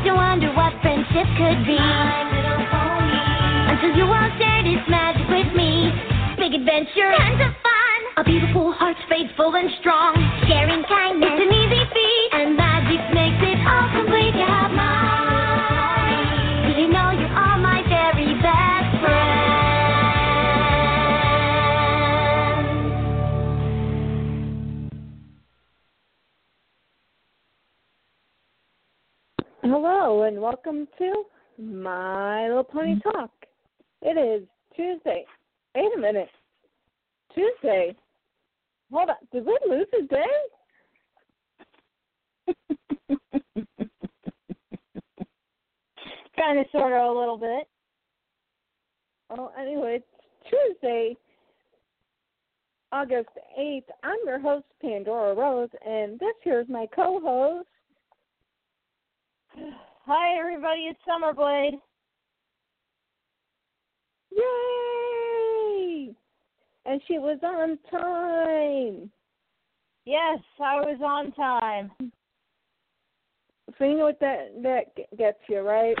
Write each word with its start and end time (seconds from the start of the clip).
used 0.00 0.08
to 0.08 0.14
wonder 0.14 0.52
what 0.54 0.72
friendship 0.80 1.26
could 1.36 1.66
be. 1.66 1.76
Little 1.76 2.64
pony. 2.72 3.20
Until 3.68 3.96
you 3.96 4.04
all 4.04 4.30
shared 4.38 4.66
its 4.66 4.88
magic 4.88 5.28
with 5.28 5.52
me. 5.54 5.92
Big 6.36 6.54
adventure, 6.54 7.12
tons 7.16 7.40
of 7.40 7.52
fun. 7.60 8.00
A 8.16 8.24
beautiful 8.24 8.72
heart, 8.72 8.96
faithful 9.08 9.54
and 9.54 9.70
strong. 9.80 10.14
Sharing 10.48 10.84
kindness, 10.84 11.49
Hello 29.72 30.24
and 30.24 30.40
welcome 30.40 30.88
to 30.98 31.22
My 31.56 32.48
Little 32.48 32.64
Pony 32.64 32.96
mm-hmm. 32.96 33.08
Talk. 33.08 33.30
It 34.02 34.18
is 34.18 34.42
Tuesday. 34.74 35.24
Wait 35.76 35.92
a 35.96 36.00
minute. 36.00 36.28
Tuesday. 37.32 37.94
Hold 38.90 39.10
on. 39.10 39.14
Did 39.32 39.46
we 39.46 39.56
lose 39.68 39.86
a 39.96 40.02
day? 40.08 40.26
kind 46.36 46.58
of, 46.58 46.66
sort 46.72 46.92
of, 46.92 47.16
a 47.16 47.18
little 47.20 47.38
bit. 47.38 47.68
Well, 49.30 49.52
anyway, 49.56 50.00
it's 50.00 50.06
Tuesday, 50.50 51.16
August 52.90 53.30
8th. 53.56 53.84
I'm 54.02 54.18
your 54.26 54.40
host, 54.40 54.64
Pandora 54.82 55.36
Rose, 55.36 55.70
and 55.86 56.18
this 56.18 56.34
here 56.42 56.58
is 56.58 56.68
my 56.68 56.86
co 56.92 57.20
host. 57.22 57.68
Hi, 60.06 60.38
everybody. 60.38 60.82
It's 60.82 61.00
Summerblade. 61.08 61.80
Yay! 64.32 66.14
And 66.86 67.00
she 67.06 67.18
was 67.18 67.38
on 67.42 67.78
time. 67.90 69.10
Yes, 70.04 70.38
I 70.60 70.76
was 70.76 71.00
on 71.04 71.32
time. 71.32 71.90
So 73.78 73.84
you 73.84 73.96
know 73.96 74.06
what 74.06 74.20
that 74.20 74.62
that 74.62 75.16
gets 75.16 75.38
you, 75.48 75.60
right? 75.60 75.94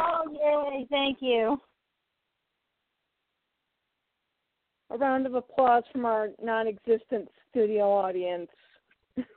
Oh, 0.00 0.22
yay. 0.32 0.86
Thank 0.90 1.18
you. 1.20 1.60
A 4.90 4.96
round 4.96 5.26
of 5.26 5.34
applause 5.34 5.82
from 5.92 6.04
our 6.04 6.28
non-existent 6.42 7.28
studio 7.50 7.90
audience. 7.90 8.50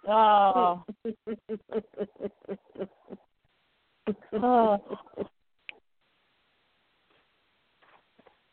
Oh. 0.08 0.84
oh. 4.34 4.80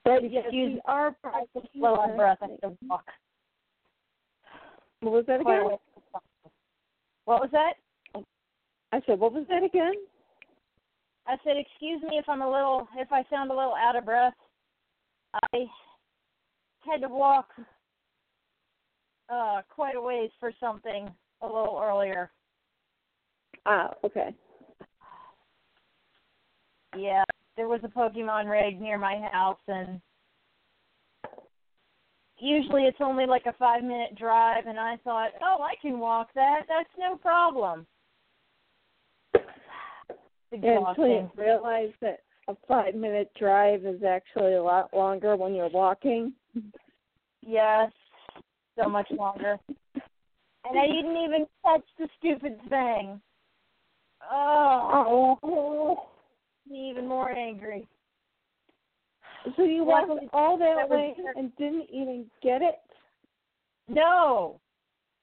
But 0.05 0.31
yes, 0.31 0.45
Excuse 0.45 0.75
we 0.75 0.81
are 0.85 1.17
Slow 1.75 1.95
on 1.95 2.17
breath. 2.17 2.37
I 2.43 2.49
have 2.49 2.61
to 2.61 2.77
walk. 2.87 3.07
What 5.01 5.13
was 5.13 5.25
that 5.29 5.41
again? 5.41 5.79
What 7.25 7.41
was 7.41 7.49
that? 7.53 7.75
I 8.93 9.01
said, 9.07 9.19
what 9.19 9.33
was 9.33 9.47
that 9.49 9.63
again? 9.63 9.95
I 11.27 11.37
said, 11.43 11.57
excuse 11.57 12.03
me 12.03 12.19
if 12.19 12.29
I'm 12.29 12.43
a 12.43 12.51
little, 12.51 12.87
if 12.99 13.11
I 13.11 13.25
sound 13.31 13.51
a 13.51 13.55
little 13.55 13.75
out 13.75 13.97
of 13.97 14.05
breath. 14.05 14.35
I 15.53 15.65
had 16.81 17.01
to 17.01 17.09
walk 17.09 17.49
uh 19.31 19.63
quite 19.75 19.97
a 19.97 20.01
ways 20.03 20.31
for 20.39 20.53
something 20.61 21.09
a 21.43 21.47
little 21.47 21.81
earlier. 21.83 22.31
Ah, 23.67 23.91
okay. 24.05 24.35
Yeah, 26.97 27.25
there 27.57 27.69
was 27.69 27.81
a 27.83 27.89
Pokemon 27.89 28.49
raid 28.49 28.81
near 28.81 28.99
my 28.99 29.17
house, 29.33 29.59
and 29.69 30.01
usually 32.39 32.83
it's 32.83 32.99
only 33.01 33.27
like 33.27 33.47
a 33.47 33.55
five 33.55 33.83
minute 33.83 34.17
drive, 34.17 34.67
and 34.67 34.79
I 34.79 34.97
thought, 35.05 35.31
oh, 35.43 35.63
I 35.63 35.75
can 35.81 35.99
walk 35.99 36.29
that. 36.35 36.63
That's 36.69 36.89
no 36.99 37.17
problem. 37.17 37.87
Until 40.53 41.09
you 41.09 41.31
realize 41.37 41.91
that 42.01 42.21
a 42.47 42.55
five-minute 42.69 43.33
drive 43.39 43.85
is 43.85 44.03
actually 44.03 44.55
a 44.55 44.63
lot 44.63 44.95
longer 44.95 45.37
when 45.37 45.55
you're 45.55 45.71
walking. 45.71 46.33
Yes, 47.43 47.91
so 48.79 48.89
much 48.89 49.11
longer. 49.11 49.59
And 50.69 50.79
I 50.79 50.87
didn't 50.87 51.17
even 51.17 51.47
touch 51.65 51.85
the 51.99 52.09
stupid 52.19 52.59
thing. 52.69 53.21
Oh, 54.31 55.99
even 56.73 57.07
more 57.07 57.31
angry. 57.31 57.87
So 59.57 59.65
you 59.65 59.85
walked 59.85 60.11
all 60.33 60.57
that 60.59 60.89
way 60.89 61.15
and 61.37 61.55
didn't 61.57 61.89
even 61.93 62.27
get 62.43 62.63
it? 62.63 62.81
No, 63.89 64.59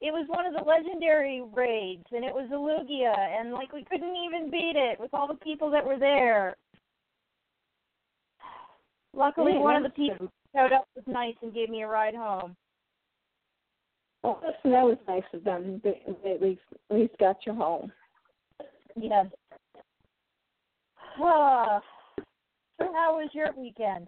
it 0.01 0.11
was 0.11 0.25
one 0.27 0.45
of 0.45 0.53
the 0.53 0.63
legendary 0.63 1.41
raids, 1.53 2.05
and 2.11 2.23
it 2.23 2.33
was 2.33 2.47
a 2.51 2.55
Lugia, 2.55 3.15
and 3.17 3.53
like 3.53 3.73
we 3.73 3.83
couldn't 3.83 4.15
even 4.15 4.51
beat 4.51 4.75
it 4.75 4.99
with 4.99 5.11
all 5.13 5.27
the 5.27 5.35
people 5.35 5.71
that 5.71 5.85
were 5.85 5.97
there. 5.97 6.55
Luckily, 9.13 9.53
Yeah, 9.53 9.59
one 9.59 9.75
of 9.75 9.83
the 9.83 9.89
people 9.89 10.31
showed 10.55 10.73
up 10.73 10.87
was 10.95 11.05
nice 11.07 11.35
and 11.41 11.53
gave 11.53 11.69
me 11.69 11.81
a 11.81 11.87
ride 11.87 12.15
home. 12.15 12.55
Oh, 14.23 14.39
listen, 14.41 14.71
that 14.71 14.83
was 14.83 14.97
nice 15.07 15.23
of 15.33 15.43
them. 15.43 15.81
They, 15.83 16.01
they 16.23 16.33
at 16.33 16.41
least 16.41 16.61
at 16.89 16.97
least 16.97 17.13
got 17.19 17.37
you 17.45 17.53
home. 17.53 17.91
Yes. 18.95 19.25
Ah. 21.19 21.81
so 22.17 22.85
how 22.93 23.17
was 23.17 23.29
your 23.33 23.47
weekend? 23.57 24.07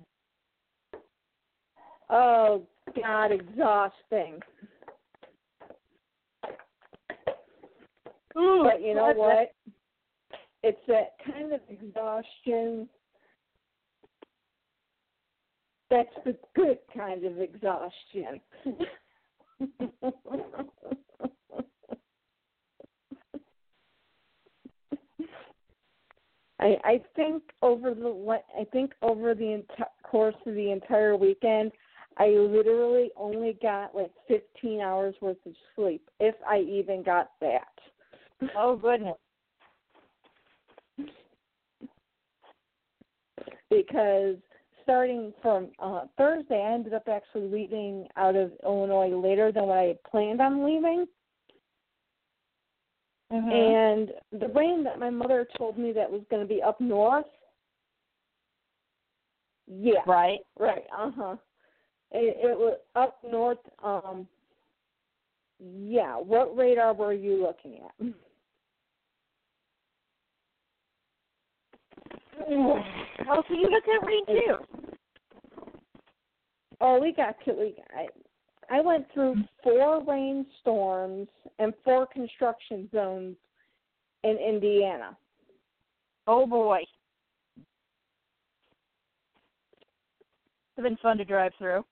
Oh 2.10 2.64
God, 3.02 3.32
exhausting. 3.32 4.40
But 8.36 8.82
you 8.82 8.96
know 8.96 9.14
what? 9.16 9.54
It's 10.64 10.80
that 10.88 11.14
kind 11.26 11.54
of 11.54 11.60
exhaustion. 11.70 12.88
That's 15.90 16.10
the 16.26 16.36
good 16.56 16.80
kind 16.96 17.26
of 17.26 17.40
exhaustion. 17.40 18.40
I 26.60 26.78
I 26.84 27.02
think 27.16 27.44
over 27.62 27.94
the 27.94 28.40
I 28.60 28.64
think 28.72 28.94
over 29.02 29.34
the 29.34 29.44
enti- 29.62 29.86
course 30.04 30.36
of 30.46 30.56
the 30.56 30.72
entire 30.72 31.16
weekend, 31.16 31.72
I 32.18 32.28
literally 32.28 33.12
only 33.18 33.58
got 33.62 33.96
like 33.96 34.12
15 34.28 34.82
hours 34.82 35.16
worth 35.22 35.38
of 35.46 35.54
sleep, 35.76 36.08
if 36.20 36.36
I 36.48 36.60
even 36.60 37.04
got 37.04 37.32
that. 37.42 37.68
Oh 38.56 38.76
goodness. 38.76 39.16
because 43.70 44.38
starting 44.84 45.34
from 45.42 45.70
uh, 45.80 46.02
Thursday, 46.18 46.62
I 46.62 46.74
ended 46.74 46.94
up 46.94 47.08
actually 47.08 47.48
leaving 47.50 48.08
out 48.16 48.36
of 48.36 48.52
Illinois 48.64 49.10
later 49.10 49.52
than 49.52 49.68
what 49.68 49.78
I 49.78 49.84
had 49.84 50.04
planned 50.04 50.42
on 50.42 50.66
leaving. 50.66 51.06
Mhm. 53.32 53.52
And 53.52 54.14
the 54.40 54.48
rain 54.50 54.84
that 54.84 55.00
my 55.00 55.10
mother 55.10 55.48
told 55.58 55.78
me 55.78 55.92
that 55.94 56.12
was 56.12 56.22
going 56.30 56.42
to 56.42 56.48
be 56.48 56.62
up 56.62 56.80
north. 56.80 57.26
Yeah. 59.68 60.02
Right. 60.06 60.40
Right. 60.60 60.86
Uh 60.96 61.12
huh. 61.16 61.36
It, 62.12 62.38
it 62.52 62.58
was 62.58 62.78
up 62.96 63.20
north. 63.24 63.58
Um. 63.84 64.28
Yeah. 65.60 66.18
What 66.18 66.56
radar 66.56 66.94
were 66.94 67.14
you 67.14 67.42
looking 67.42 67.80
at? 67.84 68.06
Oh, 72.50 73.44
so 73.48 73.54
you 73.54 73.70
got 73.70 73.84
that 73.86 74.06
raid 74.06 74.24
too? 74.28 74.58
Oh, 76.82 77.00
we 77.00 77.14
got 77.14 77.36
to. 77.46 77.54
We, 77.54 77.76
I, 77.96 78.08
I 78.76 78.82
went 78.82 79.06
through 79.14 79.36
four 79.64 80.04
rainstorms 80.04 81.28
and 81.60 81.74
four 81.84 82.08
construction 82.08 82.90
zones 82.92 83.36
in 84.24 84.38
Indiana. 84.38 85.18
Oh 86.28 86.46
boy. 86.46 86.82
It's 90.76 90.84
been 90.84 90.98
fun 90.98 91.18
to 91.18 91.26
drive 91.26 91.52
through. 91.58 91.86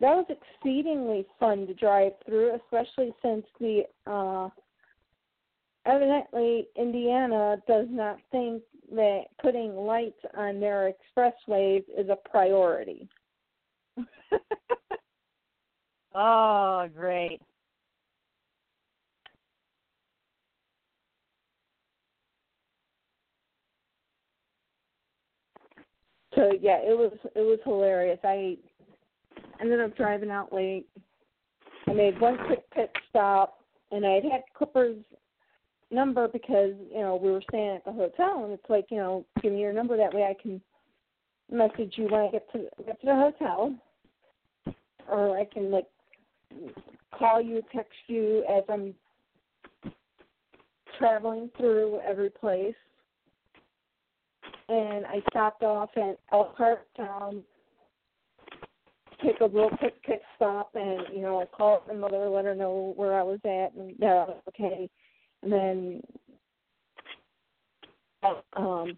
That 0.00 0.14
was 0.14 0.26
exceedingly 0.28 1.26
fun 1.38 1.66
to 1.66 1.74
drive 1.74 2.12
through, 2.26 2.56
especially 2.56 3.14
since 3.22 3.46
the 3.60 3.82
uh 4.06 4.48
evidently 5.86 6.68
Indiana 6.76 7.56
does 7.66 7.86
not 7.90 8.18
think 8.30 8.62
that 8.92 9.22
putting 9.42 9.74
lights 9.74 10.20
on 10.36 10.60
their 10.60 10.92
expressways 10.92 11.84
is 11.96 12.08
a 12.08 12.16
priority. 12.28 13.08
oh, 16.14 16.88
great. 16.94 17.40
So 26.34 26.52
yeah, 26.60 26.78
it 26.82 26.96
was 26.96 27.12
it 27.34 27.40
was 27.40 27.58
hilarious. 27.64 28.18
I 28.22 28.58
ended 29.58 29.80
up 29.80 29.96
driving 29.96 30.30
out 30.30 30.52
late. 30.52 30.86
I 31.88 31.94
made 31.94 32.20
one 32.20 32.36
quick 32.46 32.68
pit 32.74 32.90
stop, 33.08 33.58
and 33.90 34.04
I 34.04 34.10
had 34.12 34.24
had 34.24 34.42
Clipper's 34.54 35.02
number 35.90 36.28
because 36.28 36.72
you 36.92 37.00
know 37.00 37.16
we 37.16 37.30
were 37.30 37.42
staying 37.48 37.76
at 37.76 37.84
the 37.84 37.92
hotel, 37.92 38.44
and 38.44 38.52
it's 38.52 38.68
like 38.68 38.86
you 38.90 38.98
know 38.98 39.24
give 39.42 39.52
me 39.52 39.60
your 39.60 39.72
number 39.72 39.96
that 39.96 40.12
way 40.12 40.24
I 40.24 40.40
can 40.40 40.60
message 41.50 41.94
you 41.96 42.04
when 42.04 42.22
I 42.22 42.30
get 42.30 42.50
to 42.52 42.66
get 42.84 43.00
to 43.00 43.06
the 43.06 43.14
hotel, 43.14 43.74
or 45.08 45.38
I 45.38 45.44
can 45.44 45.70
like 45.70 45.86
call 47.16 47.40
you, 47.40 47.62
text 47.72 47.92
you 48.08 48.44
as 48.50 48.64
I'm 48.68 48.94
traveling 50.98 51.50
through 51.56 52.00
every 52.06 52.30
place. 52.30 52.74
And 54.68 55.06
I 55.06 55.22
stopped 55.30 55.62
off 55.62 55.90
at 55.96 56.18
Elkhart 56.32 56.88
Town 56.96 57.44
take 59.24 59.40
a 59.40 59.48
real 59.48 59.70
quick 59.78 60.02
pit 60.02 60.20
stop 60.36 60.70
and 60.74 61.00
you 61.14 61.22
know 61.22 61.44
call 61.56 61.82
my 61.88 61.94
mother 61.94 62.28
let 62.28 62.44
her 62.44 62.54
know 62.54 62.92
where 62.96 63.18
I 63.18 63.22
was 63.22 63.38
at 63.44 63.72
and 63.74 63.94
that 63.98 64.08
I 64.08 64.24
was 64.24 64.42
okay 64.48 64.90
and 65.42 65.52
then 65.52 66.02
um 68.54 68.96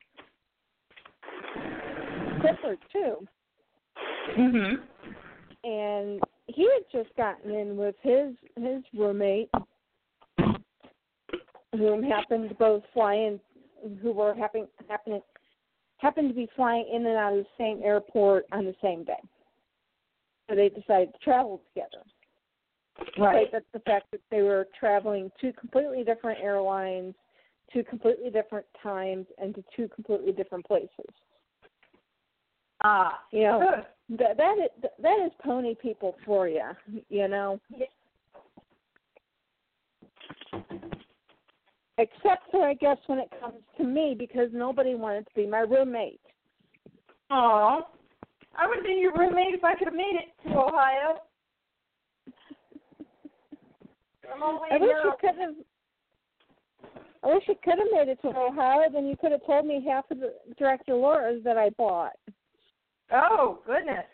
Clifford 2.41 2.79
too 2.93 3.27
Mhm. 4.37 4.83
and 5.65 6.23
he 6.47 6.63
had 6.63 6.85
just 6.93 7.15
gotten 7.17 7.51
in 7.51 7.77
with 7.77 7.97
his 8.01 8.35
his 8.57 8.83
roommate 8.95 9.51
whom 11.73 12.03
happened 12.03 12.49
to 12.49 12.55
both 12.55 12.83
fly 12.93 13.15
in 13.15 13.41
who 14.03 14.13
were 14.13 14.35
happen 14.35 14.69
happening 14.89 15.23
happened 15.99 16.29
to 16.29 16.35
be 16.35 16.49
flying 16.55 16.87
in 16.89 17.07
and 17.07 17.17
out 17.17 17.33
of 17.33 17.45
the 17.45 17.51
same 17.59 17.83
airport 17.83 18.47
on 18.53 18.65
the 18.65 18.75
same 18.81 19.05
day 19.05 19.21
so 20.49 20.57
they 20.57 20.69
decided 20.69 21.13
to 21.13 21.19
travel 21.21 21.61
together. 21.75 22.03
Right. 23.19 23.47
But 23.51 23.65
the 23.73 23.81
fact 23.81 24.07
that 24.13 24.21
they 24.31 24.43
were 24.43 24.69
traveling 24.79 25.31
two 25.41 25.53
completely 25.53 26.05
different 26.05 26.41
airlines, 26.43 27.15
two 27.73 27.85
completely 27.85 28.31
different 28.31 28.67
times, 28.83 29.27
and 29.39 29.55
to 29.55 29.65
two 29.75 29.89
completely 29.89 30.33
different 30.33 30.67
places. 30.67 30.89
Ah. 32.85 33.21
You 33.33 33.43
know, 33.43 33.85
Good. 34.09 34.19
that 34.21 34.37
that 34.37 34.55
is 34.59 34.91
that 35.03 35.27
is 35.27 35.33
pony 35.45 35.75
people 35.75 36.17
for 36.25 36.49
you. 36.49 36.71
You 37.09 37.29
know. 37.29 37.61
Except 41.99 42.51
for 42.53 42.69
I 42.69 42.75
guess 42.75 42.99
when 43.07 43.19
it 43.19 43.29
comes 43.41 43.57
to 43.77 43.85
me 43.85 44.15
because 44.17 44.49
nobody 44.53 44.95
wanted 44.95 45.27
to 45.27 45.35
be 45.35 45.47
my 45.47 45.61
roommate. 45.61 46.21
Aw. 47.31 47.81
I 48.57 48.67
would 48.67 48.77
have 48.77 48.85
been 48.85 49.01
your 49.01 49.17
roommate 49.17 49.55
if 49.55 49.65
I 49.65 49.75
could 49.75 49.89
have 49.89 49.95
made 49.95 50.15
it 50.15 50.49
to 50.49 50.57
Ohio. 50.57 50.63
I'm 50.63 50.67
all 50.67 50.67
the 50.67 50.67
way 50.67 51.15
I 54.33 54.79
wish 54.79 54.91
you 55.05 55.13
could 55.21 55.39
have. 55.41 55.55
I 57.23 57.35
wish 57.35 57.43
you 57.49 57.55
could 57.65 57.79
have 57.79 57.89
made 57.93 58.09
it 58.09 58.21
to 58.23 58.29
Ohio. 58.29 58.89
Then 58.93 59.07
you 59.07 59.17
could 59.17 59.33
have 59.33 59.45
told 59.45 59.67
me 59.67 59.85
half 59.87 60.11
of 60.11 60.19
the 60.21 60.35
Draculauras 60.61 61.43
that 61.45 61.57
I 61.57 61.71
bought. 61.71 62.13
Oh, 63.13 63.61
goodness. 63.67 64.05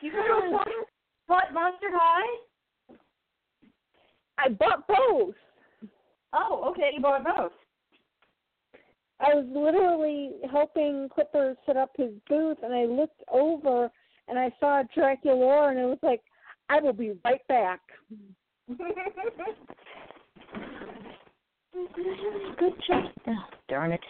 You 0.00 0.10
could 0.10 0.20
have 0.52 0.60
bought 1.26 1.52
Monster 1.52 1.88
High? 1.92 2.94
I 4.38 4.48
bought 4.50 4.86
both. 4.86 5.34
Oh, 6.32 6.70
okay, 6.70 6.90
you 6.94 7.00
bought 7.00 7.24
both. 7.24 7.52
I 9.20 9.34
was 9.34 9.46
literally 9.52 10.32
helping 10.50 11.08
Clipper 11.12 11.56
set 11.66 11.76
up 11.76 11.90
his 11.96 12.12
booth, 12.28 12.58
and 12.62 12.72
I 12.72 12.84
looked 12.84 13.20
over 13.32 13.90
and 14.28 14.38
I 14.38 14.52
saw 14.60 14.82
Dracula, 14.94 15.68
and 15.68 15.78
it 15.78 15.84
was 15.84 15.98
like, 16.02 16.20
I 16.68 16.80
will 16.80 16.92
be 16.92 17.12
right 17.24 17.46
back. 17.48 17.80
Good 22.58 22.74
job. 22.86 23.04
Oh, 23.26 23.44
darn 23.68 23.92
it. 23.92 24.00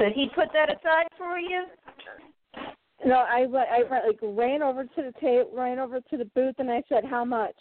Did 0.00 0.12
he 0.14 0.28
put 0.34 0.48
that 0.52 0.68
aside 0.70 1.06
for 1.16 1.38
you? 1.38 1.64
No, 3.04 3.16
I 3.16 3.46
wa- 3.46 3.66
I 3.70 3.84
wa- 3.84 4.06
like 4.06 4.18
ran 4.22 4.62
over 4.62 4.84
to 4.84 5.02
the 5.02 5.12
tape, 5.20 5.46
ran 5.52 5.78
over 5.78 6.00
to 6.00 6.16
the 6.16 6.24
booth, 6.34 6.56
and 6.58 6.70
I 6.70 6.82
said, 6.88 7.04
"How 7.04 7.24
much?" 7.24 7.56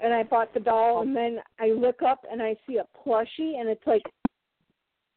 And 0.00 0.12
I 0.12 0.22
bought 0.24 0.52
the 0.52 0.60
doll, 0.60 1.00
and 1.02 1.16
then 1.16 1.42
I 1.58 1.68
look 1.68 2.02
up 2.02 2.24
and 2.30 2.42
I 2.42 2.56
see 2.66 2.78
a 2.78 2.86
plushie, 2.96 3.58
and 3.60 3.68
it's 3.68 3.86
like 3.86 4.02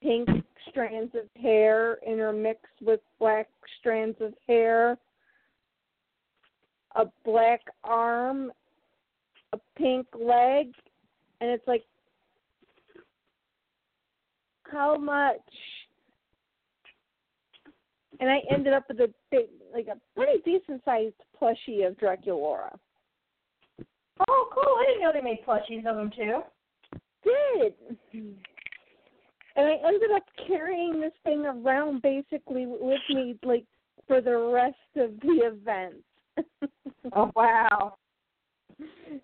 pink 0.02 0.30
strands 0.69 1.13
of 1.15 1.24
hair 1.42 1.98
intermixed 2.06 2.81
with 2.81 3.00
black 3.19 3.48
strands 3.80 4.18
of 4.21 4.33
hair, 4.48 4.98
a 6.95 7.06
black 7.25 7.62
arm, 7.83 8.51
a 9.54 9.60
pink 9.77 10.07
leg, 10.13 10.74
and 11.42 11.50
it's 11.50 11.68
like, 11.68 11.83
how 14.63 14.98
much? 14.98 15.39
And 18.19 18.30
I 18.30 18.40
ended 18.52 18.73
up 18.73 18.85
with 18.88 18.99
a 18.99 19.14
big, 19.31 19.45
like 19.73 19.88
a 19.88 19.97
pretty 20.16 20.42
decent 20.44 20.81
sized 20.85 21.16
plushie 21.40 21.85
of 21.85 21.97
Draculaura. 21.97 22.78
Oh, 24.28 24.47
cool. 24.54 24.76
I 24.80 24.85
didn't 24.88 25.02
know 25.02 25.11
they 25.14 25.21
made 25.21 25.45
plushies 25.45 25.85
of 25.85 25.95
them, 25.95 26.11
too. 26.16 26.42
Did. 27.23 27.73
And 29.56 29.68
I 29.68 29.88
ended 29.88 30.12
up 30.16 30.24
carrying 30.48 31.00
this 31.00 31.14
thing 31.24 31.45
around 31.45 32.02
basically 32.02 32.66
with 32.66 33.02
me, 33.10 33.38
like 33.44 33.66
for 34.07 34.19
the 34.22 34.38
rest 34.38 34.76
of 34.95 35.19
the 35.22 35.52
event. 35.52 35.95
Oh, 37.16 37.30
wow. 37.36 37.95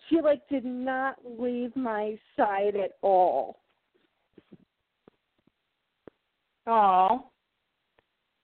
she 0.09 0.21
like 0.21 0.41
did 0.49 0.65
not 0.65 1.15
leave 1.25 1.73
my 1.75 2.19
side 2.35 2.75
at 2.75 2.91
all. 3.01 3.61
Oh. 6.67 7.29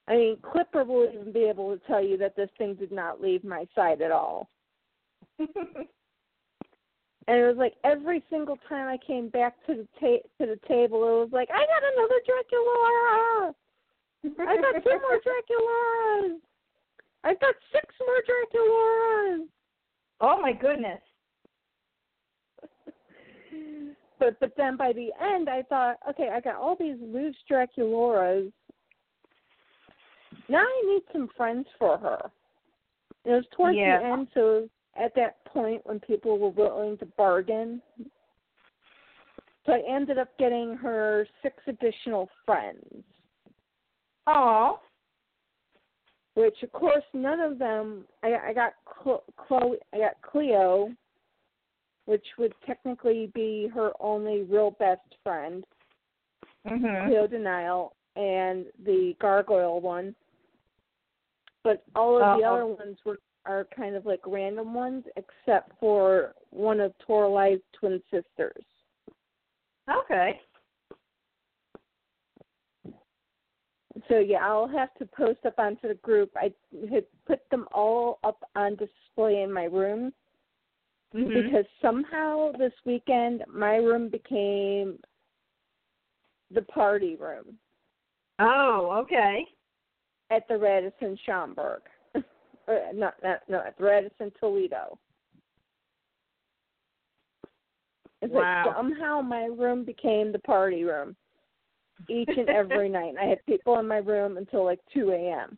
I 0.08 0.16
mean, 0.16 0.38
Clipper 0.42 0.84
will 0.84 1.10
even 1.14 1.32
be 1.32 1.44
able 1.44 1.76
to 1.76 1.86
tell 1.86 2.04
you 2.04 2.18
that 2.18 2.36
this 2.36 2.50
thing 2.58 2.76
did 2.76 2.92
not 2.92 3.22
leave 3.22 3.44
my 3.44 3.68
side 3.76 4.02
at 4.02 4.12
all. 4.12 4.50
And 7.28 7.40
it 7.40 7.48
was 7.48 7.58
like 7.58 7.74
every 7.84 8.24
single 8.30 8.58
time 8.70 8.88
I 8.88 8.98
came 9.06 9.30
back 9.30 9.56
to 9.66 9.74
the 9.74 9.88
ta- 10.00 10.28
to 10.40 10.46
the 10.46 10.60
table, 10.68 11.00
it 11.04 11.20
was 11.26 11.30
like, 11.32 11.50
I 11.52 11.66
got 11.66 11.84
another 11.94 12.22
Draculaura. 12.28 13.54
I 14.48 14.56
got 14.62 14.84
two 14.84 15.00
more 15.02 15.20
Draculauras. 15.26 16.40
I've 17.24 17.40
got 17.40 17.56
six 17.72 17.94
more 18.00 18.22
Draculauras. 18.30 19.48
oh, 20.22 20.42
my 20.42 20.54
goodness. 20.54 21.02
But 24.18 24.40
but 24.40 24.54
then 24.56 24.78
by 24.78 24.94
the 24.94 25.10
end, 25.22 25.50
I 25.50 25.62
thought, 25.64 25.98
okay, 26.10 26.30
I 26.34 26.40
got 26.40 26.56
all 26.56 26.78
these 26.80 26.96
loose 27.02 27.36
Draculauras. 27.52 28.50
Now 30.48 30.60
I 30.60 30.84
need 30.88 31.02
some 31.12 31.28
friends 31.36 31.68
for 31.78 31.98
her. 31.98 32.32
It 33.26 33.32
was 33.32 33.44
towards 33.56 33.78
Yeah. 33.78 34.00
the 34.00 34.06
end, 34.06 34.28
so 34.34 34.70
at 34.96 35.14
that 35.16 35.44
point 35.56 35.82
when 35.86 36.00
people 36.02 36.38
were 36.38 36.50
willing 36.50 36.98
to 36.98 37.06
bargain. 37.18 37.82
So 39.66 39.72
I 39.74 39.82
ended 39.90 40.18
up 40.20 40.38
getting 40.38 40.76
her 40.76 41.26
six 41.42 41.56
additional 41.66 42.30
friends, 42.46 43.04
Oh. 44.28 44.80
which 46.36 46.62
of 46.62 46.72
course 46.74 47.04
none 47.14 47.40
of 47.40 47.58
them. 47.58 48.06
I, 48.22 48.50
I 48.50 48.54
got 48.54 48.74
Cl- 49.04 49.24
Chloe, 49.38 49.78
I 49.94 49.98
got 50.00 50.22
Cleo, 50.22 50.92
which 52.06 52.26
would 52.38 52.54
technically 52.68 53.32
be 53.34 53.68
her 53.74 53.92
only 54.00 54.44
real 54.44 54.72
best 54.72 55.16
friend. 55.24 55.66
Mhm. 56.68 57.08
Cleo 57.08 57.28
de 57.28 57.40
Nile, 57.40 57.96
and 58.16 58.66
the 58.84 59.16
gargoyle 59.20 59.80
one. 59.82 60.16
But 61.64 61.84
all 61.96 62.18
of 62.18 62.40
the 62.40 62.46
Uh-oh. 62.46 62.54
other 62.54 62.66
ones 62.68 62.98
were 63.06 63.20
are 63.46 63.68
kind 63.76 63.96
of 63.96 64.06
like 64.06 64.22
random 64.26 64.74
ones, 64.74 65.04
except 65.16 65.72
for 65.80 66.34
one 66.50 66.80
of 66.80 66.94
Toralei's 67.08 67.62
twin 67.80 68.02
sisters. 68.12 68.64
Okay. 69.90 70.40
So 74.10 74.20
yeah, 74.20 74.46
I'll 74.46 74.68
have 74.68 74.94
to 74.96 75.06
post 75.06 75.40
up 75.46 75.58
onto 75.58 75.88
the 75.88 75.94
group. 75.96 76.32
I 76.36 76.52
had 76.92 77.06
put 77.26 77.40
them 77.50 77.66
all 77.74 78.20
up 78.24 78.44
on 78.56 78.76
display 78.76 79.42
in 79.42 79.52
my 79.52 79.66
room 79.66 80.14
Mhm. 81.14 81.34
because 81.34 81.66
somehow 81.82 82.52
this 82.54 82.74
weekend 82.84 83.46
my 83.48 83.78
room 83.78 84.10
became 84.10 85.02
the 86.52 86.62
party 86.64 87.16
room 87.16 87.58
Oh, 88.40 88.92
okay. 89.04 89.48
at 90.30 90.48
the 90.48 90.58
Radisson 90.58 91.16
Schaumburg. 91.18 91.84
Uh, 92.68 92.92
not, 92.94 93.16
not 93.24 93.40
no, 93.48 93.60
at 93.60 93.78
the 93.78 93.84
Radisson 93.84 94.32
Toledo. 94.40 94.98
It's 98.22 98.34
Wow. 98.34 98.64
like 98.66 98.76
somehow 98.76 99.22
my 99.22 99.46
room 99.46 99.84
became 99.86 100.32
the 100.32 100.40
party 100.40 100.84
room 100.84 101.16
each 102.10 102.30
and 102.30 102.50
every 102.50 102.90
night. 102.90 103.16
I 103.22 103.26
had 103.26 103.46
people 103.46 103.80
in 103.80 103.88
my 103.88 103.98
room 103.98 104.38
until 104.38 104.66
like 104.66 104.80
two 104.94 105.12
a.m. 105.12 105.58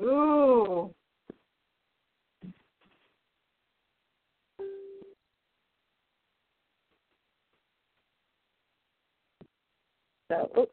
Ooh. 0.00 0.94
So, 10.30 10.48
oh, 10.56 10.68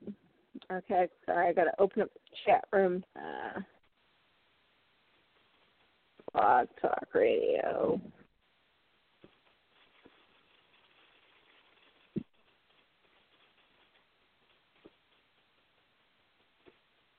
okay, 0.71 1.07
sorry, 1.25 1.49
I 1.49 1.53
got 1.53 1.63
to 1.63 1.81
open 1.81 2.03
up 2.03 2.09
the 2.13 2.19
chat 2.45 2.63
room. 2.71 3.03
Uh, 3.15 3.59
Blog 6.37 6.67
Talk 6.79 7.07
Radio. 7.15 7.99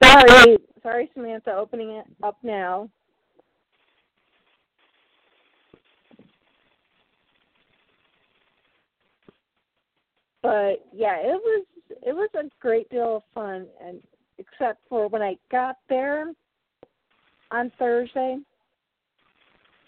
Sorry, 0.04 0.58
sorry, 0.84 1.10
Samantha, 1.14 1.52
opening 1.52 1.90
it 1.90 2.04
up 2.22 2.36
now. 2.44 2.88
But 10.42 10.86
yeah, 10.94 11.16
it 11.18 11.40
was 11.42 11.64
it 12.06 12.12
was 12.12 12.30
a 12.34 12.44
great 12.60 12.88
deal 12.90 13.16
of 13.16 13.22
fun, 13.34 13.66
and 13.84 14.00
except 14.38 14.80
for 14.88 15.08
when 15.08 15.22
I 15.22 15.34
got 15.50 15.76
there 15.88 16.32
on 17.50 17.72
Thursday, 17.80 18.38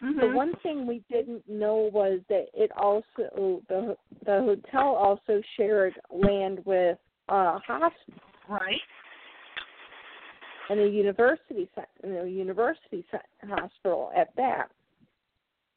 the 0.01 0.07
Mhm. 0.07 0.35
one 0.35 0.55
thing 0.57 0.87
we 0.87 1.01
didn't 1.11 1.47
know 1.49 1.91
was 1.93 2.21
that 2.29 2.49
it 2.55 2.73
also 2.73 3.63
the 3.69 3.97
the 4.23 4.41
hotel 4.43 4.97
also 4.97 5.43
shared 5.57 6.01
land 6.11 6.65
with 6.65 6.99
a 7.29 7.59
hospital 7.59 8.21
Right. 8.49 8.81
and 10.69 10.81
a 10.81 10.89
university 10.89 11.69
and 12.03 12.17
a 12.17 12.29
university 12.29 13.05
hospital 13.43 14.11
at 14.15 14.35
that. 14.37 14.71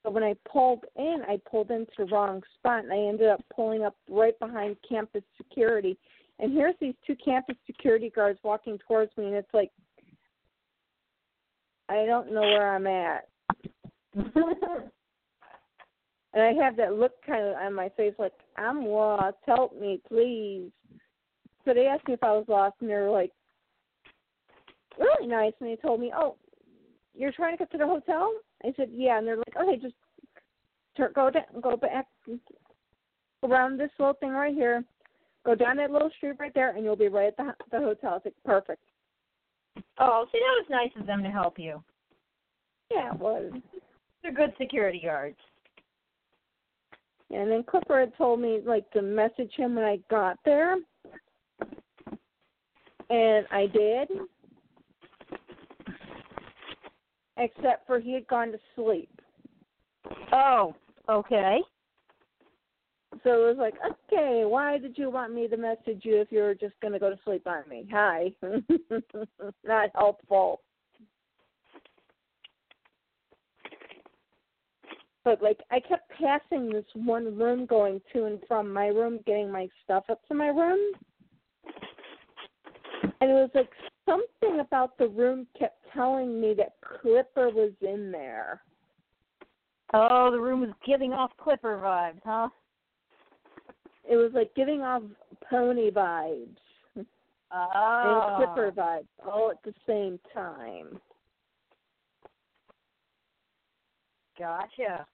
So 0.03 0.09
when 0.09 0.23
I 0.23 0.33
pulled 0.45 0.85
in, 0.95 1.23
I 1.27 1.37
pulled 1.49 1.71
into 1.71 1.91
the 1.97 2.05
wrong 2.05 2.43
spot, 2.55 2.83
and 2.83 2.91
I 2.93 2.97
ended 2.97 3.29
up 3.29 3.41
pulling 3.49 3.83
up 3.83 3.95
right 4.09 4.37
behind 4.39 4.77
campus 4.87 5.23
security. 5.37 5.97
And 6.39 6.51
here's 6.51 6.75
these 6.79 6.95
two 7.05 7.15
campus 7.15 7.55
security 7.65 8.09
guards 8.09 8.39
walking 8.43 8.77
towards 8.79 9.15
me, 9.17 9.27
and 9.27 9.35
it's 9.35 9.53
like, 9.53 9.71
I 11.89 12.05
don't 12.05 12.33
know 12.33 12.41
where 12.41 12.75
I'm 12.75 12.87
at. 12.87 13.29
And 16.33 16.41
I 16.41 16.63
have 16.63 16.75
that 16.77 16.95
look 16.95 17.11
kind 17.25 17.45
of 17.45 17.55
on 17.55 17.73
my 17.75 17.89
face, 17.89 18.13
like 18.17 18.33
I'm 18.57 18.85
lost. 18.85 19.37
Help 19.45 19.79
me, 19.79 20.01
please. 20.07 20.71
So 21.63 21.73
they 21.73 21.85
asked 21.85 22.07
me 22.07 22.15
if 22.15 22.23
I 22.23 22.31
was 22.31 22.45
lost, 22.47 22.75
and 22.81 22.89
they 22.89 22.95
were 22.95 23.11
like, 23.11 23.31
really 24.99 25.27
nice. 25.27 25.53
And 25.59 25.69
they 25.69 25.75
told 25.75 25.99
me, 25.99 26.11
"Oh, 26.15 26.35
you're 27.13 27.31
trying 27.31 27.53
to 27.53 27.57
get 27.57 27.71
to 27.71 27.77
the 27.77 27.85
hotel?" 27.85 28.33
I 28.63 28.73
said, 28.75 28.89
"Yeah." 28.91 29.17
And 29.17 29.27
they're 29.27 29.37
like, 29.37 29.55
"Okay, 29.55 29.77
just 29.77 29.95
tur 30.97 31.09
go 31.09 31.29
down, 31.29 31.43
go 31.61 31.77
back 31.77 32.07
around 33.43 33.77
this 33.77 33.91
little 33.99 34.15
thing 34.15 34.31
right 34.31 34.53
here. 34.53 34.83
Go 35.45 35.55
down 35.55 35.77
that 35.77 35.91
little 35.91 36.09
street 36.17 36.37
right 36.39 36.53
there, 36.53 36.71
and 36.71 36.83
you'll 36.83 36.95
be 36.95 37.09
right 37.09 37.27
at 37.27 37.37
the 37.37 37.53
the 37.71 37.79
hotel." 37.79 38.15
It's 38.15 38.25
like, 38.25 38.43
"Perfect." 38.43 38.83
oh, 39.99 40.25
see, 40.31 40.39
that 40.39 40.61
was 40.61 40.65
nice 40.69 40.91
of 40.99 41.05
them 41.05 41.21
to 41.23 41.29
help 41.29 41.59
you. 41.59 41.83
Yeah, 42.91 43.13
it 43.13 43.19
was. 43.19 43.53
They're 44.23 44.31
good 44.31 44.53
security 44.57 45.01
guards. 45.03 45.37
And 47.29 47.51
then 47.51 47.63
Clipper 47.63 47.99
had 47.99 48.15
told 48.17 48.39
me 48.39 48.61
like 48.65 48.89
to 48.91 49.01
message 49.01 49.51
him 49.55 49.75
when 49.75 49.83
I 49.83 49.99
got 50.09 50.39
there. 50.45 50.77
And 53.09 53.45
I 53.51 53.67
did. 53.67 54.09
Except 57.37 57.85
for 57.85 57.99
he 57.99 58.13
had 58.13 58.27
gone 58.27 58.51
to 58.51 58.59
sleep. 58.75 59.09
Oh, 60.31 60.75
okay. 61.09 61.59
So 63.23 63.47
it 63.47 63.55
was 63.55 63.57
like, 63.57 63.75
okay, 63.85 64.43
why 64.45 64.77
did 64.77 64.97
you 64.97 65.09
want 65.09 65.33
me 65.33 65.47
to 65.47 65.57
message 65.57 66.01
you 66.03 66.19
if 66.21 66.31
you're 66.31 66.55
just 66.55 66.73
going 66.81 66.93
to 66.93 66.99
go 66.99 67.09
to 67.09 67.19
sleep 67.23 67.47
on 67.47 67.63
me? 67.69 67.87
Hi. 67.91 68.31
Not 69.63 69.89
helpful. 69.95 70.61
But 75.23 75.41
like 75.41 75.59
I 75.71 75.79
kept 75.79 76.11
passing 76.11 76.69
this 76.69 76.85
one 76.93 77.37
room 77.37 77.65
going 77.65 78.01
to 78.13 78.25
and 78.25 78.39
from 78.47 78.71
my 78.71 78.87
room, 78.87 79.19
getting 79.25 79.51
my 79.51 79.67
stuff 79.83 80.03
up 80.09 80.25
to 80.27 80.33
my 80.33 80.47
room. 80.47 80.79
And 83.21 83.31
it 83.31 83.33
was 83.33 83.49
like 83.55 83.69
something 84.05 84.59
about 84.59 84.97
the 84.97 85.07
room 85.07 85.47
kept 85.57 85.77
telling 85.93 86.41
me 86.41 86.53
that 86.55 86.73
Clipper 86.81 87.49
was 87.49 87.71
in 87.81 88.11
there. 88.11 88.61
Oh, 89.93 90.31
the 90.31 90.39
room 90.39 90.61
was 90.61 90.73
giving 90.85 91.13
off 91.13 91.31
Clipper 91.37 91.77
vibes, 91.77 92.21
huh? 92.25 92.49
It 94.09 94.15
was 94.15 94.31
like 94.33 94.53
giving 94.55 94.81
off 94.81 95.03
pony 95.49 95.89
vibes 95.89 96.57
Oh. 97.55 98.21
and 98.27 98.37
Clipper 98.37 98.71
vibes 98.71 99.07
all 99.31 99.51
at 99.51 99.61
the 99.63 99.73
same 99.87 100.19
time. 100.33 100.99
Gotcha. 104.37 105.05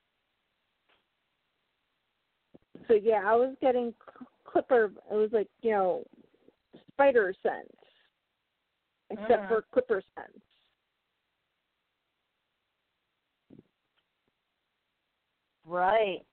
So 2.87 2.93
yeah, 2.93 3.21
I 3.25 3.35
was 3.35 3.55
getting 3.61 3.93
Clipper. 4.45 4.91
It 5.11 5.15
was 5.15 5.29
like 5.31 5.47
you 5.61 5.71
know, 5.71 6.03
spider 6.91 7.33
sense, 7.43 7.71
except 9.09 9.43
Mm. 9.43 9.47
for 9.47 9.61
Clipper 9.71 10.01
sense. 10.15 10.43
Right. 15.65 16.25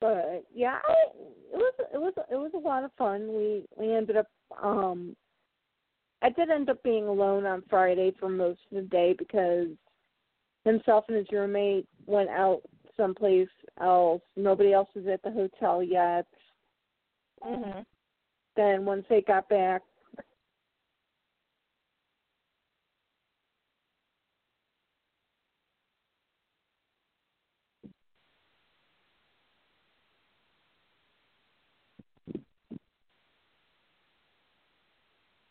But 0.00 0.44
yeah, 0.52 0.80
I, 0.84 0.94
it 1.52 1.56
was 1.56 1.74
it 1.94 1.98
was 1.98 2.14
it 2.30 2.36
was 2.36 2.52
a 2.54 2.58
lot 2.58 2.84
of 2.84 2.92
fun. 2.94 3.28
We 3.28 3.64
we 3.76 3.94
ended 3.94 4.16
up 4.16 4.26
um 4.62 5.16
I 6.22 6.30
did 6.30 6.50
end 6.50 6.70
up 6.70 6.82
being 6.82 7.06
alone 7.06 7.46
on 7.46 7.62
Friday 7.68 8.12
for 8.18 8.28
most 8.28 8.60
of 8.70 8.76
the 8.76 8.82
day 8.82 9.14
because 9.18 9.68
himself 10.64 11.04
and 11.08 11.16
his 11.16 11.26
roommate 11.32 11.86
went 12.06 12.30
out 12.30 12.62
someplace 12.96 13.48
else. 13.80 14.22
Nobody 14.36 14.72
else 14.72 14.88
was 14.94 15.06
at 15.06 15.22
the 15.22 15.30
hotel 15.30 15.82
yet. 15.82 16.26
Mhm. 17.42 17.84
Then 18.54 18.84
once 18.84 19.06
they 19.08 19.22
got 19.22 19.48
back, 19.48 19.82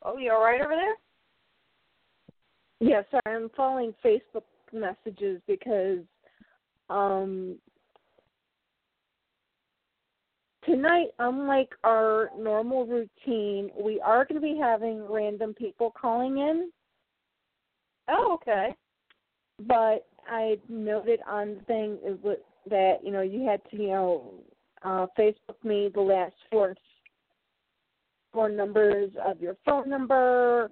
Oh, 0.04 0.18
you 0.18 0.32
all 0.32 0.44
right 0.44 0.62
over 0.62 0.76
there? 0.76 0.96
Yes, 2.80 3.06
I'm 3.26 3.50
following 3.50 3.94
Facebook 4.04 4.44
messages 4.74 5.42
because 5.48 6.00
um 6.90 7.58
tonight, 10.66 11.08
unlike 11.20 11.70
our 11.84 12.30
normal 12.38 12.86
routine, 12.86 13.72
we 13.80 14.00
are 14.02 14.26
going 14.26 14.40
to 14.40 14.42
be 14.42 14.60
having 14.62 15.12
random 15.12 15.54
people 15.54 15.92
calling 16.00 16.38
in, 16.38 16.72
Oh, 18.08 18.34
okay. 18.34 18.76
but 19.68 20.06
I 20.30 20.58
noted 20.70 21.20
on 21.28 21.56
the 21.56 21.62
thing 21.62 21.98
that 22.70 22.98
you 23.04 23.12
know 23.12 23.22
you 23.22 23.48
had 23.48 23.62
to 23.72 23.78
you 23.78 23.88
know 23.88 24.34
uh 24.84 25.08
Facebook 25.18 25.64
me 25.64 25.90
the 25.94 26.02
last 26.02 26.36
four 26.52 26.76
four 28.32 28.50
numbers 28.50 29.12
of 29.26 29.42
your 29.42 29.58
phone 29.66 29.90
number 29.90 30.70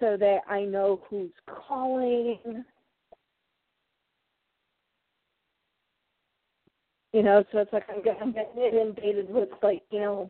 so 0.00 0.16
that 0.16 0.40
I 0.48 0.62
know 0.64 1.02
who's 1.08 1.30
calling. 1.46 2.64
You 7.12 7.22
know, 7.22 7.44
so 7.52 7.58
it's 7.58 7.72
like 7.72 7.84
I'm 7.88 8.02
getting, 8.02 8.34
inundated 8.56 9.28
with 9.30 9.50
like 9.62 9.82
you 9.90 10.00
know 10.00 10.26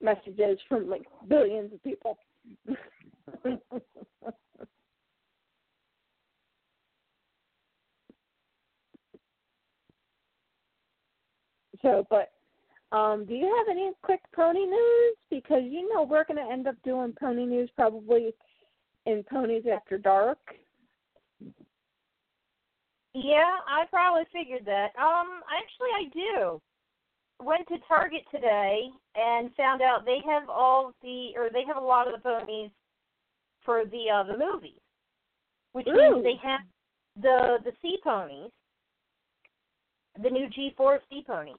messages 0.00 0.58
from 0.68 0.90
like 0.90 1.02
billions 1.28 1.72
of 1.72 1.82
people. 1.84 2.18
so, 11.82 12.06
but 12.10 12.32
um, 12.92 13.24
do 13.24 13.34
you 13.34 13.44
have 13.44 13.68
any 13.70 13.92
quick 14.02 14.20
pony 14.34 14.64
news? 14.66 15.16
Because 15.30 15.62
you 15.64 15.88
know 15.92 16.02
we're 16.02 16.24
going 16.24 16.44
to 16.44 16.52
end 16.52 16.66
up 16.66 16.76
doing 16.84 17.14
pony 17.18 17.46
news 17.46 17.70
probably 17.76 18.34
in 19.06 19.24
Ponies 19.28 19.64
After 19.72 19.98
Dark. 19.98 20.38
Yeah, 23.14 23.58
I 23.68 23.84
probably 23.90 24.22
figured 24.32 24.64
that. 24.64 24.88
Um, 24.98 25.42
actually, 25.52 25.90
I 25.94 26.08
do. 26.12 26.60
Went 27.44 27.66
to 27.68 27.76
Target 27.86 28.22
today 28.30 28.88
and 29.16 29.54
found 29.56 29.82
out 29.82 30.04
they 30.04 30.20
have 30.26 30.48
all 30.48 30.92
the, 31.02 31.32
or 31.36 31.50
they 31.52 31.64
have 31.66 31.76
a 31.76 31.84
lot 31.84 32.06
of 32.06 32.14
the 32.14 32.20
ponies 32.20 32.70
for 33.64 33.84
the 33.84 34.04
uh, 34.12 34.22
the 34.24 34.38
movie, 34.38 34.80
which 35.72 35.86
Ooh. 35.88 35.92
means 35.92 36.24
they 36.24 36.36
have 36.42 36.60
the 37.20 37.58
the 37.64 37.72
sea 37.82 37.98
ponies, 38.02 38.50
the 40.22 40.30
new 40.30 40.46
G4 40.46 40.98
sea 41.10 41.24
pony, 41.26 41.52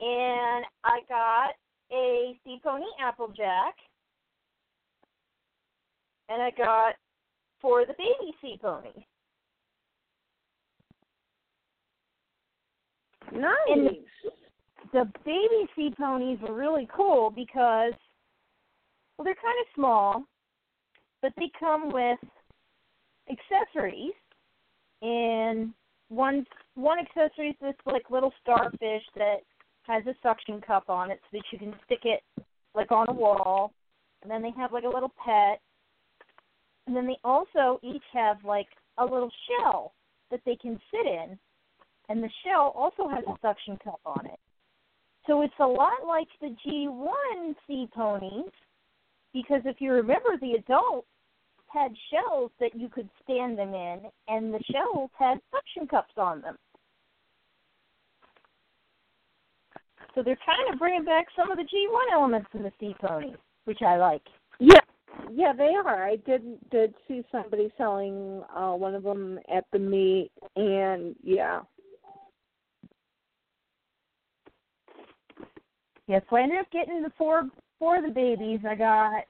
and 0.00 0.64
I 0.84 1.00
got 1.08 1.50
a 1.92 2.38
sea 2.44 2.60
pony 2.62 2.84
Applejack, 3.00 3.74
and 6.30 6.40
I 6.40 6.50
got 6.50 6.94
for 7.60 7.84
the 7.84 7.94
baby 7.98 8.34
sea 8.40 8.58
ponies. 8.60 9.04
Nice. 13.32 13.52
And 13.68 13.88
the 14.92 15.04
baby 15.24 15.68
sea 15.76 15.92
ponies 15.96 16.38
are 16.48 16.54
really 16.54 16.88
cool 16.94 17.30
because 17.30 17.92
well 19.16 19.24
they're 19.24 19.34
kind 19.34 19.58
of 19.60 19.74
small 19.74 20.24
but 21.22 21.32
they 21.36 21.50
come 21.58 21.92
with 21.92 22.18
accessories 23.30 24.14
and 25.02 25.72
one 26.08 26.44
one 26.74 26.98
accessory 26.98 27.50
is 27.50 27.56
this 27.60 27.74
like 27.86 28.10
little 28.10 28.32
starfish 28.42 29.02
that 29.14 29.36
has 29.82 30.04
a 30.06 30.14
suction 30.22 30.60
cup 30.60 30.88
on 30.88 31.10
it 31.10 31.20
so 31.22 31.38
that 31.38 31.44
you 31.52 31.58
can 31.58 31.74
stick 31.84 32.00
it 32.04 32.22
like 32.74 32.90
on 32.90 33.08
a 33.08 33.12
wall 33.12 33.72
and 34.22 34.30
then 34.30 34.42
they 34.42 34.52
have 34.56 34.72
like 34.72 34.84
a 34.84 34.88
little 34.88 35.12
pet 35.24 35.60
and 36.86 36.96
then 36.96 37.06
they 37.06 37.18
also 37.24 37.80
each 37.82 38.02
have 38.12 38.38
like 38.44 38.68
a 38.98 39.04
little 39.04 39.30
shell 39.48 39.92
that 40.30 40.40
they 40.44 40.56
can 40.56 40.80
sit 40.90 41.06
in 41.06 41.38
and 42.10 42.22
the 42.22 42.30
shell 42.44 42.72
also 42.74 43.08
has 43.08 43.22
a 43.28 43.38
suction 43.40 43.78
cup 43.84 44.00
on 44.04 44.26
it. 44.26 44.38
So 45.28 45.42
it's 45.42 45.54
a 45.60 45.66
lot 45.66 46.04
like 46.06 46.26
the 46.40 46.56
G1 46.66 47.54
sea 47.66 47.88
ponies, 47.94 48.50
because 49.32 49.62
if 49.64 49.80
you 49.80 49.92
remember, 49.92 50.30
the 50.40 50.54
adults 50.54 51.06
had 51.68 51.92
shells 52.10 52.50
that 52.58 52.74
you 52.74 52.88
could 52.88 53.08
stand 53.22 53.56
them 53.56 53.74
in, 53.74 54.00
and 54.26 54.52
the 54.52 54.58
shells 54.72 55.10
had 55.16 55.38
suction 55.52 55.86
cups 55.86 56.14
on 56.16 56.40
them. 56.40 56.56
So 60.16 60.24
they're 60.24 60.38
kind 60.44 60.72
of 60.72 60.80
bringing 60.80 61.04
back 61.04 61.26
some 61.36 61.52
of 61.52 61.58
the 61.58 61.62
G1 61.62 62.12
elements 62.12 62.48
in 62.54 62.64
the 62.64 62.72
sea 62.80 62.96
ponies, 63.00 63.36
which 63.66 63.82
I 63.82 63.98
like. 63.98 64.22
Yeah, 64.58 64.80
yeah, 65.32 65.52
they 65.56 65.74
are. 65.74 66.04
I 66.04 66.16
did 66.16 66.42
did 66.70 66.94
see 67.06 67.24
somebody 67.30 67.72
selling 67.76 68.42
uh 68.54 68.72
one 68.72 68.94
of 68.94 69.02
them 69.02 69.38
at 69.54 69.64
the 69.72 69.78
meet, 69.78 70.30
and 70.56 71.14
yeah, 71.22 71.60
Yes, 76.10 76.22
so 76.28 76.34
I 76.34 76.42
ended 76.42 76.58
up 76.58 76.70
getting 76.72 77.02
the 77.02 77.12
four 77.16 77.38
of 77.38 78.02
the 78.02 78.10
babies. 78.10 78.58
I 78.68 78.74
got 78.74 79.22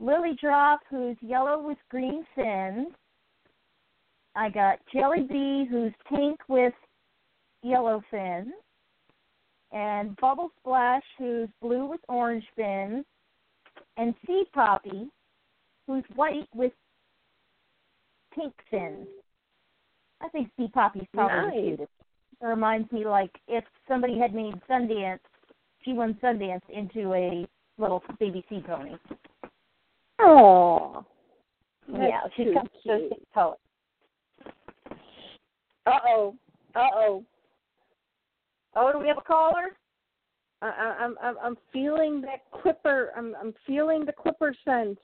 Lily 0.00 0.36
Drop, 0.38 0.80
who's 0.90 1.16
yellow 1.22 1.66
with 1.66 1.78
green 1.88 2.26
fins. 2.36 2.88
I 4.36 4.50
got 4.50 4.80
Jelly 4.92 5.22
Bee, 5.22 5.66
who's 5.70 5.94
pink 6.10 6.38
with 6.46 6.74
yellow 7.62 8.02
fins. 8.10 8.52
And 9.72 10.14
Bubble 10.16 10.50
Splash, 10.60 11.04
who's 11.16 11.48
blue 11.62 11.86
with 11.86 12.02
orange 12.06 12.44
fins. 12.54 13.06
And 13.96 14.14
Sea 14.26 14.44
Poppy, 14.52 15.08
who's 15.86 16.04
white 16.14 16.48
with 16.54 16.72
pink 18.34 18.54
fins. 18.70 19.06
I 20.20 20.28
think 20.28 20.50
Sea 20.56 20.68
Poppy's 20.72 21.06
probably 21.12 21.36
the 21.36 21.46
Nice. 21.46 21.70
cutest. 21.70 21.92
It 22.40 22.46
reminds 22.46 22.90
me 22.90 23.04
like 23.06 23.30
if 23.48 23.64
somebody 23.86 24.18
had 24.18 24.34
made 24.34 24.54
Sundance 24.68 25.20
G1 25.86 26.18
Sundance 26.20 26.62
into 26.68 27.12
a 27.14 27.46
little 27.78 28.02
baby 28.18 28.44
sea 28.48 28.62
pony. 28.66 28.96
oh, 30.20 31.04
yeah, 31.92 32.20
she's 32.36 32.54
got 32.54 32.68
those 32.86 33.10
colors. 33.34 33.58
Uh 35.84 35.98
oh, 36.06 36.34
uh 36.76 36.88
oh. 36.94 37.24
Oh, 38.74 38.92
do 38.92 38.98
we 39.00 39.08
have 39.08 39.18
a 39.18 39.22
caller? 39.22 39.76
I, 40.62 40.66
I, 40.68 41.04
I'm 41.04 41.16
I'm 41.22 41.36
I'm 41.42 41.56
feeling 41.72 42.20
that 42.22 42.40
clipper. 42.62 43.12
I'm 43.16 43.34
I'm 43.40 43.52
feeling 43.66 44.04
the 44.04 44.12
clipper 44.12 44.54
sense. 44.64 44.98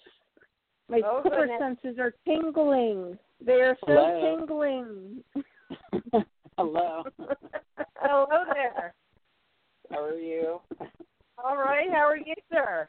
My 0.89 1.01
Oh, 1.05 1.21
clipper 1.23 1.47
goodness. 1.47 1.59
senses 1.83 1.99
are 1.99 2.15
tingling. 2.25 3.19
They 3.45 3.61
are 3.63 3.77
so 3.81 3.87
Hello. 3.87 4.37
tingling. 4.39 5.25
Hello. 6.57 7.05
Hello 7.97 8.45
there. 8.55 8.95
How 9.91 10.05
are 10.05 10.15
you? 10.19 10.61
All 11.45 11.57
right, 11.57 11.89
how 11.91 12.07
are 12.09 12.17
you, 12.17 12.35
sir? 12.53 12.89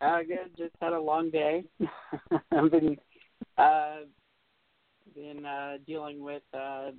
Uh, 0.00 0.18
good. 0.22 0.56
Just 0.56 0.74
had 0.80 0.92
a 0.92 1.00
long 1.00 1.30
day. 1.30 1.64
I've 2.50 2.70
been 2.70 2.96
uh, 3.58 3.96
been 5.14 5.44
uh, 5.44 5.78
dealing 5.86 6.20
with 6.22 6.42
uh, 6.54 6.90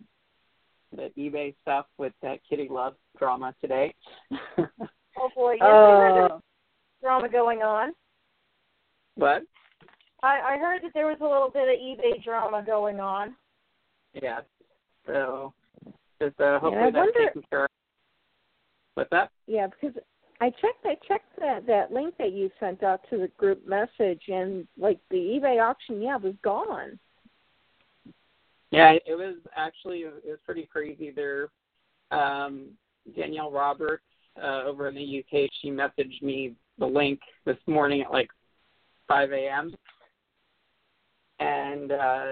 the 0.96 1.12
eBay 1.18 1.56
stuff 1.62 1.86
with 1.98 2.14
that 2.22 2.40
Kitty 2.50 2.68
Love 2.70 2.96
drama 3.18 3.54
today. 3.62 3.94
Oh 4.32 5.30
boy, 5.36 5.54
yes, 5.60 5.62
I 5.62 5.66
heard 5.66 6.16
there 6.16 6.34
Uh, 6.34 6.40
drama 7.02 7.30
going 7.30 7.62
on. 7.62 7.94
what? 9.16 9.44
I, 10.22 10.56
I 10.56 10.58
heard 10.58 10.82
that 10.84 10.92
there 10.94 11.08
was 11.08 11.18
a 11.22 11.24
little 11.24 11.50
bit 11.50 11.64
of 11.64 11.80
eBay 11.80 12.22
drama 12.24 12.62
going 12.66 13.00
on. 13.00 13.36
Yeah. 14.14 14.40
So 15.08 15.54
just 16.22 16.40
uh, 16.42 16.60
hopefully 16.60 16.84
I 16.84 16.92
that's 16.92 16.96
wonder- 16.98 17.28
taken 17.28 17.44
care 17.50 17.64
of. 17.66 17.70
What's 18.96 19.10
that? 19.12 19.30
yeah, 19.48 19.68
because 19.68 19.96
I 20.42 20.50
checked. 20.50 20.86
I 20.86 20.96
checked 21.08 21.40
that 21.40 21.66
that 21.68 21.94
link 21.94 22.16
that 22.18 22.34
you 22.34 22.50
sent 22.60 22.84
out 22.84 23.00
to 23.10 23.18
the 23.18 23.30
group 23.38 23.66
message, 23.66 24.24
and 24.28 24.68
like 24.78 25.00
the 25.10 25.16
eBay 25.18 25.62
auction, 25.64 26.02
yeah, 26.02 26.18
was 26.18 26.34
gone. 26.44 27.00
Yeah, 28.72 28.92
it 28.92 29.18
was 29.18 29.36
actually 29.56 30.00
it 30.00 30.24
was 30.26 30.40
pretty 30.46 30.68
crazy. 30.72 31.12
There, 31.12 31.50
um, 32.12 32.68
Danielle 33.16 33.52
Roberts 33.52 34.04
uh, 34.42 34.64
over 34.66 34.88
in 34.88 34.96
the 34.96 35.20
UK, 35.20 35.50
she 35.62 35.72
messaged 35.72 36.22
me 36.22 36.54
the 36.78 36.86
link 36.86 37.20
this 37.46 37.58
morning 37.68 38.02
at 38.02 38.12
like 38.12 38.30
5 39.08 39.32
a.m. 39.32 39.76
and 41.40 41.92
uh, 41.92 42.26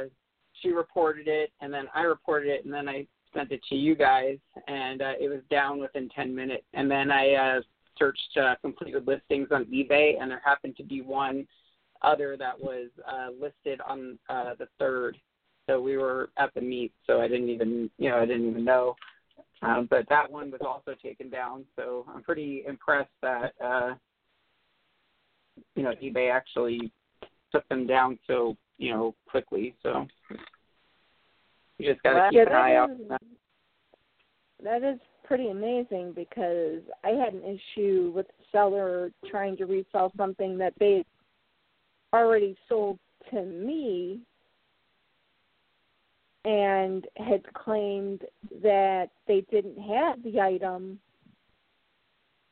she 0.62 0.69
reported 0.69 1.28
it, 1.28 1.52
and 1.60 1.73
then 1.73 1.86
I 1.93 2.02
reported 2.02 2.50
it, 2.50 2.65
and 2.65 2.73
then 2.73 2.88
I 2.88 3.08
sent 3.34 3.52
it 3.52 3.62
to 3.69 3.76
you 3.76 3.95
guys, 3.95 4.38
and 4.67 5.02
uh, 5.02 5.13
it 5.19 5.30
was 5.30 5.41
down 5.50 5.80
within 5.80 6.10
10 6.10 6.36
minutes. 6.36 6.63
And 6.73 6.89
then 6.89 7.12
I 7.12 7.34
uh, 7.34 7.62
searched 7.97 8.38
uh, 8.41 8.56
completed 8.62 9.08
listings 9.08 9.50
on 9.52 9.65
eBay, 9.65 10.21
and 10.21 10.32
there 10.32 10.41
happened 10.43 10.78
to 10.78 10.84
be 10.84 11.02
one 11.02 11.47
other 12.04 12.38
that 12.38 12.60
was 12.60 12.89
uh, 13.12 13.30
listed 13.39 13.82
on 13.88 14.19
uh, 14.30 14.54
the 14.60 14.67
third 14.80 15.17
so 15.67 15.82
we 15.82 15.97
were 15.97 16.30
at 16.38 16.53
the 16.53 16.62
meet, 16.62 16.93
so 17.06 17.19
I 17.21 17.27
didn't 17.27 17.49
even, 17.49 17.89
you 17.97 18.10
know, 18.10 18.17
I 18.17 18.25
didn't 18.25 18.49
even 18.49 18.63
know. 18.63 18.95
Um, 19.62 19.88
but 19.89 20.08
that 20.10 20.32
one 20.32 20.51
was 20.51 20.62
also 20.65 20.95
taken 21.01 21.30
down, 21.30 21.65
so 21.75 22.06
I'm 22.13 22.23
pretty 22.23 22.63
impressed 22.67 23.10
that, 23.21 23.53
uh, 23.63 23.95
you 25.75 25.84
know, 25.84 25.93
eBay 26.01 26.32
actually 26.32 26.91
took 27.51 27.67
them 27.67 27.88
down 27.88 28.19
so, 28.27 28.56
you 28.77 28.91
know, 28.91 29.15
quickly. 29.27 29.75
So 29.82 30.06
you 31.80 31.91
just 31.91 32.03
got 32.03 32.12
to 32.12 32.15
Well, 32.15 32.30
keep 32.30 32.38
yeah, 32.38 32.49
an 32.49 32.53
eye 32.53 32.75
out. 32.75 32.89
that 32.89 32.97
for 32.97 33.03
that. 33.10 33.21
is 33.21 33.38
that 34.63 34.84
is 34.84 34.99
pretty 35.23 35.49
amazing 35.49 36.13
because 36.15 36.82
I 37.03 37.10
had 37.10 37.34
an 37.34 37.43
issue 37.43 38.12
with 38.15 38.27
the 38.27 38.43
seller 38.51 39.12
trying 39.30 39.58
to 39.58 39.65
resell 39.65 40.12
something 40.17 40.58
that 40.60 40.73
they 40.80 41.03
already 42.13 42.56
sold 42.69 42.99
to 43.32 43.43
me 43.43 44.21
and 46.48 47.06
had 47.18 47.44
claimed 47.54 48.22
that 48.64 49.10
they 49.28 49.42
didn't 49.52 49.78
have 49.78 50.24
the 50.24 50.40
item 50.40 51.00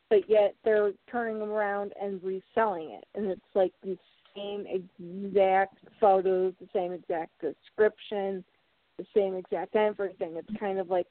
but 0.10 0.30
yet 0.30 0.56
they're 0.64 0.92
turning 1.12 1.40
them 1.40 1.50
around 1.50 1.92
and 2.02 2.22
reselling 2.24 2.92
it, 2.92 3.06
and 3.16 3.30
it's 3.30 3.42
like 3.54 3.74
the 3.84 3.98
same 4.36 4.66
exact 4.68 5.78
photos, 6.00 6.54
the 6.60 6.68
same 6.74 6.92
exact 6.92 7.32
description, 7.42 8.44
the 8.98 9.06
same 9.16 9.36
exact 9.36 9.76
everything. 9.76 10.36
It's 10.36 10.60
kind 10.60 10.80
of 10.80 10.90
like, 10.90 11.08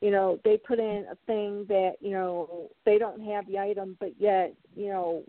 you 0.00 0.10
know, 0.10 0.40
they 0.44 0.56
put 0.56 0.78
in 0.78 1.06
a 1.10 1.16
thing 1.26 1.64
that 1.68 1.94
you 2.00 2.10
know 2.10 2.70
they 2.84 2.98
don't 2.98 3.22
have 3.22 3.46
the 3.46 3.58
item, 3.58 3.96
but 4.00 4.12
yet 4.18 4.54
you 4.74 4.88
know, 4.88 5.22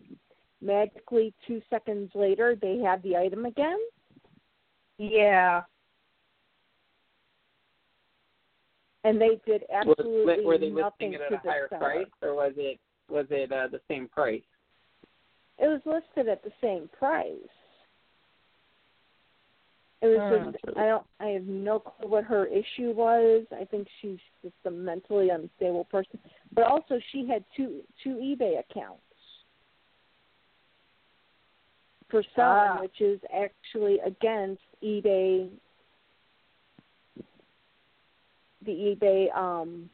magically 0.61 1.33
two 1.45 1.61
seconds 1.69 2.11
later 2.15 2.55
they 2.59 2.79
have 2.79 3.01
the 3.03 3.15
item 3.15 3.45
again. 3.45 3.79
Yeah. 4.97 5.61
And 9.05 9.21
they 9.21 9.39
did 9.45 9.63
Was, 9.71 9.95
absolutely 9.99 10.45
were 10.45 10.57
they 10.57 10.69
nothing 10.69 11.11
listing 11.11 11.13
it 11.13 11.21
at 11.21 11.29
to 11.29 11.35
a 11.35 11.51
higher 11.51 11.67
the 11.69 11.77
seller. 11.77 11.91
price, 11.93 12.07
or 12.21 12.33
was 12.35 12.53
it 12.57 12.79
was 13.09 13.27
it 13.29 13.51
uh, 13.51 13.67
the 13.71 13.79
same 13.87 14.07
price? 14.07 14.41
It 15.59 15.67
was 15.67 15.81
listed 15.85 16.27
at 16.27 16.43
the 16.43 16.51
same 16.59 16.89
price. 16.97 17.29
It 20.01 20.07
was 20.07 20.19
Hmm. 20.43 20.51
just 20.51 20.77
I 20.77 20.85
don't 20.87 21.05
I 21.19 21.27
have 21.27 21.43
no 21.45 21.79
clue 21.79 22.09
what 22.09 22.23
her 22.25 22.45
issue 22.47 22.91
was. 22.91 23.45
I 23.51 23.65
think 23.65 23.87
she's 24.01 24.19
just 24.41 24.55
a 24.65 24.71
mentally 24.71 25.29
unstable 25.29 25.85
person. 25.85 26.19
But 26.51 26.65
also 26.65 26.99
she 27.11 27.27
had 27.27 27.43
two 27.55 27.81
two 28.03 28.15
eBay 28.15 28.59
accounts 28.59 29.01
for 32.09 32.23
selling, 32.35 32.71
Ah. 32.77 32.81
which 32.81 33.01
is 33.01 33.19
actually 33.33 33.99
against 33.99 34.61
eBay 34.83 35.49
the 38.65 38.71
eBay 38.71 39.35
um 39.35 39.89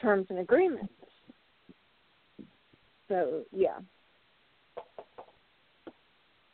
terms 0.00 0.26
and 0.30 0.38
agreements. 0.38 0.92
So 3.08 3.42
yeah. 3.52 3.78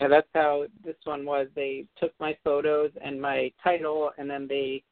And 0.00 0.12
that's 0.12 0.28
how 0.34 0.66
this 0.84 0.96
one 1.04 1.24
was. 1.24 1.46
They 1.54 1.86
took 1.98 2.12
my 2.20 2.36
photos 2.44 2.90
and 3.02 3.20
my 3.20 3.50
title, 3.64 4.10
and 4.18 4.28
then 4.28 4.46
they 4.46 4.82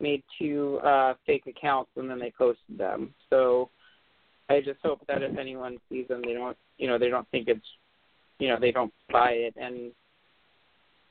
made 0.00 0.22
two 0.38 0.78
uh, 0.82 1.14
fake 1.26 1.44
accounts, 1.46 1.90
and 1.96 2.08
then 2.08 2.18
they 2.18 2.32
posted 2.36 2.78
them. 2.78 3.12
So 3.28 3.68
I 4.48 4.60
just 4.60 4.80
hope 4.82 5.00
that 5.06 5.22
if 5.22 5.36
anyone 5.38 5.78
sees 5.90 6.08
them, 6.08 6.22
they 6.24 6.34
don't, 6.34 6.56
you 6.78 6.88
know, 6.88 6.98
they 6.98 7.08
don't 7.08 7.28
think 7.30 7.48
it's, 7.48 7.66
you 8.38 8.48
know, 8.48 8.58
they 8.60 8.72
don't 8.72 8.92
buy 9.10 9.30
it 9.30 9.54
and 9.56 9.92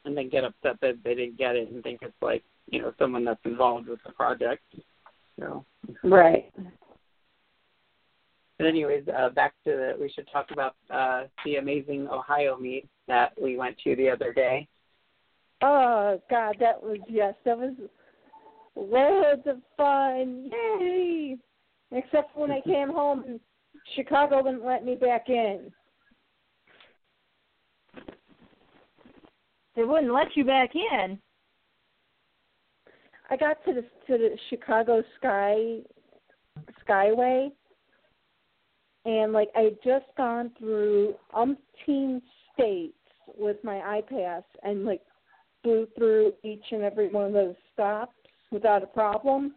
and 0.06 0.18
then 0.18 0.30
get 0.30 0.44
upset 0.44 0.76
that 0.82 0.98
they 1.04 1.16
didn't 1.16 1.38
get 1.38 1.56
it 1.56 1.72
and 1.72 1.82
think 1.82 2.00
it's 2.02 2.14
like, 2.22 2.44
you 2.68 2.82
know, 2.82 2.94
someone 2.98 3.26
that's 3.26 3.40
involved 3.46 3.88
with 3.88 4.00
the 4.06 4.12
project. 4.12 4.64
So, 5.40 5.66
Right. 6.04 6.52
but 8.58 8.68
anyways, 8.68 9.06
uh, 9.08 9.30
back 9.30 9.54
to 9.66 9.72
the, 9.72 9.98
we 10.00 10.10
should 10.10 10.28
talk 10.32 10.52
about 10.52 10.76
uh, 10.90 11.24
the 11.46 11.56
amazing 11.56 12.08
Ohio 12.08 12.58
meet 12.58 12.88
that 13.08 13.34
we 13.42 13.58
went 13.58 13.78
to 13.84 13.96
the 13.96 14.10
other 14.10 14.34
day. 14.34 14.68
Oh 15.62 16.22
God, 16.30 16.58
that 16.60 16.82
was 16.82 16.98
yes, 17.08 17.36
that 17.46 17.58
was 17.58 17.74
loads 18.76 19.48
of 19.48 19.62
fun. 19.78 20.50
Yay! 20.52 21.38
Except 21.92 22.36
when 22.36 22.52
I 22.52 22.60
came 22.62 22.90
home 22.90 23.24
and 23.28 23.40
Chicago 23.96 24.44
wouldn't 24.44 24.66
let 24.66 24.84
me 24.84 24.96
back 24.96 25.30
in. 25.30 25.72
They 29.76 29.84
wouldn't 29.84 30.14
let 30.14 30.36
you 30.36 30.44
back 30.44 30.72
in. 30.76 31.20
I 33.30 33.38
got 33.38 33.64
to 33.66 33.74
the 33.74 33.82
to 33.82 34.18
the 34.18 34.38
Chicago 34.50 35.04
Sky 35.18 35.80
Skyway 36.88 37.52
and 39.06 39.34
like 39.34 39.50
I 39.56 39.62
had 39.62 39.78
just 39.84 40.06
gone 40.18 40.52
through 40.58 41.16
umpteen 41.36 42.22
states 42.54 42.94
with 43.38 43.58
my 43.64 44.02
iPass 44.02 44.44
and 44.64 44.86
like 44.86 45.02
flew 45.62 45.88
through 45.98 46.34
each 46.44 46.64
and 46.72 46.84
every 46.84 47.10
one 47.10 47.26
of 47.26 47.34
those 47.34 47.56
stops 47.74 48.14
without 48.52 48.84
a 48.84 48.88
problem. 48.88 49.54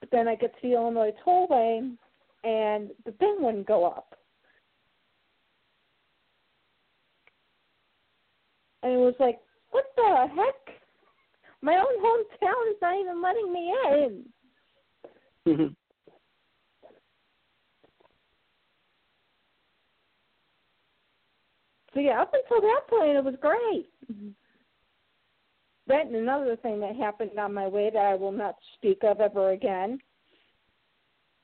But 0.00 0.10
then 0.10 0.28
I 0.28 0.34
get 0.34 0.54
to 0.54 0.68
the 0.68 0.74
Illinois 0.74 1.12
tollway 1.26 1.96
and 2.44 2.90
the 3.04 3.12
thing 3.12 3.36
wouldn't 3.40 3.66
go 3.66 3.84
up. 3.84 4.16
And 8.82 8.92
it 8.92 8.96
was 8.96 9.14
like, 9.20 9.38
what 9.70 9.84
the 9.96 10.26
heck? 10.34 10.81
My 11.62 11.74
own 11.74 12.02
hometown 12.04 12.70
is 12.70 12.76
not 12.82 12.98
even 12.98 13.22
letting 13.22 13.52
me 13.52 13.74
in. 15.46 15.74
So 21.94 22.00
yeah, 22.00 22.22
up 22.22 22.32
until 22.32 22.60
that 22.62 22.80
point, 22.88 23.16
it 23.16 23.24
was 23.24 23.34
great. 23.40 23.88
That 25.88 26.06
and 26.06 26.16
another 26.16 26.56
thing 26.56 26.80
that 26.80 26.96
happened 26.96 27.38
on 27.38 27.52
my 27.52 27.68
way 27.68 27.90
that 27.92 27.98
I 27.98 28.14
will 28.14 28.32
not 28.32 28.54
speak 28.74 28.98
of 29.02 29.20
ever 29.20 29.50
again. 29.50 29.98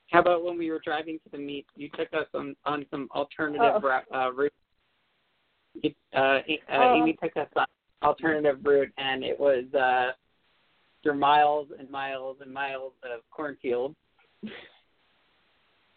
How 0.09 0.21
about 0.21 0.43
when 0.43 0.57
we 0.57 0.71
were 0.71 0.81
driving 0.83 1.19
to 1.23 1.29
the 1.31 1.37
meet? 1.37 1.67
You 1.75 1.89
took 1.95 2.11
us 2.13 2.25
on 2.33 2.55
on 2.65 2.85
some 2.89 3.09
alternative 3.13 3.61
Oh. 3.61 4.01
uh, 4.13 4.31
route. 4.31 4.53
Uh, 6.15 6.17
uh. 6.17 6.41
Amy 6.95 7.15
took 7.21 7.37
us 7.37 7.47
on 7.55 7.67
alternative 8.03 8.59
route, 8.63 8.91
and 8.97 9.23
it 9.23 9.39
was 9.39 9.65
uh, 9.73 10.11
through 11.03 11.15
miles 11.15 11.67
and 11.77 11.89
miles 11.89 12.37
and 12.41 12.53
miles 12.53 12.93
of 13.03 13.21
cornfield. 13.31 13.95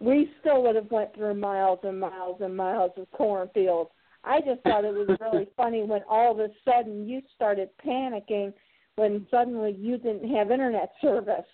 We 0.01 0.31
still 0.41 0.63
would 0.65 0.75
have 0.77 0.91
went 0.91 1.15
through 1.15 1.35
miles 1.35 1.79
and 1.85 2.01
miles 2.01 2.41
and 2.41 2.57
miles 2.57 2.93
of 2.97 3.11
cornfields. 3.13 3.91
I 4.25 4.41
just 4.41 4.63
thought 4.63 4.85
it 4.85 4.93
was 4.95 5.17
really 5.21 5.49
funny 5.57 5.83
when 5.85 6.03
all 6.09 6.33
of 6.33 6.39
a 6.41 6.49
sudden 6.65 7.09
you 7.09 7.23
started 7.35 7.69
panicking 7.85 8.53
when 8.97 9.27
suddenly 9.31 9.77
you 9.79 9.97
didn't 9.99 10.29
have 10.35 10.51
internet 10.51 10.93
service. 11.01 11.47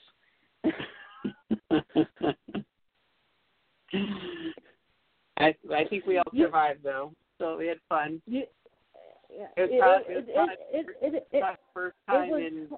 I 5.39 5.55
I 5.73 5.85
think 5.89 6.05
we 6.05 6.19
all 6.19 6.25
survived 6.37 6.83
though, 6.83 7.13
so 7.39 7.57
we 7.57 7.69
had 7.69 7.79
fun. 7.89 8.21
You, 8.27 8.43
yeah, 9.31 9.47
It 9.57 9.61
was 9.61 9.71
it, 9.73 9.81
probably- 9.81 10.14
it, 10.14 10.88
it 11.03 11.12
was 11.12 11.23
it, 11.33 11.45
first 11.75 11.97
time 12.09 12.31
was 12.31 12.41
in 12.41 12.69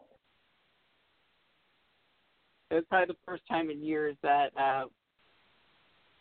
it 2.71 2.75
was 2.75 2.85
probably 2.89 3.15
the 3.15 3.19
first 3.27 3.43
time 3.49 3.71
in 3.71 3.83
years 3.83 4.17
that 4.23 4.57
uh 4.57 4.87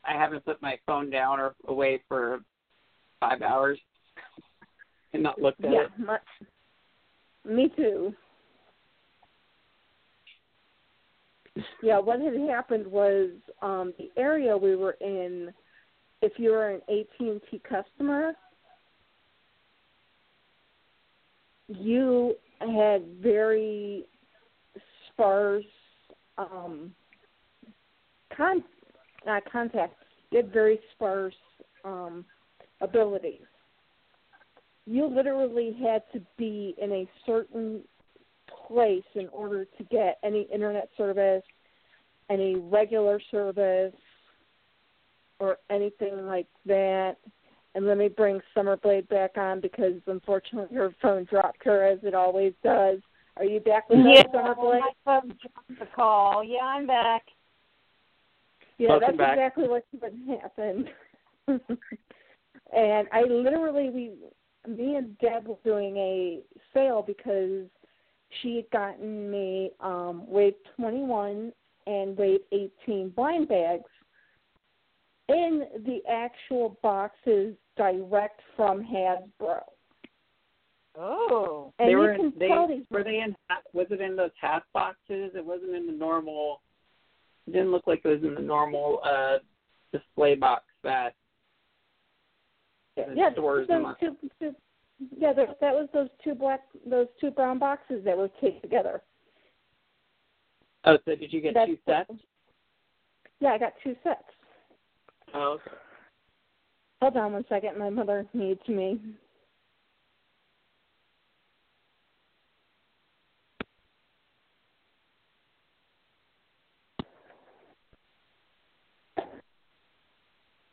I 0.06 0.14
haven't 0.14 0.46
put 0.46 0.62
my 0.62 0.80
phone 0.86 1.10
down 1.10 1.40
or 1.40 1.56
away 1.68 2.02
for 2.08 2.40
five 3.20 3.42
hours 3.42 3.78
and 5.14 5.22
not 5.24 5.42
looked 5.42 5.64
at 5.64 5.72
yeah, 5.72 5.82
it. 5.84 5.90
my, 5.98 6.18
me 7.46 7.70
too. 7.76 8.14
Yeah, 11.84 12.00
what 12.00 12.22
had 12.22 12.34
happened 12.50 12.88
was 12.88 13.30
um 13.62 13.94
the 13.98 14.10
area 14.18 14.56
we 14.56 14.76
were 14.76 14.98
in 15.02 15.52
if 16.22 16.34
you 16.38 16.52
were 16.52 16.70
an 16.70 16.82
AT&T 16.90 17.62
customer, 17.68 18.34
you 21.70 22.36
had 22.60 23.06
very 23.22 24.06
sparse 25.08 25.64
um 26.38 26.94
con 28.36 28.64
not 29.26 29.44
contact. 29.52 29.94
You 30.32 30.38
had 30.38 30.52
very 30.52 30.80
sparse 30.94 31.36
um 31.86 32.26
abilities. 32.82 33.42
You 34.86 35.06
literally 35.06 35.78
had 35.82 36.04
to 36.14 36.22
be 36.38 36.76
in 36.82 36.92
a 36.92 37.10
certain 37.26 37.82
place 38.68 39.04
in 39.14 39.28
order 39.30 39.66
to 39.66 39.84
get 39.86 40.18
any 40.24 40.48
internet 40.52 40.90
service, 40.98 41.44
any 42.30 42.56
regular 42.56 43.22
service, 43.30 43.94
or 45.40 45.58
anything 45.70 46.26
like 46.26 46.48
that. 46.66 47.18
And 47.76 47.86
let 47.86 47.98
me 47.98 48.08
bring 48.08 48.42
Summerblade 48.56 49.08
back 49.10 49.38
on 49.38 49.62
because 49.62 50.02
unfortunately 50.08 50.76
her 50.76 50.94
phone 51.02 51.26
dropped 51.26 51.64
her 51.66 51.86
as 51.86 52.00
it 52.04 52.16
always 52.16 52.54
does. 52.64 53.00
Are 53.38 53.46
you 53.46 53.60
back 53.60 53.90
with 53.90 54.00
Yeah, 54.00 54.22
us, 54.22 54.26
Summerblade? 54.34 54.80
my 54.80 54.92
phone 55.06 55.38
dropped 55.42 55.80
the 55.80 55.86
call. 55.96 56.44
Yeah, 56.44 56.64
I'm 56.64 56.88
back. 56.88 57.24
Yeah, 58.78 58.90
Welcome 58.90 59.18
that's 59.18 59.18
back. 59.18 59.34
exactly 59.34 59.68
what 59.68 59.86
what 60.00 60.14
happened. 60.42 60.90
and 61.48 63.08
I 63.12 63.24
literally 63.24 63.90
we 63.90 64.14
me 64.68 64.96
and 64.96 65.18
Deb 65.20 65.48
were 65.48 65.58
doing 65.64 65.96
a 65.98 66.40
sale 66.74 67.04
because 67.06 67.68
she 68.42 68.58
had 68.58 68.70
gotten 68.72 69.30
me 69.30 69.72
um 69.80 70.24
wave 70.28 70.56
twenty 70.76 71.02
one 71.02 71.52
and 71.88 72.18
wave 72.18 72.42
eighteen 72.52 73.10
blind 73.10 73.48
bags 73.48 73.90
in 75.30 75.64
the 75.86 76.00
actual 76.10 76.78
boxes 76.82 77.56
direct 77.78 78.42
from 78.56 78.84
Hasbro. 78.84 79.62
Oh. 80.98 81.74
And 81.80 81.88
they 81.88 81.92
you 81.92 81.98
were 81.98 82.16
can 82.16 82.26
in, 82.26 82.34
they 82.38 82.48
tell 82.48 82.68
these 82.68 82.84
were 82.90 83.04
they 83.04 83.22
in 83.22 83.36
was 83.74 83.88
it 83.90 84.02
in 84.02 84.16
those 84.16 84.32
half 84.40 84.64
boxes? 84.74 85.32
It 85.36 85.46
wasn't 85.46 85.76
in 85.76 85.86
the 85.86 85.94
normal 85.94 86.62
it 87.48 87.54
didn't 87.54 87.72
look 87.72 87.88
like 87.88 88.02
it 88.04 88.08
was 88.08 88.24
in 88.24 88.36
the 88.36 88.42
normal 88.42 89.00
uh 89.04 89.38
display 89.92 90.36
box 90.36 90.64
that 90.84 91.14
yeah, 93.16 93.32
stores 93.32 93.68
those 93.68 93.84
them. 93.84 93.96
two, 94.00 94.30
two, 94.40 94.56
yeah, 95.18 95.34
that, 95.34 95.60
that 95.62 95.74
was 95.74 95.88
those 95.94 96.10
two 96.24 96.36
black, 96.36 96.62
those 96.86 97.08
two 97.22 97.32
brown 97.32 97.60
boxes 97.60 98.04
that 98.04 98.18
were 98.18 98.30
taped 98.42 98.62
together. 98.62 99.02
Oh, 100.86 100.98
so 101.06 101.16
did 101.16 101.32
you 101.32 101.42
get 101.42 101.54
That's 101.54 101.70
two 101.70 101.78
sets? 101.86 102.12
Yeah, 103.40 103.50
I 103.50 103.58
got 103.58 103.74
two 103.84 103.96
sets. 104.04 104.24
Oh, 105.34 105.54
okay. 105.62 105.76
Hold 107.02 107.18
on 107.18 107.34
one 107.34 107.46
second. 107.50 107.78
My 107.80 107.90
mother 107.90 108.26
needs 108.34 108.62
me. 108.68 109.00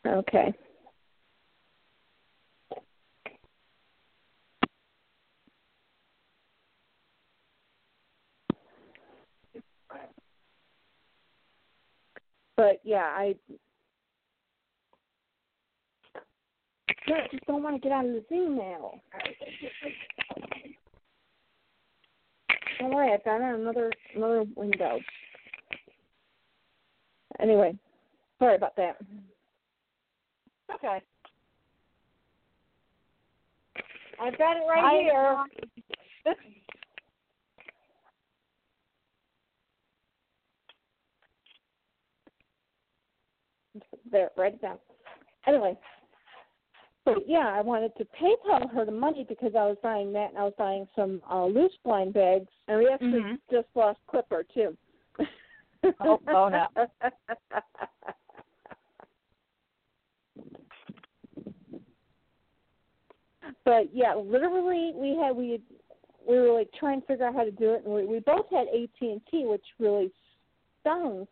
Okay. 0.07 0.53
But 12.57 12.81
yeah, 12.85 13.11
I 13.17 13.37
I 17.09 17.29
just 17.31 17.47
don't 17.47 17.63
want 17.63 17.77
to 17.77 17.81
get 17.81 17.93
out 17.93 18.05
of 18.07 18.13
this 18.13 18.25
email. 18.33 19.01
Don't 22.81 22.95
worry, 22.95 23.13
I 23.13 23.19
found 23.23 23.43
another 23.43 23.91
another 24.15 24.45
window. 24.55 24.99
Anyway, 27.41 27.77
sorry 28.39 28.57
about 28.57 28.77
that. 28.77 28.97
Okay. 30.75 31.01
I've 34.21 34.39
got 34.39 34.57
it 34.57 34.63
right 34.69 34.85
I- 34.85 35.03
here. 35.03 36.35
there, 44.11 44.31
write 44.37 44.55
it 44.55 44.63
down. 44.63 44.79
Anyway, 45.47 45.77
so 47.07 47.23
yeah, 47.27 47.53
I 47.55 47.61
wanted 47.61 47.93
to 47.97 48.05
PayPal 48.21 48.71
her 48.75 48.85
the 48.85 48.91
money 48.91 49.25
because 49.29 49.53
I 49.55 49.65
was 49.65 49.77
buying 49.83 50.13
that 50.13 50.31
and 50.31 50.39
I 50.39 50.43
was 50.43 50.55
buying 50.59 50.89
some 50.97 51.23
uh, 51.31 51.47
loose 51.47 51.73
blind 51.85 52.13
bags, 52.13 52.49
and 52.67 52.79
we 52.79 52.89
actually 52.89 53.23
Mhm. 53.23 53.39
just 53.51 53.69
lost 53.75 54.01
Clipper 54.09 54.43
too. 54.53 54.77
Oh, 56.01 56.21
oh, 56.29 56.49
no. 56.49 56.67
but 63.65 63.95
yeah, 63.95 64.15
literally, 64.15 64.93
we 64.97 65.15
had 65.17 65.37
we 65.37 65.61
we 66.29 66.41
were 66.41 66.53
like 66.53 66.73
trying 66.73 67.03
to 67.03 67.07
figure 67.07 67.27
out 67.27 67.35
how 67.35 67.45
to 67.45 67.53
do 67.53 67.73
it, 67.75 67.85
and 67.85 67.95
we, 67.95 68.05
we 68.05 68.19
both 68.19 68.49
had 68.51 68.67
AT 68.69 69.01
and 69.01 69.21
T, 69.31 69.47
which 69.47 69.65
really 69.79 70.11
stunk. 70.81 71.29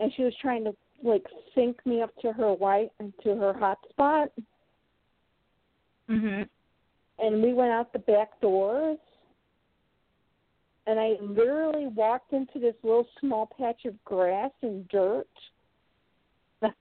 And 0.00 0.12
she 0.14 0.22
was 0.22 0.34
trying 0.40 0.64
to 0.64 0.76
like 1.02 1.24
sync 1.54 1.84
me 1.86 2.02
up 2.02 2.14
to 2.20 2.32
her 2.32 2.52
white 2.52 2.92
and 2.98 3.12
to 3.22 3.36
her 3.36 3.52
hotspot, 3.54 4.30
Mhm. 6.08 6.48
and 7.18 7.42
we 7.42 7.52
went 7.52 7.72
out 7.72 7.92
the 7.92 7.98
back 8.00 8.40
doors. 8.40 8.98
And 10.86 10.98
I 10.98 11.18
literally 11.20 11.86
walked 11.86 12.32
into 12.32 12.58
this 12.58 12.74
little 12.82 13.06
small 13.20 13.46
patch 13.46 13.84
of 13.84 14.02
grass 14.04 14.50
and 14.62 14.88
dirt 14.88 15.28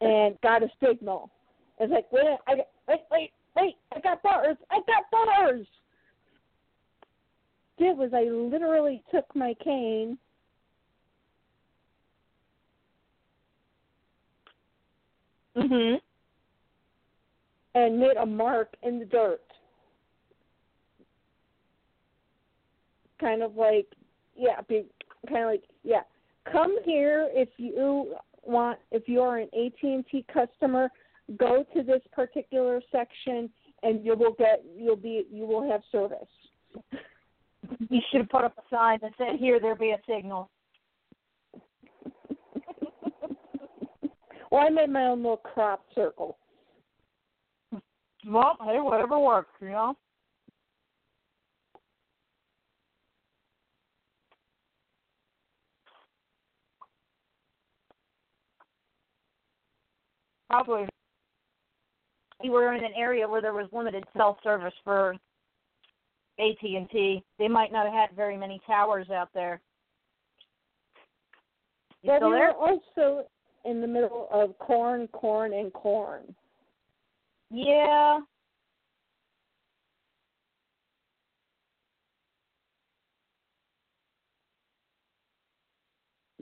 and 0.00 0.40
got 0.40 0.62
a 0.62 0.70
signal. 0.80 1.30
It's 1.78 1.92
like, 1.92 2.10
wait, 2.10 2.38
I, 2.46 2.64
wait, 2.86 3.00
wait, 3.10 3.32
wait, 3.54 3.76
I 3.94 4.00
got 4.00 4.22
bars, 4.22 4.56
I 4.70 4.80
got 4.86 5.10
bars. 5.10 5.66
Did 7.76 7.98
was 7.98 8.14
I 8.14 8.24
literally 8.24 9.02
took 9.10 9.26
my 9.36 9.54
cane 9.62 10.18
Mhm. 15.58 16.00
and 17.74 17.98
made 17.98 18.16
a 18.16 18.26
mark 18.26 18.74
in 18.82 18.98
the 18.98 19.04
dirt. 19.04 19.42
Kind 23.20 23.42
of 23.42 23.56
like, 23.56 23.86
yeah, 24.36 24.60
be, 24.68 24.86
kind 25.28 25.44
of 25.44 25.50
like, 25.50 25.64
yeah. 25.82 26.02
Come 26.50 26.78
here 26.84 27.28
if 27.32 27.48
you 27.58 28.16
want. 28.42 28.78
If 28.90 29.08
you 29.08 29.20
are 29.20 29.38
an 29.38 29.48
AT 29.52 29.82
and 29.82 30.06
T 30.06 30.24
customer, 30.32 30.90
go 31.36 31.64
to 31.74 31.82
this 31.82 32.00
particular 32.12 32.80
section, 32.90 33.50
and 33.82 34.04
you 34.04 34.16
will 34.16 34.32
get. 34.32 34.64
You'll 34.76 34.96
be. 34.96 35.26
You 35.30 35.44
will 35.44 35.68
have 35.70 35.82
service. 35.92 36.28
You 37.90 38.00
should 38.10 38.20
have 38.20 38.30
put 38.30 38.44
up 38.44 38.56
a 38.56 38.62
sign 38.74 39.00
that 39.02 39.12
said, 39.18 39.36
"Here, 39.38 39.60
there 39.60 39.74
be 39.74 39.90
a 39.90 40.00
signal." 40.06 40.48
Well, 44.50 44.66
I 44.66 44.70
made 44.70 44.90
my 44.90 45.06
own 45.06 45.18
little 45.18 45.36
crop 45.38 45.84
circle. 45.94 46.38
Well, 48.26 48.56
hey, 48.64 48.80
whatever 48.80 49.18
works, 49.18 49.52
you 49.60 49.70
know. 49.70 49.94
Probably 60.50 60.88
you 62.42 62.52
were 62.52 62.72
in 62.72 62.84
an 62.84 62.92
area 62.96 63.28
where 63.28 63.42
there 63.42 63.52
was 63.52 63.68
limited 63.72 64.04
cell 64.16 64.38
service 64.42 64.72
for 64.84 65.14
AT 66.38 66.62
and 66.62 66.88
T. 66.90 67.22
They 67.38 67.48
might 67.48 67.72
not 67.72 67.86
have 67.86 67.94
had 67.94 68.16
very 68.16 68.36
many 68.36 68.60
towers 68.66 69.10
out 69.10 69.28
there. 69.34 69.60
You 72.02 72.12
still 72.16 72.30
there? 72.30 72.52
also 72.52 73.26
in 73.64 73.80
the 73.80 73.86
middle 73.86 74.28
of 74.32 74.58
corn, 74.58 75.08
corn, 75.08 75.52
and 75.52 75.72
corn. 75.72 76.34
Yeah. 77.50 78.20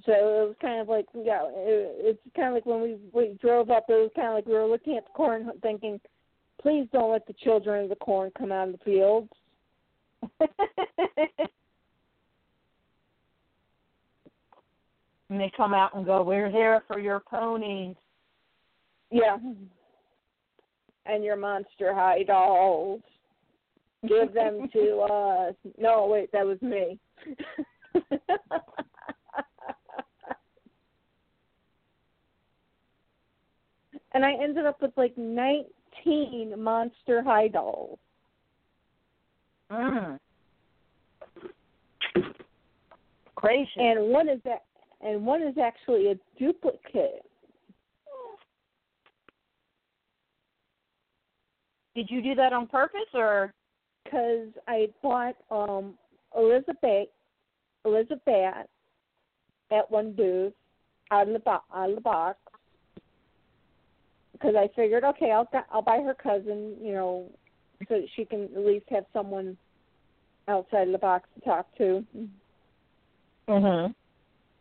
So 0.04 0.12
it 0.12 0.46
was 0.48 0.54
kind 0.60 0.80
of 0.80 0.88
like, 0.88 1.06
yeah, 1.14 1.42
it, 1.46 1.96
it's 1.98 2.20
kind 2.36 2.48
of 2.48 2.54
like 2.54 2.66
when 2.66 2.80
we 2.80 2.96
we 3.12 3.36
drove 3.40 3.70
up. 3.70 3.86
It 3.88 3.94
was 3.94 4.10
kind 4.14 4.28
of 4.28 4.34
like 4.34 4.46
we 4.46 4.52
were 4.52 4.66
looking 4.66 4.96
at 4.96 5.04
the 5.04 5.12
corn, 5.12 5.50
thinking, 5.62 6.00
"Please 6.62 6.86
don't 6.92 7.10
let 7.10 7.26
the 7.26 7.32
children 7.32 7.84
of 7.84 7.88
the 7.88 7.96
corn 7.96 8.30
come 8.38 8.52
out 8.52 8.68
of 8.68 8.78
the 8.78 8.84
fields." 8.84 9.32
and 15.30 15.40
they 15.40 15.50
come 15.56 15.74
out 15.74 15.94
and 15.94 16.04
go, 16.06 16.22
"We're 16.22 16.50
here 16.50 16.82
for 16.86 16.98
your 16.98 17.20
ponies." 17.20 17.96
Yeah. 19.10 19.38
And 21.06 21.24
your 21.24 21.36
monster 21.36 21.94
high 21.94 22.24
dolls. 22.24 23.02
Give 24.06 24.32
them 24.32 24.68
to 24.72 25.00
us. 25.10 25.54
No, 25.78 26.06
wait, 26.06 26.30
that 26.32 26.44
was 26.44 26.60
me. 26.62 26.98
and 34.12 34.24
I 34.24 34.32
ended 34.32 34.66
up 34.66 34.80
with 34.82 34.92
like 34.96 35.16
19 35.16 36.54
monster 36.58 37.22
high 37.22 37.48
dolls. 37.48 37.98
Mm. 39.70 40.18
Gracious. 43.34 43.72
And 43.76 44.08
one 44.08 44.28
is 44.28 44.40
that 44.44 44.65
and 45.00 45.24
one 45.24 45.42
is 45.42 45.56
actually 45.58 46.10
a 46.10 46.18
duplicate. 46.38 47.22
Did 51.94 52.10
you 52.10 52.22
do 52.22 52.34
that 52.34 52.52
on 52.52 52.66
purpose 52.66 53.08
or? 53.14 53.52
because 54.06 54.48
I 54.68 54.88
bought 55.02 55.36
um 55.50 55.94
Elizabeth 56.36 57.08
Elizabeth 57.84 58.66
at 59.70 59.90
one 59.90 60.12
booth 60.12 60.52
out 61.10 61.28
of 61.28 61.32
the 61.32 61.38
bo- 61.40 61.64
out 61.74 61.90
of 61.90 61.94
the 61.96 62.00
box 62.00 62.38
because 64.32 64.54
I 64.56 64.68
figured 64.74 65.04
okay 65.04 65.32
I'll 65.32 65.48
I'll 65.72 65.82
buy 65.82 66.00
her 66.00 66.14
cousin 66.14 66.76
you 66.80 66.92
know 66.92 67.30
so 67.88 67.94
that 68.00 68.06
she 68.14 68.24
can 68.24 68.44
at 68.54 68.64
least 68.64 68.86
have 68.90 69.04
someone 69.12 69.56
outside 70.48 70.86
of 70.86 70.92
the 70.92 70.98
box 70.98 71.28
to 71.34 71.40
talk 71.44 71.66
to. 71.78 72.04
Mhm. 73.48 73.94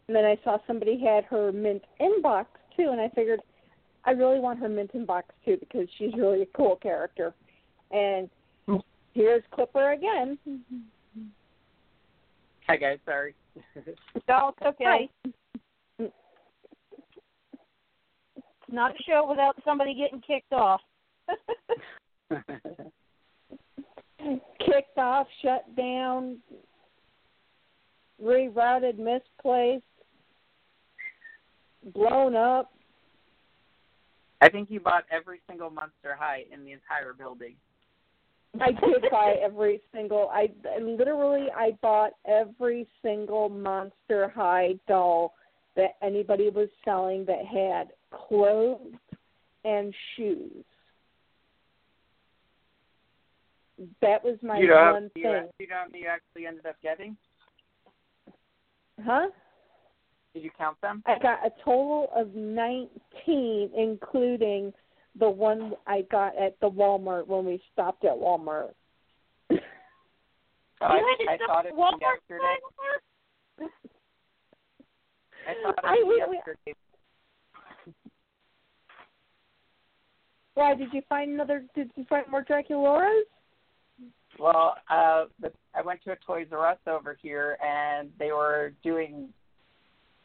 And 0.08 0.16
then 0.16 0.26
I 0.26 0.38
saw 0.44 0.58
somebody 0.68 1.00
had 1.00 1.24
her 1.26 1.52
mint 1.52 1.84
inbox 2.00 2.46
too, 2.78 2.90
and 2.92 3.02
I 3.02 3.10
figured 3.10 3.40
I 4.06 4.12
really 4.12 4.40
want 4.40 4.60
her 4.60 4.70
mint 4.70 4.94
inbox 4.94 5.24
too 5.44 5.58
because 5.60 5.88
she's 5.98 6.14
really 6.14 6.44
a 6.44 6.48
cool 6.56 6.76
character. 6.76 7.34
And 7.92 8.30
here's 9.14 9.44
Clipper 9.52 9.94
again. 9.94 10.38
Hi 12.68 12.78
guys, 12.78 13.00
sorry. 13.06 13.34
No, 14.28 14.54
it's 14.58 14.66
okay. 14.66 15.10
Hi. 16.00 16.10
not 18.70 18.92
a 18.92 19.04
show 19.04 19.26
without 19.30 19.56
somebody 19.64 19.94
getting 19.96 20.20
kicked 20.22 20.52
off. 20.52 20.82
Kicked 24.60 24.98
off, 24.98 25.28
shut 25.42 25.76
down, 25.78 26.40
rerouted, 28.22 28.98
misplaced, 28.98 29.84
blown 31.94 32.36
up. 32.36 32.72
I 34.42 34.50
think 34.50 34.70
you 34.70 34.80
bought 34.80 35.06
every 35.12 35.40
single 35.48 35.70
Monster 35.70 36.16
High 36.18 36.44
in 36.52 36.66
the 36.66 36.72
entire 36.72 37.14
building. 37.14 37.56
I 38.62 38.72
did 38.72 39.06
buy 39.12 39.36
every 39.44 39.82
single. 39.94 40.30
I 40.32 40.50
literally 40.82 41.48
I 41.56 41.78
bought 41.82 42.12
every 42.28 42.88
single 43.02 43.50
Monster 43.50 44.30
High 44.36 44.76
doll 44.88 45.34
that 45.76 45.96
anybody 46.02 46.50
was 46.50 46.70
selling 46.84 47.26
that 47.26 47.46
had 47.46 47.92
clothes 48.12 48.94
and 49.64 49.94
shoes. 50.16 50.64
That 54.02 54.24
was 54.24 54.38
my 54.42 54.60
you 54.60 54.68
know, 54.68 54.92
one 54.94 55.12
you, 55.16 55.24
thing. 55.24 55.48
you 55.60 55.68
know 55.68 55.76
how 55.76 55.86
many 55.92 56.04
you 56.04 56.08
actually 56.08 56.48
ended 56.48 56.66
up 56.66 56.78
getting? 56.82 57.18
Huh? 59.04 59.28
Did 60.36 60.44
you 60.44 60.52
count 60.58 60.80
them? 60.82 61.02
I 61.06 61.18
got 61.18 61.46
a 61.46 61.50
total 61.64 62.10
of 62.14 62.36
19, 62.36 63.70
including 63.74 64.74
the 65.18 65.30
one 65.30 65.72
I 65.88 66.02
got 66.12 66.38
at 66.38 66.60
the 66.60 66.70
Walmart 66.70 67.26
when 67.26 67.46
we 67.46 67.62
stopped 67.72 68.04
at 68.04 68.12
Walmart. 68.12 68.72
Oh, 69.50 69.58
I, 70.82 71.16
I 71.30 71.38
thought 71.48 71.66
it 71.66 71.74
Walmart 71.74 72.02
yesterday. 72.02 72.56
for 73.56 73.66
I 75.48 75.54
thought 75.64 75.76
I 75.86 75.94
it 75.94 76.36
yesterday. 76.36 76.74
Why 80.56 80.76
did 80.76 80.90
you 80.92 81.02
find 81.08 81.32
another? 81.32 81.64
Did 81.76 81.92
you 81.96 82.04
find 82.10 82.26
more 82.30 82.44
Draculauras? 82.44 83.22
Well, 84.38 84.76
uh, 84.90 85.26
I 85.74 85.82
went 85.86 86.04
to 86.04 86.12
a 86.12 86.18
Toys 86.18 86.48
R 86.52 86.68
Us 86.68 86.78
over 86.88 87.18
here, 87.22 87.58
and 87.66 88.10
they 88.20 88.34
were 88.34 88.74
doing 88.84 89.30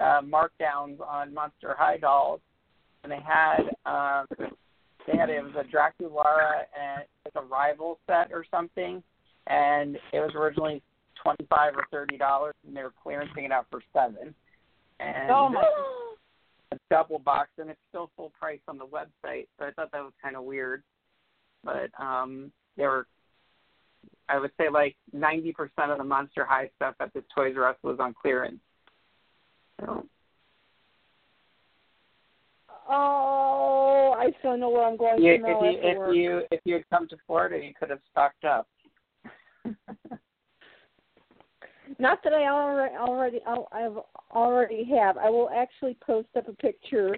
uh, 0.00 0.20
markdowns 0.22 1.00
on 1.06 1.34
Monster 1.34 1.76
High 1.78 1.98
dolls, 1.98 2.40
and 3.02 3.12
they 3.12 3.20
had 3.24 3.62
um, 3.86 4.26
they 5.06 5.16
had 5.16 5.30
it 5.30 5.42
was 5.42 5.52
a 5.56 5.64
Draculaura 5.64 6.64
and 6.78 7.04
like 7.24 7.44
a 7.44 7.46
rival 7.46 7.98
set 8.06 8.32
or 8.32 8.44
something, 8.50 9.02
and 9.46 9.96
it 10.12 10.20
was 10.20 10.32
originally 10.34 10.82
twenty 11.22 11.46
five 11.48 11.74
or 11.76 11.84
thirty 11.90 12.16
dollars, 12.16 12.54
and 12.66 12.76
they 12.76 12.82
were 12.82 12.92
clearancing 13.04 13.44
it 13.44 13.52
out 13.52 13.66
for 13.70 13.82
seven. 13.92 14.34
And 15.00 15.30
Oh 15.30 15.48
my! 15.48 15.64
a 16.72 16.78
double 16.90 17.18
box, 17.18 17.50
and 17.58 17.70
it's 17.70 17.80
still 17.88 18.10
full 18.16 18.32
price 18.38 18.60
on 18.68 18.78
the 18.78 18.86
website. 18.86 19.46
So 19.58 19.66
I 19.66 19.70
thought 19.72 19.90
that 19.92 20.02
was 20.02 20.12
kind 20.22 20.36
of 20.36 20.44
weird. 20.44 20.82
But 21.64 21.90
um, 21.98 22.52
they 22.76 22.84
were, 22.84 23.06
I 24.28 24.38
would 24.38 24.52
say, 24.58 24.70
like 24.70 24.96
ninety 25.12 25.52
percent 25.52 25.90
of 25.90 25.98
the 25.98 26.04
Monster 26.04 26.44
High 26.44 26.70
stuff 26.76 26.94
at 27.00 27.12
this 27.12 27.24
Toys 27.34 27.54
R 27.56 27.68
Us 27.68 27.76
was 27.82 27.98
on 28.00 28.14
clearance. 28.14 28.60
So 29.80 30.06
Oh, 32.92 34.16
I 34.18 34.32
still 34.40 34.56
know 34.56 34.70
where 34.70 34.84
I'm 34.84 34.96
going 34.96 35.22
you, 35.22 35.34
if 35.34 35.40
you 35.40 35.78
if 35.80 35.96
work. 35.96 36.16
you 36.16 36.42
if 36.50 36.60
you 36.64 36.74
had 36.74 36.90
come 36.90 37.06
to 37.08 37.16
Florida, 37.24 37.64
you 37.64 37.72
could 37.78 37.88
have 37.90 38.00
stocked 38.10 38.44
up. 38.44 38.66
Not 42.00 42.18
that 42.24 42.32
I 42.32 42.48
already 42.48 42.96
already 42.96 43.40
I've 43.46 43.98
already 44.32 44.82
have. 44.84 45.18
I 45.18 45.30
will 45.30 45.50
actually 45.50 45.96
post 46.04 46.28
up 46.36 46.48
a 46.48 46.52
picture 46.52 47.16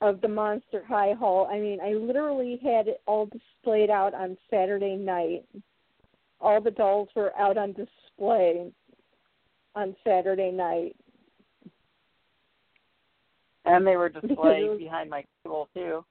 of 0.00 0.20
the 0.20 0.26
Monster 0.26 0.84
High 0.84 1.12
haul. 1.12 1.46
I 1.46 1.60
mean, 1.60 1.80
I 1.80 1.92
literally 1.92 2.58
had 2.62 2.88
it 2.88 3.00
all 3.06 3.26
displayed 3.26 3.90
out 3.90 4.14
on 4.14 4.36
Saturday 4.50 4.96
night. 4.96 5.44
All 6.40 6.60
the 6.60 6.72
dolls 6.72 7.08
were 7.14 7.36
out 7.38 7.56
on 7.56 7.72
display 7.72 8.72
on 9.76 9.94
Saturday 10.04 10.50
night. 10.50 10.96
And 13.68 13.86
they 13.86 13.96
were 13.96 14.08
displayed 14.08 14.78
behind 14.78 15.10
my 15.10 15.24
table 15.44 15.68
too, 15.74 16.04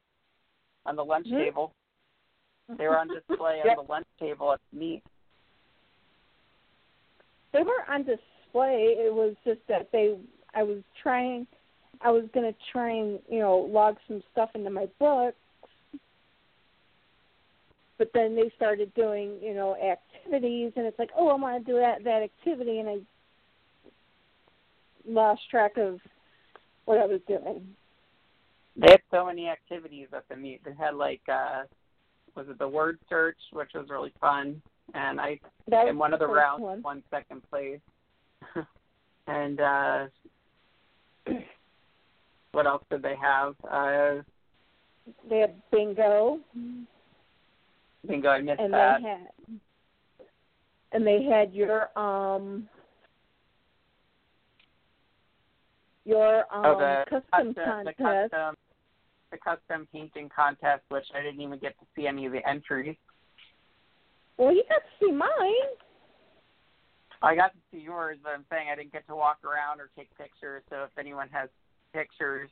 on 0.86 0.96
the 0.96 1.04
lunch 1.04 1.28
table. 1.30 1.72
They 2.78 2.88
were 2.88 2.98
on 2.98 3.08
display 3.08 3.62
on 3.62 3.76
the 3.86 3.92
lunch 3.92 4.08
table 4.20 4.54
at 4.54 4.60
meet. 4.72 5.02
They 7.54 7.64
were 7.64 7.90
on 7.90 8.00
display. 8.04 8.96
It 8.98 9.14
was 9.14 9.36
just 9.46 9.62
that 9.70 9.90
they 9.92 10.18
I 10.54 10.64
was 10.64 10.80
trying 11.02 11.48
I 12.02 12.12
was 12.12 12.26
gonna 12.34 12.54
try 12.72 12.92
and, 12.92 13.20
you 13.28 13.40
know, 13.40 13.58
log 13.58 13.98
some 14.08 14.22
stuff 14.32 14.50
into 14.54 14.70
my 14.70 14.88
book 15.00 15.34
but 17.98 18.12
then 18.14 18.36
they 18.36 18.52
started 18.56 18.94
doing, 18.94 19.38
you 19.42 19.56
know, 19.56 19.76
activities 19.76 20.72
and 20.76 20.86
it's 20.86 21.00
like, 21.00 21.10
Oh, 21.18 21.30
I 21.30 21.36
wanna 21.36 21.62
do 21.62 21.74
that 21.80 22.04
that 22.04 22.22
activity 22.22 22.80
and 22.80 22.90
I 22.90 22.98
lost 25.08 25.42
track 25.50 25.78
of 25.78 26.00
what 26.88 27.00
I 27.00 27.06
was 27.06 27.20
doing. 27.28 27.68
They 28.78 28.92
had 28.92 29.02
so 29.12 29.26
many 29.26 29.50
activities 29.50 30.08
at 30.16 30.24
the 30.30 30.36
meet. 30.36 30.64
They 30.64 30.74
had 30.74 30.96
like 30.96 31.22
uh 31.28 31.64
was 32.36 32.48
it 32.50 32.58
the 32.60 32.68
word 32.68 32.98
search, 33.10 33.38
which 33.52 33.72
was 33.76 33.88
really 33.90 34.14
fun. 34.22 34.62
And 34.94 35.20
I 35.20 35.40
That 35.68 35.88
in 35.88 35.98
one 35.98 36.14
of 36.14 36.20
the 36.20 36.28
rounds 36.28 36.62
one. 36.64 36.82
won 36.82 37.04
second 37.12 37.42
place. 37.50 37.80
and 39.28 39.60
uh 39.60 40.06
what 42.54 42.66
else 42.66 42.84
did 42.90 43.02
they 43.02 43.16
have? 43.22 43.56
Uh 43.70 44.22
They 45.30 45.40
had 45.40 45.62
bingo 45.72 46.40
bingo, 48.08 48.30
I 48.30 48.42
missed 48.42 48.62
and 48.62 48.74
that. 48.74 49.02
they 49.02 49.10
had 49.10 49.28
and 50.94 51.06
they 51.06 51.24
had 51.24 51.54
your 51.54 51.90
um 52.00 52.70
your 56.08 56.40
um 56.54 56.66
oh, 56.66 56.80
the 56.80 57.04
custom 57.10 57.54
the 57.54 57.94
contest. 57.94 58.32
custom 58.32 58.56
the 59.32 59.38
custom 59.38 59.88
painting 59.92 60.30
contest, 60.34 60.84
which 60.90 61.04
I 61.14 61.22
didn't 61.22 61.42
even 61.42 61.60
get 61.60 61.78
to 61.80 61.86
see 61.96 62.08
any 62.08 62.26
of 62.26 62.32
the 62.32 62.48
entries. 62.48 62.96
Well, 64.38 64.54
you 64.54 64.64
got 64.70 64.76
to 64.76 65.06
see 65.06 65.12
mine. 65.12 65.30
I 67.22 67.36
got 67.36 67.52
to 67.52 67.58
see 67.72 67.80
yours, 67.80 68.18
but 68.24 68.30
I'm 68.30 68.46
saying 68.50 68.68
I 68.72 68.76
didn't 68.76 68.94
get 68.94 69.06
to 69.08 69.16
walk 69.16 69.40
around 69.44 69.82
or 69.82 69.90
take 69.98 70.16
pictures. 70.18 70.64
So 70.70 70.84
if 70.84 70.92
anyone 70.98 71.28
has 71.32 71.50
pictures 71.94 72.50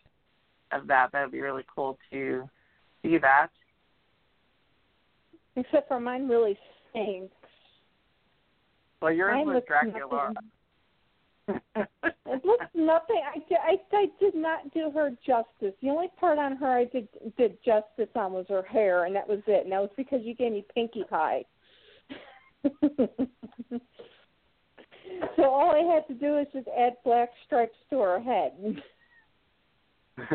of 0.72 0.88
that, 0.88 1.12
that 1.13 1.24
would 1.24 1.32
be 1.32 1.41
really 1.41 1.63
cool 1.74 1.98
to 2.12 2.50
see 3.02 3.18
that. 3.20 3.48
Except 5.56 5.88
for 5.88 6.00
mine 6.00 6.28
really 6.28 6.58
stinks. 6.89 7.34
Well, 9.02 9.13
yours 9.13 9.34
Mine 9.36 9.48
was 9.48 9.63
Dracula. 9.68 10.34
nothing. 10.34 10.50
It 11.47 12.43
looks 12.43 12.65
nothing. 12.73 13.21
I, 13.23 13.39
I 13.53 13.77
I 13.93 14.05
did 14.19 14.36
not 14.36 14.73
do 14.73 14.91
her 14.91 15.12
justice. 15.25 15.73
The 15.81 15.89
only 15.89 16.10
part 16.19 16.39
on 16.39 16.55
her 16.58 16.77
I 16.77 16.86
did 16.86 17.08
did 17.38 17.58
justice 17.63 18.10
on 18.15 18.34
was 18.34 18.45
her 18.49 18.63
hair, 18.63 19.05
and 19.05 19.15
that 19.15 19.27
was 19.27 19.39
it. 19.47 19.63
And 19.63 19.71
that 19.71 19.81
was 19.81 19.91
because 19.95 20.21
you 20.23 20.36
gave 20.36 20.51
me 20.51 20.65
pinkie 20.73 21.05
pie. 21.10 21.43
so 25.36 25.43
all 25.43 25.71
I 25.71 25.93
had 25.93 26.08
to 26.08 26.13
do 26.13 26.38
is 26.38 26.47
just 26.51 26.67
add 26.77 26.93
black 27.03 27.29
stripes 27.45 27.77
to 27.91 27.99
her 27.99 28.19
head. 28.19 28.81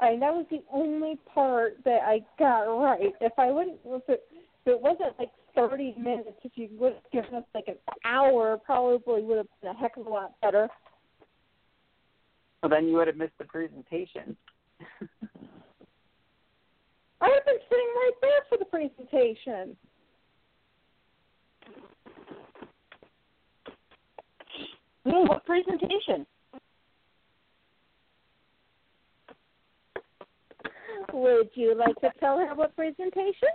I 0.00 0.16
that 0.16 0.32
was 0.32 0.46
the 0.50 0.62
only 0.72 1.18
part 1.34 1.76
that 1.84 2.00
I 2.04 2.20
got 2.38 2.62
right. 2.62 3.12
If 3.20 3.32
I 3.38 3.50
wouldn't, 3.50 3.80
if 3.84 4.08
it, 4.08 4.24
if 4.64 4.72
it 4.74 4.80
wasn't 4.80 5.18
like 5.18 5.30
thirty 5.54 5.94
minutes, 5.98 6.38
if 6.42 6.52
you 6.54 6.68
would 6.78 6.94
have 6.94 7.10
given 7.12 7.34
us 7.34 7.44
like 7.54 7.68
an 7.68 7.76
hour, 8.04 8.58
probably 8.64 9.22
would 9.22 9.38
have 9.38 9.46
been 9.60 9.70
a 9.70 9.74
heck 9.74 9.96
of 9.96 10.06
a 10.06 10.10
lot 10.10 10.32
better. 10.40 10.68
well, 12.62 12.70
then 12.70 12.86
you 12.86 12.94
would 12.94 13.06
have 13.06 13.16
missed 13.16 13.38
the 13.38 13.44
presentation. 13.44 14.36
I 17.20 17.28
would 17.28 17.34
have 17.34 17.44
been 17.44 17.58
sitting 17.68 17.92
right 17.96 18.12
there 18.20 18.40
for 18.48 18.58
the 18.58 18.64
presentation. 18.64 19.76
Hmm, 25.04 25.26
what 25.28 25.44
presentation? 25.44 26.26
Would 31.12 31.50
you 31.54 31.74
like 31.74 31.96
to 32.00 32.10
tell 32.20 32.38
her 32.38 32.54
what 32.54 32.76
presentation? 32.76 33.48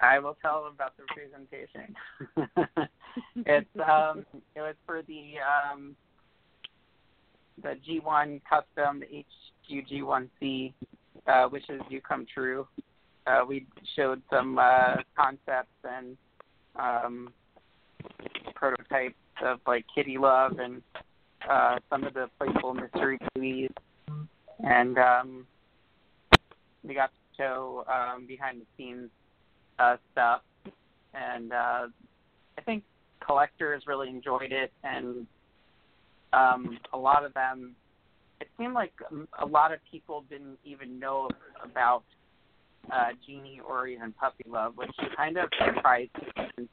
I 0.00 0.18
will 0.18 0.36
tell 0.40 0.64
them 0.64 0.72
about 0.74 0.94
the 0.96 1.04
presentation. 1.14 1.94
it's 3.46 3.68
um 3.86 4.24
it 4.54 4.60
was 4.60 4.74
for 4.86 5.02
the 5.02 5.34
um 5.44 5.94
the 7.62 7.76
G1 7.86 8.40
custom 8.48 9.02
HQG1C 9.70 10.72
uh 11.26 11.48
wishes 11.50 11.80
you 11.88 12.00
come 12.00 12.26
true. 12.32 12.66
Uh 13.26 13.42
we 13.46 13.66
showed 13.96 14.22
some 14.30 14.58
uh 14.58 14.96
concepts 15.16 15.68
and 15.84 16.16
um 16.76 17.32
prototypes 18.54 19.14
of 19.42 19.60
like 19.66 19.84
Kitty 19.94 20.16
Love 20.18 20.58
and 20.58 20.82
uh, 21.48 21.76
some 21.90 22.04
of 22.04 22.14
the 22.14 22.28
playful 22.38 22.74
mystery 22.74 23.18
babies, 23.34 23.70
and 24.60 24.98
um, 24.98 25.46
we 26.82 26.94
got 26.94 27.10
to 27.10 27.36
show 27.36 27.84
um, 27.88 28.26
behind 28.26 28.60
the 28.60 28.66
scenes 28.76 29.10
uh, 29.78 29.96
stuff, 30.12 30.42
and 31.14 31.52
uh, 31.52 31.86
I 32.58 32.60
think 32.64 32.84
collectors 33.24 33.82
really 33.86 34.08
enjoyed 34.08 34.52
it, 34.52 34.72
and 34.82 35.26
um, 36.32 36.78
a 36.92 36.98
lot 36.98 37.24
of 37.24 37.34
them. 37.34 37.74
It 38.40 38.48
seemed 38.58 38.74
like 38.74 38.92
a 39.40 39.46
lot 39.46 39.72
of 39.72 39.78
people 39.90 40.24
didn't 40.28 40.58
even 40.64 40.98
know 40.98 41.28
about 41.62 42.02
uh, 42.92 43.10
Genie 43.26 43.60
or 43.66 43.86
even 43.86 44.12
Puppy 44.12 44.44
Love, 44.48 44.76
which 44.76 44.90
kind 45.16 45.36
of 45.36 45.48
surprised 45.64 46.10
me. 46.58 46.68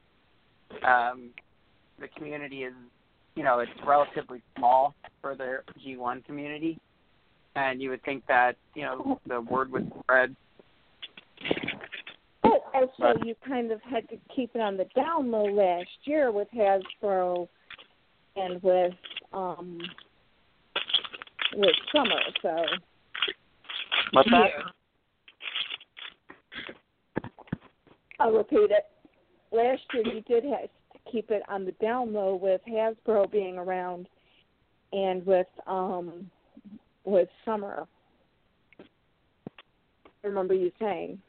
Um, 0.86 1.30
the 2.00 2.08
community 2.18 2.64
is, 2.64 2.74
you 3.36 3.44
know, 3.44 3.60
it's 3.60 3.72
relatively 3.86 4.42
small 4.58 4.96
for 5.22 5.36
the 5.36 5.60
G1 5.86 6.26
community, 6.26 6.80
and 7.56 7.82
you 7.82 7.90
would 7.90 8.04
think 8.04 8.26
that, 8.28 8.56
you 8.74 8.84
know, 8.84 9.20
the 9.28 9.42
word 9.42 9.72
would 9.72 9.92
spread. 10.00 10.36
But 12.74 12.90
also, 13.00 13.20
you 13.26 13.36
kind 13.48 13.72
of 13.72 13.82
had 13.82 14.08
to 14.10 14.18
keep 14.36 14.52
it 14.56 14.62
on 14.62 14.78
the 14.78 14.86
down 14.96 15.32
low 15.32 15.46
last 15.46 15.90
year 16.04 16.32
with 16.32 16.48
Hasbro 16.56 17.48
and 18.36 18.62
with 18.64 18.94
um 19.34 19.80
with 21.56 21.76
Summer. 21.94 22.22
So 22.42 22.56
What's 24.12 24.30
that? 24.32 24.50
I'll 28.20 28.34
repeat 28.34 28.72
it. 28.72 28.86
Last 29.52 29.82
year, 29.94 30.04
you 30.14 30.22
did 30.22 30.44
have 30.44 30.70
to 30.94 31.12
keep 31.12 31.32
it 31.32 31.44
on 31.50 31.66
the 31.66 31.72
down 31.74 32.14
low 32.14 32.36
with 32.36 32.62
Hasbro 32.70 33.32
being 33.32 33.58
around 33.58 34.08
and 34.94 35.26
with 35.26 35.48
um 35.68 36.30
with 37.04 37.30
Summer. 37.46 37.88
I 40.24 40.28
remember 40.28 40.54
you 40.54 40.72
saying. 40.80 41.20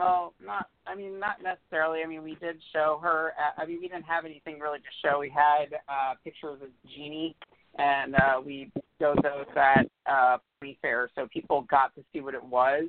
Well, 0.00 0.32
not. 0.44 0.68
I 0.86 0.94
mean, 0.94 1.20
not 1.20 1.42
necessarily. 1.42 2.02
I 2.02 2.06
mean, 2.06 2.22
we 2.22 2.34
did 2.36 2.56
show 2.72 2.98
her. 3.02 3.34
At, 3.38 3.62
I 3.62 3.66
mean, 3.66 3.80
we 3.82 3.88
didn't 3.88 4.04
have 4.04 4.24
anything 4.24 4.58
really 4.58 4.78
to 4.78 4.84
show. 5.04 5.18
We 5.20 5.28
had 5.28 5.74
uh, 5.88 6.14
pictures 6.24 6.58
of 6.62 6.68
Genie, 6.90 7.36
and 7.78 8.14
uh, 8.14 8.40
we 8.44 8.72
showed 8.98 9.22
those 9.22 9.44
at 9.56 9.86
uh, 10.10 10.38
Fair, 10.80 11.10
so 11.14 11.26
people 11.32 11.62
got 11.70 11.94
to 11.94 12.04
see 12.12 12.20
what 12.20 12.34
it 12.34 12.44
was, 12.44 12.84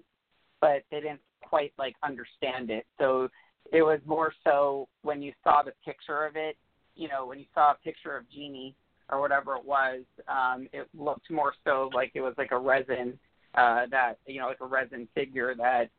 but 0.61 0.83
they 0.89 1.01
didn't 1.01 1.21
quite 1.41 1.73
like 1.77 1.95
understand 2.03 2.69
it. 2.69 2.85
So 2.97 3.27
it 3.71 3.81
was 3.81 3.99
more 4.05 4.33
so 4.43 4.87
when 5.01 5.21
you 5.21 5.33
saw 5.43 5.63
the 5.63 5.73
picture 5.85 6.25
of 6.25 6.35
it. 6.35 6.57
You 6.95 7.07
know, 7.07 7.25
when 7.25 7.39
you 7.39 7.45
saw 7.53 7.71
a 7.71 7.77
picture 7.83 8.15
of 8.15 8.29
Genie 8.29 8.75
or 9.09 9.19
whatever 9.19 9.55
it 9.55 9.65
was, 9.65 10.01
um, 10.27 10.67
it 10.71 10.87
looked 10.97 11.29
more 11.29 11.53
so 11.65 11.89
like 11.93 12.11
it 12.13 12.21
was 12.21 12.33
like 12.37 12.51
a 12.51 12.57
resin 12.57 13.17
uh, 13.55 13.85
that 13.89 14.15
you 14.27 14.39
know, 14.39 14.47
like 14.47 14.61
a 14.61 14.65
resin 14.65 15.07
figure 15.13 15.55
that 15.55 15.89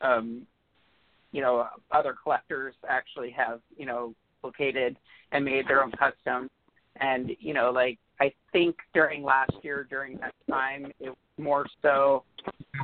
um, 0.00 0.46
you 1.32 1.40
know 1.40 1.66
other 1.90 2.14
collectors 2.22 2.74
actually 2.88 3.30
have 3.30 3.60
you 3.76 3.86
know 3.86 4.14
located 4.42 4.96
and 5.32 5.44
made 5.44 5.66
their 5.68 5.82
own 5.82 5.92
custom. 5.92 6.48
And 7.00 7.30
you 7.40 7.54
know, 7.54 7.70
like 7.70 7.98
I 8.20 8.32
think 8.52 8.76
during 8.94 9.22
last 9.22 9.52
year, 9.62 9.86
during 9.88 10.18
that 10.18 10.34
time, 10.50 10.92
it 11.00 11.10
was 11.10 11.16
more 11.38 11.66
so 11.82 12.24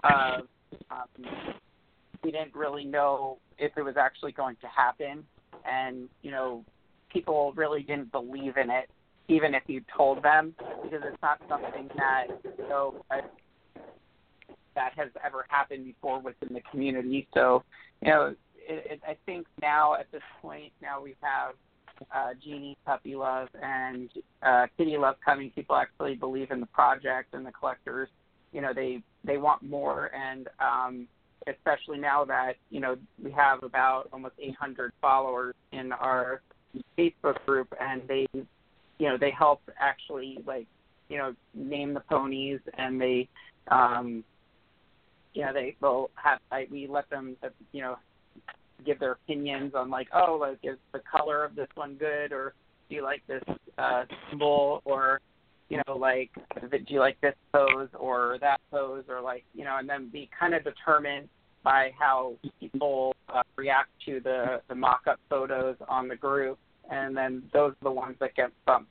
uh, 0.04 0.38
um, 0.90 1.26
we 2.22 2.30
didn't 2.30 2.54
really 2.54 2.84
know 2.84 3.38
if 3.58 3.72
it 3.76 3.82
was 3.82 3.96
actually 3.96 4.32
going 4.32 4.56
to 4.60 4.66
happen, 4.68 5.24
and 5.68 6.08
you 6.22 6.30
know, 6.30 6.64
people 7.12 7.52
really 7.56 7.82
didn't 7.82 8.12
believe 8.12 8.56
in 8.56 8.70
it, 8.70 8.88
even 9.28 9.54
if 9.54 9.62
you 9.66 9.80
told 9.96 10.22
them, 10.22 10.54
because 10.82 11.02
it's 11.04 11.22
not 11.22 11.40
something 11.48 11.88
that 11.96 12.26
you 12.58 12.68
know 12.68 12.94
that 14.74 14.92
has 14.96 15.08
ever 15.24 15.46
happened 15.48 15.84
before 15.84 16.20
within 16.20 16.52
the 16.52 16.62
community. 16.70 17.26
So, 17.34 17.62
you 18.04 18.10
know, 18.10 18.34
it, 18.68 18.92
it, 18.92 19.00
I 19.06 19.16
think 19.26 19.46
now 19.60 19.94
at 19.94 20.10
this 20.12 20.22
point, 20.42 20.72
now 20.82 21.02
we 21.02 21.14
have 21.20 21.54
uh, 22.14 22.34
Genie, 22.42 22.76
Puppy 22.84 23.14
Love, 23.14 23.48
and 23.62 24.10
uh, 24.42 24.66
Kitty 24.76 24.96
Love 24.96 25.16
coming. 25.24 25.50
People 25.50 25.76
actually 25.76 26.14
believe 26.14 26.50
in 26.50 26.60
the 26.60 26.66
project, 26.66 27.34
and 27.34 27.46
the 27.46 27.52
collectors, 27.52 28.08
you 28.52 28.60
know, 28.60 28.72
they 28.74 29.02
they 29.24 29.38
want 29.38 29.62
more, 29.62 30.10
and 30.14 30.48
um, 30.60 31.06
especially 31.46 31.98
now 31.98 32.24
that 32.24 32.54
you 32.70 32.80
know 32.80 32.96
we 33.22 33.30
have 33.30 33.62
about 33.62 34.08
almost 34.12 34.34
800 34.38 34.92
followers 35.00 35.54
in 35.72 35.92
our 35.92 36.42
Facebook 36.98 37.44
group, 37.46 37.72
and 37.80 38.02
they, 38.08 38.26
you 38.32 39.08
know, 39.08 39.16
they 39.18 39.30
help 39.30 39.60
actually 39.78 40.38
like, 40.46 40.66
you 41.08 41.18
know, 41.18 41.34
name 41.54 41.94
the 41.94 42.00
ponies, 42.00 42.60
and 42.76 43.00
they, 43.00 43.28
um, 43.68 44.24
you 45.34 45.42
know, 45.42 45.52
they 45.52 45.76
will 45.80 46.10
have. 46.14 46.38
I, 46.50 46.66
we 46.70 46.86
let 46.86 47.10
them, 47.10 47.36
you 47.72 47.82
know, 47.82 47.96
give 48.86 48.98
their 49.00 49.12
opinions 49.12 49.72
on 49.74 49.90
like, 49.90 50.08
oh, 50.14 50.38
like 50.40 50.58
is 50.62 50.78
the 50.92 51.00
color 51.00 51.44
of 51.44 51.54
this 51.54 51.68
one 51.74 51.94
good, 51.94 52.32
or 52.32 52.54
do 52.88 52.94
you 52.94 53.02
like 53.02 53.22
this 53.26 53.42
uh, 53.78 54.04
symbol, 54.30 54.80
or 54.84 55.20
you 55.68 55.80
know, 55.86 55.96
like 55.96 56.30
do 56.70 56.78
you 56.88 57.00
like 57.00 57.20
this 57.20 57.34
pose 57.52 57.88
or 57.98 58.38
that 58.40 58.60
pose, 58.70 59.04
or 59.08 59.20
like 59.20 59.44
you 59.54 59.64
know, 59.64 59.76
and 59.78 59.88
then 59.88 60.08
be 60.08 60.28
kind 60.38 60.54
of 60.54 60.62
determined 60.64 61.28
by 61.62 61.90
how 61.98 62.34
people 62.60 63.14
uh, 63.28 63.42
react 63.56 63.90
to 64.06 64.20
the 64.20 64.60
the 64.68 64.74
mock-up 64.74 65.18
photos 65.28 65.76
on 65.88 66.08
the 66.08 66.16
group, 66.16 66.58
and 66.90 67.16
then 67.16 67.42
those 67.52 67.72
are 67.72 67.84
the 67.84 67.90
ones 67.90 68.16
that 68.20 68.34
get 68.36 68.50
bumped 68.66 68.90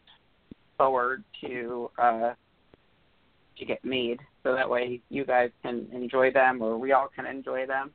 forward 0.78 1.24
to 1.40 1.90
uh, 2.00 2.34
to 3.58 3.66
get 3.66 3.84
made, 3.84 4.20
so 4.44 4.54
that 4.54 4.70
way 4.70 5.02
you 5.10 5.26
guys 5.26 5.52
can 5.62 5.88
enjoy 5.94 6.32
them, 6.32 6.62
or 6.62 6.78
we 6.78 6.92
all 6.92 7.10
can 7.16 7.26
enjoy 7.26 7.66
them 7.66 7.92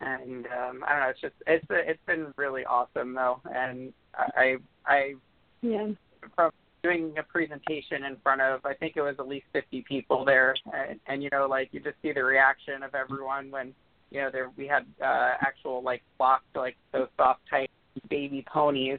and 0.00 0.46
um 0.46 0.84
I 0.86 0.92
don't 0.92 1.00
know. 1.00 1.08
It's 1.10 1.20
just 1.20 1.34
it's 1.46 1.64
it's 1.70 2.00
been 2.06 2.32
really 2.36 2.64
awesome 2.64 3.14
though, 3.14 3.40
and 3.54 3.92
I 4.14 4.56
I 4.86 5.14
Yeah. 5.62 5.88
from 6.34 6.50
doing 6.82 7.14
a 7.18 7.22
presentation 7.22 8.04
in 8.04 8.16
front 8.22 8.40
of 8.40 8.64
I 8.64 8.74
think 8.74 8.96
it 8.96 9.02
was 9.02 9.16
at 9.18 9.28
least 9.28 9.46
50 9.52 9.84
people 9.86 10.24
there, 10.24 10.54
and, 10.72 10.98
and 11.06 11.22
you 11.22 11.28
know 11.32 11.46
like 11.46 11.68
you 11.72 11.80
just 11.80 11.96
see 12.02 12.12
the 12.12 12.24
reaction 12.24 12.82
of 12.82 12.94
everyone 12.94 13.50
when 13.50 13.74
you 14.10 14.20
know 14.20 14.30
there 14.30 14.50
we 14.56 14.66
had 14.66 14.86
uh, 15.02 15.34
actual 15.40 15.82
like 15.82 16.02
blocked 16.18 16.56
like 16.56 16.76
those 16.92 17.08
soft 17.16 17.40
type 17.48 17.70
baby 18.08 18.44
ponies, 18.50 18.98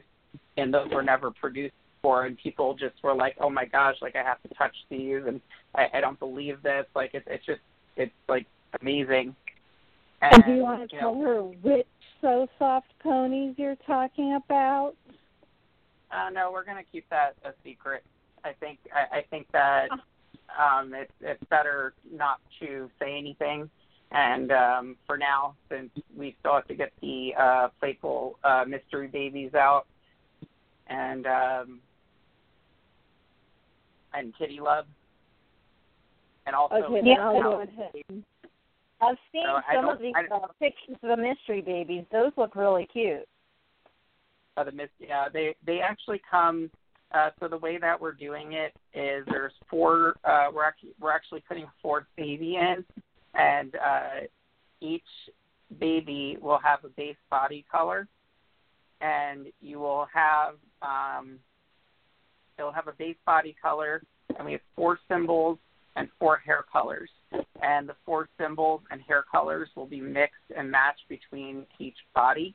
and 0.56 0.72
those 0.72 0.88
were 0.92 1.02
never 1.02 1.30
produced 1.30 1.74
before, 2.02 2.26
and 2.26 2.36
people 2.36 2.74
just 2.74 2.94
were 3.02 3.14
like, 3.14 3.36
oh 3.40 3.48
my 3.50 3.64
gosh, 3.64 3.96
like 4.02 4.16
I 4.16 4.22
have 4.22 4.42
to 4.42 4.48
touch 4.54 4.74
these, 4.90 5.20
and 5.26 5.40
I, 5.74 5.86
I 5.94 6.00
don't 6.00 6.18
believe 6.18 6.62
this. 6.62 6.86
Like 6.94 7.10
it's 7.14 7.26
it's 7.28 7.44
just 7.46 7.60
it's 7.96 8.12
like 8.28 8.46
amazing. 8.80 9.34
And 10.20 10.42
do 10.44 10.52
you 10.52 10.62
want 10.62 10.88
to 10.88 10.94
you 10.94 11.00
tell 11.00 11.14
know, 11.14 11.22
her 11.22 11.42
which 11.42 11.86
so 12.20 12.48
soft 12.58 12.88
ponies 13.02 13.54
you're 13.56 13.78
talking 13.86 14.38
about? 14.44 14.94
Uh, 16.10 16.30
no, 16.30 16.50
we're 16.52 16.64
gonna 16.64 16.82
keep 16.90 17.08
that 17.10 17.34
a 17.44 17.52
secret. 17.64 18.02
I 18.44 18.52
think 18.52 18.78
I, 18.94 19.18
I 19.18 19.24
think 19.30 19.46
that 19.52 19.88
um, 20.58 20.92
it's 20.94 21.12
it's 21.20 21.44
better 21.50 21.94
not 22.12 22.40
to 22.60 22.90
say 23.00 23.16
anything. 23.16 23.70
And 24.14 24.52
um, 24.52 24.96
for 25.06 25.16
now, 25.16 25.54
since 25.70 25.88
we 26.14 26.36
still 26.40 26.54
have 26.54 26.68
to 26.68 26.74
get 26.74 26.92
the 27.00 27.32
uh, 27.38 27.68
playful 27.80 28.38
uh, 28.44 28.64
mystery 28.68 29.06
babies 29.06 29.54
out, 29.54 29.86
and 30.86 31.26
um, 31.26 31.80
and 34.14 34.32
Kitty 34.36 34.60
Love, 34.60 34.86
and 36.46 36.54
also 36.54 36.76
Okay, 36.76 37.00
Yeah, 37.04 37.16
I'll 37.20 37.34
no. 37.34 37.42
go 37.42 37.60
ahead. 37.62 37.92
I've 39.00 39.16
seen 39.32 39.44
So 39.46 39.60
some 39.74 39.88
of 39.88 39.98
these 40.00 40.14
I 40.16 40.32
uh, 40.34 40.46
pictures 40.60 40.96
of 41.02 41.08
the 41.08 41.16
mystery 41.16 41.60
babies. 41.60 42.04
Those 42.12 42.32
look 42.36 42.54
really 42.54 42.86
cute. 42.92 43.26
uh, 44.56 44.64
the 44.64 44.88
yeah 45.00 45.28
they 45.32 45.54
they 45.66 45.80
actually 45.80 46.20
come 46.30 46.70
uh 47.12 47.30
so 47.40 47.48
the 47.48 47.56
way 47.58 47.78
that 47.78 48.00
we're 48.00 48.12
doing 48.12 48.52
it 48.52 48.72
is 48.94 49.24
there's 49.26 49.52
four 49.68 50.14
uh 50.24 50.48
we're 50.54 50.64
actually 50.64 50.90
we're 51.00 51.10
actually 51.10 51.42
putting 51.48 51.64
a 51.64 51.72
fourth 51.82 52.04
baby 52.16 52.56
in 52.56 52.84
and 53.34 53.74
uh 53.76 54.20
each 54.80 55.02
baby 55.80 56.36
will 56.40 56.58
have 56.58 56.84
a 56.84 56.88
base 56.90 57.16
body 57.30 57.64
color 57.70 58.06
and 59.00 59.46
you 59.60 59.78
will 59.80 60.06
have 60.12 60.54
um 60.82 61.38
it'll 62.62 62.72
have 62.72 62.88
a 62.88 62.92
base 62.92 63.16
body 63.26 63.54
color 63.60 64.02
and 64.36 64.46
we 64.46 64.52
have 64.52 64.60
four 64.74 64.98
symbols 65.08 65.58
and 65.96 66.08
four 66.18 66.38
hair 66.38 66.64
colors 66.72 67.10
and 67.62 67.88
the 67.88 67.94
four 68.06 68.28
symbols 68.38 68.80
and 68.90 69.00
hair 69.02 69.24
colors 69.30 69.68
will 69.74 69.86
be 69.86 70.00
mixed 70.00 70.36
and 70.56 70.70
matched 70.70 71.08
between 71.08 71.66
each 71.78 71.96
body 72.14 72.54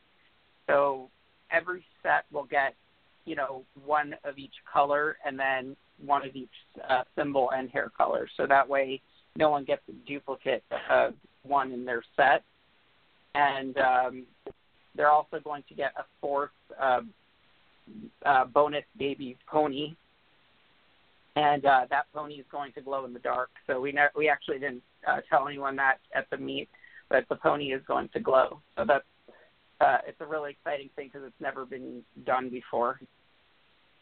so 0.67 1.09
every 1.51 1.83
set 2.03 2.25
will 2.31 2.45
get, 2.45 2.75
you 3.25 3.35
know, 3.35 3.63
one 3.85 4.15
of 4.23 4.37
each 4.37 4.53
color 4.71 5.17
and 5.25 5.39
then 5.39 5.75
one 6.05 6.27
of 6.27 6.35
each 6.35 6.49
uh, 6.89 7.03
symbol 7.17 7.51
and 7.51 7.69
hair 7.69 7.91
color. 7.95 8.27
So 8.37 8.45
that 8.47 8.67
way, 8.67 9.01
no 9.35 9.49
one 9.49 9.63
gets 9.63 9.81
a 9.89 9.93
duplicate 10.07 10.63
of 10.89 11.13
one 11.43 11.71
in 11.71 11.85
their 11.85 12.03
set. 12.15 12.43
And 13.35 13.77
um, 13.77 14.25
they're 14.95 15.11
also 15.11 15.39
going 15.43 15.63
to 15.69 15.75
get 15.75 15.93
a 15.97 16.03
fourth 16.19 16.51
uh, 16.79 17.01
uh, 18.25 18.45
bonus 18.45 18.83
baby 18.97 19.37
pony. 19.49 19.95
and 21.35 21.65
uh, 21.65 21.85
that 21.89 22.05
pony 22.13 22.35
is 22.35 22.45
going 22.51 22.73
to 22.73 22.81
glow 22.81 23.05
in 23.05 23.13
the 23.13 23.19
dark. 23.19 23.49
So 23.67 23.79
we 23.79 23.91
ne- 23.91 24.13
we 24.15 24.27
actually 24.27 24.59
didn't 24.59 24.83
uh, 25.07 25.21
tell 25.29 25.47
anyone 25.47 25.75
that 25.75 25.97
at 26.15 26.27
the 26.31 26.37
meet, 26.37 26.67
but 27.09 27.25
the 27.29 27.35
pony 27.35 27.73
is 27.73 27.81
going 27.87 28.09
to 28.13 28.19
glow. 28.19 28.59
So 28.75 28.85
that's 28.87 29.05
uh, 29.79 29.99
it's 30.07 30.19
a 30.19 30.25
really 30.25 30.51
exciting 30.51 30.89
thing 30.95 31.09
because 31.13 31.27
it's 31.27 31.39
never 31.41 31.65
been 31.65 32.01
done 32.25 32.49
before. 32.49 32.99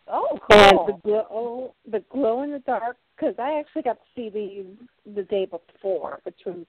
Oh, 0.08 0.40
And 0.52 0.78
the 0.88 0.94
cool. 0.94 1.02
glow, 1.04 1.76
the 1.92 2.04
glow 2.10 2.44
in 2.44 2.52
the 2.52 2.60
dark, 2.60 2.98
because 3.18 3.36
I 3.40 3.60
actually 3.60 3.82
got 3.82 3.98
to 3.98 4.06
see 4.16 4.30
these 4.30 4.88
the 5.16 5.24
day 5.24 5.46
before, 5.46 6.20
which 6.24 6.40
was 6.46 6.66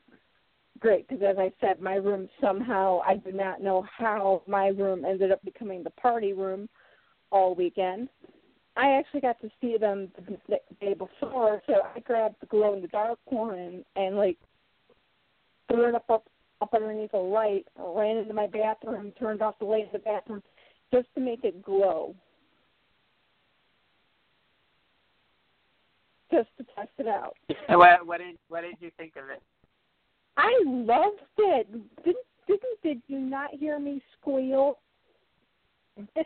great. 0.81 1.07
Because 1.07 1.23
as 1.23 1.37
I 1.39 1.53
said, 1.61 1.81
my 1.81 1.95
room 1.95 2.29
somehow 2.41 3.01
I 3.07 3.17
do 3.17 3.31
not 3.31 3.63
know 3.63 3.87
how 3.97 4.43
my 4.49 4.69
room 4.69 5.05
ended 5.05 5.31
up 5.31 5.45
becoming 5.45 5.85
the 5.85 5.91
party 5.91 6.33
room 6.33 6.69
all 7.31 7.55
weekend. 7.55 8.09
I 8.77 8.93
actually 8.93 9.21
got 9.21 9.41
to 9.41 9.51
see 9.61 9.79
them 9.79 10.09
the 10.49 10.59
day 10.81 10.95
before, 10.95 11.63
so 11.67 11.75
I 11.95 12.01
grabbed 12.01 12.37
the 12.41 12.47
glow 12.47 12.75
in 12.75 12.83
the 12.83 12.89
dark 12.89 13.19
one 13.25 13.85
and 13.97 14.17
like 14.17 14.37
threw 15.71 15.89
it 15.89 15.95
up 15.95 16.11
up 16.11 16.25
up 16.61 16.75
underneath 16.75 17.13
a 17.15 17.19
light, 17.19 17.67
ran 17.79 18.17
into 18.17 18.35
my 18.35 18.47
bathroom, 18.47 19.13
turned 19.19 19.43
off 19.43 19.59
the 19.59 19.65
light 19.65 19.85
in 19.85 19.89
the 19.93 19.99
bathroom 19.99 20.43
just 20.93 21.07
to 21.15 21.21
make 21.21 21.45
it 21.45 21.63
glow. 21.63 22.15
Just 26.31 26.49
to 26.59 26.65
test 26.75 26.91
it 26.99 27.07
out. 27.07 27.37
And 27.69 27.79
what, 27.79 28.07
what 28.07 28.19
did 28.19 28.37
what 28.49 28.63
did 28.63 28.77
you 28.81 28.91
think 28.97 29.17
of 29.17 29.31
it? 29.31 29.43
I 30.37 30.53
loved 30.67 31.21
it. 31.39 31.71
Didn't 32.05 32.17
didn't 32.47 32.83
did 32.83 33.03
you 33.07 33.19
not 33.19 33.51
hear 33.55 33.79
me 33.79 34.03
squeal? 34.21 34.79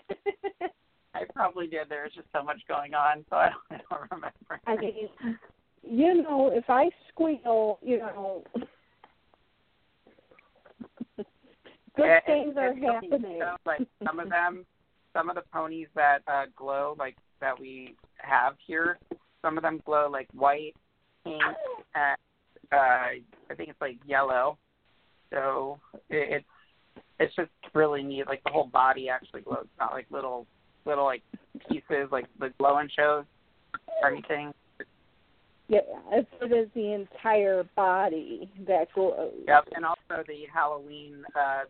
I 1.14 1.22
probably 1.34 1.66
did. 1.66 1.88
There 1.88 2.04
was 2.04 2.12
just 2.14 2.28
so 2.32 2.42
much 2.42 2.60
going 2.68 2.94
on, 2.94 3.24
so 3.30 3.36
I 3.36 3.50
don't, 3.50 3.80
I 3.90 3.94
don't 3.96 4.10
remember. 4.10 4.60
I 4.66 4.76
mean, 4.76 5.08
you 5.82 6.22
know, 6.22 6.50
if 6.52 6.64
I 6.68 6.90
squeal, 7.08 7.78
you 7.82 7.98
know, 7.98 8.44
good 11.16 12.06
Yeah, 12.06 12.16
it- 12.18 12.24
things 12.26 12.56
are 12.56 12.72
funny, 12.74 12.86
happening. 12.86 13.40
so, 13.40 13.56
like 13.66 13.80
some 14.06 14.20
of 14.20 14.28
them, 14.28 14.64
some 15.12 15.28
of 15.28 15.34
the 15.36 15.42
ponies 15.52 15.88
that 15.96 16.20
uh, 16.28 16.46
glow, 16.56 16.94
like 16.98 17.16
that 17.40 17.58
we 17.58 17.96
have 18.18 18.54
here, 18.64 18.98
some 19.42 19.56
of 19.56 19.62
them 19.62 19.80
glow 19.84 20.08
like 20.10 20.28
white, 20.32 20.74
pink, 21.24 21.42
and 21.94 22.16
uh, 22.72 22.76
I 22.76 23.22
think 23.56 23.68
it's 23.70 23.80
like 23.80 23.98
yellow. 24.06 24.58
So 25.32 25.78
it, 26.08 26.42
it's 26.42 26.46
it's 27.18 27.34
just 27.34 27.50
really 27.74 28.02
neat. 28.02 28.26
Like 28.26 28.42
the 28.44 28.50
whole 28.50 28.66
body 28.66 29.08
actually 29.08 29.40
glows, 29.42 29.66
not 29.78 29.92
like 29.92 30.06
little 30.10 30.46
little 30.84 31.04
like 31.04 31.22
pieces 31.68 32.08
like 32.10 32.26
the 32.38 32.50
glow 32.58 32.70
glowing 32.70 32.88
shows 32.96 33.24
or 34.02 34.10
anything. 34.10 34.52
Yeah, 35.68 35.80
it 36.10 36.26
is 36.52 36.68
the 36.74 36.92
entire 36.94 37.64
body 37.76 38.50
that 38.66 38.92
glows. 38.92 39.32
Yep, 39.46 39.68
and 39.74 39.84
also 39.84 40.24
the 40.26 40.42
Halloween 40.52 41.22
uh, 41.36 41.60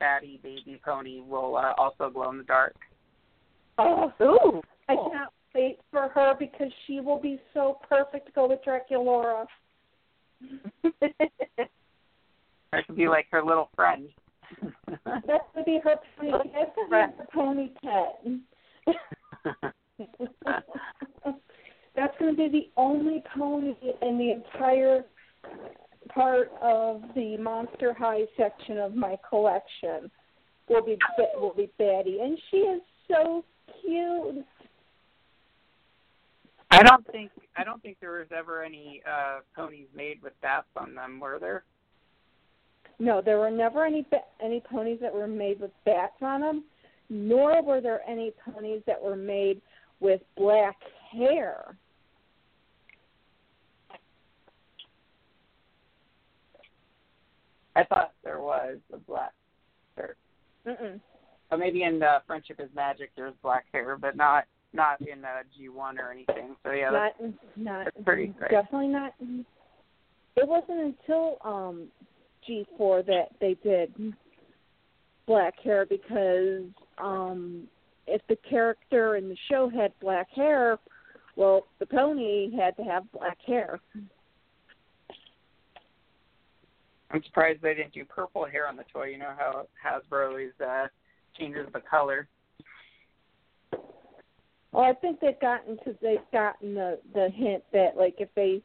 baddie 0.00 0.42
baby 0.42 0.80
pony 0.82 1.20
will 1.20 1.56
uh, 1.56 1.74
also 1.76 2.08
glow 2.10 2.30
in 2.30 2.38
the 2.38 2.44
dark. 2.44 2.74
Oh, 3.76 4.12
Ooh. 4.22 4.62
I 4.88 4.96
cannot 4.96 5.32
wait 5.54 5.78
for 5.90 6.08
her 6.08 6.34
because 6.38 6.72
she 6.86 7.00
will 7.00 7.20
be 7.20 7.38
so 7.52 7.78
perfect 7.88 8.26
to 8.26 8.32
go 8.32 8.48
with 8.48 8.60
Draculaura. 8.66 9.46
That 12.72 12.86
could 12.86 12.96
be 12.96 13.08
like 13.08 13.26
her 13.30 13.42
little 13.42 13.68
friend. 13.74 14.08
that 15.04 15.24
gonna 15.26 15.64
be 15.64 15.80
her 15.82 15.96
pony. 16.18 16.32
That's 16.52 16.70
gonna 16.76 16.88
be 16.88 17.16
her 17.18 17.26
pony 17.34 17.70
pet. 17.82 18.20
That's 21.96 22.16
going 22.18 22.34
to 22.34 22.36
be 22.36 22.48
the 22.48 22.70
only 22.76 23.22
pony 23.36 23.74
in 24.02 24.18
the 24.18 24.32
entire 24.32 25.04
part 26.08 26.50
of 26.62 27.02
the 27.14 27.36
Monster 27.36 27.94
High 27.94 28.22
section 28.36 28.78
of 28.78 28.94
my 28.94 29.16
collection. 29.28 30.10
Will 30.68 30.84
be 30.84 30.96
will 31.34 31.54
be 31.54 31.68
Betty, 31.78 32.20
and 32.20 32.38
she 32.50 32.58
is 32.58 32.80
so 33.08 33.44
cute. 33.82 34.44
I 36.70 36.82
don't 36.84 37.04
think 37.10 37.32
I 37.56 37.64
don't 37.64 37.82
think 37.82 37.96
there 38.00 38.12
was 38.12 38.28
ever 38.36 38.62
any 38.62 39.02
uh 39.10 39.40
ponies 39.56 39.88
made 39.94 40.22
with 40.22 40.32
bats 40.42 40.68
on 40.76 40.94
them, 40.94 41.18
were 41.18 41.38
there? 41.40 41.64
No, 43.00 43.20
there 43.20 43.38
were 43.38 43.50
never 43.50 43.84
any 43.84 44.06
any 44.42 44.60
ponies 44.60 44.98
that 45.00 45.12
were 45.12 45.26
made 45.26 45.60
with 45.60 45.72
bats 45.84 46.22
on 46.22 46.40
them, 46.42 46.64
nor 47.10 47.60
were 47.62 47.80
there 47.80 48.00
any 48.08 48.32
ponies 48.44 48.82
that 48.86 49.00
were 49.02 49.16
made 49.16 49.60
with 49.98 50.20
black 50.36 50.76
hair. 51.12 51.76
I 57.76 57.84
thought 57.84 58.12
there 58.24 58.40
was 58.40 58.78
a 58.92 58.98
black 58.98 59.32
hair. 59.96 60.16
Mm-mm. 60.66 61.00
Maybe 61.58 61.82
in 61.82 62.02
uh, 62.02 62.20
Friendship 62.26 62.60
is 62.60 62.68
Magic 62.74 63.10
there's 63.16 63.34
black 63.42 63.66
hair, 63.72 63.98
but 64.00 64.16
not 64.16 64.44
not 64.72 65.00
in 65.00 65.24
uh, 65.24 65.42
G 65.56 65.68
one 65.68 65.98
or 65.98 66.12
anything. 66.12 66.54
So 66.62 66.70
yeah, 66.70 66.90
that's, 66.92 67.20
not 67.20 67.34
not 67.56 67.84
that's 67.86 68.04
pretty 68.04 68.28
great. 68.28 68.52
definitely 68.52 68.88
not. 68.88 69.14
It 70.36 70.46
wasn't 70.46 70.96
until 71.08 71.38
um 71.44 71.88
G 72.46 72.66
four 72.78 73.02
that 73.02 73.30
they 73.40 73.56
did 73.64 73.92
black 75.26 75.58
hair 75.60 75.86
because 75.86 76.64
um 77.00 77.68
if 78.06 78.20
the 78.28 78.36
character 78.48 79.16
in 79.16 79.28
the 79.28 79.36
show 79.48 79.68
had 79.68 79.92
black 80.00 80.28
hair, 80.34 80.78
well, 81.36 81.66
the 81.78 81.86
pony 81.86 82.54
had 82.56 82.76
to 82.76 82.82
have 82.82 83.10
black 83.12 83.38
hair. 83.46 83.78
I'm 87.12 87.22
surprised 87.24 87.62
they 87.62 87.74
didn't 87.74 87.92
do 87.92 88.04
purple 88.04 88.44
hair 88.44 88.68
on 88.68 88.76
the 88.76 88.84
toy. 88.92 89.06
You 89.06 89.18
know 89.18 89.32
how 89.36 89.66
Hasbro 89.84 90.28
always 90.28 90.52
uh, 90.64 90.86
changes 91.38 91.66
the 91.72 91.80
color. 91.80 92.28
Well, 94.72 94.84
I 94.84 94.92
think 94.94 95.18
they've 95.20 95.40
gotten 95.40 95.76
to 95.78 95.96
they've 96.00 96.18
gotten 96.32 96.74
the 96.74 97.00
the 97.14 97.28
hint 97.34 97.64
that 97.72 97.96
like 97.96 98.16
if 98.18 98.28
they 98.36 98.62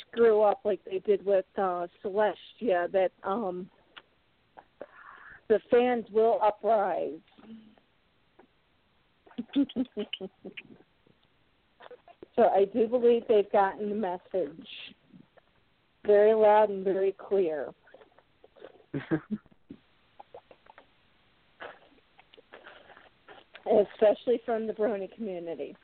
screw 0.00 0.42
up 0.42 0.60
like 0.64 0.80
they 0.84 0.98
did 0.98 1.24
with 1.24 1.46
uh 1.56 1.86
Celestia 2.04 2.90
that 2.92 3.10
um 3.24 3.70
the 5.48 5.60
fans 5.70 6.04
will 6.12 6.38
uprise. 6.42 7.20
so 12.36 12.42
I 12.42 12.64
do 12.72 12.86
believe 12.86 13.22
they've 13.28 13.50
gotten 13.52 13.88
the 13.88 13.94
message 13.94 14.66
very 16.06 16.34
loud 16.34 16.70
and 16.70 16.84
very 16.84 17.14
clear. 17.18 17.68
Especially 23.66 24.40
from 24.46 24.66
the 24.66 24.72
Brony 24.72 25.14
community. 25.14 25.76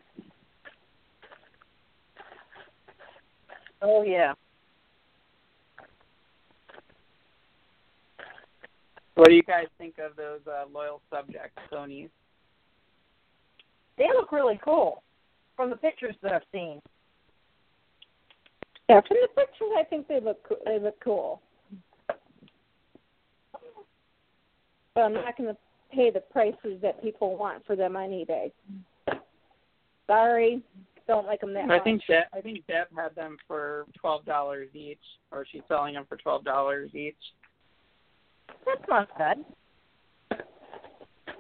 oh 3.82 4.02
yeah. 4.02 4.32
what 9.14 9.28
do 9.28 9.34
you 9.34 9.42
guys 9.42 9.66
think 9.78 9.94
of 9.98 10.16
those 10.16 10.40
uh, 10.46 10.64
loyal 10.72 11.00
subjects, 11.10 11.56
ponies? 11.70 12.10
They 13.97 14.09
look 14.09 14.32
really 14.32 14.59
cool 14.64 15.03
from 15.57 15.70
the 15.70 15.76
pictures 15.76 16.16
that 16.22 16.32
I've 16.32 16.42
seen. 16.53 16.80
Yeah, 18.88 19.01
from 19.07 19.18
the 19.22 19.28
pictures, 19.28 19.68
I 19.78 19.84
think 19.84 20.09
they 20.09 20.20
look 20.20 20.47
co- 20.47 20.59
they 20.66 20.78
look 20.78 20.99
cool. 21.03 21.40
But 24.95 25.01
I'm 25.01 25.14
not 25.14 25.36
going 25.36 25.49
to 25.53 25.57
pay 25.92 26.11
the 26.11 26.20
prices 26.20 26.80
that 26.82 27.03
people 27.03 27.36
want 27.36 27.64
for 27.66 27.76
them 27.76 27.97
on 27.97 28.11
eBay. 28.11 28.53
Sorry, 30.07 30.62
don't 31.07 31.26
like 31.26 31.40
them 31.40 31.55
that 31.55 31.64
I 31.64 31.66
much. 31.66 31.84
think 31.84 32.03
Deb, 32.07 32.24
I 32.34 32.40
think 32.40 32.66
Deb 32.66 32.88
had 32.95 33.14
them 33.14 33.36
for 33.47 33.86
twelve 33.99 34.24
dollars 34.24 34.68
each, 34.74 34.99
or 35.30 35.47
she's 35.51 35.62
selling 35.68 35.95
them 35.95 36.05
for 36.09 36.16
twelve 36.16 36.45
dollars 36.45 36.90
each. 36.95 37.16
That's 38.66 38.82
not 38.88 39.09
bad. 39.16 39.45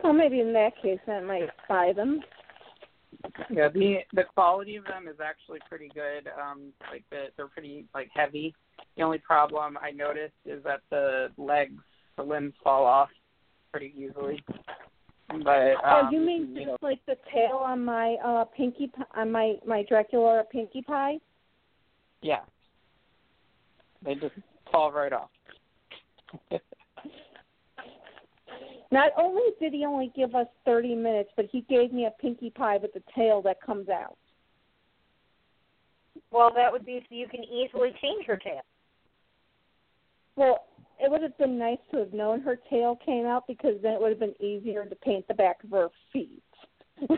Well, 0.02 0.12
maybe 0.12 0.40
in 0.40 0.52
that 0.52 0.72
case, 0.82 0.98
I 1.08 1.20
might 1.20 1.48
buy 1.68 1.92
them. 1.94 2.20
Yeah, 3.50 3.68
the 3.68 3.98
the 4.12 4.24
quality 4.24 4.76
of 4.76 4.84
them 4.84 5.08
is 5.08 5.16
actually 5.22 5.60
pretty 5.68 5.90
good. 5.94 6.28
Um, 6.40 6.72
like 6.90 7.04
the, 7.10 7.26
they're 7.36 7.48
pretty 7.48 7.86
like 7.94 8.10
heavy. 8.14 8.54
The 8.96 9.02
only 9.02 9.18
problem 9.18 9.78
I 9.80 9.90
noticed 9.90 10.34
is 10.44 10.62
that 10.64 10.80
the 10.90 11.28
legs, 11.36 11.82
the 12.16 12.22
limbs 12.22 12.54
fall 12.62 12.84
off 12.84 13.10
pretty 13.70 13.92
easily. 13.96 14.42
But 15.28 15.74
oh, 15.84 16.06
um, 16.06 16.12
you 16.12 16.20
mean 16.20 16.54
you 16.54 16.66
just 16.66 16.66
know, 16.66 16.76
like 16.82 17.00
the 17.06 17.16
tail 17.32 17.56
on 17.56 17.84
my 17.84 18.16
uh 18.24 18.44
Pinkie 18.44 18.88
P- 18.88 19.02
on 19.16 19.32
my 19.32 19.54
my 19.66 19.84
Dracula 19.88 20.44
Pinkie 20.50 20.82
Pie? 20.82 21.18
yeah, 22.22 22.40
they 24.04 24.14
just 24.14 24.34
fall 24.72 24.92
right 24.92 25.12
off. 25.12 25.30
Not 28.94 29.10
only 29.18 29.42
did 29.58 29.72
he 29.72 29.84
only 29.84 30.12
give 30.14 30.36
us 30.36 30.46
30 30.64 30.94
minutes, 30.94 31.30
but 31.34 31.46
he 31.50 31.62
gave 31.62 31.92
me 31.92 32.06
a 32.06 32.12
Pinkie 32.22 32.50
Pie 32.50 32.76
with 32.76 32.92
the 32.92 33.02
tail 33.12 33.42
that 33.42 33.60
comes 33.60 33.88
out. 33.88 34.16
Well, 36.30 36.52
that 36.54 36.70
would 36.70 36.86
be 36.86 37.00
so 37.00 37.12
you 37.12 37.26
can 37.26 37.42
easily 37.42 37.92
change 38.00 38.24
her 38.26 38.36
tail. 38.36 38.60
Well, 40.36 40.66
it 41.00 41.10
would 41.10 41.22
have 41.22 41.36
been 41.38 41.58
nice 41.58 41.80
to 41.90 41.98
have 41.98 42.12
known 42.12 42.40
her 42.42 42.56
tail 42.70 42.96
came 43.04 43.26
out 43.26 43.48
because 43.48 43.74
then 43.82 43.94
it 43.94 44.00
would 44.00 44.10
have 44.10 44.20
been 44.20 44.40
easier 44.40 44.84
to 44.84 44.94
paint 44.94 45.26
the 45.26 45.34
back 45.34 45.64
of 45.64 45.70
her 45.70 45.88
feet. 46.12 46.44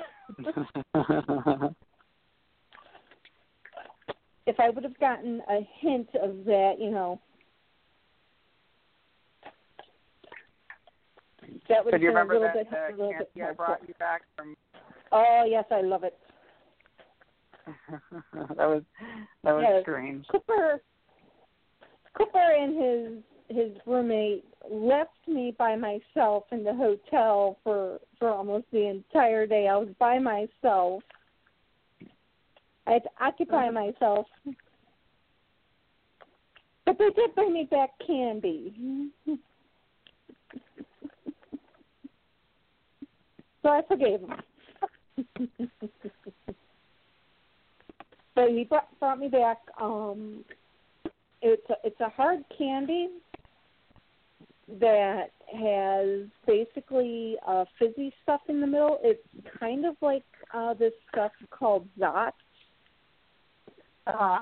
if 4.46 4.58
I 4.58 4.70
would 4.70 4.82
have 4.82 4.98
gotten 4.98 5.42
a 5.50 5.60
hint 5.78 6.08
of 6.22 6.46
that, 6.46 6.76
you 6.78 6.90
know, 6.90 7.20
that 11.68 11.84
would 11.84 11.92
so 11.92 11.98
do 11.98 12.04
you 12.04 12.10
been 12.10 12.16
a 12.16 12.20
remember 12.20 12.34
little 12.34 12.48
that 12.48 12.70
bit, 12.70 12.78
uh, 12.78 12.88
a 12.88 12.96
little 12.96 13.14
bit 13.18 13.30
I 13.42 13.52
brought 13.52 13.80
you 13.86 13.94
back 13.98 14.22
from? 14.36 14.56
Oh 15.12 15.44
yes, 15.48 15.64
I 15.70 15.80
love 15.80 16.04
it. 16.04 16.18
that 18.56 18.66
was 18.66 18.82
that 19.44 19.52
was 19.52 19.82
strange. 19.82 20.26
Cooper 20.28 20.80
Cooper 22.16 22.38
and 22.38 22.76
his 22.76 23.56
his 23.56 23.72
roommate 23.86 24.44
left 24.70 25.16
me 25.26 25.54
by 25.56 25.76
myself 25.76 26.44
in 26.52 26.64
the 26.64 26.74
hotel 26.74 27.58
for 27.62 27.98
for 28.18 28.30
almost 28.30 28.66
the 28.72 28.86
entire 28.88 29.46
day. 29.46 29.68
I 29.68 29.76
was 29.76 29.88
by 29.98 30.18
myself. 30.18 31.02
I 32.86 32.92
had 32.92 33.02
to 33.02 33.10
occupy 33.20 33.70
myself. 33.70 34.26
But 36.84 36.98
they 36.98 37.10
did 37.10 37.34
bring 37.34 37.52
me 37.52 37.66
back 37.68 37.90
candy. 38.06 39.10
so 43.66 43.72
I 43.72 43.82
forgave 43.88 44.20
him. 44.20 44.30
but 48.34 48.50
he 48.50 48.64
brought, 48.64 48.86
brought 49.00 49.18
me 49.18 49.28
back 49.28 49.58
um 49.80 50.44
it's 51.42 51.68
a, 51.70 51.74
it's 51.84 52.00
a 52.00 52.08
hard 52.10 52.44
candy 52.56 53.08
that 54.80 55.30
has 55.52 56.26
basically 56.46 57.36
uh, 57.46 57.64
fizzy 57.78 58.12
stuff 58.22 58.40
in 58.48 58.60
the 58.60 58.66
middle. 58.66 58.98
It's 59.02 59.22
kind 59.60 59.86
of 59.86 59.94
like 60.00 60.24
uh, 60.52 60.74
this 60.74 60.92
stuff 61.12 61.32
called 61.50 61.86
Zot, 61.98 62.32
Uh, 64.06 64.40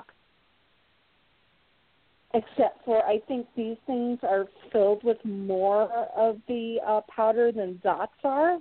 except 2.33 2.83
for 2.85 3.05
I 3.05 3.19
think 3.27 3.45
these 3.55 3.77
things 3.85 4.19
are 4.23 4.47
filled 4.71 5.03
with 5.03 5.23
more 5.23 5.83
of 6.15 6.37
the 6.47 6.77
uh, 6.85 7.01
powder 7.13 7.51
than 7.51 7.79
Zotz 7.83 8.07
are. 8.23 8.59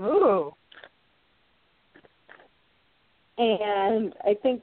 Ooh. 0.00 0.52
And 3.38 4.14
I 4.24 4.34
think 4.42 4.62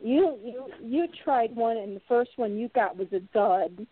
you 0.00 0.38
you 0.42 0.66
you 0.82 1.06
tried 1.24 1.54
one, 1.54 1.76
and 1.76 1.96
the 1.96 2.02
first 2.08 2.30
one 2.36 2.56
you 2.56 2.68
got 2.74 2.96
was 2.96 3.08
a 3.12 3.20
dud. 3.34 3.86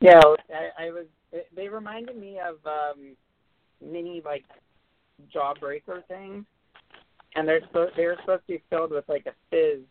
Yeah, 0.00 0.20
I, 0.50 0.86
I 0.86 0.90
was. 0.90 1.06
They 1.54 1.68
reminded 1.68 2.16
me 2.16 2.38
of 2.38 2.56
um 2.66 3.16
mini 3.84 4.22
like 4.24 4.44
jawbreaker 5.34 6.06
things, 6.08 6.44
and 7.34 7.46
they're 7.46 7.60
supposed 7.66 7.92
they're 7.96 8.16
supposed 8.20 8.46
to 8.46 8.54
be 8.54 8.62
filled 8.70 8.90
with 8.90 9.04
like 9.08 9.26
a 9.26 9.34
fizz 9.50 9.82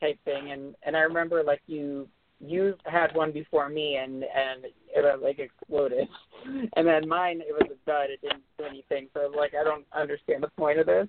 type 0.00 0.18
thing, 0.24 0.50
and 0.50 0.74
and 0.84 0.96
I 0.96 1.00
remember 1.00 1.42
like 1.42 1.62
you 1.66 2.08
you 2.48 2.74
had 2.84 3.14
one 3.14 3.32
before 3.32 3.68
me, 3.68 3.96
and 3.96 4.24
and 4.24 4.64
it 4.94 5.22
like 5.22 5.38
exploded, 5.38 6.08
and 6.76 6.86
then 6.86 7.08
mine 7.08 7.40
it 7.40 7.52
was 7.52 7.68
a 7.70 7.90
dud. 7.90 8.10
It 8.10 8.20
didn't 8.22 8.42
do 8.58 8.64
anything, 8.64 9.08
so 9.14 9.20
I 9.20 9.26
was 9.26 9.34
like 9.36 9.54
I 9.58 9.64
don't 9.64 9.84
understand 9.92 10.42
the 10.42 10.50
point 10.56 10.78
of 10.78 10.86
this. 10.86 11.08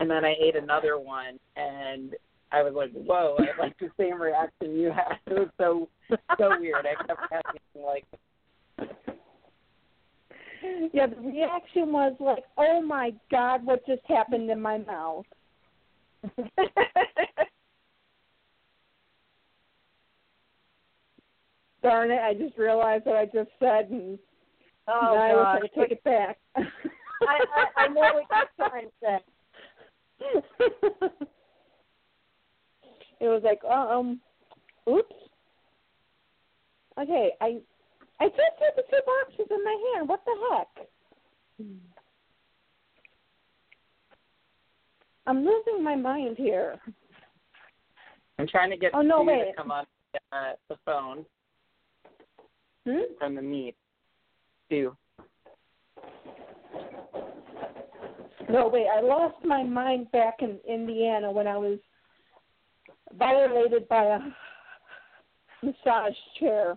And 0.00 0.10
then 0.10 0.24
I 0.24 0.34
ate 0.40 0.56
another 0.56 0.98
one, 0.98 1.38
and 1.56 2.14
I 2.50 2.62
was 2.62 2.74
like, 2.74 2.92
"Whoa!" 2.92 3.36
I 3.38 3.60
like 3.60 3.78
the 3.78 3.90
same 3.98 4.20
reaction 4.20 4.78
you 4.78 4.90
had. 4.92 5.18
It 5.26 5.38
was 5.38 5.48
so 5.58 5.88
so 6.38 6.58
weird. 6.60 6.86
I 6.86 6.94
kept 7.06 7.20
having 7.30 7.60
like, 7.74 8.04
Yeah, 10.92 11.06
the 11.06 11.16
reaction 11.16 11.92
was 11.92 12.14
like, 12.20 12.44
"Oh 12.58 12.82
my 12.82 13.12
God, 13.30 13.64
what 13.64 13.86
just 13.86 14.02
happened 14.06 14.50
in 14.50 14.60
my 14.60 14.78
mouth?" 14.78 15.24
Darn 21.82 22.10
it! 22.10 22.20
I 22.20 22.34
just 22.34 22.56
realized 22.56 23.06
what 23.06 23.16
I 23.16 23.24
just 23.26 23.50
said, 23.58 23.90
and 23.90 24.18
oh 24.88 25.00
now 25.00 25.14
I 25.16 25.32
gosh. 25.32 25.60
wish 25.62 25.70
I 25.74 25.74
could 25.74 25.88
take 25.88 25.92
it 25.98 26.04
back. 26.04 26.38
I, 26.56 26.60
I 27.56 27.84
I 27.84 27.88
know 27.88 28.00
what 28.00 28.24
you're 28.30 28.68
trying 28.68 28.86
to 28.86 28.92
say. 29.02 29.18
it 33.20 33.26
was 33.28 33.42
like, 33.44 33.60
uh, 33.68 33.72
um, 33.98 34.20
oops. 34.88 35.14
Okay, 37.00 37.30
I 37.40 37.58
I 38.20 38.28
just 38.28 38.40
had 38.60 38.76
the 38.76 38.82
two 38.90 39.00
boxes 39.06 39.46
in 39.50 39.64
my 39.64 39.92
hand. 39.96 40.08
What 40.08 40.24
the 40.24 40.34
heck? 40.50 40.86
I'm 45.26 45.44
losing 45.44 45.82
my 45.82 45.94
mind 45.96 46.36
here. 46.36 46.76
I'm 48.38 48.46
trying 48.48 48.70
to 48.70 48.76
get 48.76 48.90
Oh, 48.94 49.02
no, 49.02 49.20
Sue 49.20 49.26
wait. 49.26 49.44
to 49.50 49.56
come 49.56 49.70
on 49.70 49.84
uh, 50.32 50.52
the 50.68 50.76
phone 50.84 51.24
Hmm? 52.86 53.14
from 53.18 53.34
the 53.36 53.42
meet 53.42 53.76
Sue. 54.68 54.96
No, 58.48 58.68
wait, 58.68 58.86
I 58.92 59.00
lost 59.00 59.36
my 59.44 59.62
mind 59.62 60.10
back 60.10 60.38
in 60.40 60.58
Indiana 60.68 61.30
when 61.30 61.46
I 61.46 61.56
was 61.56 61.78
violated 63.16 63.88
by 63.88 64.04
a 64.04 64.18
massage 65.64 66.14
chair 66.38 66.76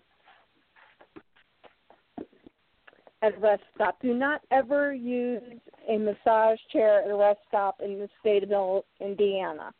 at 3.22 3.36
a 3.36 3.40
rest 3.40 3.64
stop. 3.74 4.00
Do 4.02 4.14
not 4.14 4.42
ever 4.52 4.94
use 4.94 5.42
a 5.90 5.98
massage 5.98 6.60
chair 6.72 7.04
at 7.04 7.10
a 7.10 7.16
rest 7.16 7.40
stop 7.48 7.82
in 7.84 8.00
the 8.00 8.10
state 8.20 8.50
of 8.50 8.84
Indiana. 9.02 9.74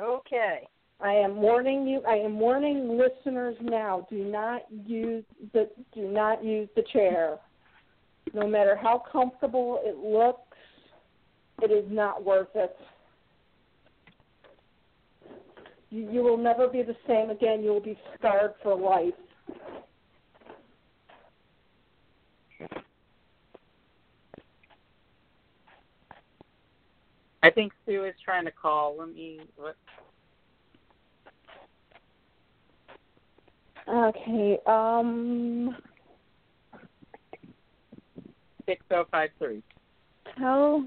Okay. 0.00 0.68
I 1.02 1.14
am 1.14 1.36
warning 1.36 1.86
you. 1.86 2.02
I 2.06 2.16
am 2.16 2.38
warning 2.38 2.98
listeners 2.98 3.56
now. 3.62 4.06
Do 4.10 4.24
not 4.24 4.62
use 4.86 5.24
the. 5.52 5.70
Do 5.94 6.08
not 6.08 6.44
use 6.44 6.68
the 6.76 6.82
chair. 6.92 7.38
No 8.34 8.46
matter 8.46 8.76
how 8.76 9.02
comfortable 9.10 9.80
it 9.82 9.96
looks, 9.96 10.56
it 11.62 11.70
is 11.70 11.90
not 11.90 12.22
worth 12.22 12.48
it. 12.54 12.76
You, 15.90 16.08
you 16.10 16.22
will 16.22 16.36
never 16.36 16.68
be 16.68 16.82
the 16.82 16.96
same 17.06 17.30
again. 17.30 17.62
You 17.62 17.70
will 17.70 17.80
be 17.80 17.98
scarred 18.16 18.52
for 18.62 18.76
life. 18.76 19.14
I 27.42 27.50
think 27.50 27.72
Sue 27.86 28.04
is 28.04 28.14
trying 28.22 28.44
to 28.44 28.52
call. 28.52 28.96
Let 28.98 29.14
me. 29.14 29.40
Okay. 33.90 34.58
Um. 34.66 35.76
Six 38.66 38.84
zero 38.88 39.06
five 39.10 39.30
three. 39.38 39.62
Tell. 40.38 40.86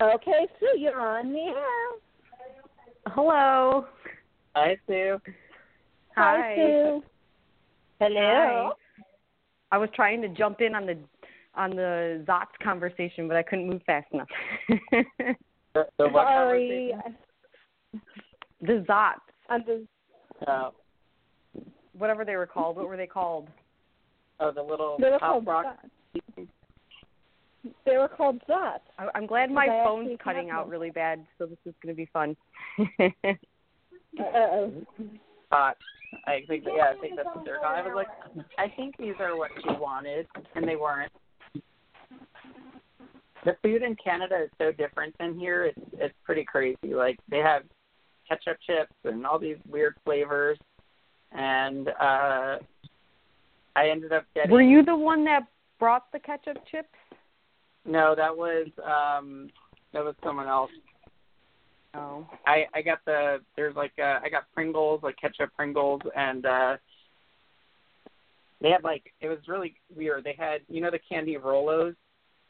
Okay, 0.00 0.46
Sue, 0.60 0.78
you're 0.78 1.00
on 1.00 1.32
the 1.32 1.38
air. 1.38 1.98
Hello. 3.08 3.86
Hi, 4.54 4.76
Sue. 4.86 5.18
Hi, 6.16 6.40
Hi. 6.40 6.54
Sue. 6.56 7.02
Hello. 8.00 8.72
I 9.72 9.78
was 9.78 9.88
trying 9.94 10.20
to 10.22 10.28
jump 10.28 10.60
in 10.60 10.74
on 10.74 10.86
the 10.86 10.98
on 11.56 11.70
the 11.70 12.24
Zotz 12.28 12.46
conversation, 12.62 13.26
but 13.28 13.36
I 13.36 13.42
couldn't 13.42 13.68
move 13.68 13.82
fast 13.86 14.06
enough. 14.12 14.28
The, 15.74 15.88
the 15.98 16.08
what 16.08 16.28
Sorry. 16.28 16.94
Conversation? 18.60 18.84
the 18.86 18.92
Zotz, 18.92 19.14
I'm 19.48 19.64
just 19.64 19.84
Oh, 20.46 20.72
whatever 21.92 22.24
they 22.24 22.36
were 22.36 22.46
called. 22.46 22.76
What 22.76 22.88
were 22.88 22.96
they 22.96 23.06
called? 23.06 23.48
oh, 24.40 24.50
the 24.52 24.62
little 24.62 24.96
They 24.98 25.10
were 25.10 25.18
pop 25.18 25.30
called 25.30 25.46
rock. 25.46 25.78
Zotz. 26.16 26.48
They 27.86 27.96
were 27.96 28.08
called 28.08 28.40
Zotz. 28.48 28.80
I, 28.98 29.08
I'm 29.14 29.26
glad 29.26 29.50
my 29.50 29.66
phone's 29.66 30.18
cutting 30.22 30.50
out 30.50 30.64
them. 30.64 30.70
really 30.72 30.90
bad, 30.90 31.24
so 31.38 31.46
this 31.46 31.58
is 31.64 31.74
going 31.82 31.94
to 31.94 31.96
be 31.96 32.06
fun. 32.12 32.36
Uh-oh. 34.18 34.72
Hot. 35.50 35.76
I 36.26 36.40
think 36.46 36.64
yeah, 36.66 36.92
I 36.96 37.00
think 37.00 37.16
that's 37.16 37.28
what 37.34 37.44
they're 37.44 37.58
called. 37.58 37.76
I 37.76 37.82
was 37.82 37.92
like, 37.96 38.08
I 38.58 38.68
think 38.76 38.96
these 38.98 39.14
are 39.18 39.36
what 39.36 39.50
she 39.62 39.70
wanted, 39.80 40.26
and 40.54 40.66
they 40.68 40.76
weren't. 40.76 41.10
The 43.44 43.56
food 43.62 43.82
in 43.82 43.96
Canada 44.02 44.44
is 44.44 44.50
so 44.58 44.70
different 44.72 45.14
than 45.18 45.38
here. 45.38 45.64
It's 45.64 45.78
it's 45.94 46.14
pretty 46.24 46.44
crazy. 46.44 46.94
Like 46.94 47.18
they 47.28 47.38
have 47.38 47.62
ketchup 48.28 48.58
chips 48.66 48.92
and 49.04 49.26
all 49.26 49.38
these 49.38 49.56
weird 49.68 49.94
flavors, 50.04 50.58
and 51.32 51.88
uh 51.88 52.58
I 53.76 53.88
ended 53.90 54.12
up 54.12 54.24
getting. 54.34 54.50
were 54.50 54.62
you 54.62 54.84
the 54.84 54.96
one 54.96 55.24
that 55.24 55.42
brought 55.78 56.10
the 56.12 56.18
ketchup 56.18 56.58
chips? 56.70 56.88
No, 57.84 58.14
that 58.16 58.34
was 58.34 58.68
um 58.84 59.50
that 59.92 60.04
was 60.04 60.14
someone 60.22 60.48
else. 60.48 60.70
Oh. 61.94 62.26
I 62.46 62.64
I 62.74 62.82
got 62.82 62.98
the 63.04 63.40
there's 63.56 63.76
like 63.76 63.92
uh 63.98 64.20
I 64.22 64.28
got 64.30 64.44
Pringles, 64.54 65.00
like 65.02 65.16
ketchup 65.20 65.50
Pringles 65.56 66.02
and 66.16 66.46
uh 66.46 66.76
they 68.60 68.70
had 68.70 68.82
like 68.84 69.12
it 69.20 69.28
was 69.28 69.38
really 69.46 69.74
weird. 69.94 70.24
They 70.24 70.34
had 70.38 70.62
you 70.68 70.80
know 70.80 70.90
the 70.90 70.98
candy 70.98 71.36
Rolos, 71.36 71.94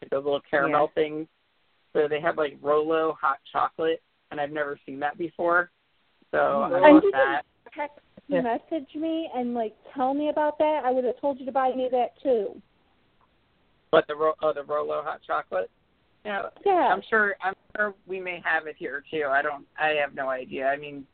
like 0.00 0.10
those 0.10 0.24
little 0.24 0.42
caramel 0.48 0.90
things. 0.94 1.26
So 1.92 2.08
they 2.08 2.20
had 2.20 2.36
like 2.36 2.56
Rolo 2.62 3.16
hot 3.20 3.38
chocolate 3.52 4.02
and 4.34 4.40
I've 4.40 4.50
never 4.50 4.76
seen 4.84 4.98
that 4.98 5.16
before. 5.16 5.70
So 6.32 6.62
I 6.62 6.64
And 6.64 6.72
bought 6.82 7.04
you 7.04 7.10
that. 7.12 7.44
didn't 7.68 7.88
text 7.88 8.00
message 8.28 8.94
me 8.96 9.30
and 9.32 9.54
like 9.54 9.76
tell 9.94 10.12
me 10.12 10.28
about 10.28 10.58
that. 10.58 10.82
I 10.84 10.90
would 10.90 11.04
have 11.04 11.20
told 11.20 11.38
you 11.38 11.46
to 11.46 11.52
buy 11.52 11.70
me 11.72 11.88
that 11.92 12.20
too. 12.20 12.60
But 13.92 14.08
the 14.08 14.14
oh 14.42 14.52
the 14.52 14.64
Rolo 14.64 15.02
hot 15.02 15.20
chocolate. 15.24 15.70
Yeah, 16.24 16.48
Yeah. 16.66 16.90
I'm 16.92 17.02
sure 17.08 17.36
I'm 17.40 17.54
sure 17.76 17.94
we 18.08 18.18
may 18.18 18.42
have 18.44 18.66
it 18.66 18.74
here 18.76 19.04
too. 19.08 19.26
I 19.30 19.40
don't 19.40 19.64
I 19.78 19.90
have 20.00 20.14
no 20.16 20.28
idea. 20.30 20.66
I 20.66 20.76
mean, 20.76 21.06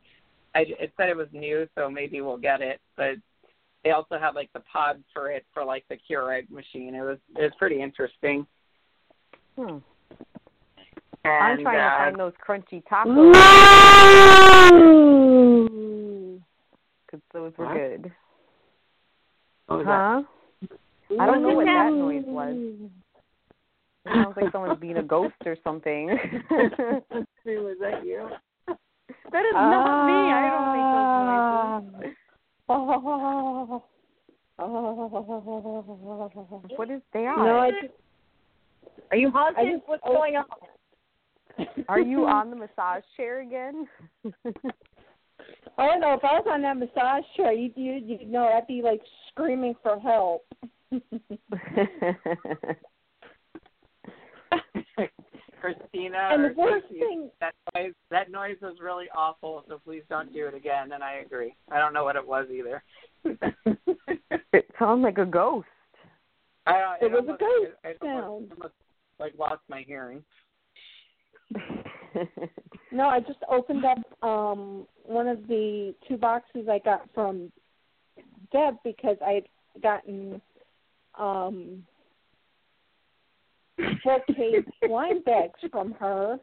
I 0.55 0.61
it 0.61 0.93
said 0.97 1.11
it 1.11 1.17
was 1.17 1.29
new, 1.33 1.69
so 1.75 1.91
maybe 1.91 2.23
we'll 2.23 2.39
get 2.39 2.63
it. 2.63 2.81
But 2.97 3.17
they 3.85 3.91
also 3.91 4.19
have 4.19 4.35
like 4.35 4.51
the 4.55 4.61
pods 4.61 5.05
for 5.13 5.31
it 5.31 5.45
for 5.53 5.63
like 5.63 5.85
the 5.91 5.99
Keurig 6.09 6.51
machine. 6.51 6.95
It 6.95 7.03
was 7.03 7.19
it 7.37 7.43
was 7.43 7.53
pretty 7.59 7.83
interesting. 7.83 8.47
Hmm. 9.59 9.79
And, 11.25 11.33
I'm 11.33 11.63
trying 11.63 11.77
to 11.77 11.83
uh, 11.83 11.99
find 11.99 12.19
those 12.19 12.33
crunchy 12.47 12.83
tacos 12.85 13.33
because 17.07 17.21
those 17.33 17.53
were 17.59 17.67
What? 17.67 17.75
good. 17.75 18.13
what 19.67 19.79
that? 19.85 19.87
Huh? 19.87 20.23
I 21.21 21.27
don't 21.27 21.43
know 21.43 21.55
what 21.55 21.67
that 21.67 21.93
noise 21.93 22.25
was. 22.27 22.57
It 24.07 24.13
sounds 24.15 24.37
like 24.41 24.51
someone's 24.53 24.81
being 24.81 24.97
a 24.97 25.03
ghost 25.03 25.35
or 25.45 25.57
something. 25.63 26.09
was 27.45 27.77
that 27.81 28.03
you? 28.05 28.29
That 29.33 29.45
is 29.45 29.53
not 29.53 30.07
me. 30.07 30.33
I 30.33 30.51
don't 30.51 30.73
think 30.75 30.87
those 31.95 32.03
noises. 32.03 32.17
Oh. 32.69 33.83
Oh. 34.59 36.63
What 36.77 36.91
is 36.91 37.01
that? 37.13 37.37
No, 37.39 37.59
I 37.59 37.71
just, 37.71 37.93
Are 39.11 39.17
you 39.17 39.31
haunted? 39.31 39.79
just 39.79 39.89
What's 39.89 40.03
going 40.05 40.37
on? 40.37 40.45
Are 41.89 42.01
you 42.01 42.27
on 42.27 42.51
the 42.51 42.57
massage 42.57 43.03
chair 43.17 43.41
again? 43.41 43.87
Oh, 44.25 44.33
I 45.79 45.87
don't 45.87 46.01
know 46.01 46.15
if 46.15 46.25
I 46.25 46.35
was 46.35 46.47
on 46.51 46.63
that 46.63 46.77
massage 46.77 47.25
chair, 47.37 47.53
you'd, 47.53 47.73
you 47.77 47.95
you 47.95 48.27
know 48.27 48.45
I'd 48.49 48.67
be 48.67 48.83
like 48.83 49.01
screaming 49.31 49.75
for 49.83 49.99
help. 49.99 50.45
Christina 55.61 56.31
and 56.33 56.45
the 56.45 56.55
worst 56.57 56.87
Casey, 56.89 57.01
thing, 57.01 57.31
that 57.41 57.55
noise 57.75 57.93
that 58.11 58.31
noise 58.31 58.57
was 58.63 58.77
really 58.83 59.07
awful, 59.15 59.65
so 59.69 59.79
please 59.85 60.03
don't 60.09 60.33
do 60.33 60.47
it 60.47 60.55
again 60.55 60.93
and 60.93 61.03
I 61.03 61.23
agree. 61.25 61.55
I 61.71 61.79
don't 61.79 61.93
know 61.93 62.05
what 62.05 62.17
it 62.17 62.27
was 62.27 62.47
either. 62.53 62.83
it 64.53 64.67
sounds 64.79 65.03
like 65.03 65.19
a 65.19 65.27
ghost. 65.27 65.67
I, 66.67 66.73
I 66.73 66.97
It 67.03 67.11
was 67.13 67.25
a 67.25 67.37
ghost 67.39 67.77
I, 67.85 67.89
I 67.89 67.95
sound. 68.03 68.25
almost, 68.25 68.53
almost 68.53 68.75
like 69.19 69.35
lost 69.39 69.63
my 69.69 69.83
hearing. 69.87 70.23
no, 72.93 73.05
I 73.09 73.21
just 73.21 73.39
opened 73.51 73.85
up 73.85 73.99
um 74.23 74.87
one 75.05 75.27
of 75.29 75.47
the 75.49 75.95
two 76.09 76.17
boxes 76.17 76.69
I 76.71 76.79
got 76.79 77.09
from 77.15 77.51
Deb 78.53 78.77
because 78.85 79.17
I 79.25 79.33
had 79.33 79.83
gotten 79.83 80.41
um 81.19 81.85
four 84.03 84.21
case 84.29 84.65
blind 84.87 85.25
bags 85.25 85.59
from 85.71 85.93
her, 85.93 86.39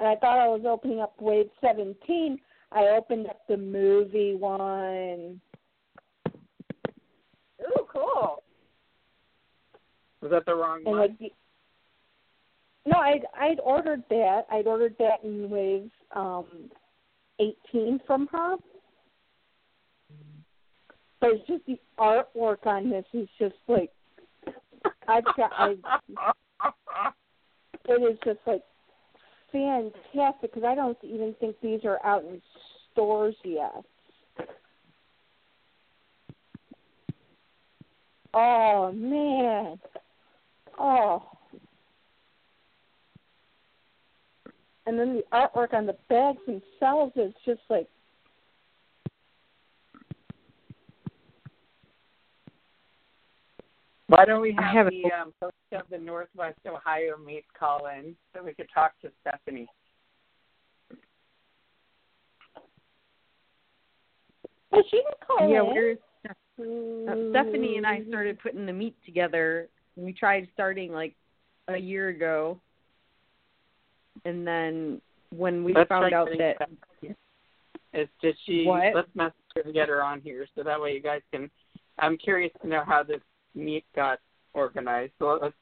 and 0.00 0.08
I 0.08 0.16
thought 0.16 0.38
I 0.38 0.48
was 0.48 0.62
opening 0.66 1.00
up 1.00 1.14
Wave 1.20 1.48
17. 1.60 2.38
I 2.72 2.88
opened 2.96 3.26
up 3.26 3.40
the 3.48 3.56
movie 3.56 4.34
one. 4.34 5.40
Ooh, 7.62 7.86
cool. 7.92 8.42
Was 10.20 10.30
that 10.30 10.44
the 10.46 10.54
wrong 10.54 10.78
And 10.78 10.86
one? 10.86 10.98
like, 10.98 11.18
the- 11.18 11.32
no, 12.86 12.98
I'd 12.98 13.26
I'd 13.38 13.60
ordered 13.62 14.04
that. 14.10 14.42
I'd 14.50 14.66
ordered 14.66 14.94
that 14.98 15.24
in 15.24 15.50
Wave 15.50 15.90
um, 16.14 16.70
18 17.40 18.00
from 18.06 18.28
her. 18.32 18.56
But 21.20 21.30
it's 21.30 21.46
just 21.46 21.66
the 21.66 21.78
artwork 21.98 22.66
on 22.66 22.90
this 22.90 23.04
is 23.12 23.28
just 23.38 23.56
like 23.68 23.90
I've 25.08 25.24
got. 25.36 25.50
I, 25.52 25.74
it 27.88 28.12
is 28.12 28.18
just 28.24 28.38
like 28.46 28.62
fantastic 29.52 30.52
because 30.52 30.64
I 30.64 30.74
don't 30.74 30.98
even 31.02 31.34
think 31.40 31.56
these 31.60 31.80
are 31.84 32.04
out 32.04 32.24
in 32.24 32.40
stores 32.92 33.34
yet. 33.44 33.84
Oh 38.34 38.92
man. 38.92 39.78
Oh. 40.78 41.35
And 44.86 44.98
then 44.98 45.14
the 45.14 45.24
artwork 45.36 45.74
on 45.74 45.84
the 45.86 45.96
bags 46.08 46.38
themselves 46.46 47.12
is 47.16 47.32
just 47.44 47.60
like 47.68 47.88
Why 54.08 54.24
don't 54.24 54.40
we 54.40 54.54
have 54.56 54.72
have 54.72 54.86
the 54.88 55.04
um, 55.12 55.32
host 55.42 55.54
of 55.72 55.82
the 55.90 55.98
Northwest 55.98 56.60
Ohio 56.66 57.16
meet 57.18 57.44
call 57.58 57.86
in 57.86 58.14
so 58.32 58.42
we 58.42 58.54
could 58.54 58.68
talk 58.72 58.92
to 59.02 59.10
Stephanie? 59.20 59.66
well 64.70 64.82
she 64.90 65.02
can 65.02 65.12
call 65.26 65.48
yeah, 65.48 65.60
in. 65.60 65.66
we're 65.66 65.96
uh, 66.58 67.30
Stephanie 67.30 67.76
and 67.76 67.86
I 67.86 68.02
started 68.08 68.38
putting 68.38 68.64
the 68.64 68.72
meet 68.72 68.94
together. 69.04 69.68
We 69.96 70.12
tried 70.12 70.48
starting 70.54 70.92
like 70.92 71.14
a 71.68 71.76
year 71.76 72.08
ago, 72.08 72.60
and 74.24 74.46
then 74.46 75.00
when 75.34 75.64
we 75.64 75.74
Let's 75.74 75.88
found 75.88 76.12
out 76.12 76.26
getting 76.26 76.38
that 76.40 76.56
Stephanie. 76.56 77.16
Is 77.92 78.08
did 78.20 78.36
she? 78.44 78.64
What? 78.64 78.94
Let's 78.94 79.08
message 79.14 79.34
her 79.54 79.62
and 79.62 79.74
get 79.74 79.88
her 79.88 80.02
on 80.02 80.20
here 80.20 80.46
so 80.54 80.62
that 80.62 80.80
way 80.80 80.92
you 80.92 81.00
guys 81.00 81.22
can. 81.32 81.50
I'm 81.98 82.18
curious 82.18 82.52
to 82.62 82.68
know 82.68 82.82
how 82.86 83.02
this 83.02 83.20
meet 83.54 83.84
got 83.94 84.18
organized. 84.52 85.12
So 85.18 85.38
let's. 85.40 85.54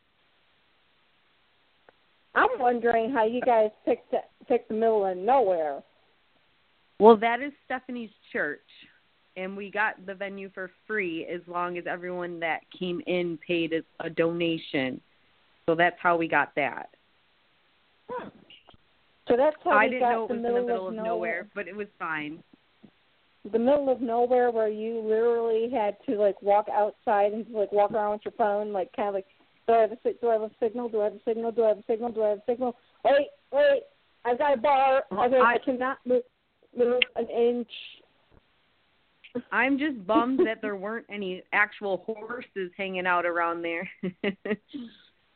I'm 2.35 2.59
wondering 2.59 3.13
how 3.13 3.25
you 3.25 3.41
guys 3.41 3.71
picked 3.85 4.11
the, 4.11 4.19
picked 4.49 4.69
the 4.69 4.75
middle 4.75 5.07
of 5.07 5.17
nowhere. 5.17 5.83
well, 6.99 7.17
that 7.17 7.41
is 7.41 7.53
Stephanie's 7.65 8.11
church, 8.33 8.59
and 9.37 9.57
we 9.57 9.71
got 9.71 10.05
the 10.05 10.15
venue 10.15 10.51
for 10.53 10.73
free 10.89 11.27
as 11.33 11.41
long 11.47 11.79
as 11.79 11.85
everyone 11.87 12.41
that 12.41 12.61
came 12.77 13.01
in 13.07 13.39
paid 13.47 13.73
a, 13.73 14.05
a 14.05 14.11
donation. 14.11 15.01
So 15.67 15.77
that's 15.77 15.97
how 16.01 16.17
we 16.17 16.27
got 16.27 16.53
that. 16.57 16.89
So 19.29 19.37
that's 19.37 19.57
how 19.65 19.71
I 19.71 19.85
we 19.85 19.91
didn't 19.91 20.03
got 20.03 20.13
know 20.13 20.25
it 20.25 20.29
the 20.29 20.35
was 20.35 20.39
in 20.39 20.43
the 20.43 20.61
middle, 20.61 20.89
of, 20.89 20.95
of 20.99 21.05
nowhere, 21.05 21.49
but 21.55 21.67
it 21.67 21.75
was 21.75 21.87
fine. 21.99 22.43
The 23.51 23.59
middle 23.59 23.91
of 23.91 24.01
nowhere 24.01 24.51
where 24.51 24.69
you 24.69 25.01
literally 25.01 25.71
had 25.71 25.97
to 26.07 26.17
like 26.17 26.41
walk 26.43 26.67
outside 26.73 27.33
and 27.33 27.47
like 27.51 27.73
walk 27.73 27.93
around 27.93 28.13
with 28.13 28.23
your 28.25 28.33
phone, 28.33 28.73
like 28.73 28.91
kind 28.95 29.09
of 29.09 29.15
like, 29.15 29.27
do 29.67 29.73
I 29.75 29.81
have 29.81 29.93
a 29.93 29.97
do 30.21 30.29
I 30.29 30.33
have 30.35 30.43
a 30.43 30.51
signal? 30.61 30.89
Do 30.89 31.01
I 31.01 31.05
have 31.05 31.15
a 31.15 31.21
signal? 31.27 31.53
Do 31.53 31.65
I 31.65 31.69
have 31.69 31.79
a 31.79 31.85
signal? 31.87 32.11
Do 32.13 32.23
I 32.23 32.29
have 32.31 32.39
a 32.39 32.43
signal? 32.47 32.77
Wait, 33.05 33.29
wait, 33.53 33.83
I've 34.25 34.39
got 34.39 34.55
a 34.55 34.61
bar. 34.61 35.05
Well, 35.11 35.21
I, 35.21 35.55
I- 35.55 35.59
cannot 35.65 35.99
move 36.05 36.23
move 36.77 37.01
an 37.17 37.29
inch. 37.29 37.71
I'm 39.51 39.79
just 39.79 40.07
bummed 40.07 40.47
that 40.47 40.63
there 40.63 40.77
weren't 40.77 41.07
any 41.11 41.43
actual 41.53 42.05
horses 42.07 42.71
hanging 42.77 43.05
out 43.05 43.27
around 43.27 43.63
there. 43.63 43.91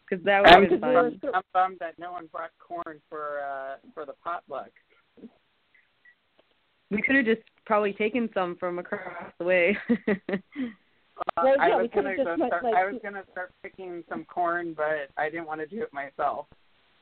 Because 0.08 0.24
that 0.24 0.40
would 0.42 0.50
have 0.50 0.70
been 0.70 0.80
fun. 0.80 0.94
bummed, 0.94 1.20
I'm 1.34 1.42
bummed 1.52 1.76
that 1.80 1.98
no 1.98 2.12
one 2.12 2.26
brought 2.32 2.50
corn 2.58 3.00
for 3.10 3.40
uh 3.40 3.76
for 3.94 4.06
the 4.06 4.14
potluck. 4.24 4.70
We 6.90 7.02
could 7.02 7.16
have 7.16 7.26
just 7.26 7.42
probably 7.66 7.92
taken 7.92 8.30
some 8.32 8.56
from 8.56 8.78
across 8.78 9.32
the 9.38 9.44
way. 9.44 9.76
Uh, 11.36 11.42
Well, 11.42 11.56
I 11.60 11.68
was 11.70 11.90
gonna 11.92 12.14
just 12.14 12.24
go 12.24 12.36
went, 12.38 12.48
start. 12.48 12.62
like, 12.64 12.74
I 12.76 12.84
was 12.90 13.00
gonna 13.02 13.24
start 13.32 13.50
picking 13.62 14.04
some 14.08 14.24
corn, 14.24 14.72
but 14.72 15.10
I 15.16 15.28
didn't 15.28 15.46
want 15.46 15.60
to 15.60 15.66
do 15.66 15.82
it 15.82 15.92
myself. 15.92 16.46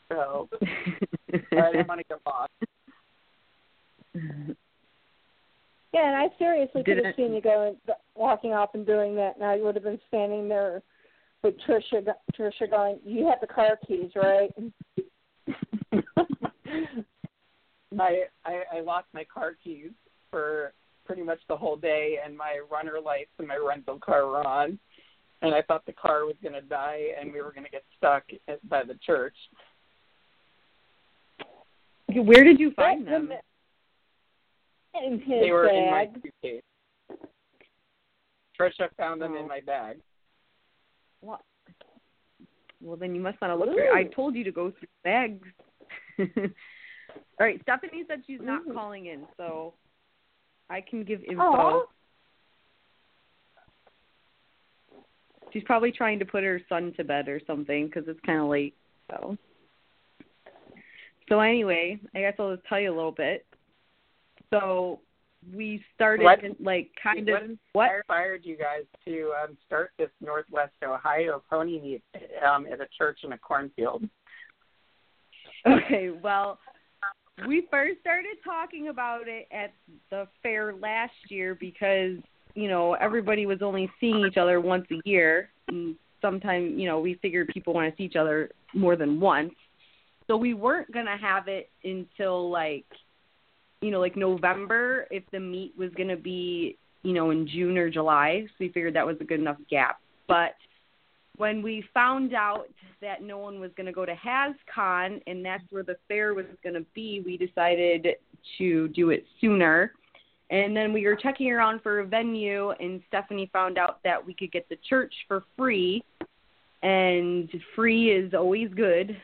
So 0.08 0.48
I 1.52 1.70
didn't 1.72 1.86
want 1.86 2.00
to 2.00 2.04
get 2.08 2.18
lost. 2.24 2.50
Yeah, 5.92 6.06
and 6.08 6.16
I 6.16 6.28
seriously 6.38 6.82
could 6.82 6.96
have 6.96 7.04
Didn't- 7.04 7.16
seen 7.16 7.34
you 7.34 7.40
going 7.42 7.76
walking 8.14 8.52
off 8.54 8.74
and 8.74 8.86
doing 8.86 9.14
that, 9.16 9.36
and 9.36 9.44
I 9.44 9.56
would 9.58 9.74
have 9.74 9.84
been 9.84 10.00
standing 10.08 10.48
there 10.48 10.82
with 11.42 11.54
Trisha. 11.66 12.04
go- 12.04 12.12
Trisha 12.38 12.70
going, 12.70 12.98
"You 13.04 13.26
have 13.28 13.40
the 13.40 13.46
car 13.46 13.78
keys, 13.86 14.10
right?" 14.14 14.50
I, 17.98 18.24
I 18.44 18.62
I 18.74 18.80
lost 18.80 19.06
my 19.14 19.24
car 19.24 19.56
keys 19.62 19.90
for 20.30 20.72
pretty 21.04 21.22
much 21.22 21.38
the 21.48 21.56
whole 21.56 21.76
day, 21.76 22.18
and 22.24 22.36
my 22.36 22.60
runner 22.70 22.98
lights 23.02 23.30
and 23.38 23.46
my 23.48 23.56
rental 23.56 23.98
car 23.98 24.26
were 24.26 24.46
on. 24.46 24.78
and 25.42 25.54
I 25.54 25.62
thought 25.62 25.86
the 25.86 25.92
car 25.92 26.24
was 26.24 26.34
going 26.42 26.54
to 26.54 26.62
die 26.62 27.08
and 27.20 27.32
we 27.32 27.40
were 27.42 27.52
going 27.52 27.64
to 27.64 27.70
get 27.70 27.84
stuck 27.96 28.24
at, 28.48 28.66
by 28.68 28.82
the 28.82 28.94
church. 29.06 29.36
Where 32.08 32.42
did 32.44 32.58
you 32.58 32.72
find 32.72 33.06
them? 33.06 33.30
In 35.04 35.18
his 35.20 35.42
they 35.42 35.50
were 35.52 35.68
in 35.68 35.90
my 35.90 36.06
bag. 36.06 36.22
suitcase. 36.22 36.62
Trisha 38.58 38.88
found 38.96 39.20
them 39.20 39.34
Oh. 39.36 39.40
in 39.42 39.46
my 39.48 39.60
bag. 39.60 39.98
Well, 42.80 42.96
then 42.96 43.14
you 43.14 43.20
must 43.20 43.38
not 43.40 43.50
have 43.50 43.58
looked. 43.58 43.74
Very, 43.74 43.90
I 43.90 44.04
told 44.04 44.34
you 44.34 44.44
to 44.44 44.52
go 44.52 44.70
through 44.70 44.88
bags. 45.02 45.46
All 46.18 46.26
right, 47.40 47.60
Stephanie 47.62 48.04
said 48.08 48.22
she's 48.26 48.40
not 48.42 48.62
Ooh. 48.66 48.72
calling 48.72 49.06
in, 49.06 49.26
so 49.36 49.74
I 50.70 50.80
can 50.80 51.04
give 51.04 51.22
info. 51.24 51.42
Aw. 51.42 51.86
She's 55.52 55.64
probably 55.64 55.92
trying 55.92 56.18
to 56.18 56.24
put 56.24 56.44
her 56.44 56.60
son 56.68 56.92
to 56.96 57.04
bed 57.04 57.28
or 57.28 57.40
something 57.46 57.86
because 57.86 58.04
it's 58.08 58.20
kind 58.26 58.40
of 58.40 58.48
late. 58.48 58.74
So, 59.10 59.36
so 61.28 61.40
anyway, 61.40 61.98
I 62.14 62.20
guess 62.20 62.34
I'll 62.38 62.54
just 62.54 62.66
tell 62.66 62.80
you 62.80 62.92
a 62.92 62.96
little 62.96 63.12
bit. 63.12 63.46
So 64.50 65.00
we 65.54 65.84
started 65.94 66.24
What- 66.24 66.40
like 66.60 66.90
kind 67.02 67.28
what 67.28 67.42
of 67.42 67.50
what? 67.72 67.90
inspired 67.96 68.44
you 68.44 68.56
guys 68.56 68.84
to 69.04 69.32
um, 69.42 69.56
start 69.66 69.92
this 69.98 70.10
Northwest 70.20 70.74
Ohio 70.84 71.42
pony 71.48 71.80
meet 71.80 72.02
um, 72.46 72.66
at 72.66 72.80
a 72.80 72.86
church 72.96 73.20
in 73.24 73.32
a 73.32 73.38
cornfield? 73.38 74.08
Okay, 75.66 76.10
well, 76.22 76.58
we 77.46 77.66
first 77.70 78.00
started 78.00 78.36
talking 78.44 78.88
about 78.88 79.22
it 79.26 79.48
at 79.50 79.72
the 80.10 80.28
fair 80.42 80.74
last 80.74 81.12
year 81.28 81.54
because, 81.54 82.18
you 82.54 82.68
know, 82.68 82.94
everybody 82.94 83.46
was 83.46 83.62
only 83.62 83.90
seeing 84.00 84.24
each 84.26 84.36
other 84.36 84.60
once 84.60 84.86
a 84.92 85.00
year. 85.04 85.50
And 85.68 85.96
sometimes, 86.22 86.78
you 86.78 86.86
know, 86.86 87.00
we 87.00 87.14
figured 87.20 87.48
people 87.48 87.74
want 87.74 87.90
to 87.90 87.96
see 87.96 88.04
each 88.04 88.16
other 88.16 88.50
more 88.74 88.96
than 88.96 89.18
once. 89.20 89.54
So 90.28 90.36
we 90.36 90.54
weren't 90.54 90.92
going 90.92 91.06
to 91.06 91.16
have 91.20 91.48
it 91.48 91.68
until 91.84 92.48
like, 92.50 92.84
you 93.80 93.90
know, 93.90 94.00
like 94.00 94.16
November 94.16 95.06
if 95.10 95.22
the 95.32 95.40
meet 95.40 95.74
was 95.76 95.90
going 95.96 96.08
to 96.08 96.16
be, 96.16 96.76
you 97.02 97.12
know, 97.12 97.30
in 97.30 97.46
June 97.46 97.76
or 97.76 97.90
July. 97.90 98.44
So 98.46 98.54
we 98.60 98.68
figured 98.68 98.94
that 98.94 99.06
was 99.06 99.16
a 99.20 99.24
good 99.24 99.40
enough 99.40 99.58
gap. 99.70 100.00
But 100.28 100.54
when 101.36 101.62
we 101.62 101.84
found 101.92 102.34
out 102.34 102.68
that 103.02 103.22
no 103.22 103.38
one 103.38 103.60
was 103.60 103.70
going 103.76 103.86
to 103.86 103.92
go 103.92 104.06
to 104.06 104.14
HasCon 104.14 105.20
and 105.26 105.44
that's 105.44 105.64
where 105.70 105.82
the 105.82 105.96
fair 106.08 106.34
was 106.34 106.46
going 106.62 106.74
to 106.74 106.84
be, 106.94 107.22
we 107.24 107.36
decided 107.36 108.08
to 108.58 108.88
do 108.88 109.10
it 109.10 109.24
sooner. 109.40 109.92
And 110.50 110.76
then 110.76 110.92
we 110.92 111.04
were 111.04 111.16
checking 111.16 111.50
around 111.50 111.82
for 111.82 111.98
a 111.98 112.06
venue, 112.06 112.70
and 112.70 113.02
Stephanie 113.08 113.50
found 113.52 113.78
out 113.78 113.98
that 114.04 114.24
we 114.24 114.32
could 114.32 114.52
get 114.52 114.68
the 114.68 114.76
church 114.88 115.12
for 115.26 115.42
free, 115.56 116.04
and 116.84 117.50
free 117.74 118.12
is 118.12 118.32
always 118.32 118.72
good. 118.72 119.20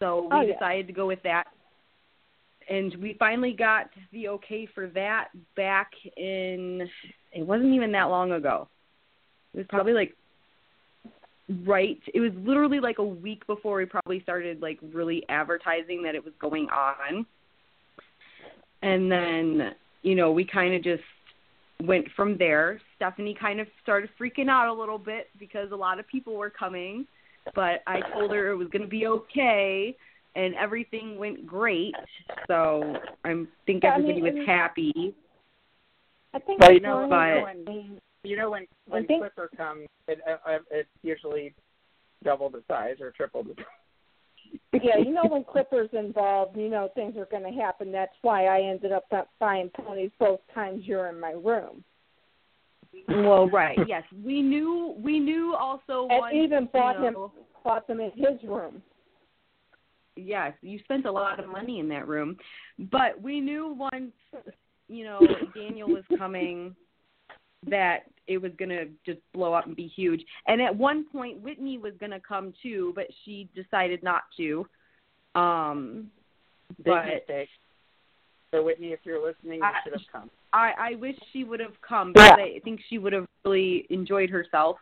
So 0.00 0.22
we 0.22 0.28
Oh, 0.32 0.40
yeah. 0.40 0.52
decided 0.54 0.88
to 0.88 0.92
go 0.92 1.06
with 1.06 1.22
that. 1.22 1.44
And 2.68 2.94
we 2.96 3.16
finally 3.18 3.52
got 3.52 3.90
the 4.12 4.28
okay 4.28 4.68
for 4.74 4.88
that 4.88 5.28
back 5.56 5.90
in, 6.16 6.88
it 7.32 7.46
wasn't 7.46 7.74
even 7.74 7.92
that 7.92 8.04
long 8.04 8.32
ago. 8.32 8.68
It 9.54 9.58
was 9.58 9.66
probably 9.68 9.92
like 9.92 10.14
right 11.66 12.00
it 12.14 12.20
was 12.20 12.30
literally 12.36 12.80
like 12.80 12.98
a 12.98 13.04
week 13.04 13.46
before 13.46 13.76
we 13.76 13.84
probably 13.84 14.22
started 14.22 14.62
like 14.62 14.78
really 14.94 15.22
advertising 15.28 16.02
that 16.02 16.14
it 16.14 16.24
was 16.24 16.32
going 16.40 16.68
on. 16.70 17.26
And 18.82 19.10
then 19.10 19.72
you 20.02 20.14
know 20.14 20.32
we 20.32 20.44
kind 20.44 20.74
of 20.74 20.82
just 20.82 21.02
went 21.82 22.06
from 22.16 22.38
there. 22.38 22.80
Stephanie 22.96 23.36
kind 23.38 23.60
of 23.60 23.66
started 23.82 24.08
freaking 24.18 24.48
out 24.48 24.68
a 24.68 24.72
little 24.72 24.98
bit 24.98 25.28
because 25.38 25.72
a 25.72 25.76
lot 25.76 25.98
of 25.98 26.06
people 26.08 26.36
were 26.36 26.50
coming 26.50 27.06
but 27.54 27.82
i 27.86 28.00
told 28.12 28.30
her 28.30 28.50
it 28.50 28.56
was 28.56 28.68
going 28.68 28.82
to 28.82 28.88
be 28.88 29.06
okay 29.06 29.96
and 30.34 30.54
everything 30.54 31.18
went 31.18 31.46
great 31.46 31.94
so 32.46 32.96
i 33.24 33.34
think 33.66 33.82
Yeah, 33.82 33.90
I 33.90 33.94
everybody 33.98 34.22
mean, 34.22 34.38
was 34.38 34.46
happy 34.46 35.14
I 36.34 36.38
think 36.38 36.60
Well, 36.62 36.72
you 36.72 36.80
know, 36.80 36.96
only 37.02 37.08
but- 37.10 37.42
when- 37.66 38.00
You 38.24 38.36
know, 38.38 38.50
when 38.52 38.66
when 38.86 39.04
think- 39.06 39.20
Clipper 39.20 39.50
comes, 39.54 39.86
it, 40.08 40.18
uh, 40.26 40.58
it's 40.70 40.88
usually 41.02 41.52
double 42.24 42.48
the 42.48 42.62
size 42.68 43.00
or 43.02 43.10
triple 43.10 43.42
the 43.42 43.54
size. 43.56 44.80
yeah, 44.82 44.96
you 44.96 45.10
know 45.12 45.24
when 45.26 45.44
Clipper's 45.44 45.90
involved, 45.92 46.56
you 46.56 46.68
know 46.70 46.88
things 46.94 47.16
are 47.18 47.26
going 47.26 47.42
to 47.42 47.50
happen. 47.60 47.92
That's 47.92 48.14
why 48.22 48.46
I 48.46 48.62
ended 48.62 48.92
up 48.92 49.04
not 49.12 49.28
buying 49.40 49.68
ponies 49.70 50.10
both 50.18 50.40
times 50.54 50.86
you're 50.86 51.08
in 51.08 51.18
my 51.20 51.32
room, 51.32 51.84
well 53.08 53.48
right 53.48 53.78
yes 53.86 54.04
we 54.24 54.40
knew 54.40 54.94
we 55.02 55.18
knew 55.18 55.54
also 55.54 56.06
and 56.08 56.20
once, 56.20 56.34
even 56.34 56.66
bought 56.72 56.98
you 57.00 57.04
him 57.06 57.16
bought 57.64 57.86
them 57.86 58.00
in 58.00 58.10
his 58.12 58.42
room. 58.44 58.82
Yes, 60.16 60.52
you 60.62 60.78
spent 60.80 61.06
a 61.06 61.12
lot 61.12 61.40
of 61.42 61.48
money 61.48 61.78
in 61.78 61.88
that 61.88 62.08
room. 62.08 62.36
But 62.90 63.20
we 63.20 63.40
knew 63.40 63.74
once, 63.74 64.12
you 64.88 65.04
know, 65.04 65.20
Daniel 65.54 65.88
was 65.88 66.04
coming 66.18 66.74
that 67.68 68.00
it 68.26 68.38
was 68.38 68.52
going 68.58 68.68
to 68.70 68.86
just 69.06 69.20
blow 69.32 69.52
up 69.52 69.66
and 69.66 69.76
be 69.76 69.86
huge. 69.86 70.22
And 70.46 70.60
at 70.60 70.74
one 70.74 71.04
point 71.10 71.40
Whitney 71.40 71.78
was 71.78 71.92
going 72.00 72.10
to 72.12 72.20
come 72.20 72.52
too, 72.62 72.92
but 72.94 73.06
she 73.24 73.48
decided 73.54 74.02
not 74.02 74.22
to. 74.36 74.66
Um 75.34 76.10
Big 76.78 76.86
but 76.86 77.04
mistake. 77.06 77.48
So 78.50 78.62
Whitney, 78.62 78.88
if 78.88 79.00
you're 79.04 79.24
listening, 79.24 79.58
you 79.58 79.64
I- 79.64 79.72
should 79.84 79.92
have 79.92 80.02
come. 80.10 80.30
I 80.52 80.72
I 80.78 80.94
wish 80.96 81.16
she 81.32 81.44
would 81.44 81.60
have 81.60 81.80
come 81.86 82.12
because 82.12 82.32
I 82.38 82.60
think 82.64 82.80
she 82.88 82.98
would 82.98 83.12
have 83.14 83.26
really 83.44 83.86
enjoyed 83.90 84.28
herself. 84.30 84.76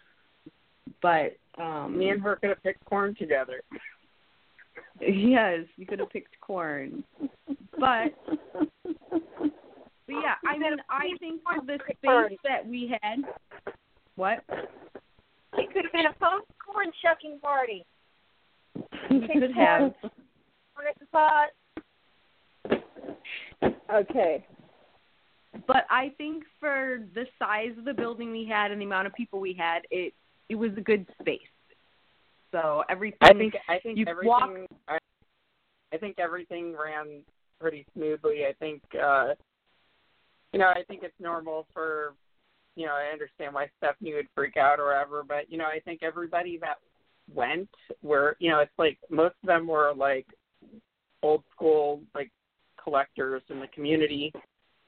But 1.03 1.37
um 1.59 1.99
Me 1.99 2.09
and 2.11 2.21
her 2.23 2.37
could 2.37 2.49
have 2.51 2.63
picked 2.63 2.85
corn 2.85 3.15
together. 3.15 3.63
yes, 5.01 5.61
you 5.77 5.87
could 5.87 5.99
have 5.99 6.11
picked 6.11 6.39
corn. 6.41 7.05
But 7.79 8.13
But 10.11 10.23
yeah, 10.23 10.35
I 10.45 10.59
mean, 10.59 10.73
I 10.89 11.17
think 11.21 11.41
for 11.43 11.65
the 11.65 11.79
space 11.85 12.39
that 12.45 12.67
we 12.67 12.93
had, 13.01 13.19
what 14.17 14.43
It 14.49 15.73
could 15.73 15.85
have 15.85 15.93
been 15.93 16.07
a 16.07 16.13
post 16.13 16.47
corn 16.65 16.91
shucking 17.03 17.39
party. 17.41 17.85
we 19.11 19.21
could 19.21 19.53
have. 19.57 19.93
Corn 20.01 20.95
the 20.99 21.07
pot. 21.13 21.49
okay. 23.95 24.45
But 25.67 25.85
I 25.91 26.13
think 26.19 26.45
for 26.59 27.01
the 27.15 27.27
size 27.39 27.77
of 27.79 27.85
the 27.85 27.95
building 27.95 28.33
we 28.33 28.47
had 28.47 28.73
and 28.73 28.81
the 28.81 28.85
amount 28.87 29.07
of 29.07 29.15
people 29.15 29.41
we 29.41 29.55
had, 29.59 29.83
it 29.91 30.13
it 30.49 30.57
was 30.57 30.71
a 30.77 30.81
good 30.81 31.07
space. 31.21 31.41
So 32.53 32.83
everything. 32.89 33.19
I 33.23 33.33
think 33.33 33.55
I 33.69 33.79
think 33.79 33.99
everything. 34.09 34.29
walk- 34.29 34.69
I, 34.89 34.99
I 35.93 35.97
think 35.99 36.19
everything 36.19 36.75
ran 36.77 37.23
pretty 37.61 37.87
smoothly. 37.95 38.47
I 38.47 38.53
think 38.59 38.83
uh 38.95 39.35
you 40.53 40.59
know 40.59 40.69
I 40.69 40.83
think 40.89 41.03
it's 41.03 41.15
normal 41.21 41.67
for 41.73 42.15
you 42.77 42.87
know 42.87 42.93
I 42.93 43.13
understand 43.13 43.55
why 43.55 43.69
Stephanie 43.79 44.15
would 44.15 44.29
freak 44.35 44.57
out 44.57 44.81
or 44.81 44.87
whatever, 44.87 45.23
but 45.27 45.51
you 45.51 45.59
know 45.59 45.67
I 45.67 45.81
think 45.81 46.03
everybody 46.03 46.59
that 46.59 46.77
went 47.33 47.69
were 48.03 48.37
you 48.41 48.51
know 48.51 48.59
it's 48.61 48.73
like 48.79 48.99
most 49.09 49.35
of 49.43 49.47
them 49.47 49.67
were 49.67 49.93
like 49.97 50.27
old 51.23 51.45
school 51.55 52.01
like 52.15 52.31
collectors 52.83 53.43
in 53.51 53.61
the 53.61 53.69
community 53.69 54.33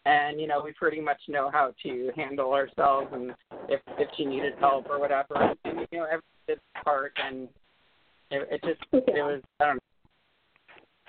and 0.06 0.40
you 0.40 0.46
know 0.46 0.60
we 0.64 0.72
pretty 0.72 1.00
much 1.00 1.20
know 1.28 1.50
how 1.52 1.72
to 1.82 2.10
handle 2.16 2.52
ourselves 2.52 3.08
and 3.12 3.32
if 3.68 3.80
if 3.98 4.08
she 4.16 4.24
needed 4.24 4.54
help 4.58 4.88
or 4.88 4.98
whatever 4.98 5.54
and 5.64 5.86
you 5.92 5.98
know 5.98 6.06
every 6.10 6.22
did 6.52 6.84
part 6.84 7.12
and 7.24 7.48
it, 8.30 8.48
it 8.50 8.62
just 8.64 8.82
it 8.92 9.22
was 9.22 9.42
I 9.60 9.66
don't 9.66 9.74
know. 9.76 9.80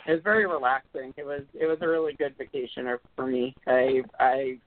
It 0.06 0.12
was 0.12 0.22
very 0.24 0.46
relaxing. 0.46 1.14
It 1.16 1.26
was 1.26 1.41
it 1.54 1.66
was 1.66 1.78
a 1.82 1.88
really 1.88 2.14
good 2.14 2.36
vacation 2.38 2.88
for 3.16 3.28
me. 3.28 3.56
I 3.68 4.02
I 4.20 4.58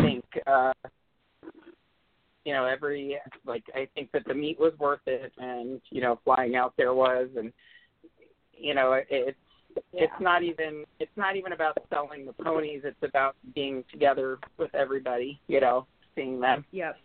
think 0.00 0.24
uh 0.46 0.72
you 2.44 2.52
know 2.52 2.66
every 2.66 3.18
like 3.44 3.64
I 3.74 3.88
think 3.94 4.10
that 4.12 4.24
the 4.26 4.34
meet 4.34 4.58
was 4.58 4.72
worth 4.78 5.00
it 5.06 5.32
and 5.38 5.80
you 5.90 6.00
know 6.00 6.20
flying 6.24 6.56
out 6.56 6.74
there 6.76 6.94
was 6.94 7.28
and 7.36 7.52
you 8.56 8.74
know 8.74 8.92
it, 8.92 9.06
it's 9.10 9.38
it's 9.92 10.20
not 10.20 10.44
even 10.44 10.84
it's 11.00 11.16
not 11.16 11.36
even 11.36 11.52
about 11.52 11.76
selling 11.92 12.26
the 12.26 12.32
ponies. 12.32 12.82
It's 12.84 13.02
about 13.02 13.34
being 13.54 13.82
together 13.90 14.38
with 14.56 14.72
everybody 14.74 15.40
you 15.48 15.60
know 15.60 15.86
seeing 16.14 16.40
them. 16.40 16.64
Yep. 16.70 16.96